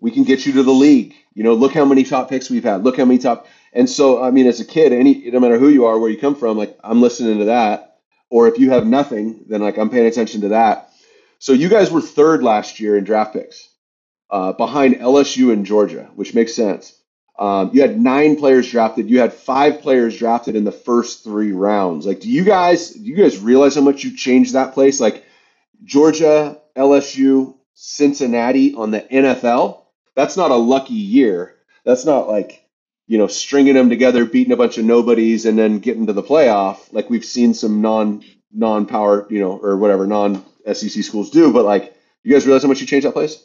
we 0.00 0.10
can 0.10 0.24
get 0.24 0.46
you 0.46 0.52
to 0.54 0.62
the 0.62 0.72
league. 0.72 1.14
You 1.34 1.44
know, 1.44 1.54
look 1.54 1.72
how 1.72 1.84
many 1.84 2.04
top 2.04 2.28
picks 2.28 2.50
we've 2.50 2.64
had. 2.64 2.84
Look 2.84 2.96
how 2.96 3.04
many 3.04 3.18
top. 3.18 3.46
And 3.72 3.88
so, 3.88 4.22
I 4.22 4.30
mean, 4.30 4.46
as 4.46 4.60
a 4.60 4.64
kid, 4.64 4.92
any, 4.92 5.30
no 5.30 5.40
matter 5.40 5.58
who 5.58 5.68
you 5.68 5.86
are, 5.86 5.98
where 5.98 6.10
you 6.10 6.18
come 6.18 6.34
from, 6.34 6.58
like 6.58 6.78
I'm 6.82 7.00
listening 7.00 7.38
to 7.38 7.44
that. 7.46 7.98
Or 8.30 8.46
if 8.46 8.58
you 8.58 8.70
have 8.70 8.86
nothing, 8.86 9.44
then 9.48 9.60
like 9.60 9.76
I'm 9.76 9.90
paying 9.90 10.06
attention 10.06 10.42
to 10.42 10.48
that. 10.48 10.90
So 11.38 11.52
you 11.52 11.68
guys 11.68 11.90
were 11.90 12.00
third 12.00 12.42
last 12.42 12.80
year 12.80 12.96
in 12.96 13.04
draft 13.04 13.32
picks, 13.32 13.68
uh, 14.30 14.52
behind 14.52 14.96
LSU 14.96 15.52
and 15.52 15.66
Georgia, 15.66 16.10
which 16.14 16.34
makes 16.34 16.54
sense. 16.54 16.96
Um, 17.38 17.70
you 17.72 17.80
had 17.80 17.98
nine 17.98 18.36
players 18.36 18.70
drafted. 18.70 19.08
You 19.08 19.20
had 19.20 19.32
five 19.32 19.80
players 19.80 20.18
drafted 20.18 20.56
in 20.56 20.64
the 20.64 20.72
first 20.72 21.24
three 21.24 21.52
rounds. 21.52 22.06
Like, 22.06 22.20
do 22.20 22.28
you 22.28 22.44
guys, 22.44 22.90
do 22.90 23.02
you 23.02 23.16
guys 23.16 23.38
realize 23.38 23.74
how 23.76 23.80
much 23.80 24.04
you 24.04 24.14
changed 24.14 24.52
that 24.52 24.74
place? 24.74 25.00
Like, 25.00 25.24
Georgia, 25.82 26.58
LSU, 26.76 27.56
Cincinnati 27.72 28.74
on 28.74 28.90
the 28.90 29.00
NFL. 29.00 29.79
That's 30.14 30.36
not 30.36 30.50
a 30.50 30.56
lucky 30.56 30.94
year. 30.94 31.56
That's 31.84 32.04
not 32.04 32.28
like 32.28 32.64
you 33.06 33.18
know 33.18 33.26
stringing 33.26 33.74
them 33.74 33.88
together, 33.88 34.24
beating 34.24 34.52
a 34.52 34.56
bunch 34.56 34.78
of 34.78 34.84
nobodies, 34.84 35.46
and 35.46 35.58
then 35.58 35.78
getting 35.78 36.06
to 36.06 36.12
the 36.12 36.22
playoff. 36.22 36.92
Like 36.92 37.10
we've 37.10 37.24
seen 37.24 37.54
some 37.54 37.80
non 37.80 38.24
non 38.52 38.86
power, 38.86 39.26
you 39.30 39.40
know, 39.40 39.58
or 39.58 39.76
whatever 39.76 40.06
non 40.06 40.44
SEC 40.72 41.02
schools 41.04 41.30
do. 41.30 41.52
But 41.52 41.64
like, 41.64 41.94
you 42.22 42.32
guys 42.32 42.46
realize 42.46 42.62
how 42.62 42.68
much 42.68 42.80
you 42.80 42.86
changed 42.86 43.06
that 43.06 43.12
place? 43.12 43.42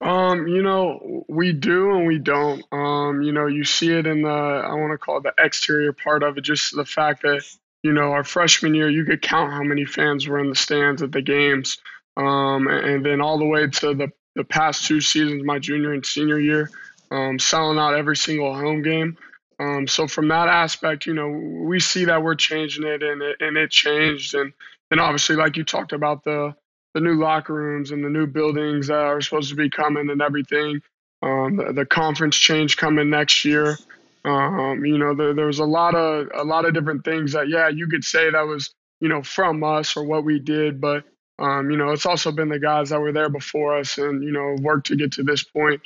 Um, 0.00 0.48
you 0.48 0.62
know, 0.62 1.24
we 1.28 1.52
do 1.52 1.92
and 1.92 2.06
we 2.06 2.18
don't. 2.18 2.62
Um, 2.72 3.22
you 3.22 3.32
know, 3.32 3.46
you 3.46 3.64
see 3.64 3.90
it 3.90 4.06
in 4.06 4.22
the 4.22 4.28
I 4.28 4.74
want 4.74 4.92
to 4.92 4.98
call 4.98 5.18
it 5.18 5.22
the 5.22 5.34
exterior 5.38 5.92
part 5.92 6.22
of 6.22 6.36
it, 6.36 6.42
just 6.42 6.74
the 6.76 6.84
fact 6.84 7.22
that, 7.22 7.42
you 7.82 7.92
know, 7.92 8.12
our 8.12 8.24
freshman 8.24 8.74
year 8.74 8.90
you 8.90 9.04
could 9.04 9.22
count 9.22 9.52
how 9.52 9.62
many 9.62 9.84
fans 9.84 10.26
were 10.26 10.40
in 10.40 10.50
the 10.50 10.56
stands 10.56 11.02
at 11.02 11.12
the 11.12 11.22
games. 11.22 11.78
Um, 12.16 12.68
and 12.68 13.04
then 13.04 13.20
all 13.20 13.38
the 13.38 13.46
way 13.46 13.66
to 13.66 13.94
the, 13.94 14.08
the 14.34 14.44
past 14.44 14.86
two 14.86 15.00
seasons, 15.00 15.44
my 15.44 15.58
junior 15.58 15.92
and 15.92 16.04
senior 16.04 16.38
year, 16.38 16.70
um, 17.10 17.38
selling 17.38 17.78
out 17.78 17.94
every 17.94 18.16
single 18.16 18.54
home 18.54 18.82
game. 18.82 19.16
Um, 19.60 19.86
so 19.86 20.06
from 20.06 20.28
that 20.28 20.48
aspect, 20.48 21.06
you 21.06 21.14
know, 21.14 21.28
we 21.28 21.78
see 21.78 22.06
that 22.06 22.22
we're 22.22 22.34
changing 22.34 22.84
it 22.84 23.02
and 23.02 23.22
it 23.22 23.36
and 23.40 23.56
it 23.56 23.70
changed 23.70 24.34
and 24.34 24.52
and 24.90 25.00
obviously 25.00 25.36
like 25.36 25.56
you 25.56 25.64
talked 25.64 25.92
about 25.92 26.24
the 26.24 26.54
the 26.94 27.00
new 27.00 27.14
locker 27.14 27.54
rooms 27.54 27.90
and 27.90 28.04
the 28.04 28.08
new 28.08 28.26
buildings 28.26 28.86
that 28.86 28.96
are 28.96 29.20
supposed 29.20 29.50
to 29.50 29.56
be 29.56 29.68
coming 29.70 30.10
and 30.10 30.22
everything. 30.22 30.80
Um, 31.22 31.56
the, 31.56 31.72
the 31.72 31.86
conference 31.86 32.36
change 32.36 32.76
coming 32.76 33.10
next 33.10 33.44
year. 33.44 33.78
Um, 34.24 34.84
you 34.84 34.98
know, 34.98 35.14
there, 35.14 35.34
there 35.34 35.46
was 35.46 35.58
a 35.58 35.64
lot 35.64 35.94
of 35.94 36.28
a 36.34 36.44
lot 36.44 36.64
of 36.64 36.74
different 36.74 37.04
things 37.04 37.32
that 37.32 37.48
yeah, 37.48 37.68
you 37.68 37.88
could 37.88 38.04
say 38.04 38.30
that 38.30 38.46
was 38.46 38.74
you 39.00 39.08
know 39.08 39.22
from 39.22 39.62
us 39.62 39.96
or 39.96 40.04
what 40.04 40.24
we 40.24 40.38
did, 40.38 40.80
but 40.80 41.04
um, 41.38 41.70
you 41.70 41.76
know, 41.76 41.90
it's 41.90 42.06
also 42.06 42.30
been 42.30 42.48
the 42.48 42.58
guys 42.58 42.90
that 42.90 43.00
were 43.00 43.12
there 43.12 43.28
before 43.28 43.76
us 43.76 43.98
and 43.98 44.22
you 44.22 44.30
know 44.30 44.56
worked 44.60 44.86
to 44.88 44.96
get 44.96 45.12
to 45.12 45.22
this 45.22 45.42
point. 45.42 45.80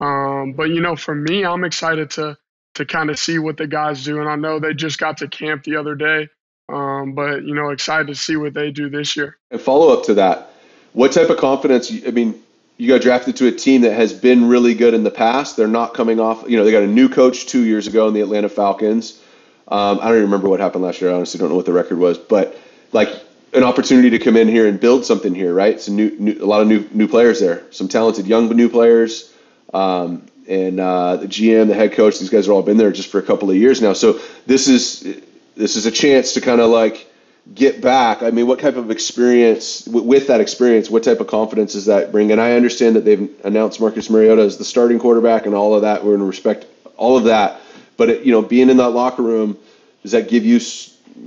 Um, 0.00 0.52
but 0.52 0.70
you 0.70 0.80
know, 0.80 0.96
for 0.96 1.14
me, 1.14 1.44
I'm 1.44 1.64
excited 1.64 2.10
to 2.12 2.38
to 2.74 2.84
kind 2.84 3.10
of 3.10 3.18
see 3.18 3.38
what 3.38 3.56
the 3.56 3.66
guys 3.66 4.04
do, 4.04 4.20
and 4.20 4.28
I 4.28 4.36
know 4.36 4.58
they 4.58 4.74
just 4.74 4.98
got 4.98 5.18
to 5.18 5.28
camp 5.28 5.64
the 5.64 5.76
other 5.76 5.94
day. 5.94 6.28
Um, 6.68 7.12
but 7.12 7.44
you 7.44 7.54
know, 7.54 7.70
excited 7.70 8.06
to 8.08 8.14
see 8.14 8.36
what 8.36 8.54
they 8.54 8.70
do 8.70 8.88
this 8.88 9.16
year. 9.16 9.36
And 9.50 9.60
follow 9.60 9.92
up 9.92 10.04
to 10.06 10.14
that, 10.14 10.50
what 10.94 11.12
type 11.12 11.28
of 11.28 11.36
confidence? 11.36 11.92
I 12.06 12.10
mean, 12.10 12.42
you 12.78 12.88
got 12.88 13.02
drafted 13.02 13.36
to 13.36 13.46
a 13.46 13.52
team 13.52 13.82
that 13.82 13.92
has 13.92 14.12
been 14.12 14.48
really 14.48 14.74
good 14.74 14.94
in 14.94 15.04
the 15.04 15.10
past. 15.10 15.56
They're 15.56 15.68
not 15.68 15.92
coming 15.92 16.18
off. 16.18 16.48
You 16.48 16.56
know, 16.56 16.64
they 16.64 16.72
got 16.72 16.82
a 16.82 16.88
new 16.88 17.10
coach 17.10 17.46
two 17.46 17.62
years 17.62 17.86
ago 17.86 18.08
in 18.08 18.14
the 18.14 18.22
Atlanta 18.22 18.48
Falcons. 18.48 19.20
Um, 19.68 19.98
I 20.00 20.08
don't 20.08 20.16
even 20.16 20.22
remember 20.24 20.48
what 20.48 20.60
happened 20.60 20.84
last 20.84 21.00
year. 21.00 21.10
I 21.10 21.14
honestly 21.14 21.38
don't 21.38 21.50
know 21.50 21.56
what 21.56 21.66
the 21.66 21.72
record 21.72 21.98
was, 21.98 22.18
but 22.18 22.58
like 22.92 23.10
an 23.54 23.62
opportunity 23.62 24.10
to 24.10 24.18
come 24.18 24.36
in 24.36 24.48
here 24.48 24.66
and 24.66 24.80
build 24.80 25.06
something 25.06 25.34
here, 25.34 25.54
right? 25.54 25.80
Some 25.80 25.96
new, 25.96 26.10
new 26.18 26.32
a 26.42 26.46
lot 26.46 26.60
of 26.60 26.68
new 26.68 26.88
new 26.92 27.08
players 27.08 27.40
there, 27.40 27.62
some 27.70 27.88
talented 27.88 28.26
young 28.26 28.48
new 28.48 28.68
players, 28.68 29.32
um, 29.72 30.26
and 30.48 30.80
uh, 30.80 31.16
the 31.16 31.26
GM, 31.26 31.68
the 31.68 31.74
head 31.74 31.92
coach. 31.92 32.18
These 32.18 32.30
guys 32.30 32.46
have 32.46 32.54
all 32.54 32.62
been 32.62 32.76
there 32.76 32.92
just 32.92 33.10
for 33.10 33.18
a 33.18 33.22
couple 33.22 33.50
of 33.50 33.56
years 33.56 33.80
now. 33.80 33.92
So 33.92 34.20
this 34.46 34.68
is 34.68 35.20
this 35.56 35.76
is 35.76 35.86
a 35.86 35.90
chance 35.90 36.34
to 36.34 36.40
kind 36.40 36.60
of 36.60 36.70
like 36.70 37.10
get 37.54 37.80
back. 37.80 38.22
I 38.22 38.30
mean, 38.30 38.46
what 38.46 38.58
type 38.58 38.76
of 38.76 38.90
experience 38.90 39.86
with 39.86 40.26
that 40.26 40.40
experience? 40.40 40.90
What 40.90 41.04
type 41.04 41.20
of 41.20 41.28
confidence 41.28 41.74
does 41.74 41.86
that 41.86 42.10
bring? 42.10 42.32
And 42.32 42.40
I 42.40 42.52
understand 42.52 42.96
that 42.96 43.04
they've 43.04 43.30
announced 43.44 43.80
Marcus 43.80 44.10
Mariota 44.10 44.42
as 44.42 44.56
the 44.56 44.64
starting 44.64 44.98
quarterback 44.98 45.46
and 45.46 45.54
all 45.54 45.74
of 45.74 45.82
that. 45.82 46.04
We're 46.04 46.16
to 46.16 46.24
respect 46.24 46.66
all 46.96 47.16
of 47.16 47.24
that, 47.24 47.60
but 47.96 48.08
it, 48.08 48.22
you 48.24 48.32
know, 48.32 48.42
being 48.42 48.70
in 48.70 48.78
that 48.78 48.90
locker 48.90 49.22
room, 49.22 49.58
does 50.02 50.12
that 50.12 50.28
give 50.28 50.44
you 50.44 50.58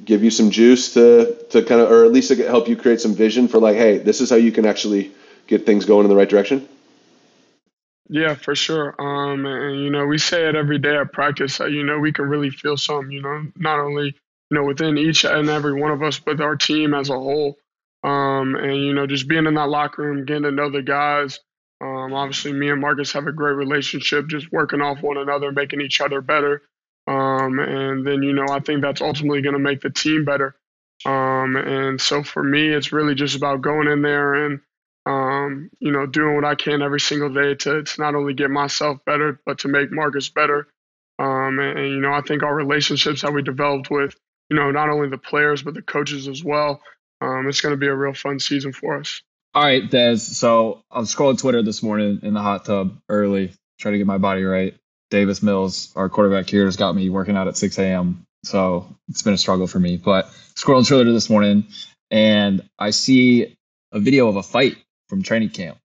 give 0.06 0.24
you 0.24 0.32
some 0.32 0.52
juice 0.52 0.94
to 0.94 1.38
to 1.52 1.64
kind 1.64 1.82
of, 1.82 1.92
or 1.92 2.06
at 2.06 2.12
least 2.12 2.30
help 2.30 2.68
you 2.68 2.76
create 2.76 3.02
some 3.02 3.16
vision 3.16 3.48
for 3.48 3.60
like, 3.60 3.76
hey, 3.76 3.98
this 3.98 4.22
is 4.22 4.30
how 4.30 4.36
you 4.36 4.52
can 4.52 4.66
actually 4.66 5.12
get 5.48 5.66
things 5.66 5.86
going 5.86 6.04
in 6.04 6.10
the 6.10 6.16
right 6.16 6.30
direction? 6.30 6.68
Yeah, 8.10 8.36
for 8.36 8.56
sure. 8.56 8.96
Um, 9.00 9.46
and 9.46 9.80
you 9.84 9.90
know, 9.90 10.06
we 10.06 10.18
say 10.18 10.48
it 10.48 10.56
every 10.56 10.80
day 10.80 10.96
at 10.96 11.12
practice 11.12 11.58
that 11.58 11.72
you 11.72 11.84
know 11.84 12.00
we 12.00 12.14
can 12.14 12.26
really 12.26 12.50
feel 12.50 12.78
something. 12.78 13.12
You 13.12 13.22
know, 13.22 13.48
not 13.56 13.80
only 13.80 14.16
you 14.50 14.58
know 14.58 14.64
within 14.64 14.98
each 14.98 15.26
and 15.26 15.50
every 15.50 15.74
one 15.74 15.92
of 15.92 16.04
us, 16.04 16.20
but 16.20 16.40
our 16.40 16.56
team 16.56 16.94
as 16.94 17.10
a 17.10 17.14
whole. 17.14 17.58
Um, 18.04 18.56
and 18.56 18.78
you 18.78 18.94
know, 18.94 19.08
just 19.08 19.28
being 19.28 19.46
in 19.46 19.56
that 19.56 19.70
locker 19.70 20.04
room, 20.04 20.26
getting 20.26 20.44
to 20.44 20.52
know 20.52 20.70
the 20.70 20.82
guys. 20.82 21.40
Um, 21.82 22.14
obviously, 22.14 22.54
me 22.54 22.70
and 22.70 22.82
Marcus 22.82 23.12
have 23.12 23.28
a 23.28 23.32
great 23.32 23.56
relationship, 23.56 24.28
just 24.28 24.52
working 24.52 24.82
off 24.82 25.02
one 25.02 25.18
another, 25.18 25.52
making 25.52 25.82
each 25.82 26.02
other 26.02 26.22
better. 26.22 26.64
Um, 27.08 27.60
and 27.60 28.06
then 28.06 28.22
you 28.24 28.34
know, 28.34 28.46
I 28.50 28.60
think 28.60 28.82
that's 28.82 29.02
ultimately 29.02 29.42
going 29.42 29.54
to 29.54 29.60
make 29.60 29.82
the 29.82 29.90
team 29.90 30.26
better. 30.26 30.56
Um, 31.06 31.56
and 31.56 32.02
so 32.02 32.24
for 32.24 32.44
me, 32.44 32.70
it's 32.70 32.92
really 32.92 33.16
just 33.16 33.36
about 33.36 33.62
going 33.62 33.88
in 33.88 34.02
there 34.02 34.34
and 34.34 34.60
um, 35.08 35.70
you 35.80 35.92
know, 35.92 36.06
doing 36.06 36.36
what 36.36 36.44
I 36.44 36.56
can 36.56 36.82
every 36.82 37.00
single 37.00 37.34
day 37.34 37.56
to, 37.56 37.84
to 37.84 38.02
not 38.02 38.14
only 38.14 38.34
get 38.34 38.52
myself 38.52 38.98
better, 39.06 39.40
but 39.46 39.60
to 39.60 39.70
make 39.70 39.90
Marcus 39.90 40.28
better. 40.30 40.68
Um, 41.18 41.60
and, 41.60 41.80
and, 41.80 41.90
you 41.90 42.02
know, 42.02 42.12
I 42.12 42.22
think 42.22 42.44
our 42.44 42.54
relationships 42.54 43.22
that 43.22 43.34
we 43.34 43.42
developed 43.42 43.90
with, 43.90 44.16
you 44.50 44.58
know, 44.58 44.70
not 44.72 44.90
only 44.90 45.08
the 45.08 45.18
players, 45.18 45.64
but 45.64 45.76
the 45.76 45.82
coaches 45.82 46.28
as 46.28 46.44
well, 46.44 46.82
um, 47.22 47.48
it's 47.48 47.62
going 47.62 47.72
to 47.72 47.78
be 47.78 47.88
a 47.88 47.96
real 47.96 48.14
fun 48.14 48.40
season 48.40 48.74
for 48.74 49.00
us. 49.00 49.22
All 49.54 49.64
right, 49.64 49.90
Des. 49.90 50.18
So 50.18 50.84
I 50.92 51.00
was 51.00 51.14
scrolling 51.14 51.40
Twitter 51.40 51.64
this 51.64 51.82
morning 51.82 52.20
in 52.22 52.34
the 52.34 52.42
hot 52.42 52.66
tub 52.66 53.00
early, 53.08 53.54
trying 53.80 53.94
to 53.94 53.98
get 53.98 54.08
my 54.08 54.18
body 54.18 54.44
right. 54.44 54.76
Davis 55.10 55.42
Mills, 55.42 55.92
our 55.96 56.10
quarterback 56.10 56.50
here, 56.50 56.66
has 56.66 56.76
got 56.76 56.96
me 56.96 57.10
working 57.10 57.38
out 57.38 57.48
at 57.48 57.58
6 57.58 57.78
a.m. 57.80 58.26
So 58.44 58.96
it's 59.10 59.22
been 59.22 59.34
a 59.34 59.38
struggle 59.38 59.68
for 59.68 59.80
me. 59.80 59.98
But 59.98 60.26
scrolling 60.56 60.88
Twitter 60.88 61.12
this 61.12 61.30
morning, 61.30 61.66
and 62.12 62.68
I 62.78 62.92
see 62.92 63.58
a 63.92 64.00
video 64.00 64.28
of 64.28 64.36
a 64.36 64.44
fight 64.44 64.78
from 65.10 65.24
training 65.24 65.50
camp. 65.50 65.78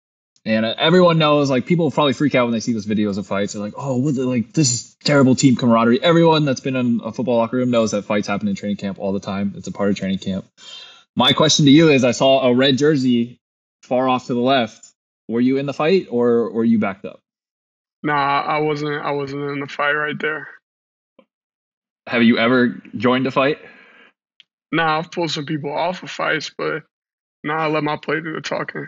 And 0.43 0.65
everyone 0.65 1.19
knows, 1.19 1.51
like, 1.51 1.67
people 1.67 1.91
probably 1.91 2.13
freak 2.13 2.33
out 2.33 2.45
when 2.45 2.51
they 2.51 2.59
see 2.59 2.73
those 2.73 2.87
videos 2.87 3.19
of 3.19 3.27
fights. 3.27 3.53
They're 3.53 3.61
like, 3.61 3.75
oh, 3.77 3.97
what 3.97 4.15
the, 4.15 4.25
like, 4.25 4.53
this 4.53 4.73
is 4.73 4.97
terrible 5.03 5.35
team 5.35 5.55
camaraderie. 5.55 6.01
Everyone 6.01 6.45
that's 6.45 6.61
been 6.61 6.75
in 6.75 6.99
a 7.03 7.11
football 7.11 7.37
locker 7.37 7.57
room 7.57 7.69
knows 7.69 7.91
that 7.91 8.05
fights 8.05 8.27
happen 8.27 8.47
in 8.47 8.55
training 8.55 8.77
camp 8.77 8.97
all 8.97 9.13
the 9.13 9.19
time. 9.19 9.53
It's 9.55 9.67
a 9.67 9.71
part 9.71 9.91
of 9.91 9.97
training 9.97 10.17
camp. 10.17 10.45
My 11.15 11.33
question 11.33 11.65
to 11.65 11.71
you 11.71 11.89
is 11.89 12.03
I 12.03 12.11
saw 12.11 12.47
a 12.47 12.55
red 12.55 12.77
jersey 12.79 13.39
far 13.83 14.09
off 14.09 14.27
to 14.27 14.33
the 14.33 14.39
left. 14.39 14.91
Were 15.27 15.41
you 15.41 15.57
in 15.57 15.67
the 15.67 15.73
fight 15.73 16.07
or 16.09 16.49
were 16.49 16.63
you 16.63 16.79
backed 16.79 17.05
up? 17.05 17.19
Nah, 18.03 18.41
I 18.41 18.59
wasn't. 18.59 19.01
I 19.01 19.11
wasn't 19.11 19.49
in 19.49 19.59
the 19.59 19.67
fight 19.67 19.93
right 19.93 20.19
there. 20.19 20.47
Have 22.07 22.23
you 22.23 22.37
ever 22.37 22.81
joined 22.97 23.27
a 23.27 23.31
fight? 23.31 23.59
Nah, 24.71 24.97
I've 24.97 25.11
pulled 25.11 25.31
some 25.31 25.45
people 25.45 25.71
off 25.71 26.01
of 26.01 26.09
fights, 26.09 26.51
but 26.57 26.83
nah, 27.43 27.65
I 27.65 27.67
let 27.67 27.83
my 27.83 27.97
play 27.97 28.21
do 28.21 28.33
the 28.33 28.41
talking. 28.41 28.87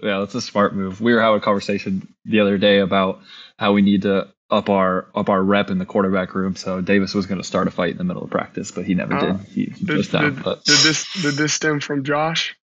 Yeah, 0.00 0.20
that's 0.20 0.34
a 0.34 0.40
smart 0.40 0.74
move. 0.74 1.00
We 1.00 1.12
were 1.12 1.20
having 1.20 1.38
a 1.38 1.42
conversation 1.42 2.14
the 2.24 2.40
other 2.40 2.56
day 2.56 2.78
about 2.78 3.20
how 3.58 3.72
we 3.72 3.82
need 3.82 4.02
to 4.02 4.28
up 4.50 4.70
our 4.70 5.08
up 5.14 5.28
our 5.28 5.42
rep 5.42 5.70
in 5.70 5.78
the 5.78 5.84
quarterback 5.84 6.34
room. 6.34 6.56
So 6.56 6.80
Davis 6.80 7.14
was 7.14 7.26
going 7.26 7.40
to 7.40 7.46
start 7.46 7.68
a 7.68 7.70
fight 7.70 7.90
in 7.90 7.98
the 7.98 8.04
middle 8.04 8.22
of 8.22 8.30
practice, 8.30 8.70
but 8.70 8.86
he 8.86 8.94
never 8.94 9.14
uh, 9.14 9.20
did. 9.32 9.40
He, 9.48 9.64
he 9.64 9.84
did, 9.84 9.96
just. 9.96 10.12
Did, 10.12 10.36
did 10.42 10.54
this 10.64 11.22
did 11.22 11.34
this 11.34 11.52
stem 11.52 11.80
from 11.80 12.04
Josh? 12.04 12.56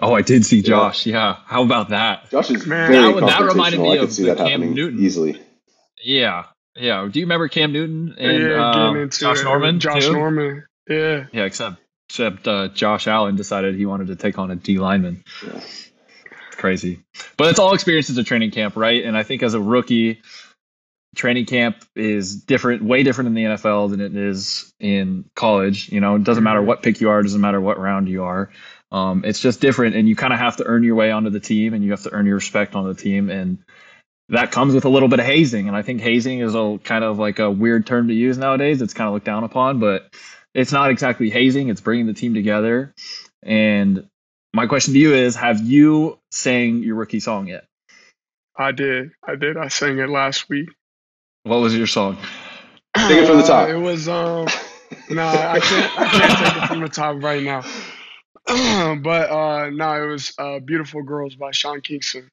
Oh, 0.00 0.14
I 0.14 0.22
did 0.22 0.46
see 0.46 0.62
Josh. 0.62 1.06
Yeah, 1.06 1.14
yeah. 1.14 1.36
how 1.46 1.64
about 1.64 1.88
that? 1.88 2.30
Josh 2.30 2.50
is 2.50 2.66
Man, 2.66 2.90
very 2.90 3.12
that, 3.14 3.26
that 3.26 3.42
reminded 3.42 3.80
me 3.80 3.98
of 3.98 4.14
the 4.14 4.34
Cam 4.36 4.74
Newton 4.74 5.00
easily. 5.00 5.40
Yeah, 6.02 6.44
yeah. 6.76 7.08
Do 7.10 7.18
you 7.18 7.26
remember 7.26 7.48
Cam 7.48 7.72
Newton 7.72 8.14
and 8.18 8.42
yeah, 8.42 8.64
uh, 8.64 9.06
Josh 9.06 9.42
Norman? 9.42 9.80
Josh 9.80 10.06
too? 10.06 10.12
Norman. 10.12 10.64
Yeah. 10.88 11.26
Yeah, 11.32 11.44
except 11.44 11.78
except 12.08 12.46
uh, 12.46 12.68
Josh 12.68 13.06
Allen 13.08 13.36
decided 13.36 13.74
he 13.74 13.86
wanted 13.86 14.06
to 14.06 14.16
take 14.16 14.38
on 14.38 14.50
a 14.50 14.56
D 14.56 14.78
lineman. 14.78 15.24
Yeah 15.44 15.60
crazy. 16.58 17.00
But 17.38 17.48
it's 17.48 17.58
all 17.58 17.72
experiences 17.72 18.18
of 18.18 18.26
training 18.26 18.50
camp, 18.50 18.76
right? 18.76 19.04
And 19.04 19.16
I 19.16 19.22
think 19.22 19.42
as 19.42 19.54
a 19.54 19.60
rookie, 19.60 20.20
training 21.16 21.46
camp 21.46 21.82
is 21.96 22.36
different, 22.36 22.82
way 22.82 23.02
different 23.02 23.28
in 23.28 23.34
the 23.34 23.44
NFL 23.44 23.90
than 23.90 24.00
it 24.00 24.14
is 24.14 24.72
in 24.78 25.24
college. 25.34 25.90
You 25.90 26.00
know, 26.00 26.16
it 26.16 26.24
doesn't 26.24 26.44
matter 26.44 26.60
what 26.60 26.82
pick 26.82 27.00
you 27.00 27.08
are, 27.08 27.20
it 27.20 27.22
doesn't 27.22 27.40
matter 27.40 27.60
what 27.60 27.78
round 27.78 28.08
you 28.08 28.24
are. 28.24 28.50
Um, 28.90 29.24
it's 29.24 29.40
just 29.40 29.60
different, 29.60 29.96
and 29.96 30.08
you 30.08 30.16
kind 30.16 30.32
of 30.32 30.38
have 30.38 30.56
to 30.56 30.64
earn 30.64 30.82
your 30.82 30.94
way 30.94 31.10
onto 31.10 31.30
the 31.30 31.40
team, 31.40 31.74
and 31.74 31.84
you 31.84 31.90
have 31.90 32.02
to 32.04 32.12
earn 32.12 32.26
your 32.26 32.36
respect 32.36 32.74
on 32.74 32.86
the 32.86 32.94
team, 32.94 33.30
and 33.30 33.58
that 34.30 34.50
comes 34.52 34.74
with 34.74 34.84
a 34.84 34.88
little 34.88 35.08
bit 35.08 35.20
of 35.20 35.26
hazing. 35.26 35.68
And 35.68 35.76
I 35.76 35.82
think 35.82 36.00
hazing 36.00 36.40
is 36.40 36.54
a 36.54 36.78
kind 36.82 37.04
of 37.04 37.18
like 37.18 37.38
a 37.38 37.50
weird 37.50 37.86
term 37.86 38.08
to 38.08 38.14
use 38.14 38.38
nowadays. 38.38 38.82
It's 38.82 38.94
kind 38.94 39.08
of 39.08 39.14
looked 39.14 39.26
down 39.26 39.44
upon, 39.44 39.78
but 39.78 40.14
it's 40.54 40.72
not 40.72 40.90
exactly 40.90 41.30
hazing. 41.30 41.68
It's 41.68 41.80
bringing 41.80 42.06
the 42.06 42.14
team 42.14 42.34
together, 42.34 42.94
and 43.42 44.08
my 44.54 44.66
question 44.66 44.94
to 44.94 44.98
you 44.98 45.14
is 45.14 45.36
have 45.36 45.60
you 45.60 46.18
sang 46.30 46.82
your 46.82 46.96
rookie 46.96 47.20
song 47.20 47.48
yet 47.48 47.64
i 48.56 48.72
did 48.72 49.10
i 49.26 49.36
did 49.36 49.56
i 49.56 49.68
sang 49.68 49.98
it 49.98 50.08
last 50.08 50.48
week 50.48 50.68
what 51.42 51.58
was 51.58 51.76
your 51.76 51.86
song 51.86 52.16
Sing 52.96 53.18
it 53.18 53.26
from 53.26 53.36
the 53.36 53.44
top 53.44 53.68
uh, 53.68 53.72
it 53.72 53.78
was 53.78 54.08
um 54.08 54.46
no 55.10 55.26
i 55.26 55.60
can't 55.60 55.98
i 55.98 56.08
can't 56.08 56.38
take 56.38 56.62
it 56.62 56.66
from 56.66 56.80
the 56.80 56.88
top 56.88 57.22
right 57.22 57.42
now 57.42 57.62
but 59.02 59.30
uh 59.30 59.70
no 59.70 60.02
it 60.02 60.06
was 60.06 60.32
uh 60.38 60.58
beautiful 60.58 61.02
girls 61.02 61.34
by 61.34 61.50
sean 61.50 61.80
kingston 61.80 62.30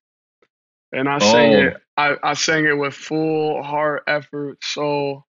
and 0.91 1.09
i 1.09 1.15
oh. 1.15 1.19
sang 1.19 1.51
it 1.53 1.77
I, 1.97 2.15
I 2.23 2.33
sang 2.33 2.65
it 2.65 2.77
with 2.77 2.93
full 2.93 3.61
heart 3.63 4.03
effort 4.07 4.63
soul 4.63 5.25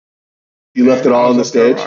you 0.74 0.86
left 0.86 1.06
it 1.06 1.12
all 1.12 1.30
on 1.30 1.38
the 1.38 1.46
stage 1.46 1.78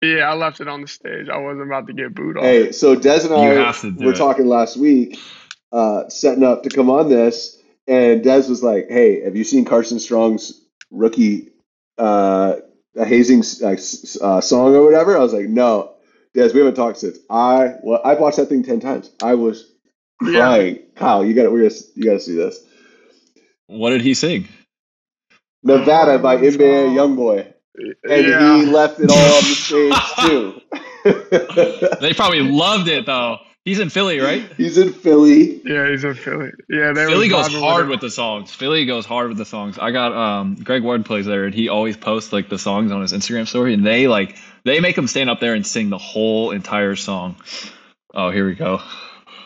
yeah, 0.00 0.30
I 0.30 0.34
left 0.34 0.60
it 0.60 0.68
on 0.68 0.80
the 0.80 0.86
stage. 0.86 1.28
I 1.28 1.38
wasn't 1.38 1.62
about 1.62 1.88
to 1.88 1.92
get 1.92 2.14
booed 2.14 2.36
off. 2.36 2.44
Hey, 2.44 2.70
so 2.70 2.94
Des 2.94 3.24
and 3.24 3.34
I 3.34 3.72
were 3.98 4.12
it. 4.12 4.16
talking 4.16 4.46
last 4.46 4.76
week, 4.76 5.18
uh, 5.72 6.08
setting 6.08 6.44
up 6.44 6.62
to 6.62 6.70
come 6.70 6.88
on 6.88 7.08
this, 7.08 7.60
and 7.88 8.22
Des 8.22 8.48
was 8.48 8.62
like, 8.62 8.86
"Hey, 8.88 9.22
have 9.22 9.34
you 9.34 9.42
seen 9.42 9.64
Carson 9.64 9.98
Strong's 9.98 10.64
rookie 10.90 11.50
uh, 11.98 12.56
a 12.96 13.04
hazing 13.04 13.40
uh, 13.40 14.40
song 14.40 14.74
or 14.74 14.84
whatever?" 14.84 15.16
I 15.16 15.20
was 15.20 15.32
like, 15.32 15.48
"No, 15.48 15.94
Des, 16.34 16.52
we 16.52 16.60
haven't 16.60 16.74
talked 16.74 16.98
since." 16.98 17.18
I 17.30 17.74
well, 17.82 18.00
I've 18.04 18.20
watched 18.20 18.36
that 18.36 18.46
thing 18.46 18.62
ten 18.62 18.80
times. 18.80 19.10
I 19.22 19.34
was 19.34 19.72
crying. 20.20 20.76
Yeah. 20.76 20.82
Kyle, 20.96 21.24
you 21.24 21.34
got 21.34 21.44
to 21.44 21.84
you 21.94 22.04
got 22.04 22.12
to 22.12 22.20
see 22.20 22.34
this. 22.34 22.64
What 23.66 23.90
did 23.90 24.00
he 24.00 24.14
sing? 24.14 24.48
Nevada 25.62 26.18
by 26.18 26.36
um, 26.36 26.42
NBA 26.42 26.96
oh. 26.96 27.08
YoungBoy 27.08 27.52
and 27.78 28.26
yeah. 28.26 28.56
he 28.56 28.66
left 28.66 29.00
it 29.00 29.10
all 29.10 29.16
on 29.16 29.42
the 29.44 29.54
stage 29.54 29.94
too. 30.26 31.98
they 32.00 32.12
probably 32.12 32.40
loved 32.40 32.88
it 32.88 33.06
though. 33.06 33.38
He's 33.68 33.80
in 33.80 33.90
Philly, 33.90 34.18
right? 34.18 34.50
He's 34.56 34.78
in 34.78 34.94
Philly. 34.94 35.60
Yeah, 35.62 35.90
he's 35.90 36.02
in 36.02 36.14
Philly. 36.14 36.52
Yeah, 36.70 36.94
Philly 36.94 37.28
goes 37.28 37.48
hard 37.48 37.82
with, 37.82 37.96
with 37.96 38.00
the 38.00 38.10
songs. 38.10 38.50
Philly 38.50 38.86
goes 38.86 39.04
hard 39.04 39.28
with 39.28 39.36
the 39.36 39.44
songs. 39.44 39.78
I 39.78 39.90
got 39.90 40.12
um 40.14 40.54
Greg 40.54 40.82
Ward 40.82 41.04
plays 41.04 41.26
there, 41.26 41.44
and 41.44 41.54
he 41.54 41.68
always 41.68 41.94
posts 41.94 42.32
like 42.32 42.48
the 42.48 42.58
songs 42.58 42.92
on 42.92 43.02
his 43.02 43.12
Instagram 43.12 43.46
story, 43.46 43.74
and 43.74 43.84
they 43.84 44.08
like 44.08 44.38
they 44.64 44.80
make 44.80 44.96
him 44.96 45.06
stand 45.06 45.28
up 45.28 45.40
there 45.40 45.52
and 45.52 45.66
sing 45.66 45.90
the 45.90 45.98
whole 45.98 46.50
entire 46.50 46.96
song. 46.96 47.36
Oh, 48.14 48.30
here 48.30 48.46
we 48.46 48.54
go. 48.54 48.80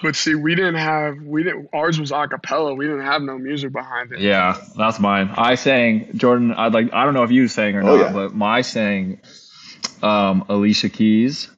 But 0.04 0.14
see, 0.14 0.36
we 0.36 0.54
didn't 0.54 0.76
have 0.76 1.16
we 1.20 1.42
didn't 1.42 1.70
ours 1.72 1.98
was 1.98 2.12
a 2.12 2.28
cappella. 2.28 2.74
We 2.74 2.86
didn't 2.86 3.04
have 3.04 3.22
no 3.22 3.36
music 3.38 3.72
behind 3.72 4.12
it. 4.12 4.20
Yeah, 4.20 4.56
that's 4.76 5.00
mine. 5.00 5.34
I 5.36 5.56
sang 5.56 6.16
Jordan. 6.16 6.52
I'd 6.52 6.72
like 6.72 6.92
I 6.92 7.04
don't 7.04 7.14
know 7.14 7.24
if 7.24 7.32
you 7.32 7.48
sang 7.48 7.74
or 7.74 7.82
oh, 7.82 7.96
not, 7.96 7.98
yeah. 7.98 8.12
but 8.12 8.34
my 8.36 8.60
sang 8.60 9.20
um, 10.00 10.44
Alicia 10.48 10.90
Keys, 10.90 11.50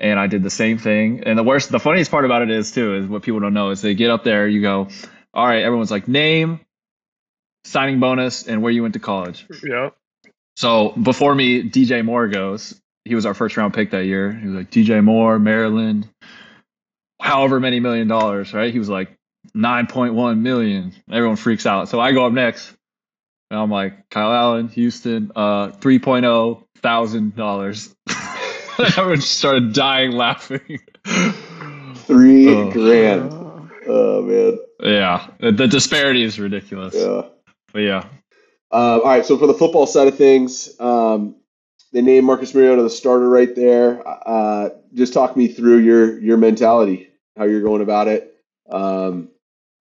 and 0.00 0.18
I 0.18 0.26
did 0.26 0.42
the 0.42 0.50
same 0.50 0.78
thing. 0.78 1.22
And 1.24 1.38
the 1.38 1.42
worst, 1.42 1.70
the 1.70 1.80
funniest 1.80 2.10
part 2.10 2.24
about 2.24 2.42
it 2.42 2.50
is 2.50 2.72
too 2.72 2.96
is 2.96 3.06
what 3.06 3.22
people 3.22 3.40
don't 3.40 3.54
know 3.54 3.70
is 3.70 3.82
they 3.82 3.94
get 3.94 4.10
up 4.10 4.24
there, 4.24 4.48
you 4.48 4.60
go, 4.60 4.88
all 5.32 5.46
right, 5.46 5.62
everyone's 5.62 5.90
like 5.90 6.08
name, 6.08 6.60
signing 7.64 8.00
bonus, 8.00 8.46
and 8.46 8.62
where 8.62 8.72
you 8.72 8.82
went 8.82 8.94
to 8.94 9.00
college. 9.00 9.46
Yeah. 9.62 9.90
So 10.56 10.90
before 10.90 11.34
me, 11.34 11.62
DJ 11.62 12.04
Moore 12.04 12.28
goes. 12.28 12.80
He 13.04 13.14
was 13.14 13.24
our 13.24 13.34
first 13.34 13.56
round 13.56 13.72
pick 13.72 13.92
that 13.92 14.04
year. 14.04 14.32
He 14.32 14.46
was 14.46 14.56
like 14.56 14.70
DJ 14.70 15.02
Moore, 15.02 15.38
Maryland 15.38 16.08
however 17.20 17.60
many 17.60 17.80
million 17.80 18.08
dollars, 18.08 18.52
right? 18.52 18.72
He 18.72 18.78
was 18.78 18.88
like 18.88 19.16
9.1 19.54 20.40
million. 20.40 20.92
Everyone 21.10 21.36
freaks 21.36 21.66
out. 21.66 21.88
So 21.88 22.00
I 22.00 22.12
go 22.12 22.26
up 22.26 22.32
next. 22.32 22.72
And 23.50 23.60
I'm 23.60 23.70
like, 23.70 24.08
Kyle 24.10 24.32
Allen, 24.32 24.68
Houston, 24.68 25.32
uh, 25.34 25.68
3.0 25.68 26.64
thousand 26.76 27.36
dollars. 27.36 27.94
Everyone 28.96 29.16
just 29.16 29.38
started 29.38 29.74
dying 29.74 30.12
laughing. 30.12 30.80
Three 31.94 32.48
oh. 32.48 32.70
grand. 32.70 33.30
Oh 33.86 34.22
man. 34.22 34.58
Yeah. 34.80 35.26
The 35.38 35.66
disparity 35.66 36.22
is 36.22 36.40
ridiculous. 36.40 36.94
Yeah. 36.94 37.22
But 37.72 37.80
yeah. 37.80 38.04
Uh, 38.72 39.00
all 39.00 39.04
right. 39.04 39.26
So 39.26 39.36
for 39.36 39.46
the 39.46 39.54
football 39.54 39.86
side 39.86 40.08
of 40.08 40.16
things, 40.16 40.80
um, 40.80 41.36
they 41.92 42.00
named 42.00 42.24
Marcus 42.24 42.54
Mariota 42.54 42.82
the 42.82 42.90
starter 42.90 43.28
right 43.28 43.54
there. 43.54 44.02
Uh, 44.06 44.70
just 44.94 45.12
talk 45.12 45.36
me 45.36 45.48
through 45.48 45.78
your 45.78 46.18
your 46.18 46.36
mentality 46.38 47.10
how 47.36 47.44
you're 47.44 47.62
going 47.62 47.82
about 47.82 48.08
it. 48.08 48.34
Um, 48.70 49.28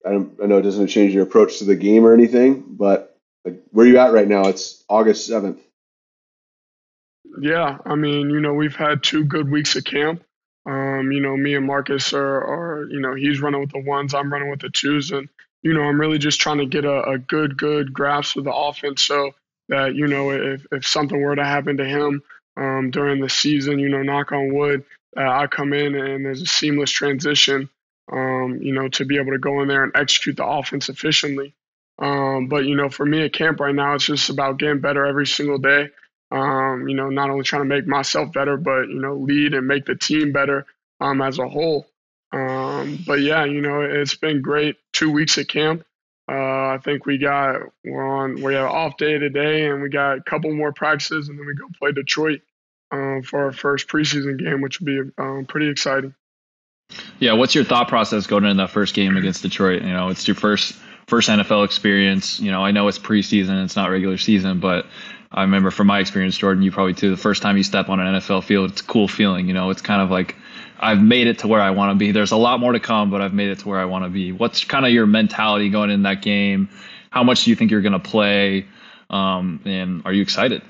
I, 0.06 0.10
I, 0.10 0.46
know 0.46 0.58
it 0.58 0.62
doesn't 0.62 0.88
change 0.88 1.14
your 1.14 1.22
approach 1.22 1.58
to 1.58 1.64
the 1.64 1.76
game 1.76 2.04
or 2.04 2.12
anything, 2.12 2.64
but 2.68 3.18
like, 3.44 3.62
where 3.70 3.86
are 3.86 3.88
you 3.88 3.98
at 3.98 4.12
right 4.12 4.28
now? 4.28 4.48
It's 4.48 4.84
August 4.88 5.30
7th. 5.30 5.58
Yeah, 7.40 7.78
I 7.84 7.94
mean, 7.94 8.30
you 8.30 8.40
know, 8.40 8.54
we've 8.54 8.76
had 8.76 9.02
two 9.02 9.24
good 9.24 9.50
weeks 9.50 9.76
of 9.76 9.84
camp. 9.84 10.22
Um, 10.66 11.12
you 11.12 11.20
know, 11.20 11.36
me 11.36 11.54
and 11.54 11.66
Marcus 11.66 12.12
are, 12.12 12.38
are, 12.38 12.88
you 12.90 13.00
know, 13.00 13.14
he's 13.14 13.40
running 13.40 13.60
with 13.60 13.72
the 13.72 13.80
ones, 13.80 14.14
I'm 14.14 14.32
running 14.32 14.50
with 14.50 14.60
the 14.60 14.70
twos, 14.70 15.10
and 15.10 15.28
you 15.62 15.72
know, 15.72 15.82
I'm 15.82 16.00
really 16.00 16.18
just 16.18 16.40
trying 16.40 16.58
to 16.58 16.66
get 16.66 16.84
a, 16.84 17.02
a 17.08 17.18
good, 17.18 17.56
good 17.56 17.92
grasp 17.92 18.36
of 18.36 18.44
the 18.44 18.54
offense 18.54 19.02
so 19.02 19.32
that, 19.70 19.94
you 19.94 20.06
know, 20.06 20.30
if, 20.30 20.66
if 20.70 20.86
something 20.86 21.20
were 21.20 21.34
to 21.34 21.44
happen 21.44 21.78
to 21.78 21.84
him 21.84 22.22
um, 22.56 22.90
during 22.90 23.20
the 23.20 23.30
season, 23.30 23.78
you 23.78 23.88
know, 23.88 24.02
knock 24.02 24.30
on 24.30 24.54
wood, 24.54 24.84
uh, 25.16 25.26
I 25.26 25.46
come 25.46 25.72
in 25.72 25.94
and 25.94 26.24
there's 26.24 26.42
a 26.42 26.46
seamless 26.46 26.90
transition, 26.90 27.70
um, 28.12 28.58
you 28.60 28.74
know, 28.74 28.88
to 28.88 29.06
be 29.06 29.16
able 29.16 29.32
to 29.32 29.38
go 29.38 29.62
in 29.62 29.68
there 29.68 29.84
and 29.84 29.92
execute 29.96 30.36
the 30.36 30.46
offense 30.46 30.90
efficiently. 30.90 31.54
Um, 31.98 32.48
but, 32.48 32.66
you 32.66 32.76
know, 32.76 32.90
for 32.90 33.06
me 33.06 33.24
at 33.24 33.32
camp 33.32 33.58
right 33.60 33.74
now, 33.74 33.94
it's 33.94 34.04
just 34.04 34.28
about 34.28 34.58
getting 34.58 34.80
better 34.80 35.06
every 35.06 35.26
single 35.26 35.58
day. 35.58 35.90
Um, 36.34 36.88
you 36.88 36.96
know, 36.96 37.10
not 37.10 37.30
only 37.30 37.44
trying 37.44 37.62
to 37.62 37.68
make 37.68 37.86
myself 37.86 38.32
better, 38.32 38.56
but, 38.56 38.88
you 38.88 39.00
know, 39.00 39.14
lead 39.14 39.54
and 39.54 39.68
make 39.68 39.86
the 39.86 39.94
team 39.94 40.32
better 40.32 40.66
um, 41.00 41.22
as 41.22 41.38
a 41.38 41.48
whole. 41.48 41.86
Um, 42.32 42.98
but 43.06 43.20
yeah, 43.20 43.44
you 43.44 43.60
know, 43.60 43.82
it's 43.82 44.16
been 44.16 44.42
great 44.42 44.76
two 44.92 45.12
weeks 45.12 45.38
at 45.38 45.46
camp. 45.46 45.84
Uh, 46.28 46.32
I 46.74 46.80
think 46.82 47.06
we 47.06 47.18
got 47.18 47.60
we're 47.84 48.02
on 48.02 48.42
we 48.42 48.54
have 48.54 48.70
off 48.70 48.96
day 48.96 49.18
today, 49.18 49.66
and 49.66 49.82
we 49.82 49.90
got 49.90 50.18
a 50.18 50.22
couple 50.22 50.52
more 50.52 50.72
practices, 50.72 51.28
and 51.28 51.38
then 51.38 51.46
we 51.46 51.54
go 51.54 51.66
play 51.78 51.92
Detroit 51.92 52.40
um, 52.90 53.22
for 53.22 53.44
our 53.44 53.52
first 53.52 53.88
preseason 53.88 54.38
game, 54.38 54.60
which 54.62 54.80
will 54.80 54.86
be 54.86 55.10
um, 55.18 55.44
pretty 55.46 55.68
exciting. 55.68 56.14
Yeah, 57.18 57.34
what's 57.34 57.54
your 57.54 57.64
thought 57.64 57.88
process 57.88 58.26
going 58.26 58.44
into 58.44 58.56
that 58.62 58.70
first 58.70 58.94
game 58.94 59.16
against 59.16 59.42
Detroit? 59.42 59.82
You 59.82 59.92
know, 59.92 60.08
it's 60.08 60.26
your 60.26 60.34
first 60.34 60.74
first 61.06 61.28
NFL 61.28 61.64
experience. 61.64 62.40
You 62.40 62.50
know, 62.50 62.64
I 62.64 62.70
know 62.70 62.88
it's 62.88 62.98
preseason, 62.98 63.62
it's 63.64 63.76
not 63.76 63.90
regular 63.90 64.16
season, 64.16 64.60
but 64.60 64.86
I 65.34 65.42
remember 65.42 65.72
from 65.72 65.88
my 65.88 65.98
experience, 65.98 66.36
Jordan, 66.38 66.62
you 66.62 66.70
probably 66.70 66.94
too. 66.94 67.10
The 67.10 67.16
first 67.16 67.42
time 67.42 67.56
you 67.56 67.64
step 67.64 67.88
on 67.88 67.98
an 67.98 68.14
NFL 68.14 68.44
field, 68.44 68.70
it's 68.70 68.80
a 68.80 68.84
cool 68.84 69.08
feeling. 69.08 69.48
You 69.48 69.54
know, 69.54 69.70
it's 69.70 69.82
kind 69.82 70.00
of 70.00 70.08
like 70.08 70.36
I've 70.78 71.02
made 71.02 71.26
it 71.26 71.40
to 71.40 71.48
where 71.48 71.60
I 71.60 71.70
want 71.70 71.90
to 71.90 71.96
be. 71.96 72.12
There's 72.12 72.30
a 72.30 72.36
lot 72.36 72.60
more 72.60 72.72
to 72.72 72.78
come, 72.78 73.10
but 73.10 73.20
I've 73.20 73.34
made 73.34 73.50
it 73.50 73.58
to 73.60 73.68
where 73.68 73.80
I 73.80 73.84
want 73.84 74.04
to 74.04 74.10
be. 74.10 74.30
What's 74.30 74.64
kind 74.64 74.86
of 74.86 74.92
your 74.92 75.06
mentality 75.06 75.70
going 75.70 75.90
in 75.90 76.02
that 76.04 76.22
game? 76.22 76.68
How 77.10 77.24
much 77.24 77.44
do 77.44 77.50
you 77.50 77.56
think 77.56 77.72
you're 77.72 77.82
going 77.82 77.94
to 77.94 77.98
play? 77.98 78.66
Um, 79.10 79.60
and 79.64 80.02
are 80.04 80.12
you 80.12 80.22
excited? 80.22 80.62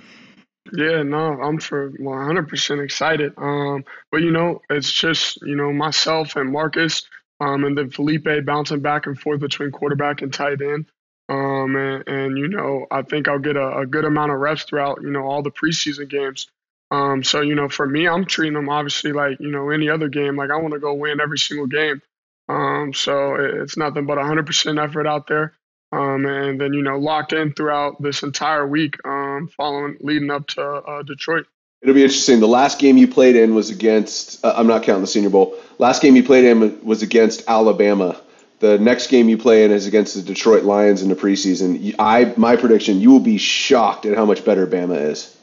Yeah, 0.73 1.03
no, 1.03 1.19
I'm 1.19 1.59
for 1.59 1.91
100% 1.91 2.83
excited. 2.83 3.35
Um, 3.37 3.85
but 4.11 4.23
you 4.23 4.31
know, 4.31 4.63
it's 4.71 4.91
just 4.91 5.43
you 5.43 5.57
know 5.57 5.75
myself 5.75 6.37
and 6.37 6.51
Marcus, 6.51 7.03
um, 7.41 7.65
and 7.65 7.77
then 7.77 7.91
Feleipe 7.91 8.47
bouncing 8.47 8.81
back 8.81 9.07
and 9.07 9.19
forth 9.19 9.41
between 9.41 9.73
quarterback 9.73 10.23
and 10.23 10.33
tight 10.33 10.63
end. 10.63 10.87
Um, 11.29 11.77
and, 11.77 12.07
and 12.07 12.39
you 12.39 12.49
know, 12.49 12.87
I 12.91 13.03
think 13.03 13.29
I'll 13.29 13.39
get 13.39 13.57
a, 13.57 13.79
a 13.79 13.87
good 13.87 14.05
amount 14.05 14.33
of 14.33 14.39
reps 14.39 14.65
throughout 14.65 15.03
you 15.03 15.11
know 15.11 15.25
all 15.25 15.43
the 15.43 15.51
preseason 15.51 16.09
games. 16.09 16.49
Um, 16.91 17.25
so 17.25 17.41
you 17.41 17.55
know, 17.55 17.69
for 17.69 17.87
me, 17.87 18.07
I'm 18.07 18.25
treating 18.25 18.55
them 18.55 18.69
obviously 18.69 19.13
like 19.13 19.41
you 19.41 19.51
know 19.51 19.71
any 19.71 19.89
other 19.89 20.09
game. 20.09 20.37
Like 20.37 20.51
I 20.51 20.57
want 20.57 20.75
to 20.75 20.81
go 20.81 20.95
win 20.95 21.21
every 21.21 21.39
single 21.39 21.67
game. 21.67 22.03
Um, 22.49 22.93
so 22.93 23.37
it's 23.37 23.77
nothing 23.77 24.05
but 24.05 24.19
100% 24.19 24.83
effort 24.83 25.07
out 25.07 25.27
there. 25.27 25.55
Um, 25.93 26.27
and 26.27 26.61
then 26.61 26.73
you 26.73 26.83
know 26.83 26.99
locked 26.99 27.33
in 27.33 27.53
throughout 27.53 28.03
this 28.03 28.23
entire 28.23 28.67
week, 28.67 28.97
um, 29.05 29.49
following 29.57 29.97
leading 30.01 30.31
up 30.31 30.47
to 30.49 30.63
uh, 30.63 31.03
Detroit. 31.03 31.47
It'll 31.83 31.95
be 31.95 32.03
interesting. 32.03 32.41
The 32.41 32.49
last 32.49 32.79
game 32.79 32.97
you 32.97 33.07
played 33.07 33.37
in 33.37 33.55
was 33.55 33.71
against. 33.71 34.45
Uh, 34.45 34.55
I'm 34.57 34.67
not 34.67 34.83
counting 34.83 35.03
the 35.03 35.07
Senior 35.07 35.31
Bowl. 35.31 35.57
Last 35.79 36.03
game 36.03 36.17
you 36.17 36.25
played 36.25 36.45
in 36.45 36.85
was 36.85 37.03
against 37.03 37.45
Alabama. 37.47 38.21
The 38.61 38.79
next 38.79 39.09
game 39.09 39.29
you 39.29 39.37
play 39.37 39.65
in 39.65 39.71
is 39.71 39.87
against 39.87 40.15
the 40.15 40.23
Detroit 40.23 40.65
Lions 40.65 41.03
in 41.03 41.09
the 41.09 41.17
preseason. 41.17 41.95
I 41.99 42.33
my 42.37 42.57
prediction, 42.57 43.01
you 43.01 43.11
will 43.11 43.21
be 43.21 43.39
shocked 43.39 44.07
at 44.07 44.17
how 44.17 44.25
much 44.25 44.45
better 44.45 44.67
Bama 44.67 45.11
is 45.11 45.37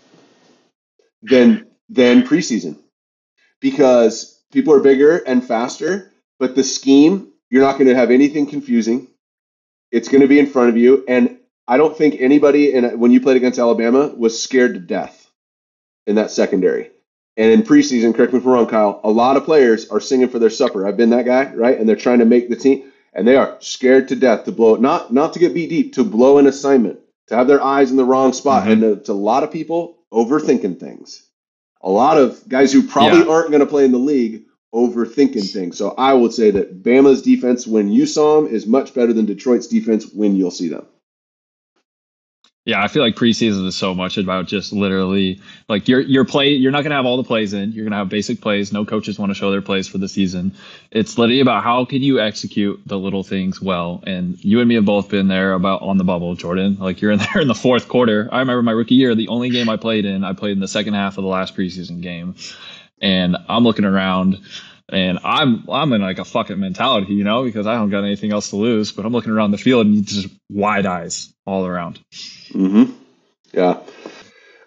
than 1.22 1.68
than 1.90 2.24
preseason 2.24 2.78
because 3.60 4.42
people 4.52 4.74
are 4.74 4.80
bigger 4.80 5.18
and 5.18 5.46
faster, 5.46 6.12
but 6.40 6.56
the 6.56 6.64
scheme 6.64 7.32
you're 7.50 7.64
not 7.64 7.74
going 7.74 7.88
to 7.88 7.96
have 7.96 8.12
anything 8.12 8.48
confusing. 8.48 9.08
It's 9.92 10.08
going 10.08 10.22
to 10.22 10.28
be 10.28 10.40
in 10.40 10.48
front 10.48 10.70
of 10.70 10.78
you, 10.78 11.04
and 11.08 11.38
I 11.68 11.78
don't 11.78 11.96
think 11.96 12.16
anybody 12.20 12.74
in 12.74 12.98
when 12.98 13.12
you 13.12 13.22
played 13.22 13.38
against 13.38 13.60
Alabama 13.60 14.08
was 14.08 14.42
scared 14.42 14.74
to 14.74 14.80
death 14.80 15.30
in 16.08 16.16
that 16.16 16.32
secondary. 16.32 16.90
And 17.38 17.52
in 17.52 17.64
preseason, 17.64 18.16
correct 18.16 18.34
me 18.34 18.40
if 18.40 18.46
I'm 18.46 18.52
wrong, 18.52 18.68
Kyle, 18.68 19.00
a 19.04 19.10
lot 19.10 19.38
of 19.38 19.46
players 19.46 19.90
are 19.90 20.00
singing 20.00 20.30
for 20.30 20.40
their 20.40 20.50
supper. 20.50 20.86
I've 20.88 20.98
been 20.98 21.12
that 21.12 21.26
guy, 21.26 21.54
right? 21.54 21.78
And 21.78 21.88
they're 21.88 21.96
trying 21.96 22.20
to 22.20 22.26
make 22.26 22.50
the 22.50 22.56
team, 22.56 22.91
and 23.14 23.28
they 23.28 23.36
are 23.36 23.58
scared 23.60 24.08
to 24.10 24.16
death 24.16 24.46
to 24.46 24.52
blow 24.52 24.76
it. 24.76 24.82
Not 24.82 25.14
not 25.14 25.34
to 25.34 25.40
get 25.40 25.54
beat 25.54 25.70
deep, 25.70 25.94
to 25.94 26.04
blow 26.04 26.38
an 26.38 26.48
assignment, 26.48 27.00
to 27.28 27.36
have 27.36 27.48
their 27.48 27.64
eyes 27.64 27.92
in 27.92 27.98
the 27.98 28.06
wrong 28.06 28.34
spot. 28.34 28.66
Mhm. 28.68 28.72
And 28.72 28.84
it's 28.84 29.10
a 29.10 29.14
lot 29.14 29.44
of 29.44 29.52
people 29.52 29.98
overthinking 30.14 30.80
things. 30.80 31.24
A 31.82 31.90
lot 31.90 32.18
of 32.18 32.48
guys 32.48 32.72
who 32.72 32.84
probably 32.84 33.20
Yeah. 33.20 33.26
aren't 33.32 33.50
going 33.50 33.62
to 33.62 33.66
play 33.66 33.86
in 33.86 33.92
the 33.92 33.98
league 33.98 34.44
overthinking 34.74 35.52
things. 35.52 35.78
So 35.78 35.94
I 35.98 36.14
would 36.14 36.34
say 36.34 36.52
that 36.52 36.84
Bama's 36.84 37.22
defense, 37.22 37.68
when 37.68 37.90
you 37.92 38.06
saw 38.06 38.42
them, 38.42 38.54
is 38.54 38.66
much 38.66 38.94
better 38.94 39.14
than 39.14 39.26
Detroit's 39.26 39.68
defense 39.68 40.14
when 40.14 40.36
you'll 40.36 40.52
see 40.52 40.70
them. 40.70 40.86
Yeah, 42.64 42.84
I 42.84 42.90
feel 42.90 43.02
like 43.02 43.16
preseason 43.16 43.66
is 43.66 43.76
so 43.76 43.96
much 43.96 44.20
about 44.20 44.46
just 44.46 44.72
literally 44.72 45.42
like 45.68 45.88
your 45.88 46.00
your 46.00 46.26
play. 46.26 46.50
You're 46.50 46.72
not 46.72 46.84
gonna 46.84 46.94
have 46.94 47.08
all 47.08 47.18
the 47.18 47.24
plays 47.24 47.54
in. 47.54 47.72
You're 47.72 47.86
gonna 47.86 47.96
have 47.96 48.10
basic 48.10 48.40
plays. 48.40 48.72
No 48.72 48.86
coaches 48.86 49.18
want 49.18 49.32
to 49.32 49.34
show 49.34 49.50
their 49.50 49.64
plays 49.64 49.88
for 49.88 49.98
the 49.98 50.08
season. 50.08 50.54
It's 50.92 51.18
literally 51.18 51.40
about 51.40 51.64
how 51.64 51.86
can 51.86 52.04
you 52.04 52.20
execute 52.20 52.80
the 52.86 53.00
little 53.00 53.24
things 53.24 53.60
well. 53.60 54.04
And 54.06 54.44
you 54.46 54.60
and 54.60 54.70
me 54.70 54.76
have 54.76 54.86
both 54.86 55.10
been 55.10 55.28
there 55.28 55.54
about 55.54 55.82
on 55.82 55.98
the 55.98 56.04
bubble, 56.04 56.36
Jordan. 56.36 56.78
Like 56.80 57.02
you're 57.02 57.10
in 57.12 57.20
there 57.34 57.42
in 57.42 57.48
the 57.48 57.56
fourth 57.56 57.88
quarter. 57.88 58.30
I 58.32 58.40
remember 58.40 58.62
my 58.62 58.74
rookie 58.74 58.94
year. 58.94 59.16
The 59.16 59.30
only 59.30 59.50
game 59.50 59.68
I 59.68 59.78
played 59.78 60.06
in, 60.06 60.24
I 60.24 60.34
played 60.34 60.52
in 60.52 60.60
the 60.60 60.68
second 60.68 60.94
half 60.94 61.18
of 61.18 61.24
the 61.24 61.30
last 61.32 61.56
preseason 61.56 62.00
game, 62.00 62.36
and 63.02 63.38
I'm 63.50 63.64
looking 63.64 63.86
around. 63.86 64.40
And 64.90 65.20
I'm 65.24 65.70
I'm 65.70 65.94
in 65.94 66.02
like 66.02 66.20
a 66.20 66.26
fucking 66.26 66.60
mentality, 66.60 67.14
you 67.14 67.24
know, 67.24 67.44
because 67.44 67.68
I 67.68 67.76
don't 67.76 67.90
got 67.90 68.04
anything 68.04 68.32
else 68.32 68.50
to 68.50 68.58
lose. 68.58 68.92
But 68.92 69.06
I'm 69.06 69.14
looking 69.14 69.32
around 69.32 69.52
the 69.52 69.58
field 69.58 69.88
and 69.88 70.06
just 70.06 70.28
wide 70.50 70.86
eyes 70.86 71.34
all 71.46 71.66
around. 71.66 72.00
Mm-hmm. 72.50 72.92
Yeah. 73.54 73.80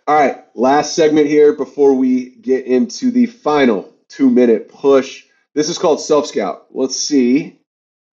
All 0.07 0.15
right. 0.15 0.45
Last 0.55 0.95
segment 0.95 1.27
here 1.27 1.55
before 1.55 1.95
we 1.95 2.31
get 2.31 2.67
into 2.67 3.11
the 3.11 3.27
final 3.27 3.93
two 4.09 4.31
minute 4.31 4.69
push. 4.69 5.25
This 5.55 5.69
is 5.69 5.79
called 5.79 6.01
Self 6.01 6.27
Scout. 6.27 6.67
Let's 6.71 6.97
see 6.97 7.61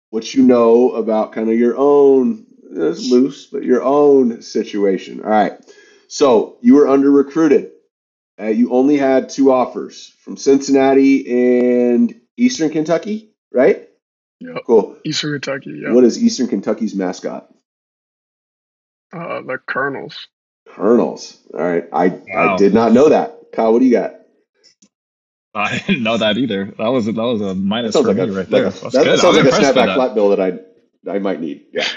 what 0.10 0.34
you 0.34 0.44
know 0.44 0.92
about 0.92 1.32
kind 1.32 1.50
of 1.50 1.58
your 1.58 1.76
own, 1.78 2.46
it's 2.72 3.10
loose, 3.10 3.48
but 3.48 3.64
your 3.64 3.82
own 3.82 4.42
situation. 4.42 5.22
All 5.22 5.30
right. 5.30 5.54
So 6.08 6.58
you 6.62 6.76
were 6.76 6.88
under 6.88 7.10
recruited. 7.10 7.71
Uh, 8.42 8.48
you 8.48 8.72
only 8.72 8.98
had 8.98 9.30
two 9.30 9.52
offers 9.52 10.14
from 10.24 10.36
Cincinnati 10.36 11.86
and 11.86 12.20
Eastern 12.38 12.72
Kentucky, 12.72 13.34
right? 13.54 13.88
Yep. 14.40 14.64
Cool. 14.66 14.98
Eastern 15.06 15.34
Kentucky, 15.34 15.82
yeah. 15.84 15.92
What 15.92 16.04
is 16.04 16.22
Eastern 16.22 16.48
Kentucky's 16.48 16.96
mascot? 16.96 17.54
Uh, 19.14 19.42
the 19.42 19.60
Colonels. 19.68 20.28
Colonels. 20.68 21.38
All 21.54 21.62
right. 21.62 21.84
I, 21.94 22.20
I 22.36 22.58
did 22.58 22.74
not 22.74 22.94
know 22.94 23.10
that. 23.10 23.38
Kyle, 23.54 23.74
what 23.74 23.80
do 23.80 23.86
you 23.86 23.92
got? 23.92 24.16
I 25.54 25.78
didn't 25.88 26.04
know 26.04 26.18
that 26.18 26.38
either. 26.38 26.74
That 26.78 26.88
was 26.88 27.06
that 27.06 27.14
was 27.16 27.42
a 27.42 27.54
minus 27.54 27.96
for 27.96 28.04
like 28.04 28.16
me 28.16 28.24
a, 28.24 28.28
right 28.28 28.36
like 28.36 28.50
there. 28.50 28.66
a, 28.68 28.70
That's 28.70 28.94
that 28.94 29.20
sounds 29.20 29.38
like 29.38 29.46
a 29.46 29.50
snapback 29.50 29.96
flat 29.96 30.16
bill 30.16 30.30
that 30.30 30.40
I 30.40 31.12
I 31.12 31.20
might 31.20 31.42
need. 31.42 31.66
Yeah. 31.72 31.86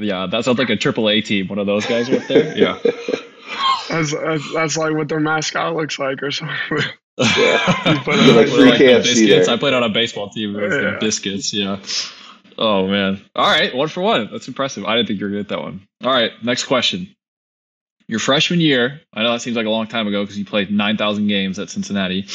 Yeah, 0.00 0.28
that 0.30 0.44
sounds 0.44 0.60
like 0.60 0.70
a 0.70 0.76
triple 0.76 1.10
A 1.10 1.20
team. 1.22 1.48
One 1.48 1.58
of 1.58 1.66
those 1.66 1.84
guys 1.84 2.08
right 2.08 2.22
there. 2.28 2.56
Yeah. 2.56 2.78
That's, 3.88 4.12
that's 4.12 4.52
that's 4.52 4.76
like 4.76 4.94
what 4.94 5.08
their 5.08 5.20
mascot 5.20 5.74
looks 5.74 5.98
like 5.98 6.22
or 6.22 6.30
something. 6.30 6.56
Yeah. 7.18 8.02
But, 8.06 8.14
You're 8.24 8.34
like 8.36 8.46
We're 8.46 8.56
free 8.56 8.70
like 8.70 8.78
the 8.78 8.86
biscuits. 9.02 9.46
there. 9.46 9.54
I 9.54 9.58
played 9.58 9.74
on 9.74 9.82
a 9.82 9.88
baseball 9.88 10.30
team. 10.30 10.54
It 10.56 10.62
was 10.62 10.72
the 10.74 10.82
Yeah. 10.82 10.98
biscuits. 11.00 11.52
Yeah. 11.52 11.80
Oh 12.56 12.86
man. 12.86 13.20
All 13.34 13.48
right, 13.50 13.74
one 13.74 13.88
for 13.88 14.02
one. 14.02 14.28
That's 14.30 14.46
impressive. 14.48 14.84
I 14.84 14.94
didn't 14.96 15.08
think 15.08 15.18
you 15.20 15.26
were 15.26 15.30
gonna 15.30 15.42
get 15.42 15.48
that 15.48 15.60
one. 15.60 15.86
All 16.04 16.12
right, 16.12 16.30
next 16.44 16.64
question. 16.64 17.14
Your 18.06 18.20
freshman 18.20 18.60
year. 18.60 19.00
I 19.12 19.22
know 19.24 19.32
that 19.32 19.42
seems 19.42 19.56
like 19.56 19.66
a 19.66 19.70
long 19.70 19.86
time 19.88 20.06
ago 20.06 20.22
because 20.22 20.38
you 20.38 20.44
played 20.44 20.70
nine 20.70 20.96
thousand 20.96 21.26
games 21.28 21.58
at 21.58 21.70
Cincinnati. 21.70 22.26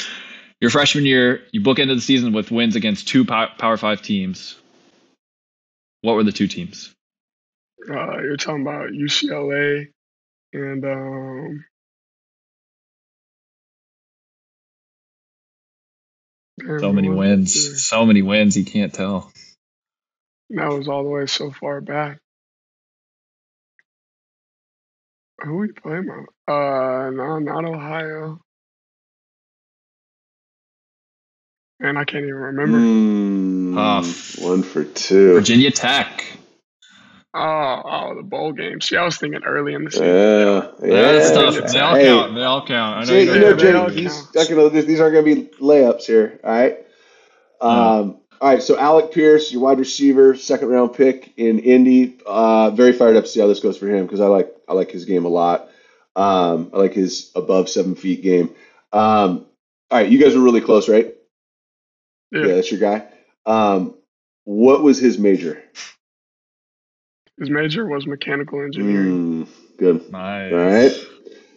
Your 0.60 0.70
freshman 0.70 1.06
year, 1.06 1.42
you 1.52 1.62
bookended 1.62 1.96
the 1.96 2.02
season 2.02 2.32
with 2.34 2.52
wins 2.52 2.76
against 2.76 3.08
two 3.08 3.24
Power 3.26 3.78
Five 3.78 4.02
teams. 4.02 4.56
What 6.02 6.16
were 6.16 6.24
the 6.24 6.32
two 6.34 6.48
teams? 6.48 6.94
uh, 7.90 8.20
you're 8.22 8.36
talking 8.38 8.62
about 8.64 8.90
UCLA 8.92 9.88
and 10.54 10.86
um, 10.86 11.66
So 16.80 16.94
many 16.94 17.10
what 17.10 17.18
was 17.18 17.20
it? 17.20 17.20
wins. 17.20 17.86
So 17.88 18.06
many 18.06 18.22
wins. 18.22 18.58
You 18.58 18.66
can't 18.66 18.94
tell. 18.94 19.32
That 20.52 20.68
was 20.70 20.88
all 20.88 21.04
the 21.04 21.10
way 21.10 21.26
so 21.28 21.52
far 21.52 21.82
back. 21.82 22.20
Who 25.44 25.58
we 25.58 25.70
playing 25.74 26.10
about? 26.10 26.28
Uh, 26.48 27.12
no, 27.12 27.40
not 27.40 27.66
Ohio. 27.66 28.40
And 31.80 31.98
I 32.00 32.06
can't 32.06 32.24
even 32.24 32.36
remember. 32.36 32.80
Mm, 32.80 33.76
Tough. 33.76 34.40
one 34.40 34.64
for 34.64 34.84
two. 34.86 35.34
Virginia 35.34 35.72
Tech. 35.72 36.26
Oh, 37.36 37.82
oh, 37.84 38.16
the 38.16 38.22
bowl 38.24 38.52
game. 38.52 38.80
See, 38.80 38.96
I 38.96 39.04
was 39.04 39.18
thinking 39.18 39.44
early 39.44 39.74
in 39.74 39.86
the 39.86 39.92
season. 39.92 40.06
Yeah, 40.08 40.68
yeah. 40.84 41.12
That's 41.14 41.32
tough. 41.32 41.72
They 41.72 41.80
all 41.80 41.96
Hey, 41.96 42.06
count. 42.06 42.36
They 42.36 42.44
all 42.44 42.66
count. 42.66 42.98
I 42.98 43.00
know 43.00 43.06
Jay, 43.06 43.24
you 43.24 43.34
you 43.34 43.40
know 43.40 43.50
know, 43.50 43.56
they 43.56 43.62
Jay, 43.64 43.74
all 43.74 43.90
these, 43.90 44.14
count. 44.22 44.36
not 44.36 44.50
gonna, 44.50 44.70
these 44.84 45.00
aren't 45.00 45.14
going 45.14 45.26
to 45.26 45.36
be 45.36 45.58
layups 45.58 46.04
here. 46.06 46.40
All 46.44 46.52
right. 46.52 46.78
Um, 47.60 48.18
All 48.42 48.50
right, 48.50 48.62
so 48.62 48.78
Alec 48.78 49.14
Pierce, 49.14 49.52
your 49.54 49.62
wide 49.62 49.80
receiver, 49.80 50.36
second 50.36 50.68
round 50.68 50.94
pick 50.94 51.34
in 51.38 51.60
Indy. 51.60 52.20
Uh, 52.26 52.72
very 52.72 52.92
fired 52.92 53.16
up 53.16 53.24
to 53.24 53.30
see 53.30 53.40
how 53.40 53.48
this 53.48 53.62
goes 53.62 53.78
for 53.78 53.88
him 53.88 54.06
because 54.06 54.20
I 54.20 54.26
like 54.28 54.54
I 54.68 54.74
like 54.74 54.92
his 54.92 55.06
game 55.06 55.24
a 55.26 55.30
lot. 55.30 55.70
Um, 56.16 56.70
I 56.74 56.78
like 56.78 56.94
his 56.94 57.32
above 57.36 57.70
seven 57.70 57.96
feet 57.96 58.22
game. 58.22 58.50
Um, 58.92 59.46
all 59.90 60.00
right, 60.00 60.10
you 60.10 60.20
guys 60.22 60.36
were 60.36 60.42
really 60.44 60.62
close, 60.62 60.90
right? 60.90 61.16
Yeah. 62.32 62.48
that's 62.48 62.70
your 62.70 62.80
guy. 62.82 63.08
Um, 63.46 63.96
what 64.44 64.84
was 64.84 65.00
his 65.00 65.18
major? 65.18 65.64
His 67.40 67.50
major 67.50 67.86
was 67.88 68.06
mechanical 68.06 68.62
engineering. 68.64 69.46
Mm, 69.46 69.78
good. 69.78 70.12
Nice. 70.12 70.52
All 70.54 70.60
right. 70.60 71.08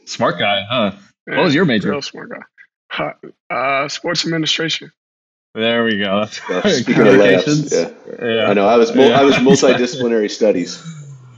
Smart 0.06 0.38
guy, 0.38 0.64
huh? 0.68 0.92
Yeah, 1.28 1.36
What 1.36 1.44
was 1.44 1.54
your 1.54 1.64
major? 1.64 1.90
Real 1.90 2.02
smart 2.02 2.30
guy. 2.30 3.12
Uh, 3.50 3.88
sports 3.88 4.24
administration. 4.24 4.90
There 5.54 5.84
we 5.84 5.98
go. 5.98 6.26
That's 6.48 6.76
speaking 6.82 7.02
of 7.02 7.14
layups, 7.14 7.72
yeah. 7.72 8.24
Yeah. 8.24 8.46
I 8.50 8.54
know. 8.54 8.66
I 8.68 8.76
was 8.76 8.94
mul- 8.94 9.08
Yeah. 9.08 9.20
I 9.20 9.24
was 9.24 9.34
multidisciplinary 9.36 10.30
studies. 10.30 10.82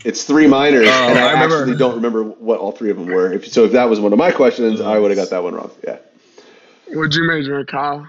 It's 0.04 0.24
three 0.24 0.46
minors, 0.46 0.86
Oh, 0.88 1.08
and 1.08 1.18
I, 1.18 1.28
I 1.28 1.32
remember- 1.32 1.58
actually 1.62 1.76
don't 1.78 1.94
remember 1.96 2.22
what 2.24 2.58
all 2.60 2.72
three 2.72 2.90
of 2.90 2.96
them 2.96 3.06
were. 3.06 3.32
If, 3.32 3.48
so 3.48 3.64
if 3.64 3.72
that 3.72 3.88
was 3.90 3.98
one 4.00 4.12
of 4.12 4.18
my 4.18 4.30
questions, 4.30 4.80
I 4.80 4.98
would 4.98 5.10
have 5.10 5.18
got 5.18 5.30
that 5.30 5.42
one 5.42 5.54
wrong. 5.54 5.70
Yeah. 5.84 5.98
What'd 6.88 7.14
you 7.14 7.24
major 7.26 7.58
in, 7.60 7.66
Kyle? 7.66 8.08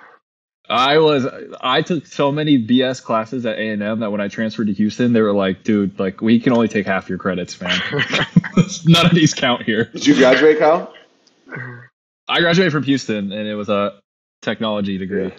I 0.70 1.00
was 1.00 1.26
I 1.60 1.82
took 1.82 2.06
so 2.06 2.32
many 2.32 2.64
BS 2.64 3.04
classes 3.04 3.46
at 3.46 3.58
A 3.58 3.70
and 3.70 3.82
M 3.82 4.00
that 4.02 4.12
when 4.12 4.22
I 4.22 4.28
transferred 4.28 4.68
to 4.68 4.74
Houston, 4.74 5.14
they 5.14 5.22
were 5.22 5.34
like, 5.34 5.64
"Dude, 5.64 5.98
like 5.98 6.22
we 6.22 6.40
can 6.40 6.54
only 6.54 6.68
take 6.68 6.86
half 6.86 7.10
your 7.10 7.18
credits, 7.18 7.60
man. 7.60 7.80
None 8.86 9.06
of 9.08 9.14
these 9.14 9.34
count 9.34 9.64
here." 9.64 9.86
Did 9.86 10.06
you 10.06 10.16
graduate, 10.16 10.60
Kyle? 10.60 10.94
I 12.28 12.42
graduated 12.42 12.72
from 12.72 12.84
Houston, 12.84 13.32
and 13.32 13.48
it 13.48 13.56
was 13.56 13.70
a 13.70 14.00
technology 14.44 15.00
degree. 15.00 15.34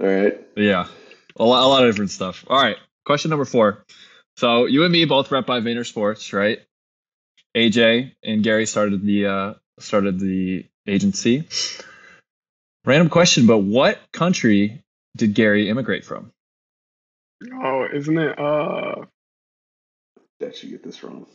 All 0.00 0.06
right. 0.06 0.40
Yeah, 0.56 0.86
a 1.36 1.44
lot, 1.44 1.64
a 1.64 1.66
lot 1.66 1.84
of 1.84 1.92
different 1.92 2.12
stuff. 2.12 2.44
All 2.46 2.60
right, 2.60 2.76
question 3.04 3.30
number 3.30 3.44
four. 3.44 3.84
So 4.36 4.66
you 4.66 4.84
and 4.84 4.92
me 4.92 5.04
both 5.04 5.32
rep 5.32 5.46
by 5.46 5.60
Vayner 5.60 5.84
Sports, 5.84 6.32
right? 6.32 6.60
AJ 7.56 8.12
and 8.22 8.44
Gary 8.44 8.66
started 8.66 9.04
the 9.04 9.26
uh, 9.26 9.54
started 9.80 10.20
the 10.20 10.66
agency. 10.86 11.48
Random 12.86 13.10
question, 13.10 13.46
but 13.46 13.58
what 13.58 14.00
country 14.12 14.84
did 15.16 15.34
Gary 15.34 15.68
immigrate 15.70 16.04
from? 16.04 16.32
Oh, 17.52 17.86
isn't 17.94 18.18
it? 18.18 18.38
Uh, 18.38 18.96
That 20.40 20.56
should 20.56 20.70
get 20.70 20.82
this 20.84 21.02
wrong. 21.02 21.26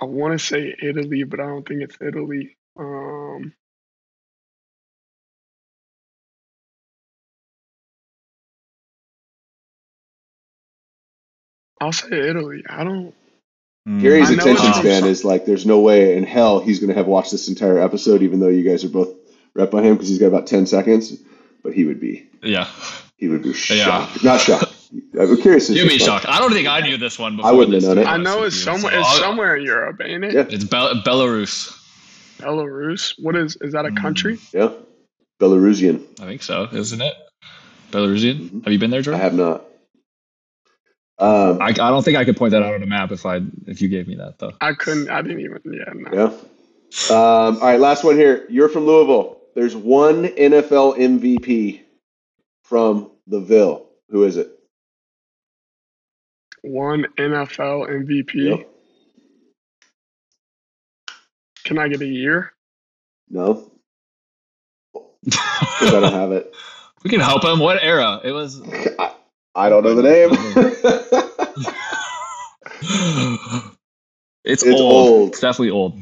I 0.00 0.06
want 0.06 0.38
to 0.38 0.44
say 0.44 0.74
Italy, 0.82 1.24
but 1.24 1.40
I 1.40 1.46
don't 1.46 1.66
think 1.66 1.82
it's 1.82 1.98
Italy. 2.00 2.56
Um, 2.78 3.54
I'll 11.80 11.92
say 11.92 12.08
Italy. 12.28 12.64
I 12.68 12.84
don't. 12.84 13.14
Gary's 13.86 14.30
attention 14.30 14.72
span 14.74 15.04
is 15.04 15.24
like, 15.24 15.44
there's 15.44 15.66
no 15.66 15.80
way 15.80 16.16
in 16.16 16.24
hell 16.24 16.60
he's 16.60 16.78
going 16.80 16.88
to 16.88 16.94
have 16.94 17.06
watched 17.06 17.30
this 17.32 17.48
entire 17.48 17.78
episode, 17.78 18.22
even 18.22 18.40
though 18.40 18.48
you 18.48 18.68
guys 18.68 18.82
are 18.84 18.88
both 18.88 19.10
rep 19.54 19.70
by 19.70 19.82
him 19.82 19.94
because 19.94 20.08
he's 20.08 20.18
got 20.18 20.26
about 20.28 20.46
10 20.46 20.66
seconds. 20.66 21.16
But 21.62 21.74
he 21.74 21.84
would 21.84 22.00
be, 22.00 22.26
Yeah, 22.42 22.66
he 23.16 23.28
would 23.28 23.42
be 23.42 23.50
Yeah. 23.70 23.84
shocked. 23.84 24.24
Not 24.24 24.40
shocked. 24.40 24.74
I'm 25.18 25.36
curious. 25.40 25.68
as 25.70 25.76
you'd 25.76 25.88
be 25.88 25.98
shocked. 25.98 26.26
I 26.28 26.38
don't 26.38 26.52
think 26.52 26.68
I 26.68 26.80
knew 26.80 26.96
this 26.96 27.18
one 27.18 27.36
before. 27.36 27.50
I 27.50 27.52
wouldn't 27.54 27.74
have 27.74 27.82
known 27.84 27.98
it. 27.98 28.06
I 28.06 28.16
know 28.16 28.42
it's 28.44 28.56
somewhere. 28.56 28.92
So 28.92 28.98
It's 29.00 29.18
somewhere 29.18 29.56
in 29.56 29.64
Europe, 29.64 30.00
ain't 30.04 30.24
it? 30.24 30.32
Yeah. 30.34 30.44
It's 30.48 30.64
Bel- 30.64 30.94
Belarus. 31.02 31.76
Belarus. 32.38 33.14
What 33.18 33.36
is? 33.36 33.56
Is 33.60 33.72
that 33.72 33.86
a 33.86 33.90
Mm. 33.90 33.96
country? 34.00 34.38
Yeah. 34.52 34.70
Belarusian. 35.40 36.02
I 36.20 36.24
think 36.26 36.42
so, 36.42 36.68
isn't 36.72 37.00
it? 37.02 37.14
Belarusian. 37.92 38.50
Mhm. 38.50 38.64
Have 38.64 38.72
you 38.72 38.78
been 38.78 38.90
there, 38.90 39.02
George? 39.02 39.16
I 39.16 39.18
have 39.20 39.34
not. 39.34 39.64
Um, 41.24 41.62
I, 41.62 41.68
I 41.68 41.72
don't 41.72 42.04
think 42.04 42.18
I 42.18 42.24
could 42.24 42.36
point 42.36 42.50
that 42.50 42.62
out 42.62 42.74
on 42.74 42.82
a 42.82 42.86
map 42.86 43.10
if 43.10 43.24
I 43.24 43.40
if 43.66 43.80
you 43.80 43.88
gave 43.88 44.06
me 44.06 44.16
that 44.16 44.38
though. 44.38 44.52
I 44.60 44.74
couldn't. 44.74 45.08
I 45.08 45.22
didn't 45.22 45.40
even. 45.40 45.60
Yeah. 45.64 45.92
No. 45.94 46.10
Yeah. 46.12 46.32
Um, 47.10 47.56
all 47.56 47.60
right, 47.60 47.80
last 47.80 48.04
one 48.04 48.16
here. 48.16 48.46
You're 48.50 48.68
from 48.68 48.84
Louisville. 48.86 49.40
There's 49.54 49.74
one 49.74 50.26
NFL 50.26 50.98
MVP 50.98 51.82
from 52.62 53.10
the 53.26 53.40
Ville. 53.40 53.86
Who 54.10 54.24
is 54.24 54.36
it? 54.36 54.50
One 56.62 57.06
NFL 57.18 57.88
MVP. 57.88 58.34
Yep. 58.34 58.68
Can 61.64 61.78
I 61.78 61.88
get 61.88 62.02
a 62.02 62.06
year? 62.06 62.52
No, 63.30 63.70
because 65.24 65.94
I 65.94 66.00
don't 66.00 66.12
have 66.12 66.32
it. 66.32 66.54
we 67.04 67.08
can 67.08 67.20
help 67.20 67.44
him. 67.44 67.58
What 67.58 67.82
era? 67.82 68.20
It 68.22 68.32
was. 68.32 68.60
I, 68.98 69.14
I 69.54 69.68
don't 69.68 69.84
know 69.84 69.94
the 69.94 70.02
name. 70.02 70.30
it's, 74.44 74.62
It's 74.62 74.80
old. 74.80 74.92
old. 74.92 75.28
It's 75.30 75.40
definitely 75.40 75.70
old. 75.70 75.98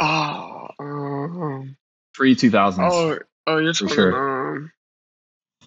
Oh. 0.00 0.68
Um, 0.78 1.76
Pre 2.14 2.34
two 2.34 2.50
thousands. 2.50 2.92
oh. 2.92 3.18
Oh, 3.46 3.56
you're 3.58 3.74
For 3.74 3.84
talking. 3.84 3.94
sure. 3.94 4.56
Um, 4.56 4.72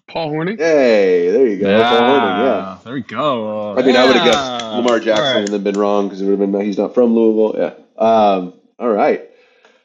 Paul 0.08 0.32
Hornung. 0.32 0.58
hey, 0.60 1.32
there 1.32 1.48
you 1.48 1.58
go. 1.60 1.70
yeah. 1.70 1.90
Paul 1.90 2.02
Hornung, 2.02 2.46
yeah. 2.46 2.78
There 2.84 2.94
we 2.94 3.02
go. 3.02 3.76
I 3.78 3.82
mean, 3.84 3.96
I 3.96 4.06
would 4.06 4.16
have 4.16 4.26
guessed 4.26 4.64
Lamar 4.66 5.00
Jackson 5.00 5.26
All 5.26 5.34
right. 5.34 5.40
and 5.40 5.48
then 5.50 5.64
been 5.64 5.80
wrong 5.80 6.08
because 6.08 6.22
it 6.22 6.26
would 6.26 6.40
have 6.40 6.52
been 6.52 6.62
he's 6.62 6.78
not 6.78 6.94
from 6.94 7.16
Louisville. 7.16 7.56
Yeah. 7.60 7.74
Um, 8.04 8.54
all 8.80 8.90
right. 8.92 9.30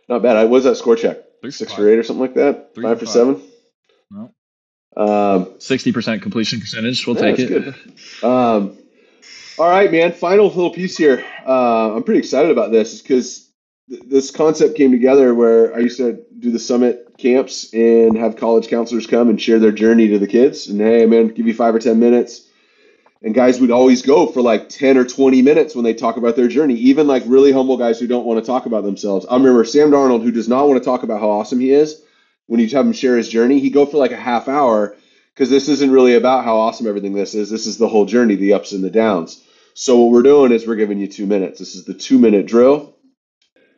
Not 0.09 0.23
bad. 0.23 0.37
I 0.37 0.45
was 0.45 0.65
that 0.65 0.77
score 0.77 0.97
check? 0.97 1.19
Three 1.41 1.51
for 1.51 1.57
Six 1.57 1.73
for 1.73 1.89
eight 1.89 1.99
or 1.99 2.03
something 2.03 2.21
like 2.21 2.35
that. 2.35 2.75
Three 2.75 2.85
five 2.85 2.99
for 2.99 3.01
for 3.01 3.07
five. 3.07 3.15
seven. 3.15 3.43
No. 4.11 4.31
Um, 4.99 5.55
Sixty 5.59 5.93
percent 5.93 6.23
completion 6.23 6.61
percentage. 6.61 7.07
We'll 7.07 7.17
take 7.17 7.39
it. 7.39 7.75
Um, 8.23 8.77
all 9.59 9.69
right, 9.69 9.91
man. 9.91 10.13
Final 10.13 10.47
little 10.47 10.71
piece 10.71 10.97
here. 10.97 11.25
Uh, 11.47 11.95
I'm 11.95 12.03
pretty 12.03 12.19
excited 12.19 12.51
about 12.51 12.73
this 12.73 13.01
because 13.01 13.49
th- 13.89 14.03
this 14.07 14.31
concept 14.31 14.77
came 14.77 14.91
together 14.91 15.35
where 15.35 15.75
I 15.75 15.79
used 15.79 15.99
to 15.99 16.25
do 16.39 16.51
the 16.51 16.59
summit 16.59 17.17
camps 17.19 17.73
and 17.73 18.17
have 18.17 18.37
college 18.37 18.69
counselors 18.69 19.07
come 19.07 19.29
and 19.29 19.41
share 19.41 19.59
their 19.59 19.73
journey 19.73 20.09
to 20.09 20.19
the 20.19 20.27
kids. 20.27 20.69
And 20.69 20.81
hey, 20.81 21.07
man, 21.07 21.29
give 21.29 21.47
you 21.47 21.55
five 21.55 21.75
or 21.75 21.79
10 21.79 21.99
minutes. 21.99 22.47
And 23.21 23.35
guys 23.35 23.61
would 23.61 23.73
always 23.73 24.03
go 24.03 24.27
for 24.29 24.43
like 24.43 24.69
10 24.69 24.97
or 24.97 25.05
20 25.05 25.43
minutes 25.43 25.75
when 25.75 25.85
they 25.85 25.95
talk 25.95 26.17
about 26.17 26.37
their 26.37 26.47
journey, 26.47 26.75
even 26.75 27.09
like 27.09 27.25
really 27.27 27.51
humble 27.51 27.77
guys 27.77 27.99
who 27.99 28.07
don't 28.07 28.25
want 28.25 28.39
to 28.39 28.47
talk 28.47 28.67
about 28.67 28.85
themselves. 28.85 29.27
I 29.29 29.37
remember 29.37 29.65
Sam 29.65 29.91
Darnold, 29.91 30.23
who 30.23 30.31
does 30.31 30.49
not 30.49 30.69
want 30.69 30.81
to 30.81 30.85
talk 30.85 31.03
about 31.03 31.21
how 31.21 31.31
awesome 31.31 31.59
he 31.59 31.73
is. 31.73 32.01
When 32.49 32.61
you 32.61 32.69
have 32.71 32.87
him 32.87 32.93
share 32.93 33.17
his 33.17 33.29
journey, 33.29 33.61
he'd 33.61 33.75
go 33.75 33.87
for 33.87 33.99
like 33.99 34.11
a 34.11 34.17
half 34.17 34.49
hour 34.49 34.97
because 35.35 35.51
this 35.51 35.69
isn't 35.69 35.91
really 35.91 36.15
about 36.15 36.45
how 36.45 36.57
awesome 36.57 36.89
everything 36.89 37.13
this 37.13 37.35
is. 37.35 37.49
This 37.49 37.67
is 37.67 37.79
the 37.79 37.89
whole 37.89 38.07
journey, 38.07 38.35
the 38.35 38.55
ups 38.55 38.73
and 38.73 38.83
the 38.83 38.91
downs. 38.91 39.45
So 39.75 39.99
what 39.99 40.11
we're 40.11 40.23
doing 40.23 40.51
is 40.51 40.67
we're 40.67 40.75
giving 40.75 40.99
you 40.99 41.07
two 41.07 41.27
minutes. 41.27 41.61
This 41.61 41.77
is 41.77 41.85
the 41.85 41.95
two 41.95 42.19
minute 42.19 42.47
drill. 42.47 42.97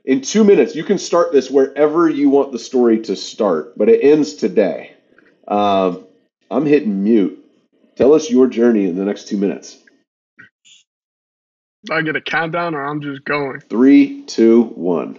In 0.04 0.22
two 0.22 0.44
minutes, 0.44 0.74
you 0.74 0.84
can 0.84 0.98
start 0.98 1.32
this 1.32 1.50
wherever 1.50 2.08
you 2.08 2.30
want 2.30 2.52
the 2.52 2.58
story 2.58 3.00
to 3.02 3.16
start, 3.16 3.76
but 3.76 3.90
it 3.90 4.02
ends 4.02 4.34
today. 4.34 4.94
Um, 5.46 6.06
I'm 6.50 6.64
hitting 6.64 7.04
mute. 7.04 7.44
Tell 7.96 8.14
us 8.14 8.30
your 8.30 8.46
journey 8.46 8.86
in 8.86 8.96
the 8.96 9.04
next 9.04 9.28
two 9.28 9.36
minutes. 9.36 9.76
I 11.90 12.02
get 12.02 12.16
a 12.16 12.20
countdown 12.20 12.74
or 12.74 12.86
I'm 12.86 13.02
just 13.02 13.24
going? 13.24 13.60
Three, 13.60 14.22
two, 14.22 14.62
one. 14.62 15.18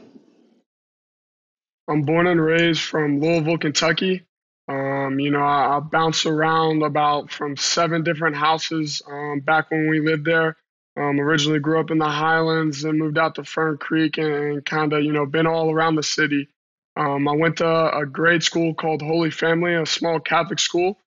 I'm 1.88 2.04
born 2.04 2.28
and 2.28 2.42
raised 2.42 2.82
from 2.82 3.20
Louisville, 3.20 3.58
Kentucky. 3.58 4.26
Um, 4.68 5.20
you 5.20 5.32
know, 5.32 5.42
I, 5.42 5.78
I 5.78 5.80
bounced 5.80 6.26
around 6.26 6.84
about 6.84 7.32
from 7.32 7.58
seven 7.58 8.04
different 8.04 8.36
houses 8.36 9.02
um, 9.10 9.42
back 9.42 9.72
when 9.72 9.90
we 9.90 10.00
lived 10.00 10.26
there. 10.26 10.58
Um, 10.98 11.20
originally 11.20 11.60
grew 11.60 11.80
up 11.80 11.92
in 11.92 11.98
the 11.98 12.10
Highlands 12.10 12.84
and 12.84 13.00
moved 13.00 13.18
out 13.18 13.36
to 13.36 13.44
Fern 13.44 13.78
Creek 13.78 14.18
and, 14.18 14.34
and 14.34 14.66
kind 14.66 14.94
of, 14.94 15.04
you 15.04 15.12
know, 15.12 15.26
been 15.26 15.48
all 15.48 15.72
around 15.72 15.96
the 15.96 16.04
city. 16.04 16.50
Um, 16.96 17.28
I 17.28 17.34
went 17.34 17.58
to 17.58 17.98
a 17.98 18.06
grade 18.06 18.44
school 18.44 18.74
called 18.74 19.02
Holy 19.02 19.32
Family, 19.32 19.74
a 19.74 19.86
small 19.86 20.20
Catholic 20.20 20.60
school. 20.60 21.00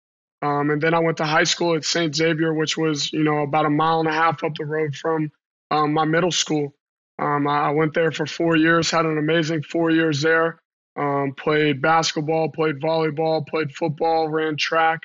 Um, 0.42 0.70
and 0.70 0.82
then 0.82 0.94
I 0.94 0.98
went 0.98 1.18
to 1.18 1.24
high 1.24 1.44
school 1.44 1.74
at 1.74 1.84
St. 1.84 2.14
Xavier, 2.14 2.52
which 2.52 2.76
was, 2.76 3.12
you 3.12 3.22
know, 3.22 3.38
about 3.38 3.66
a 3.66 3.70
mile 3.70 4.00
and 4.00 4.08
a 4.08 4.12
half 4.12 4.42
up 4.42 4.54
the 4.56 4.64
road 4.64 4.94
from 4.94 5.30
um, 5.70 5.92
my 5.92 6.04
middle 6.04 6.32
school. 6.32 6.74
Um, 7.18 7.46
I 7.46 7.68
I 7.68 7.70
went 7.70 7.94
there 7.94 8.10
for 8.10 8.26
four 8.26 8.56
years, 8.56 8.90
had 8.90 9.06
an 9.06 9.18
amazing 9.18 9.62
four 9.62 9.90
years 9.90 10.20
there. 10.20 10.60
Um, 10.96 11.34
played 11.36 11.82
basketball, 11.82 12.48
played 12.48 12.80
volleyball, 12.80 13.46
played 13.46 13.74
football, 13.74 14.28
ran 14.28 14.56
track. 14.56 15.00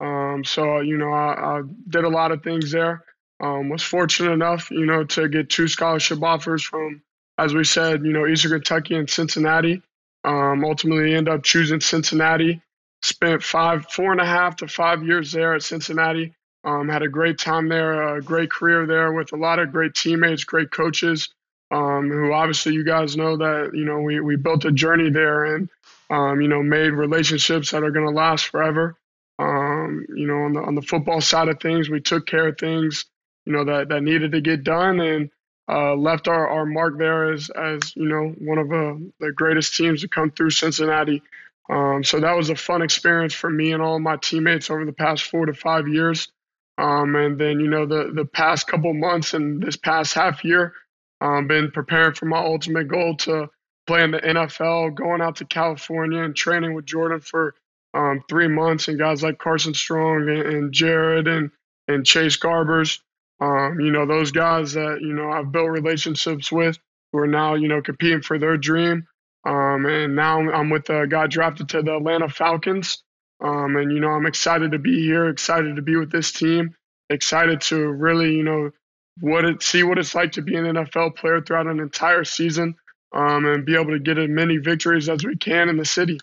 Um, 0.00 0.44
so 0.44 0.80
you 0.80 0.96
know, 0.96 1.10
I, 1.12 1.58
I 1.58 1.62
did 1.88 2.04
a 2.04 2.08
lot 2.08 2.32
of 2.32 2.42
things 2.42 2.70
there. 2.70 3.04
Um, 3.40 3.68
was 3.68 3.82
fortunate 3.82 4.30
enough, 4.30 4.70
you 4.70 4.86
know, 4.86 5.04
to 5.04 5.28
get 5.28 5.50
two 5.50 5.66
scholarship 5.66 6.22
offers 6.22 6.62
from, 6.62 7.02
as 7.38 7.54
we 7.54 7.64
said, 7.64 8.04
you 8.04 8.12
know, 8.12 8.26
Eastern 8.26 8.52
Kentucky 8.52 8.94
and 8.94 9.10
Cincinnati. 9.10 9.82
Um, 10.22 10.64
ultimately, 10.64 11.14
end 11.14 11.28
up 11.28 11.42
choosing 11.42 11.80
Cincinnati. 11.80 12.62
Spent 13.02 13.42
five, 13.42 13.86
four 13.90 14.12
and 14.12 14.20
a 14.20 14.26
half 14.26 14.56
to 14.56 14.68
five 14.68 15.04
years 15.04 15.32
there 15.32 15.54
at 15.54 15.64
Cincinnati. 15.64 16.34
Um, 16.62 16.88
had 16.88 17.02
a 17.02 17.08
great 17.08 17.38
time 17.38 17.68
there, 17.68 18.16
a 18.16 18.22
great 18.22 18.48
career 18.48 18.86
there 18.86 19.12
with 19.12 19.32
a 19.32 19.36
lot 19.36 19.58
of 19.58 19.72
great 19.72 19.94
teammates, 19.94 20.44
great 20.44 20.70
coaches 20.70 21.28
um, 21.72 22.10
who 22.10 22.32
obviously 22.32 22.74
you 22.74 22.84
guys 22.84 23.16
know 23.16 23.36
that 23.38 23.70
you 23.74 23.84
know 23.84 24.00
we, 24.00 24.20
we 24.20 24.36
built 24.36 24.64
a 24.64 24.72
journey 24.72 25.10
there 25.10 25.56
and 25.56 25.68
Um, 26.10 26.42
you 26.42 26.48
know, 26.48 26.62
made 26.62 26.92
relationships 26.92 27.70
that 27.70 27.82
are 27.82 27.90
going 27.90 28.06
to 28.06 28.12
last 28.12 28.48
forever. 28.48 28.96
Um, 29.38 30.04
you 30.14 30.26
know, 30.26 30.44
on 30.44 30.52
the 30.52 30.60
on 30.60 30.74
the 30.74 30.82
football 30.82 31.22
side 31.22 31.48
of 31.48 31.58
things, 31.58 31.88
we 31.88 32.00
took 32.02 32.26
care 32.26 32.48
of 32.48 32.58
things, 32.58 33.06
you 33.46 33.52
know, 33.54 33.64
that 33.64 33.88
that 33.88 34.02
needed 34.02 34.32
to 34.32 34.42
get 34.42 34.62
done, 34.62 35.00
and 35.00 35.30
uh, 35.68 35.94
left 35.96 36.28
our, 36.28 36.46
our 36.48 36.66
mark 36.66 36.98
there 36.98 37.32
as 37.32 37.48
as 37.48 37.96
you 37.96 38.08
know 38.12 38.34
one 38.38 38.58
of 38.58 38.68
uh, 38.70 38.94
the 39.20 39.32
greatest 39.32 39.74
teams 39.74 40.02
to 40.02 40.08
come 40.08 40.30
through 40.30 40.50
Cincinnati. 40.50 41.22
Um, 41.70 42.04
so 42.04 42.20
that 42.20 42.36
was 42.36 42.50
a 42.50 42.56
fun 42.56 42.82
experience 42.82 43.34
for 43.34 43.48
me 43.48 43.72
and 43.72 43.82
all 43.82 43.98
my 43.98 44.18
teammates 44.18 44.68
over 44.68 44.84
the 44.84 44.92
past 45.04 45.24
four 45.24 45.46
to 45.46 45.54
five 45.54 45.88
years. 45.88 46.28
Um, 46.76 47.16
and 47.16 47.38
then 47.38 47.58
you 47.58 47.68
know 47.68 47.86
the 47.86 48.12
the 48.12 48.26
past 48.26 48.66
couple 48.66 48.92
months 48.92 49.34
and 49.34 49.62
this 49.62 49.78
past 49.78 50.12
half 50.14 50.44
year, 50.44 50.74
um, 51.22 51.46
been 51.46 51.70
preparing 51.70 52.14
for 52.14 52.26
my 52.26 52.38
ultimate 52.38 52.88
goal 52.88 53.16
to 53.18 53.48
play 53.86 54.02
in 54.02 54.10
the 54.10 54.18
NFL, 54.18 54.94
going 54.94 55.20
out 55.20 55.36
to 55.36 55.44
California 55.44 56.20
and 56.20 56.34
training 56.34 56.74
with 56.74 56.84
Jordan 56.84 57.20
for 57.20 57.54
um, 57.94 58.22
three 58.28 58.48
months, 58.48 58.88
and 58.88 58.98
guys 58.98 59.22
like 59.22 59.38
Carson 59.38 59.72
Strong 59.72 60.28
and, 60.28 60.42
and 60.42 60.72
Jared 60.72 61.28
and 61.28 61.50
and 61.86 62.04
Chase 62.04 62.36
Garbers. 62.36 63.00
Um, 63.40 63.78
you 63.80 63.92
know 63.92 64.04
those 64.04 64.32
guys 64.32 64.72
that 64.72 64.98
you 65.00 65.12
know 65.14 65.30
I've 65.30 65.52
built 65.52 65.70
relationships 65.70 66.50
with 66.50 66.78
who 67.12 67.18
are 67.18 67.26
now 67.28 67.54
you 67.54 67.68
know 67.68 67.82
competing 67.82 68.22
for 68.22 68.38
their 68.38 68.56
dream. 68.56 69.06
Um, 69.44 69.86
and 69.86 70.16
now 70.16 70.38
I'm 70.38 70.70
with 70.70 70.90
a 70.90 71.06
guy 71.06 71.26
drafted 71.28 71.68
to 71.70 71.82
the 71.82 71.96
Atlanta 71.96 72.28
Falcons. 72.28 73.02
Um, 73.40 73.76
and 73.76 73.92
you 73.92 74.00
know 74.00 74.08
I'm 74.08 74.26
excited 74.26 74.72
to 74.72 74.78
be 74.78 75.04
here, 75.04 75.28
excited 75.28 75.76
to 75.76 75.82
be 75.82 75.96
with 75.96 76.10
this 76.10 76.32
team, 76.32 76.74
excited 77.10 77.60
to 77.62 77.76
really 77.76 78.34
you 78.34 78.42
know 78.42 78.72
what 79.20 79.44
it 79.44 79.62
see 79.62 79.82
what 79.82 79.98
it's 79.98 80.14
like 80.14 80.32
to 80.32 80.42
be 80.42 80.56
an 80.56 80.64
NFL 80.64 81.16
player 81.16 81.40
throughout 81.40 81.66
an 81.66 81.80
entire 81.80 82.24
season, 82.24 82.74
um, 83.14 83.44
and 83.46 83.64
be 83.64 83.74
able 83.74 83.92
to 83.92 83.98
get 83.98 84.18
as 84.18 84.28
many 84.28 84.56
victories 84.56 85.08
as 85.08 85.24
we 85.24 85.36
can 85.36 85.68
in 85.68 85.76
the 85.76 85.84
city. 85.84 86.18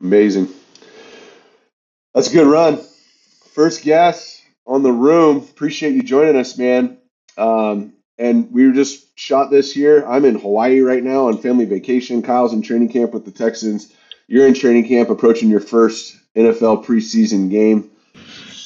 Amazing. 0.00 0.48
That's 2.14 2.30
a 2.30 2.32
good 2.32 2.46
run. 2.46 2.80
First 3.54 3.82
guess 3.82 4.42
on 4.66 4.82
the 4.82 4.92
room. 4.92 5.38
Appreciate 5.38 5.94
you 5.94 6.02
joining 6.02 6.36
us, 6.36 6.58
man. 6.58 6.98
Um, 7.36 7.94
and 8.18 8.52
we 8.52 8.66
were 8.66 8.72
just 8.72 9.18
shot 9.18 9.50
this 9.50 9.76
year. 9.76 10.06
I'm 10.06 10.24
in 10.24 10.38
Hawaii 10.38 10.80
right 10.80 11.02
now 11.02 11.28
on 11.28 11.38
family 11.38 11.64
vacation. 11.64 12.22
Kyle's 12.22 12.52
in 12.52 12.62
training 12.62 12.90
camp 12.90 13.12
with 13.12 13.24
the 13.24 13.30
Texans. 13.30 13.92
You're 14.26 14.46
in 14.46 14.54
training 14.54 14.88
camp, 14.88 15.10
approaching 15.10 15.48
your 15.48 15.60
first 15.60 16.16
NFL 16.36 16.84
preseason 16.84 17.50
game. 17.50 17.90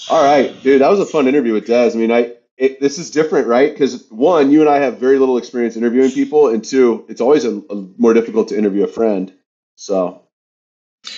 All 0.09 0.23
right, 0.23 0.63
dude, 0.63 0.83
that 0.83 0.91
was 0.91 1.01
a 1.01 1.07
fun 1.07 1.27
interview 1.27 1.53
with 1.53 1.67
Des. 1.67 1.93
I 1.93 1.97
mean, 1.97 2.13
I 2.13 2.36
it, 2.57 2.81
this 2.81 2.99
is 2.99 3.11
different, 3.11 3.47
right? 3.47 3.73
Because 3.73 4.09
one, 4.11 4.51
you 4.51 4.61
and 4.61 4.71
I 4.71 4.79
have 4.79 4.99
very 4.99 5.19
little 5.19 5.39
experience 5.39 5.77
interviewing 5.77 6.11
people, 6.11 6.49
and 6.49 6.65
two, 6.65 7.05
it's 7.09 7.21
always 7.21 7.45
a, 7.45 7.59
a 7.71 7.75
more 7.99 8.15
difficult 8.15 8.49
to 8.49 8.59
interview 8.59 8.85
a 8.85 8.89
friend. 8.89 9.33
So, 9.77 10.23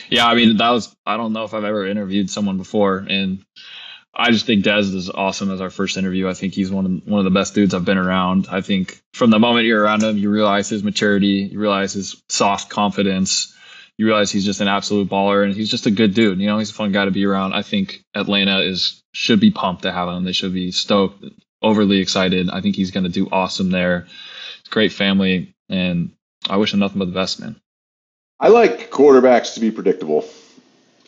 yeah, 0.09 0.27
I 0.27 0.35
mean, 0.35 0.57
that 0.57 0.71
was 0.71 0.95
I 1.07 1.17
don't 1.17 1.33
know 1.33 1.45
if 1.45 1.55
I've 1.55 1.65
ever 1.65 1.87
interviewed 1.87 2.29
someone 2.29 2.57
before, 2.57 3.07
and 3.09 3.45
I 4.15 4.33
just 4.33 4.47
think 4.47 4.65
Des 4.65 4.81
is 4.81 5.11
awesome 5.11 5.51
as 5.53 5.61
our 5.61 5.71
first 5.71 5.97
interview. 5.97 6.29
I 6.29 6.35
think 6.35 6.55
he's 6.55 6.73
one 6.73 6.87
of 6.87 7.07
one 7.07 7.21
of 7.21 7.25
the 7.25 7.39
best 7.39 7.55
dudes 7.55 7.73
I've 7.73 7.85
been 7.85 7.99
around. 7.99 8.49
I 8.51 8.61
think 8.61 9.01
from 9.13 9.31
the 9.31 9.39
moment 9.39 9.67
you're 9.67 9.83
around 9.83 10.03
him, 10.03 10.19
you 10.19 10.31
realize 10.31 10.69
his 10.69 10.83
maturity, 10.83 11.49
you 11.53 11.61
realize 11.61 11.93
his 11.93 12.21
soft 12.29 12.69
confidence, 12.69 13.55
you 13.99 14.07
realize 14.07 14.31
he's 14.31 14.45
just 14.45 14.61
an 14.61 14.69
absolute 14.69 15.11
baller, 15.11 15.45
and 15.45 15.53
he's 15.53 15.71
just 15.71 15.87
a 15.87 15.91
good 15.91 16.15
dude. 16.15 16.41
You 16.41 16.47
know, 16.47 16.59
he's 16.59 16.71
a 16.71 16.75
fun 16.75 16.93
guy 16.93 17.05
to 17.05 17.11
be 17.11 17.27
around. 17.27 17.53
I 17.53 17.63
think 17.63 18.03
Atlanta 18.15 18.61
is 18.61 19.03
should 19.13 19.41
be 19.41 19.51
pumped 19.51 19.83
to 19.83 19.93
have 19.93 20.09
him. 20.09 20.25
They 20.25 20.33
should 20.33 20.55
be 20.55 20.71
stoked, 20.71 21.25
overly 21.61 21.99
excited. 21.99 22.49
I 22.49 22.61
think 22.61 22.77
he's 22.77 22.93
going 22.93 23.05
to 23.05 23.11
do 23.11 23.29
awesome 23.31 23.71
there. 23.71 24.07
Great 24.71 24.93
family, 24.93 25.55
and 25.69 26.13
I 26.49 26.57
wish 26.59 26.73
him 26.73 26.81
nothing 26.81 27.01
but 27.01 27.07
the 27.07 27.13
best, 27.13 27.41
man. 27.41 27.57
I 28.39 28.49
like 28.49 28.91
quarterbacks 28.91 29.55
to 29.55 29.61
be 29.61 29.71
predictable. 29.71 30.25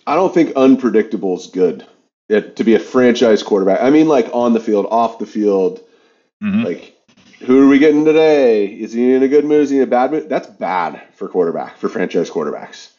I 0.07 0.17
don't 0.17 0.35
think 0.35 0.57
unpredictable 0.57 1.37
is 1.37 1.47
good 1.47 1.87
it, 2.29 2.57
to 2.57 2.65
be 2.65 2.75
a 2.75 2.81
franchise 2.81 3.43
quarterback. 3.43 3.83
I 3.83 3.91
mean, 3.91 4.09
like 4.09 4.31
on 4.33 4.53
the 4.53 4.61
field, 4.61 4.87
off 4.91 5.19
the 5.19 5.27
field. 5.27 5.81
Mm-hmm. 6.43 6.65
Like, 6.65 6.97
who 7.41 7.65
are 7.65 7.69
we 7.69 7.79
getting 7.79 8.05
today? 8.05 8.67
Is 8.67 8.93
he 8.93 9.15
in 9.15 9.23
a 9.23 9.29
good 9.29 9.45
mood? 9.45 9.62
Is 9.62 9.71
he 9.71 9.79
in 9.79 9.83
a 9.83 9.87
bad 9.87 10.12
mood? 10.12 10.29
That's 10.29 10.47
bad 10.47 11.03
for 11.15 11.29
quarterback, 11.29 11.79
for 11.79 11.89
franchise 11.89 12.31
quarterbacks. 12.31 12.91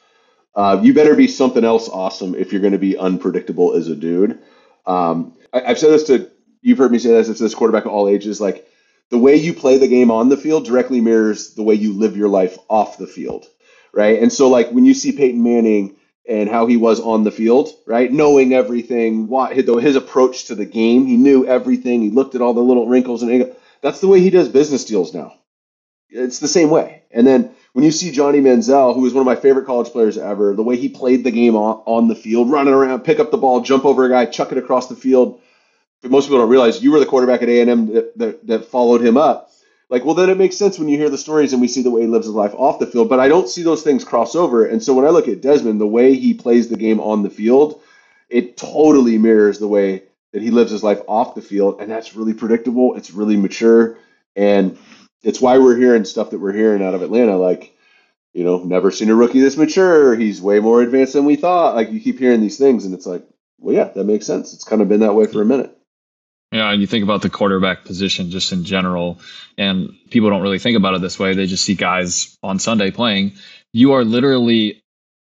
Uh, 0.56 0.80
you 0.82 0.94
better 0.94 1.16
be 1.16 1.28
something 1.28 1.64
else 1.64 1.88
awesome 1.88 2.36
if 2.36 2.52
you're 2.52 2.62
going 2.62 2.74
to 2.74 2.80
be 2.80 2.98
unpredictable 2.98 3.76
as 3.76 3.88
a 3.88 3.96
dude. 3.96 4.40
Um, 4.86 5.38
I, 5.54 5.62
have 5.62 5.80
said 5.80 5.92
this 5.92 6.06
to 6.06 6.30
you've 6.62 6.78
heard 6.78 6.92
me 6.92 7.00
say 7.00 7.10
this. 7.10 7.30
It's 7.30 7.40
this 7.40 7.56
quarterback 7.56 7.86
of 7.86 7.92
all 7.92 8.10
ages. 8.10 8.42
Like 8.42 8.68
the 9.10 9.18
way 9.18 9.36
you 9.36 9.54
play 9.54 9.78
the 9.78 9.88
game 9.88 10.12
on 10.12 10.30
the 10.30 10.38
field 10.38 10.66
directly 10.66 11.02
mirrors 11.02 11.54
the 11.54 11.64
way 11.64 11.76
you 11.76 11.94
live 11.94 12.18
your 12.18 12.30
life 12.30 12.58
off 12.68 12.98
the 12.98 13.08
field, 13.08 13.46
right? 13.94 14.22
And 14.22 14.34
so, 14.34 14.50
like 14.50 14.72
when 14.72 14.86
you 14.86 14.94
see 14.94 15.12
Peyton 15.12 15.44
Manning 15.44 15.96
and 16.28 16.50
how 16.50 16.66
he 16.66 16.78
was 16.78 17.00
on 17.00 17.24
the 17.24 17.32
field, 17.32 17.70
right? 17.86 18.12
Knowing 18.12 18.54
everything, 18.54 19.28
what 19.28 19.56
his 19.56 19.96
approach 19.96 20.46
to 20.46 20.56
the 20.56 20.66
game, 20.66 21.06
he 21.06 21.18
knew 21.18 21.46
everything. 21.46 22.02
He 22.02 22.10
looked 22.10 22.36
at 22.36 22.42
all 22.42 22.54
the 22.54 22.62
little 22.62 22.88
wrinkles 22.88 23.24
and 23.24 23.56
that's 23.82 24.02
the 24.02 24.08
way 24.08 24.20
he 24.20 24.30
does 24.30 24.50
business 24.50 24.86
deals 24.86 25.14
now. 25.14 25.34
It's 26.10 26.40
the 26.40 26.48
same 26.48 26.70
way. 26.70 27.04
And 27.12 27.26
then 27.26 27.52
when 27.74 27.86
you 27.86 27.92
see 27.92 28.12
Johnny 28.12 28.42
Manziel, 28.42 28.94
who 28.94 29.02
was 29.02 29.14
one 29.14 29.22
of 29.22 29.26
my 29.26 29.36
favorite 29.36 29.66
college 29.66 29.92
players 29.92 30.18
ever, 30.18 30.54
the 30.56 30.64
way 30.64 30.76
he 30.76 30.90
played 30.90 31.24
the 31.24 31.32
game 31.32 31.56
on, 31.56 31.82
on 31.86 32.08
the 32.08 32.16
field, 32.16 32.52
running 32.52 32.74
around, 32.74 33.02
pick 33.02 33.20
up 33.20 33.32
the 33.32 33.38
ball, 33.38 33.62
jump 33.62 33.86
over 33.86 34.06
a 34.06 34.10
guy, 34.10 34.26
chuck 34.26 34.52
it 34.52 34.58
across 34.58 34.88
the 34.88 34.96
field. 34.96 35.42
But 36.02 36.12
most 36.12 36.26
people 36.26 36.40
don't 36.40 36.50
realize 36.50 36.84
you 36.84 36.92
were 36.92 37.00
the 37.00 37.06
quarterback 37.06 37.42
at 37.42 37.50
A&M 37.50 37.94
that, 37.94 38.18
that, 38.18 38.48
that 38.48 38.66
followed 38.66 39.02
him 39.02 39.18
up 39.18 39.52
like, 39.92 40.06
well, 40.06 40.16
then 40.16 40.30
it 40.30 40.38
makes 40.38 40.56
sense 40.56 40.80
when 40.80 40.88
you 40.88 40.98
hear 40.98 41.10
the 41.10 41.18
stories 41.18 41.52
and 41.52 41.62
we 41.62 41.68
see 41.68 41.84
the 41.84 41.92
way 41.92 42.04
he 42.04 42.08
lives 42.08 42.26
his 42.26 42.34
life 42.34 42.54
off 42.56 42.80
the 42.80 42.88
field. 42.88 43.10
But 43.10 43.20
I 43.20 43.28
don't 43.28 43.50
see 43.50 43.62
those 43.62 43.84
things 43.84 44.06
cross 44.06 44.36
over. 44.36 44.66
And 44.66 44.82
so 44.82 44.94
when 44.94 45.06
I 45.06 45.10
look 45.10 45.28
at 45.28 45.42
Desmond, 45.42 45.82
the 45.82 45.86
way 45.86 46.16
he 46.16 46.34
plays 46.34 46.70
the 46.70 46.78
game 46.78 47.02
on 47.02 47.24
the 47.24 47.30
field, 47.30 47.82
it 48.30 48.56
totally 48.56 49.18
mirrors 49.18 49.60
the 49.60 49.68
way 49.68 50.04
that 50.34 50.42
he 50.42 50.52
lives 50.52 50.72
his 50.72 50.84
life 50.84 51.02
off 51.08 51.36
the 51.36 51.42
field. 51.42 51.82
And 51.82 51.92
that's 51.92 52.16
really 52.16 52.34
predictable. 52.34 52.96
It's 52.96 53.12
really 53.12 53.38
mature. 53.38 53.98
And 54.36 54.78
it's 55.24 55.42
why 55.42 55.58
we're 55.58 55.78
hearing 55.78 56.06
stuff 56.06 56.32
that 56.32 56.40
we're 56.40 56.54
hearing 56.54 56.84
out 56.84 56.94
of 56.94 57.02
Atlanta. 57.02 57.38
Like, 57.38 57.76
you 58.34 58.44
know, 58.44 58.64
never 58.64 58.92
seen 58.92 59.10
a 59.10 59.16
rookie 59.16 59.42
this 59.42 59.58
mature. 59.58 60.16
He's 60.16 60.42
way 60.42 60.60
more 60.60 60.82
advanced 60.82 61.14
than 61.14 61.26
we 61.26 61.36
thought. 61.36 61.76
Like, 61.76 61.92
you 61.92 62.00
keep 62.00 62.18
hearing 62.18 62.42
these 62.42 62.58
things, 62.58 62.86
and 62.86 62.94
it's 62.94 63.06
like, 63.06 63.24
well, 63.60 63.76
yeah, 63.76 63.90
that 63.90 64.06
makes 64.06 64.26
sense. 64.26 64.54
It's 64.54 64.64
kind 64.64 64.82
of 64.82 64.88
been 64.88 65.02
that 65.02 65.16
way 65.16 65.26
for 65.26 65.42
a 65.42 65.46
minute. 65.46 65.78
Yeah, 66.52 66.70
and 66.72 66.82
you 66.82 66.88
think 66.88 67.04
about 67.04 67.22
the 67.22 67.30
quarterback 67.30 67.86
position 67.86 68.30
just 68.30 68.52
in 68.52 68.66
general, 68.66 69.20
and 69.58 69.90
people 70.10 70.30
don't 70.30 70.42
really 70.42 70.60
think 70.60 70.78
about 70.78 70.96
it 70.96 71.02
this 71.02 71.18
way. 71.18 71.34
They 71.34 71.46
just 71.46 71.64
see 71.64 71.76
guys 71.76 72.38
on 72.44 72.60
Sunday 72.60 72.92
playing. 72.92 73.34
You 73.72 73.94
are 73.94 74.04
literally 74.04 74.84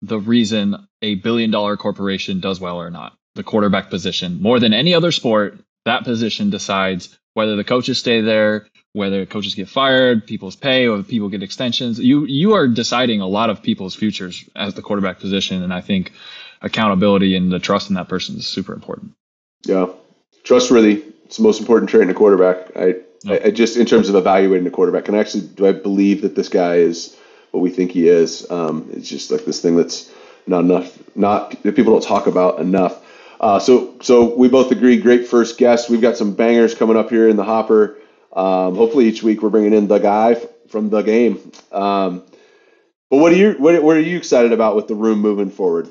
the 0.04 0.20
reason 0.20 0.88
a 1.02 1.16
billion 1.16 1.50
dollar 1.50 1.76
corporation 1.76 2.40
does 2.40 2.60
well 2.60 2.80
or 2.80 2.92
not. 2.92 3.17
The 3.38 3.44
quarterback 3.44 3.92
position, 3.92 4.42
more 4.42 4.60
than 4.60 4.74
any 4.74 4.96
other 4.96 5.12
sport, 5.12 5.60
that 5.86 6.04
position 6.04 6.50
decides 6.50 7.16
whether 7.36 7.56
the 7.56 7.64
coaches 7.64 8.00
stay 8.00 8.22
there, 8.22 8.66
whether 8.94 9.28
coaches 9.28 9.54
get 9.54 9.70
fired, 9.70 10.26
people's 10.26 10.56
pay, 10.56 10.88
or 10.88 11.04
people 11.04 11.30
get 11.30 11.44
extensions. 11.44 12.00
You 12.00 12.26
you 12.26 12.54
are 12.54 12.68
deciding 12.68 13.22
a 13.22 13.28
lot 13.28 13.52
of 13.52 13.62
people's 13.62 13.94
futures 13.94 14.44
as 14.56 14.74
the 14.74 14.82
quarterback 14.82 15.20
position, 15.20 15.62
and 15.62 15.72
I 15.72 15.82
think 15.82 16.14
accountability 16.64 17.36
and 17.36 17.52
the 17.52 17.60
trust 17.60 17.90
in 17.90 17.96
that 17.96 18.10
person 18.10 18.38
is 18.38 18.48
super 18.48 18.74
important. 18.74 19.12
Yeah, 19.66 19.86
trustworthy. 20.44 21.04
It's 21.26 21.38
the 21.38 21.44
most 21.44 21.60
important 21.60 21.92
trait 21.92 22.02
in 22.02 22.10
a 22.10 22.16
quarterback. 22.16 22.76
I, 22.76 22.96
I, 23.28 23.40
I, 23.46 23.52
just 23.52 23.78
in 23.78 23.86
terms 23.86 24.10
of 24.10 24.16
evaluating 24.16 24.66
a 24.66 24.72
quarterback, 24.72 25.08
and 25.10 25.16
actually, 25.16 25.46
do 25.48 25.68
I 25.68 25.74
believe 25.74 26.24
that 26.24 26.34
this 26.34 26.50
guy 26.50 26.78
is 26.78 27.16
what 27.52 27.62
we 27.62 27.70
think 27.70 27.92
he 27.92 28.08
is? 28.08 28.50
Um, 28.50 28.90
it's 28.94 29.08
just 29.08 29.30
like 29.30 29.46
this 29.46 29.62
thing 29.62 29.76
that's 29.76 30.12
not 30.48 30.62
enough, 30.62 30.98
not 31.16 31.52
that 31.62 31.76
people 31.76 31.94
don't 31.94 32.04
talk 32.04 32.26
about 32.26 32.60
enough. 32.60 33.04
Uh, 33.40 33.60
so, 33.60 33.96
so 34.02 34.36
we 34.36 34.48
both 34.48 34.72
agree. 34.72 34.98
Great 34.98 35.28
first 35.28 35.58
guest. 35.58 35.90
We've 35.90 36.02
got 36.02 36.18
some 36.18 36.34
bangers 36.34 36.74
coming 36.76 36.98
up 36.98 37.10
here 37.10 37.28
in 37.30 37.36
the 37.36 37.44
hopper. 37.44 37.98
Um, 38.34 38.76
hopefully, 38.76 39.06
each 39.08 39.24
week 39.24 39.42
we're 39.42 39.50
bringing 39.50 39.74
in 39.74 39.88
the 39.88 40.00
guy 40.00 40.36
from 40.70 40.90
the 40.90 41.02
game. 41.02 41.52
Um, 41.72 42.24
but 43.10 43.18
what 43.18 43.32
are 43.32 43.36
you 43.36 43.54
what, 43.54 43.82
what 43.84 43.96
are 43.98 44.02
you 44.02 44.18
excited 44.18 44.52
about 44.52 44.76
with 44.76 44.88
the 44.88 44.96
room 44.96 45.20
moving 45.20 45.50
forward? 45.50 45.90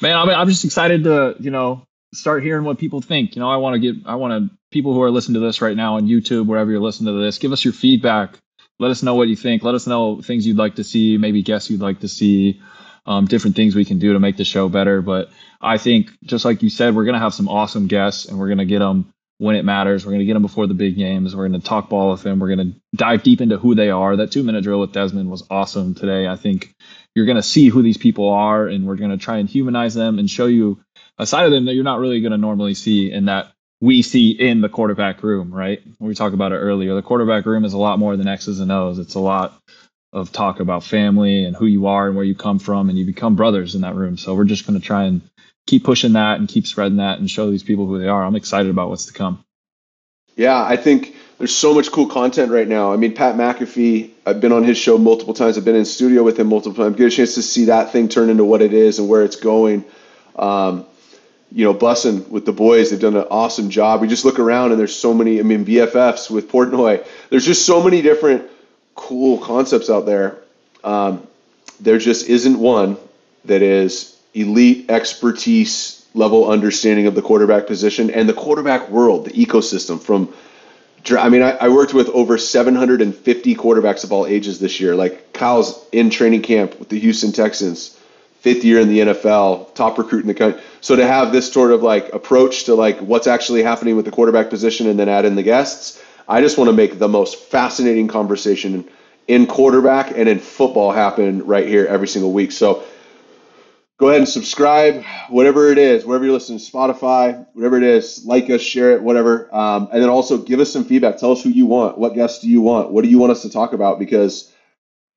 Man, 0.00 0.16
I'm, 0.16 0.28
I'm 0.28 0.48
just 0.48 0.64
excited 0.64 1.04
to 1.04 1.36
you 1.38 1.50
know 1.50 1.86
start 2.14 2.42
hearing 2.42 2.64
what 2.64 2.78
people 2.78 3.00
think. 3.00 3.36
You 3.36 3.40
know, 3.40 3.50
I 3.50 3.56
want 3.56 3.74
to 3.74 3.80
get, 3.80 4.06
I 4.06 4.14
want 4.14 4.50
to, 4.50 4.56
people 4.70 4.94
who 4.94 5.02
are 5.02 5.10
listening 5.10 5.34
to 5.34 5.40
this 5.40 5.60
right 5.60 5.76
now 5.76 5.96
on 5.96 6.06
YouTube, 6.06 6.46
wherever 6.46 6.70
you're 6.70 6.80
listening 6.80 7.14
to 7.14 7.20
this, 7.20 7.38
give 7.38 7.52
us 7.52 7.64
your 7.64 7.74
feedback. 7.74 8.38
Let 8.78 8.90
us 8.90 9.02
know 9.02 9.14
what 9.14 9.28
you 9.28 9.36
think. 9.36 9.62
Let 9.62 9.74
us 9.74 9.86
know 9.86 10.20
things 10.20 10.46
you'd 10.46 10.56
like 10.56 10.76
to 10.76 10.84
see, 10.84 11.16
maybe 11.16 11.42
guests 11.42 11.70
you'd 11.70 11.80
like 11.80 12.00
to 12.00 12.08
see, 12.08 12.60
um, 13.06 13.26
different 13.26 13.56
things 13.56 13.74
we 13.74 13.84
can 13.84 13.98
do 13.98 14.12
to 14.12 14.20
make 14.20 14.36
the 14.36 14.44
show 14.44 14.68
better. 14.68 15.02
But 15.02 15.30
I 15.60 15.78
think, 15.78 16.10
just 16.24 16.44
like 16.44 16.62
you 16.62 16.70
said, 16.70 16.94
we're 16.94 17.04
going 17.04 17.14
to 17.14 17.20
have 17.20 17.34
some 17.34 17.48
awesome 17.48 17.86
guests 17.86 18.26
and 18.26 18.38
we're 18.38 18.48
going 18.48 18.58
to 18.58 18.64
get 18.64 18.78
them 18.78 19.12
when 19.38 19.56
it 19.56 19.64
matters. 19.64 20.04
We're 20.04 20.12
going 20.12 20.20
to 20.20 20.26
get 20.26 20.34
them 20.34 20.42
before 20.42 20.66
the 20.66 20.74
big 20.74 20.96
games. 20.96 21.34
We're 21.34 21.48
going 21.48 21.60
to 21.60 21.66
talk 21.66 21.88
ball 21.88 22.12
with 22.12 22.22
them. 22.22 22.38
We're 22.38 22.54
going 22.54 22.72
to 22.72 22.80
dive 22.96 23.22
deep 23.22 23.40
into 23.40 23.58
who 23.58 23.74
they 23.74 23.90
are. 23.90 24.16
That 24.16 24.30
two 24.30 24.42
minute 24.42 24.64
drill 24.64 24.80
with 24.80 24.92
Desmond 24.92 25.30
was 25.30 25.44
awesome 25.50 25.94
today. 25.94 26.26
I 26.26 26.36
think 26.36 26.74
you're 27.14 27.26
going 27.26 27.36
to 27.36 27.42
see 27.42 27.68
who 27.68 27.82
these 27.82 27.98
people 27.98 28.30
are 28.30 28.66
and 28.66 28.86
we're 28.86 28.96
going 28.96 29.10
to 29.10 29.16
try 29.16 29.38
and 29.38 29.48
humanize 29.48 29.94
them 29.94 30.18
and 30.18 30.28
show 30.28 30.46
you 30.46 30.80
a 31.18 31.26
side 31.26 31.44
of 31.44 31.52
them 31.52 31.66
that 31.66 31.74
you're 31.74 31.84
not 31.84 32.00
really 32.00 32.20
going 32.20 32.32
to 32.32 32.38
normally 32.38 32.74
see 32.74 33.12
and 33.12 33.28
that 33.28 33.52
we 33.80 34.02
see 34.02 34.30
in 34.30 34.60
the 34.60 34.68
quarterback 34.68 35.22
room, 35.22 35.52
right? 35.52 35.80
We 35.98 36.14
talked 36.14 36.34
about 36.34 36.52
it 36.52 36.56
earlier. 36.56 36.94
The 36.94 37.02
quarterback 37.02 37.44
room 37.44 37.64
is 37.64 37.74
a 37.74 37.78
lot 37.78 37.98
more 37.98 38.16
than 38.16 38.26
X's 38.26 38.60
and 38.60 38.72
O's. 38.72 38.98
It's 38.98 39.14
a 39.14 39.20
lot 39.20 39.60
of 40.14 40.30
talk 40.30 40.60
about 40.60 40.84
family 40.84 41.44
and 41.44 41.56
who 41.56 41.66
you 41.66 41.88
are 41.88 42.06
and 42.06 42.16
where 42.16 42.24
you 42.24 42.36
come 42.36 42.60
from, 42.60 42.88
and 42.88 42.96
you 42.96 43.04
become 43.04 43.34
brothers 43.34 43.74
in 43.74 43.82
that 43.82 43.96
room. 43.96 44.16
So 44.16 44.34
we're 44.34 44.44
just 44.44 44.66
going 44.66 44.80
to 44.80 44.86
try 44.86 45.04
and 45.04 45.20
keep 45.66 45.84
pushing 45.84 46.12
that 46.12 46.38
and 46.38 46.48
keep 46.48 46.66
spreading 46.66 46.98
that 46.98 47.18
and 47.18 47.28
show 47.28 47.50
these 47.50 47.64
people 47.64 47.86
who 47.86 47.98
they 47.98 48.08
are. 48.08 48.24
I'm 48.24 48.36
excited 48.36 48.70
about 48.70 48.88
what's 48.88 49.06
to 49.06 49.12
come. 49.12 49.44
Yeah, 50.36 50.62
I 50.62 50.76
think 50.76 51.16
there's 51.38 51.54
so 51.54 51.74
much 51.74 51.90
cool 51.90 52.06
content 52.06 52.52
right 52.52 52.66
now. 52.66 52.92
I 52.92 52.96
mean, 52.96 53.14
Pat 53.14 53.34
McAfee, 53.34 54.10
I've 54.24 54.40
been 54.40 54.52
on 54.52 54.64
his 54.64 54.78
show 54.78 54.98
multiple 54.98 55.34
times. 55.34 55.58
I've 55.58 55.64
been 55.64 55.76
in 55.76 55.84
studio 55.84 56.22
with 56.22 56.38
him 56.38 56.48
multiple 56.48 56.84
times. 56.84 56.96
Get 56.96 57.12
a 57.12 57.16
chance 57.16 57.34
to 57.34 57.42
see 57.42 57.66
that 57.66 57.92
thing 57.92 58.08
turn 58.08 58.30
into 58.30 58.44
what 58.44 58.62
it 58.62 58.72
is 58.72 58.98
and 58.98 59.08
where 59.08 59.24
it's 59.24 59.36
going. 59.36 59.84
Um, 60.36 60.86
you 61.50 61.64
know, 61.64 61.74
Bussin' 61.74 62.28
with 62.28 62.44
the 62.44 62.52
Boys, 62.52 62.90
they've 62.90 63.00
done 63.00 63.16
an 63.16 63.26
awesome 63.30 63.70
job. 63.70 64.00
We 64.00 64.08
just 64.08 64.24
look 64.24 64.40
around 64.40 64.72
and 64.72 64.80
there's 64.80 64.94
so 64.94 65.14
many. 65.14 65.38
I 65.38 65.42
mean, 65.42 65.64
BFFs 65.64 66.30
with 66.30 66.50
Portnoy. 66.50 67.06
There's 67.30 67.46
just 67.46 67.64
so 67.64 67.82
many 67.82 68.02
different 68.02 68.50
cool 68.94 69.38
concepts 69.38 69.90
out 69.90 70.06
there. 70.06 70.38
Um, 70.82 71.26
there 71.80 71.98
just 71.98 72.28
isn't 72.28 72.58
one 72.58 72.96
that 73.44 73.62
is 73.62 74.16
elite 74.34 74.90
expertise 74.90 76.06
level 76.14 76.48
understanding 76.48 77.06
of 77.06 77.14
the 77.14 77.22
quarterback 77.22 77.66
position 77.66 78.10
and 78.10 78.28
the 78.28 78.34
quarterback 78.34 78.88
world, 78.90 79.26
the 79.26 79.32
ecosystem 79.32 80.00
from 80.00 80.32
I 81.10 81.28
mean, 81.28 81.42
I, 81.42 81.50
I, 81.50 81.68
worked 81.68 81.92
with 81.92 82.08
over 82.08 82.38
750 82.38 83.54
quarterbacks 83.56 84.04
of 84.04 84.12
all 84.12 84.26
ages 84.26 84.58
this 84.58 84.80
year. 84.80 84.96
Like 84.96 85.34
Kyle's 85.34 85.84
in 85.92 86.08
training 86.08 86.40
camp 86.40 86.78
with 86.78 86.88
the 86.88 86.98
Houston 86.98 87.30
Texans, 87.30 87.98
fifth 88.40 88.64
year 88.64 88.80
in 88.80 88.88
the 88.88 89.00
NFL, 89.00 89.74
top 89.74 89.98
recruit 89.98 90.22
in 90.22 90.28
the 90.28 90.34
country. 90.34 90.62
So 90.80 90.96
to 90.96 91.06
have 91.06 91.30
this 91.30 91.52
sort 91.52 91.72
of 91.72 91.82
like 91.82 92.12
approach 92.14 92.64
to 92.64 92.74
like 92.74 93.00
what's 93.00 93.26
actually 93.26 93.62
happening 93.62 93.96
with 93.96 94.06
the 94.06 94.10
quarterback 94.12 94.48
position 94.48 94.88
and 94.88 94.98
then 94.98 95.10
add 95.10 95.26
in 95.26 95.34
the 95.34 95.42
guests, 95.42 96.02
I 96.28 96.40
just 96.40 96.58
want 96.58 96.68
to 96.68 96.72
make 96.76 96.98
the 96.98 97.08
most 97.08 97.36
fascinating 97.36 98.08
conversation 98.08 98.88
in 99.28 99.46
quarterback 99.46 100.16
and 100.16 100.28
in 100.28 100.38
football 100.38 100.92
happen 100.92 101.46
right 101.46 101.66
here 101.66 101.86
every 101.86 102.08
single 102.08 102.32
week. 102.32 102.52
So 102.52 102.84
go 103.98 104.08
ahead 104.08 104.20
and 104.20 104.28
subscribe, 104.28 105.04
whatever 105.28 105.70
it 105.70 105.78
is, 105.78 106.04
wherever 106.04 106.24
you're 106.24 106.34
listening, 106.34 106.58
Spotify, 106.58 107.46
whatever 107.54 107.76
it 107.76 107.84
is, 107.84 108.24
like 108.24 108.50
us, 108.50 108.60
share 108.60 108.92
it, 108.92 109.02
whatever. 109.02 109.54
Um, 109.54 109.88
and 109.92 110.02
then 110.02 110.10
also 110.10 110.38
give 110.38 110.60
us 110.60 110.72
some 110.72 110.84
feedback. 110.84 111.18
Tell 111.18 111.32
us 111.32 111.42
who 111.42 111.50
you 111.50 111.66
want. 111.66 111.98
What 111.98 112.14
guests 112.14 112.40
do 112.40 112.48
you 112.48 112.60
want? 112.60 112.90
What 112.90 113.04
do 113.04 113.10
you 113.10 113.18
want 113.18 113.32
us 113.32 113.42
to 113.42 113.50
talk 113.50 113.72
about? 113.72 113.98
Because 113.98 114.52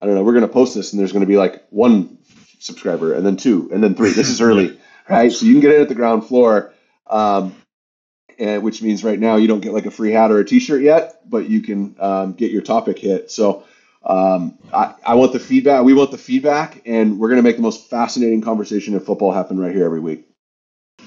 I 0.02 0.06
don't 0.06 0.16
know, 0.16 0.24
we're 0.24 0.34
going 0.34 0.48
to 0.48 0.54
post 0.54 0.76
this 0.76 0.94
and 0.94 1.00
there's 1.00 1.12
going 1.12 1.22
to 1.22 1.28
be 1.28 1.38
like 1.38 1.64
one 1.70 2.18
subscriber 2.60 3.14
and 3.14 3.26
then 3.26 3.38
two 3.38 3.70
and 3.74 3.84
then 3.84 3.96
three. 3.96 4.12
This 4.12 4.30
is 4.30 4.42
early, 4.42 4.80
right? 5.10 5.32
So 5.32 5.46
you 5.46 5.54
can 5.54 5.62
get 5.62 5.74
in 5.74 5.82
at 5.82 5.90
the 5.90 5.96
ground 5.96 6.26
floor. 6.28 6.74
Um, 7.08 7.56
and 8.40 8.64
which 8.64 8.82
means 8.82 9.04
right 9.04 9.20
now 9.20 9.36
you 9.36 9.48
don't 9.48 9.62
get 9.62 9.74
like 9.74 9.86
a 9.86 9.92
free 9.92 10.12
hat 10.12 10.32
or 10.32 10.40
a 10.40 10.46
t-shirt 10.46 10.82
yet, 10.82 11.30
but 11.30 11.50
you 11.50 11.62
can 11.62 11.96
um, 12.00 12.34
get 12.34 12.52
your 12.52 12.62
topic 12.62 13.00
hit. 13.00 13.32
So 13.32 13.64
um, 14.04 14.58
I, 14.74 14.96
I 15.06 15.16
want 15.16 15.34
the 15.34 15.40
feedback. 15.40 15.84
We 15.84 15.94
want 15.94 16.12
the 16.12 16.18
feedback, 16.18 16.82
and 16.86 17.20
we're 17.20 17.30
going 17.30 17.38
to 17.38 17.44
make 17.44 17.58
the 17.58 17.62
most 17.62 17.90
fascinating 17.90 18.42
conversation 18.42 18.94
in 18.94 19.00
football 19.00 19.32
happen 19.32 19.60
right 19.60 19.74
here 19.74 19.86
every 19.86 20.00
week. 20.00 20.28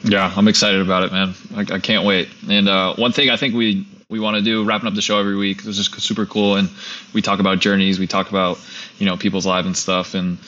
Yeah, 0.02 0.32
I'm 0.34 0.48
excited 0.48 0.80
about 0.80 1.04
it, 1.04 1.12
man. 1.12 1.34
I, 1.54 1.60
I 1.74 1.78
can't 1.78 2.06
wait. 2.06 2.28
And 2.48 2.68
uh, 2.68 2.94
one 2.94 3.12
thing 3.12 3.30
I 3.30 3.36
think 3.36 3.54
we 3.54 3.86
we 4.08 4.18
want 4.18 4.36
to 4.36 4.42
do, 4.42 4.64
wrapping 4.64 4.88
up 4.88 4.94
the 4.94 5.02
show 5.02 5.18
every 5.18 5.36
week, 5.36 5.62
This 5.62 5.78
is 5.78 5.86
super 5.86 6.26
cool. 6.26 6.56
And 6.56 6.68
we 7.14 7.22
talk 7.22 7.38
about 7.38 7.60
journeys, 7.60 7.98
we 7.98 8.06
talk 8.06 8.28
about 8.28 8.58
you 8.98 9.06
know 9.06 9.16
people's 9.16 9.46
lives 9.46 9.66
and 9.66 9.76
stuff. 9.76 10.14
And 10.14 10.38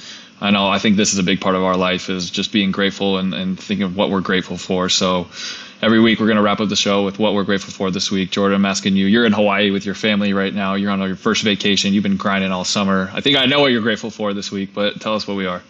I 0.41 0.51
know 0.51 0.69
I 0.69 0.79
think 0.79 0.97
this 0.97 1.13
is 1.13 1.19
a 1.19 1.23
big 1.23 1.41
part 1.41 1.55
of 1.55 1.63
our 1.63 1.77
life 1.77 2.11
is 2.11 2.31
just 2.31 2.53
being 2.53 2.73
grateful 2.73 3.19
and, 3.19 3.33
and 3.33 3.59
thinking 3.59 3.85
of 3.85 3.97
what 3.97 4.11
we're 4.11 4.21
grateful 4.21 4.59
for. 4.59 4.89
So 4.89 5.29
every 5.83 6.01
week 6.01 6.21
we're 6.21 6.27
going 6.27 6.37
to 6.37 6.43
wrap 6.43 6.61
up 6.61 6.69
the 6.69 6.77
show 6.77 7.05
with 7.05 7.19
what 7.19 7.35
we're 7.35 7.45
grateful 7.45 7.73
for 7.73 7.91
this 7.91 8.11
week. 8.11 8.31
Jordan, 8.31 8.55
I'm 8.55 8.65
asking 8.65 8.97
you, 8.97 9.07
you're 9.07 9.27
in 9.27 9.33
Hawaii 9.33 9.71
with 9.71 9.85
your 9.85 9.97
family 9.97 10.33
right 10.33 10.55
now. 10.55 10.75
You're 10.75 10.93
on 10.93 11.01
your 11.01 11.17
first 11.17 11.43
vacation. 11.43 11.93
You've 11.93 12.05
been 12.05 12.17
grinding 12.17 12.53
all 12.53 12.65
summer. 12.65 13.11
I 13.13 13.21
think 13.21 13.37
I 13.37 13.47
know 13.47 13.61
what 13.61 13.73
you're 13.73 13.83
grateful 13.83 14.11
for 14.11 14.33
this 14.33 14.53
week, 14.53 14.73
but 14.73 15.01
tell 15.01 15.15
us 15.15 15.27
what 15.27 15.37
we 15.37 15.47
are. 15.47 15.63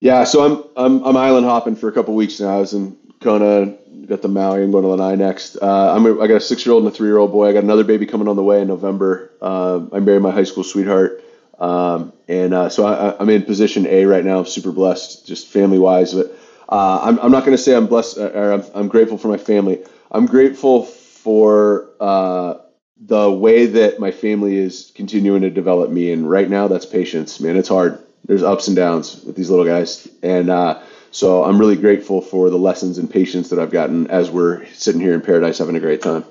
Yeah, 0.00 0.24
so 0.24 0.44
I'm 0.44 0.64
I'm 0.76 1.04
I'm 1.04 1.16
island 1.16 1.46
hopping 1.46 1.74
for 1.74 1.88
a 1.88 1.92
couple 1.92 2.14
weeks 2.14 2.38
now. 2.38 2.56
I 2.56 2.60
was 2.60 2.74
in 2.74 2.96
Kona, 3.20 3.74
got 4.06 4.20
the 4.20 4.28
Maui. 4.28 4.62
I'm 4.62 4.70
going 4.70 4.84
to 4.84 4.90
Lanai 4.90 5.16
next. 5.16 5.56
Uh, 5.56 5.94
I'm 5.94 6.04
a, 6.04 6.20
I 6.20 6.26
got 6.26 6.36
a 6.36 6.40
six 6.40 6.66
year 6.66 6.74
old 6.74 6.84
and 6.84 6.92
a 6.92 6.94
three 6.94 7.08
year 7.08 7.16
old 7.16 7.32
boy. 7.32 7.48
I 7.48 7.52
got 7.54 7.64
another 7.64 7.84
baby 7.84 8.04
coming 8.04 8.28
on 8.28 8.36
the 8.36 8.42
way 8.42 8.60
in 8.60 8.68
November. 8.68 9.30
Uh, 9.40 9.86
I 9.92 10.00
married 10.00 10.20
my 10.20 10.32
high 10.32 10.44
school 10.44 10.64
sweetheart, 10.64 11.24
um, 11.58 12.12
and 12.28 12.52
uh, 12.52 12.68
so 12.68 12.86
I, 12.86 13.18
I'm 13.18 13.30
in 13.30 13.42
position 13.44 13.86
A 13.86 14.04
right 14.04 14.24
now. 14.24 14.40
I'm 14.40 14.46
super 14.46 14.70
blessed, 14.70 15.26
just 15.26 15.46
family 15.46 15.78
wise, 15.78 16.12
but 16.12 16.38
uh, 16.68 17.00
I'm, 17.02 17.18
I'm 17.20 17.30
not 17.30 17.44
going 17.44 17.56
to 17.56 17.62
say 17.62 17.74
I'm 17.74 17.86
blessed 17.86 18.18
uh, 18.18 18.30
or 18.30 18.52
I'm, 18.52 18.64
I'm, 18.74 18.88
grateful 18.88 19.18
for 19.18 19.28
my 19.28 19.36
family. 19.36 19.82
I'm 20.10 20.26
grateful 20.26 20.84
for 20.84 21.90
uh, 22.00 22.54
the 22.98 23.30
way 23.30 23.66
that 23.66 24.00
my 24.00 24.10
family 24.10 24.56
is 24.56 24.92
continuing 24.94 25.42
to 25.42 25.50
develop 25.50 25.90
me. 25.90 26.10
And 26.12 26.28
right 26.28 26.48
now, 26.48 26.68
that's 26.68 26.86
patience, 26.86 27.40
man. 27.40 27.56
It's 27.56 27.68
hard. 27.68 27.98
There's 28.24 28.42
ups 28.42 28.66
and 28.66 28.76
downs 28.76 29.22
with 29.22 29.36
these 29.36 29.50
little 29.50 29.64
guys. 29.64 30.08
And 30.22 30.50
uh, 30.50 30.82
so 31.12 31.44
I'm 31.44 31.58
really 31.58 31.76
grateful 31.76 32.20
for 32.20 32.50
the 32.50 32.58
lessons 32.58 32.98
and 32.98 33.08
patience 33.10 33.50
that 33.50 33.58
I've 33.58 33.70
gotten 33.70 34.08
as 34.08 34.30
we're 34.30 34.66
sitting 34.72 35.00
here 35.00 35.14
in 35.14 35.20
paradise 35.20 35.58
having 35.58 35.76
a 35.76 35.80
great 35.80 36.02
time. 36.02 36.24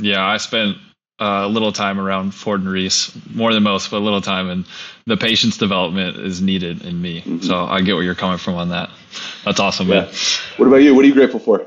Yeah, 0.00 0.24
I 0.24 0.36
spent 0.36 0.78
uh, 1.20 1.42
a 1.44 1.48
little 1.48 1.72
time 1.72 1.98
around 1.98 2.32
Ford 2.32 2.60
and 2.60 2.68
Reese, 2.68 3.12
more 3.34 3.52
than 3.52 3.62
most, 3.62 3.90
but 3.90 3.98
a 3.98 4.04
little 4.04 4.20
time, 4.20 4.48
and 4.48 4.66
the 5.06 5.16
patience 5.16 5.56
development 5.56 6.16
is 6.16 6.40
needed 6.40 6.84
in 6.84 7.00
me. 7.00 7.20
Mm-hmm. 7.22 7.40
So 7.40 7.64
I 7.64 7.80
get 7.80 7.94
where 7.94 8.04
you're 8.04 8.14
coming 8.14 8.38
from 8.38 8.54
on 8.54 8.68
that. 8.70 8.90
That's 9.44 9.60
awesome, 9.60 9.88
yeah. 9.88 10.02
man. 10.02 10.08
What 10.56 10.66
about 10.66 10.76
you? 10.76 10.94
What 10.94 11.04
are 11.04 11.08
you 11.08 11.14
grateful 11.14 11.40
for? 11.40 11.66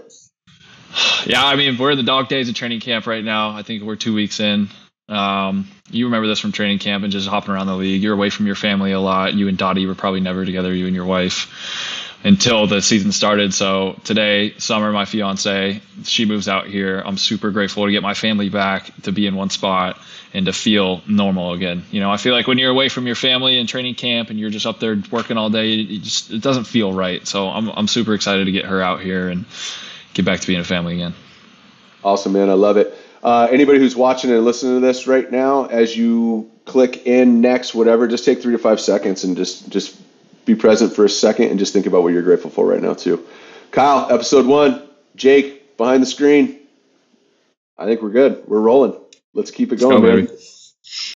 Yeah, 1.26 1.46
I 1.46 1.56
mean, 1.56 1.78
we're 1.78 1.92
in 1.92 1.98
the 1.98 2.04
dog 2.04 2.28
days 2.28 2.50
of 2.50 2.56
training 2.56 2.80
camp 2.80 3.08
right 3.08 3.24
now. 3.24 3.52
I 3.52 3.64
think 3.64 3.84
we're 3.84 3.96
two 3.96 4.14
weeks 4.14 4.40
in. 4.40 4.70
Um, 5.08 5.68
you 5.90 6.06
remember 6.06 6.28
this 6.28 6.40
from 6.40 6.54
training 6.54 6.80
camp 6.80 7.04
and 7.04 7.12
just 7.12 7.28
hopping 7.28 7.54
around 7.54 7.68
the 7.68 7.76
league. 7.76 8.02
You're 8.02 8.14
away 8.14 8.30
from 8.30 8.46
your 8.46 8.56
family 8.56 8.94
a 8.94 9.00
lot. 9.00 9.34
You 9.34 9.50
and 9.50 9.58
Dottie 9.58 9.86
were 9.86 9.96
probably 9.96 10.22
never 10.22 10.46
together. 10.46 10.74
You 10.74 10.88
and 10.88 10.96
your 10.96 11.06
wife 11.06 12.01
until 12.24 12.68
the 12.68 12.82
season 12.82 13.12
started. 13.12 13.54
So 13.54 14.00
today, 14.04 14.54
Summer, 14.58 14.92
my 14.92 15.06
fiance, 15.06 15.82
she 16.04 16.26
moves 16.26 16.48
out 16.48 16.68
here. 16.68 17.02
I'm 17.04 17.18
super 17.18 17.52
grateful 17.52 17.86
to 17.86 17.92
get 17.92 18.04
my 18.04 18.14
family 18.14 18.50
back 18.50 18.92
to 19.04 19.12
be 19.12 19.26
in 19.28 19.36
one 19.36 19.50
spot 19.50 20.00
and 20.34 20.46
to 20.46 20.54
feel 20.54 21.02
normal 21.08 21.54
again. 21.54 21.84
You 21.92 22.00
know, 22.00 22.12
I 22.12 22.18
feel 22.18 22.34
like 22.34 22.48
when 22.48 22.58
you're 22.58 22.72
away 22.72 22.90
from 22.90 23.06
your 23.06 23.16
family 23.16 23.58
in 23.58 23.68
training 23.68 23.96
camp 23.96 24.30
and 24.30 24.40
you're 24.40 24.50
just 24.50 24.66
up 24.66 24.80
there 24.80 25.02
working 25.12 25.38
all 25.38 25.50
day, 25.50 25.74
it 25.74 26.02
just 26.02 26.32
it 26.32 26.42
doesn't 26.42 26.66
feel 26.66 26.94
right. 26.94 27.26
So 27.28 27.48
I'm 27.48 27.70
I'm 27.70 27.88
super 27.88 28.14
excited 28.14 28.46
to 28.46 28.52
get 28.52 28.66
her 28.66 28.82
out 28.82 29.02
here 29.02 29.30
and 29.30 29.46
get 30.14 30.26
back 30.26 30.40
to 30.42 30.48
being 30.48 30.60
a 30.60 30.64
family 30.64 30.96
again. 30.96 31.14
Awesome, 32.04 32.34
man. 32.34 32.50
I 32.50 32.54
love 32.54 32.78
it. 32.78 32.98
Uh, 33.24 33.48
anybody 33.52 33.78
who's 33.78 33.96
watching 33.96 34.32
and 34.32 34.44
listening 34.44 34.82
to 34.82 34.86
this 34.86 35.06
right 35.06 35.30
now, 35.32 35.66
as 35.66 35.96
you 35.96 36.50
click 36.66 37.06
in 37.06 37.42
next, 37.42 37.76
whatever, 37.76 38.08
just 38.08 38.26
take 38.26 38.42
three 38.42 38.54
to 38.54 38.58
five 38.58 38.80
seconds 38.80 39.24
and 39.24 39.38
just 39.38 39.70
just 39.70 40.00
be 40.46 40.56
present 40.56 40.94
for 40.94 41.06
a 41.06 41.10
second 41.10 41.50
and 41.50 41.60
just 41.60 41.74
think 41.74 41.86
about 41.86 42.04
what 42.04 42.14
you're 42.14 42.22
grateful 42.22 42.50
for 42.50 42.66
right 42.66 42.82
now 42.82 42.94
too. 42.94 43.26
Kyle, 43.72 44.12
episode 44.12 44.46
one. 44.46 44.88
Jake 45.16 45.78
behind 45.78 46.02
the 46.02 46.08
screen. 46.08 46.60
I 47.78 47.86
think 47.86 48.02
we're 48.02 48.12
good. 48.12 48.44
We're 48.48 48.62
rolling. 48.62 49.00
Let's 49.34 49.52
keep 49.52 49.72
it 49.72 49.80
going, 49.80 50.02
go, 50.02 50.08
man. 50.08 50.26
Baby. 50.26 50.38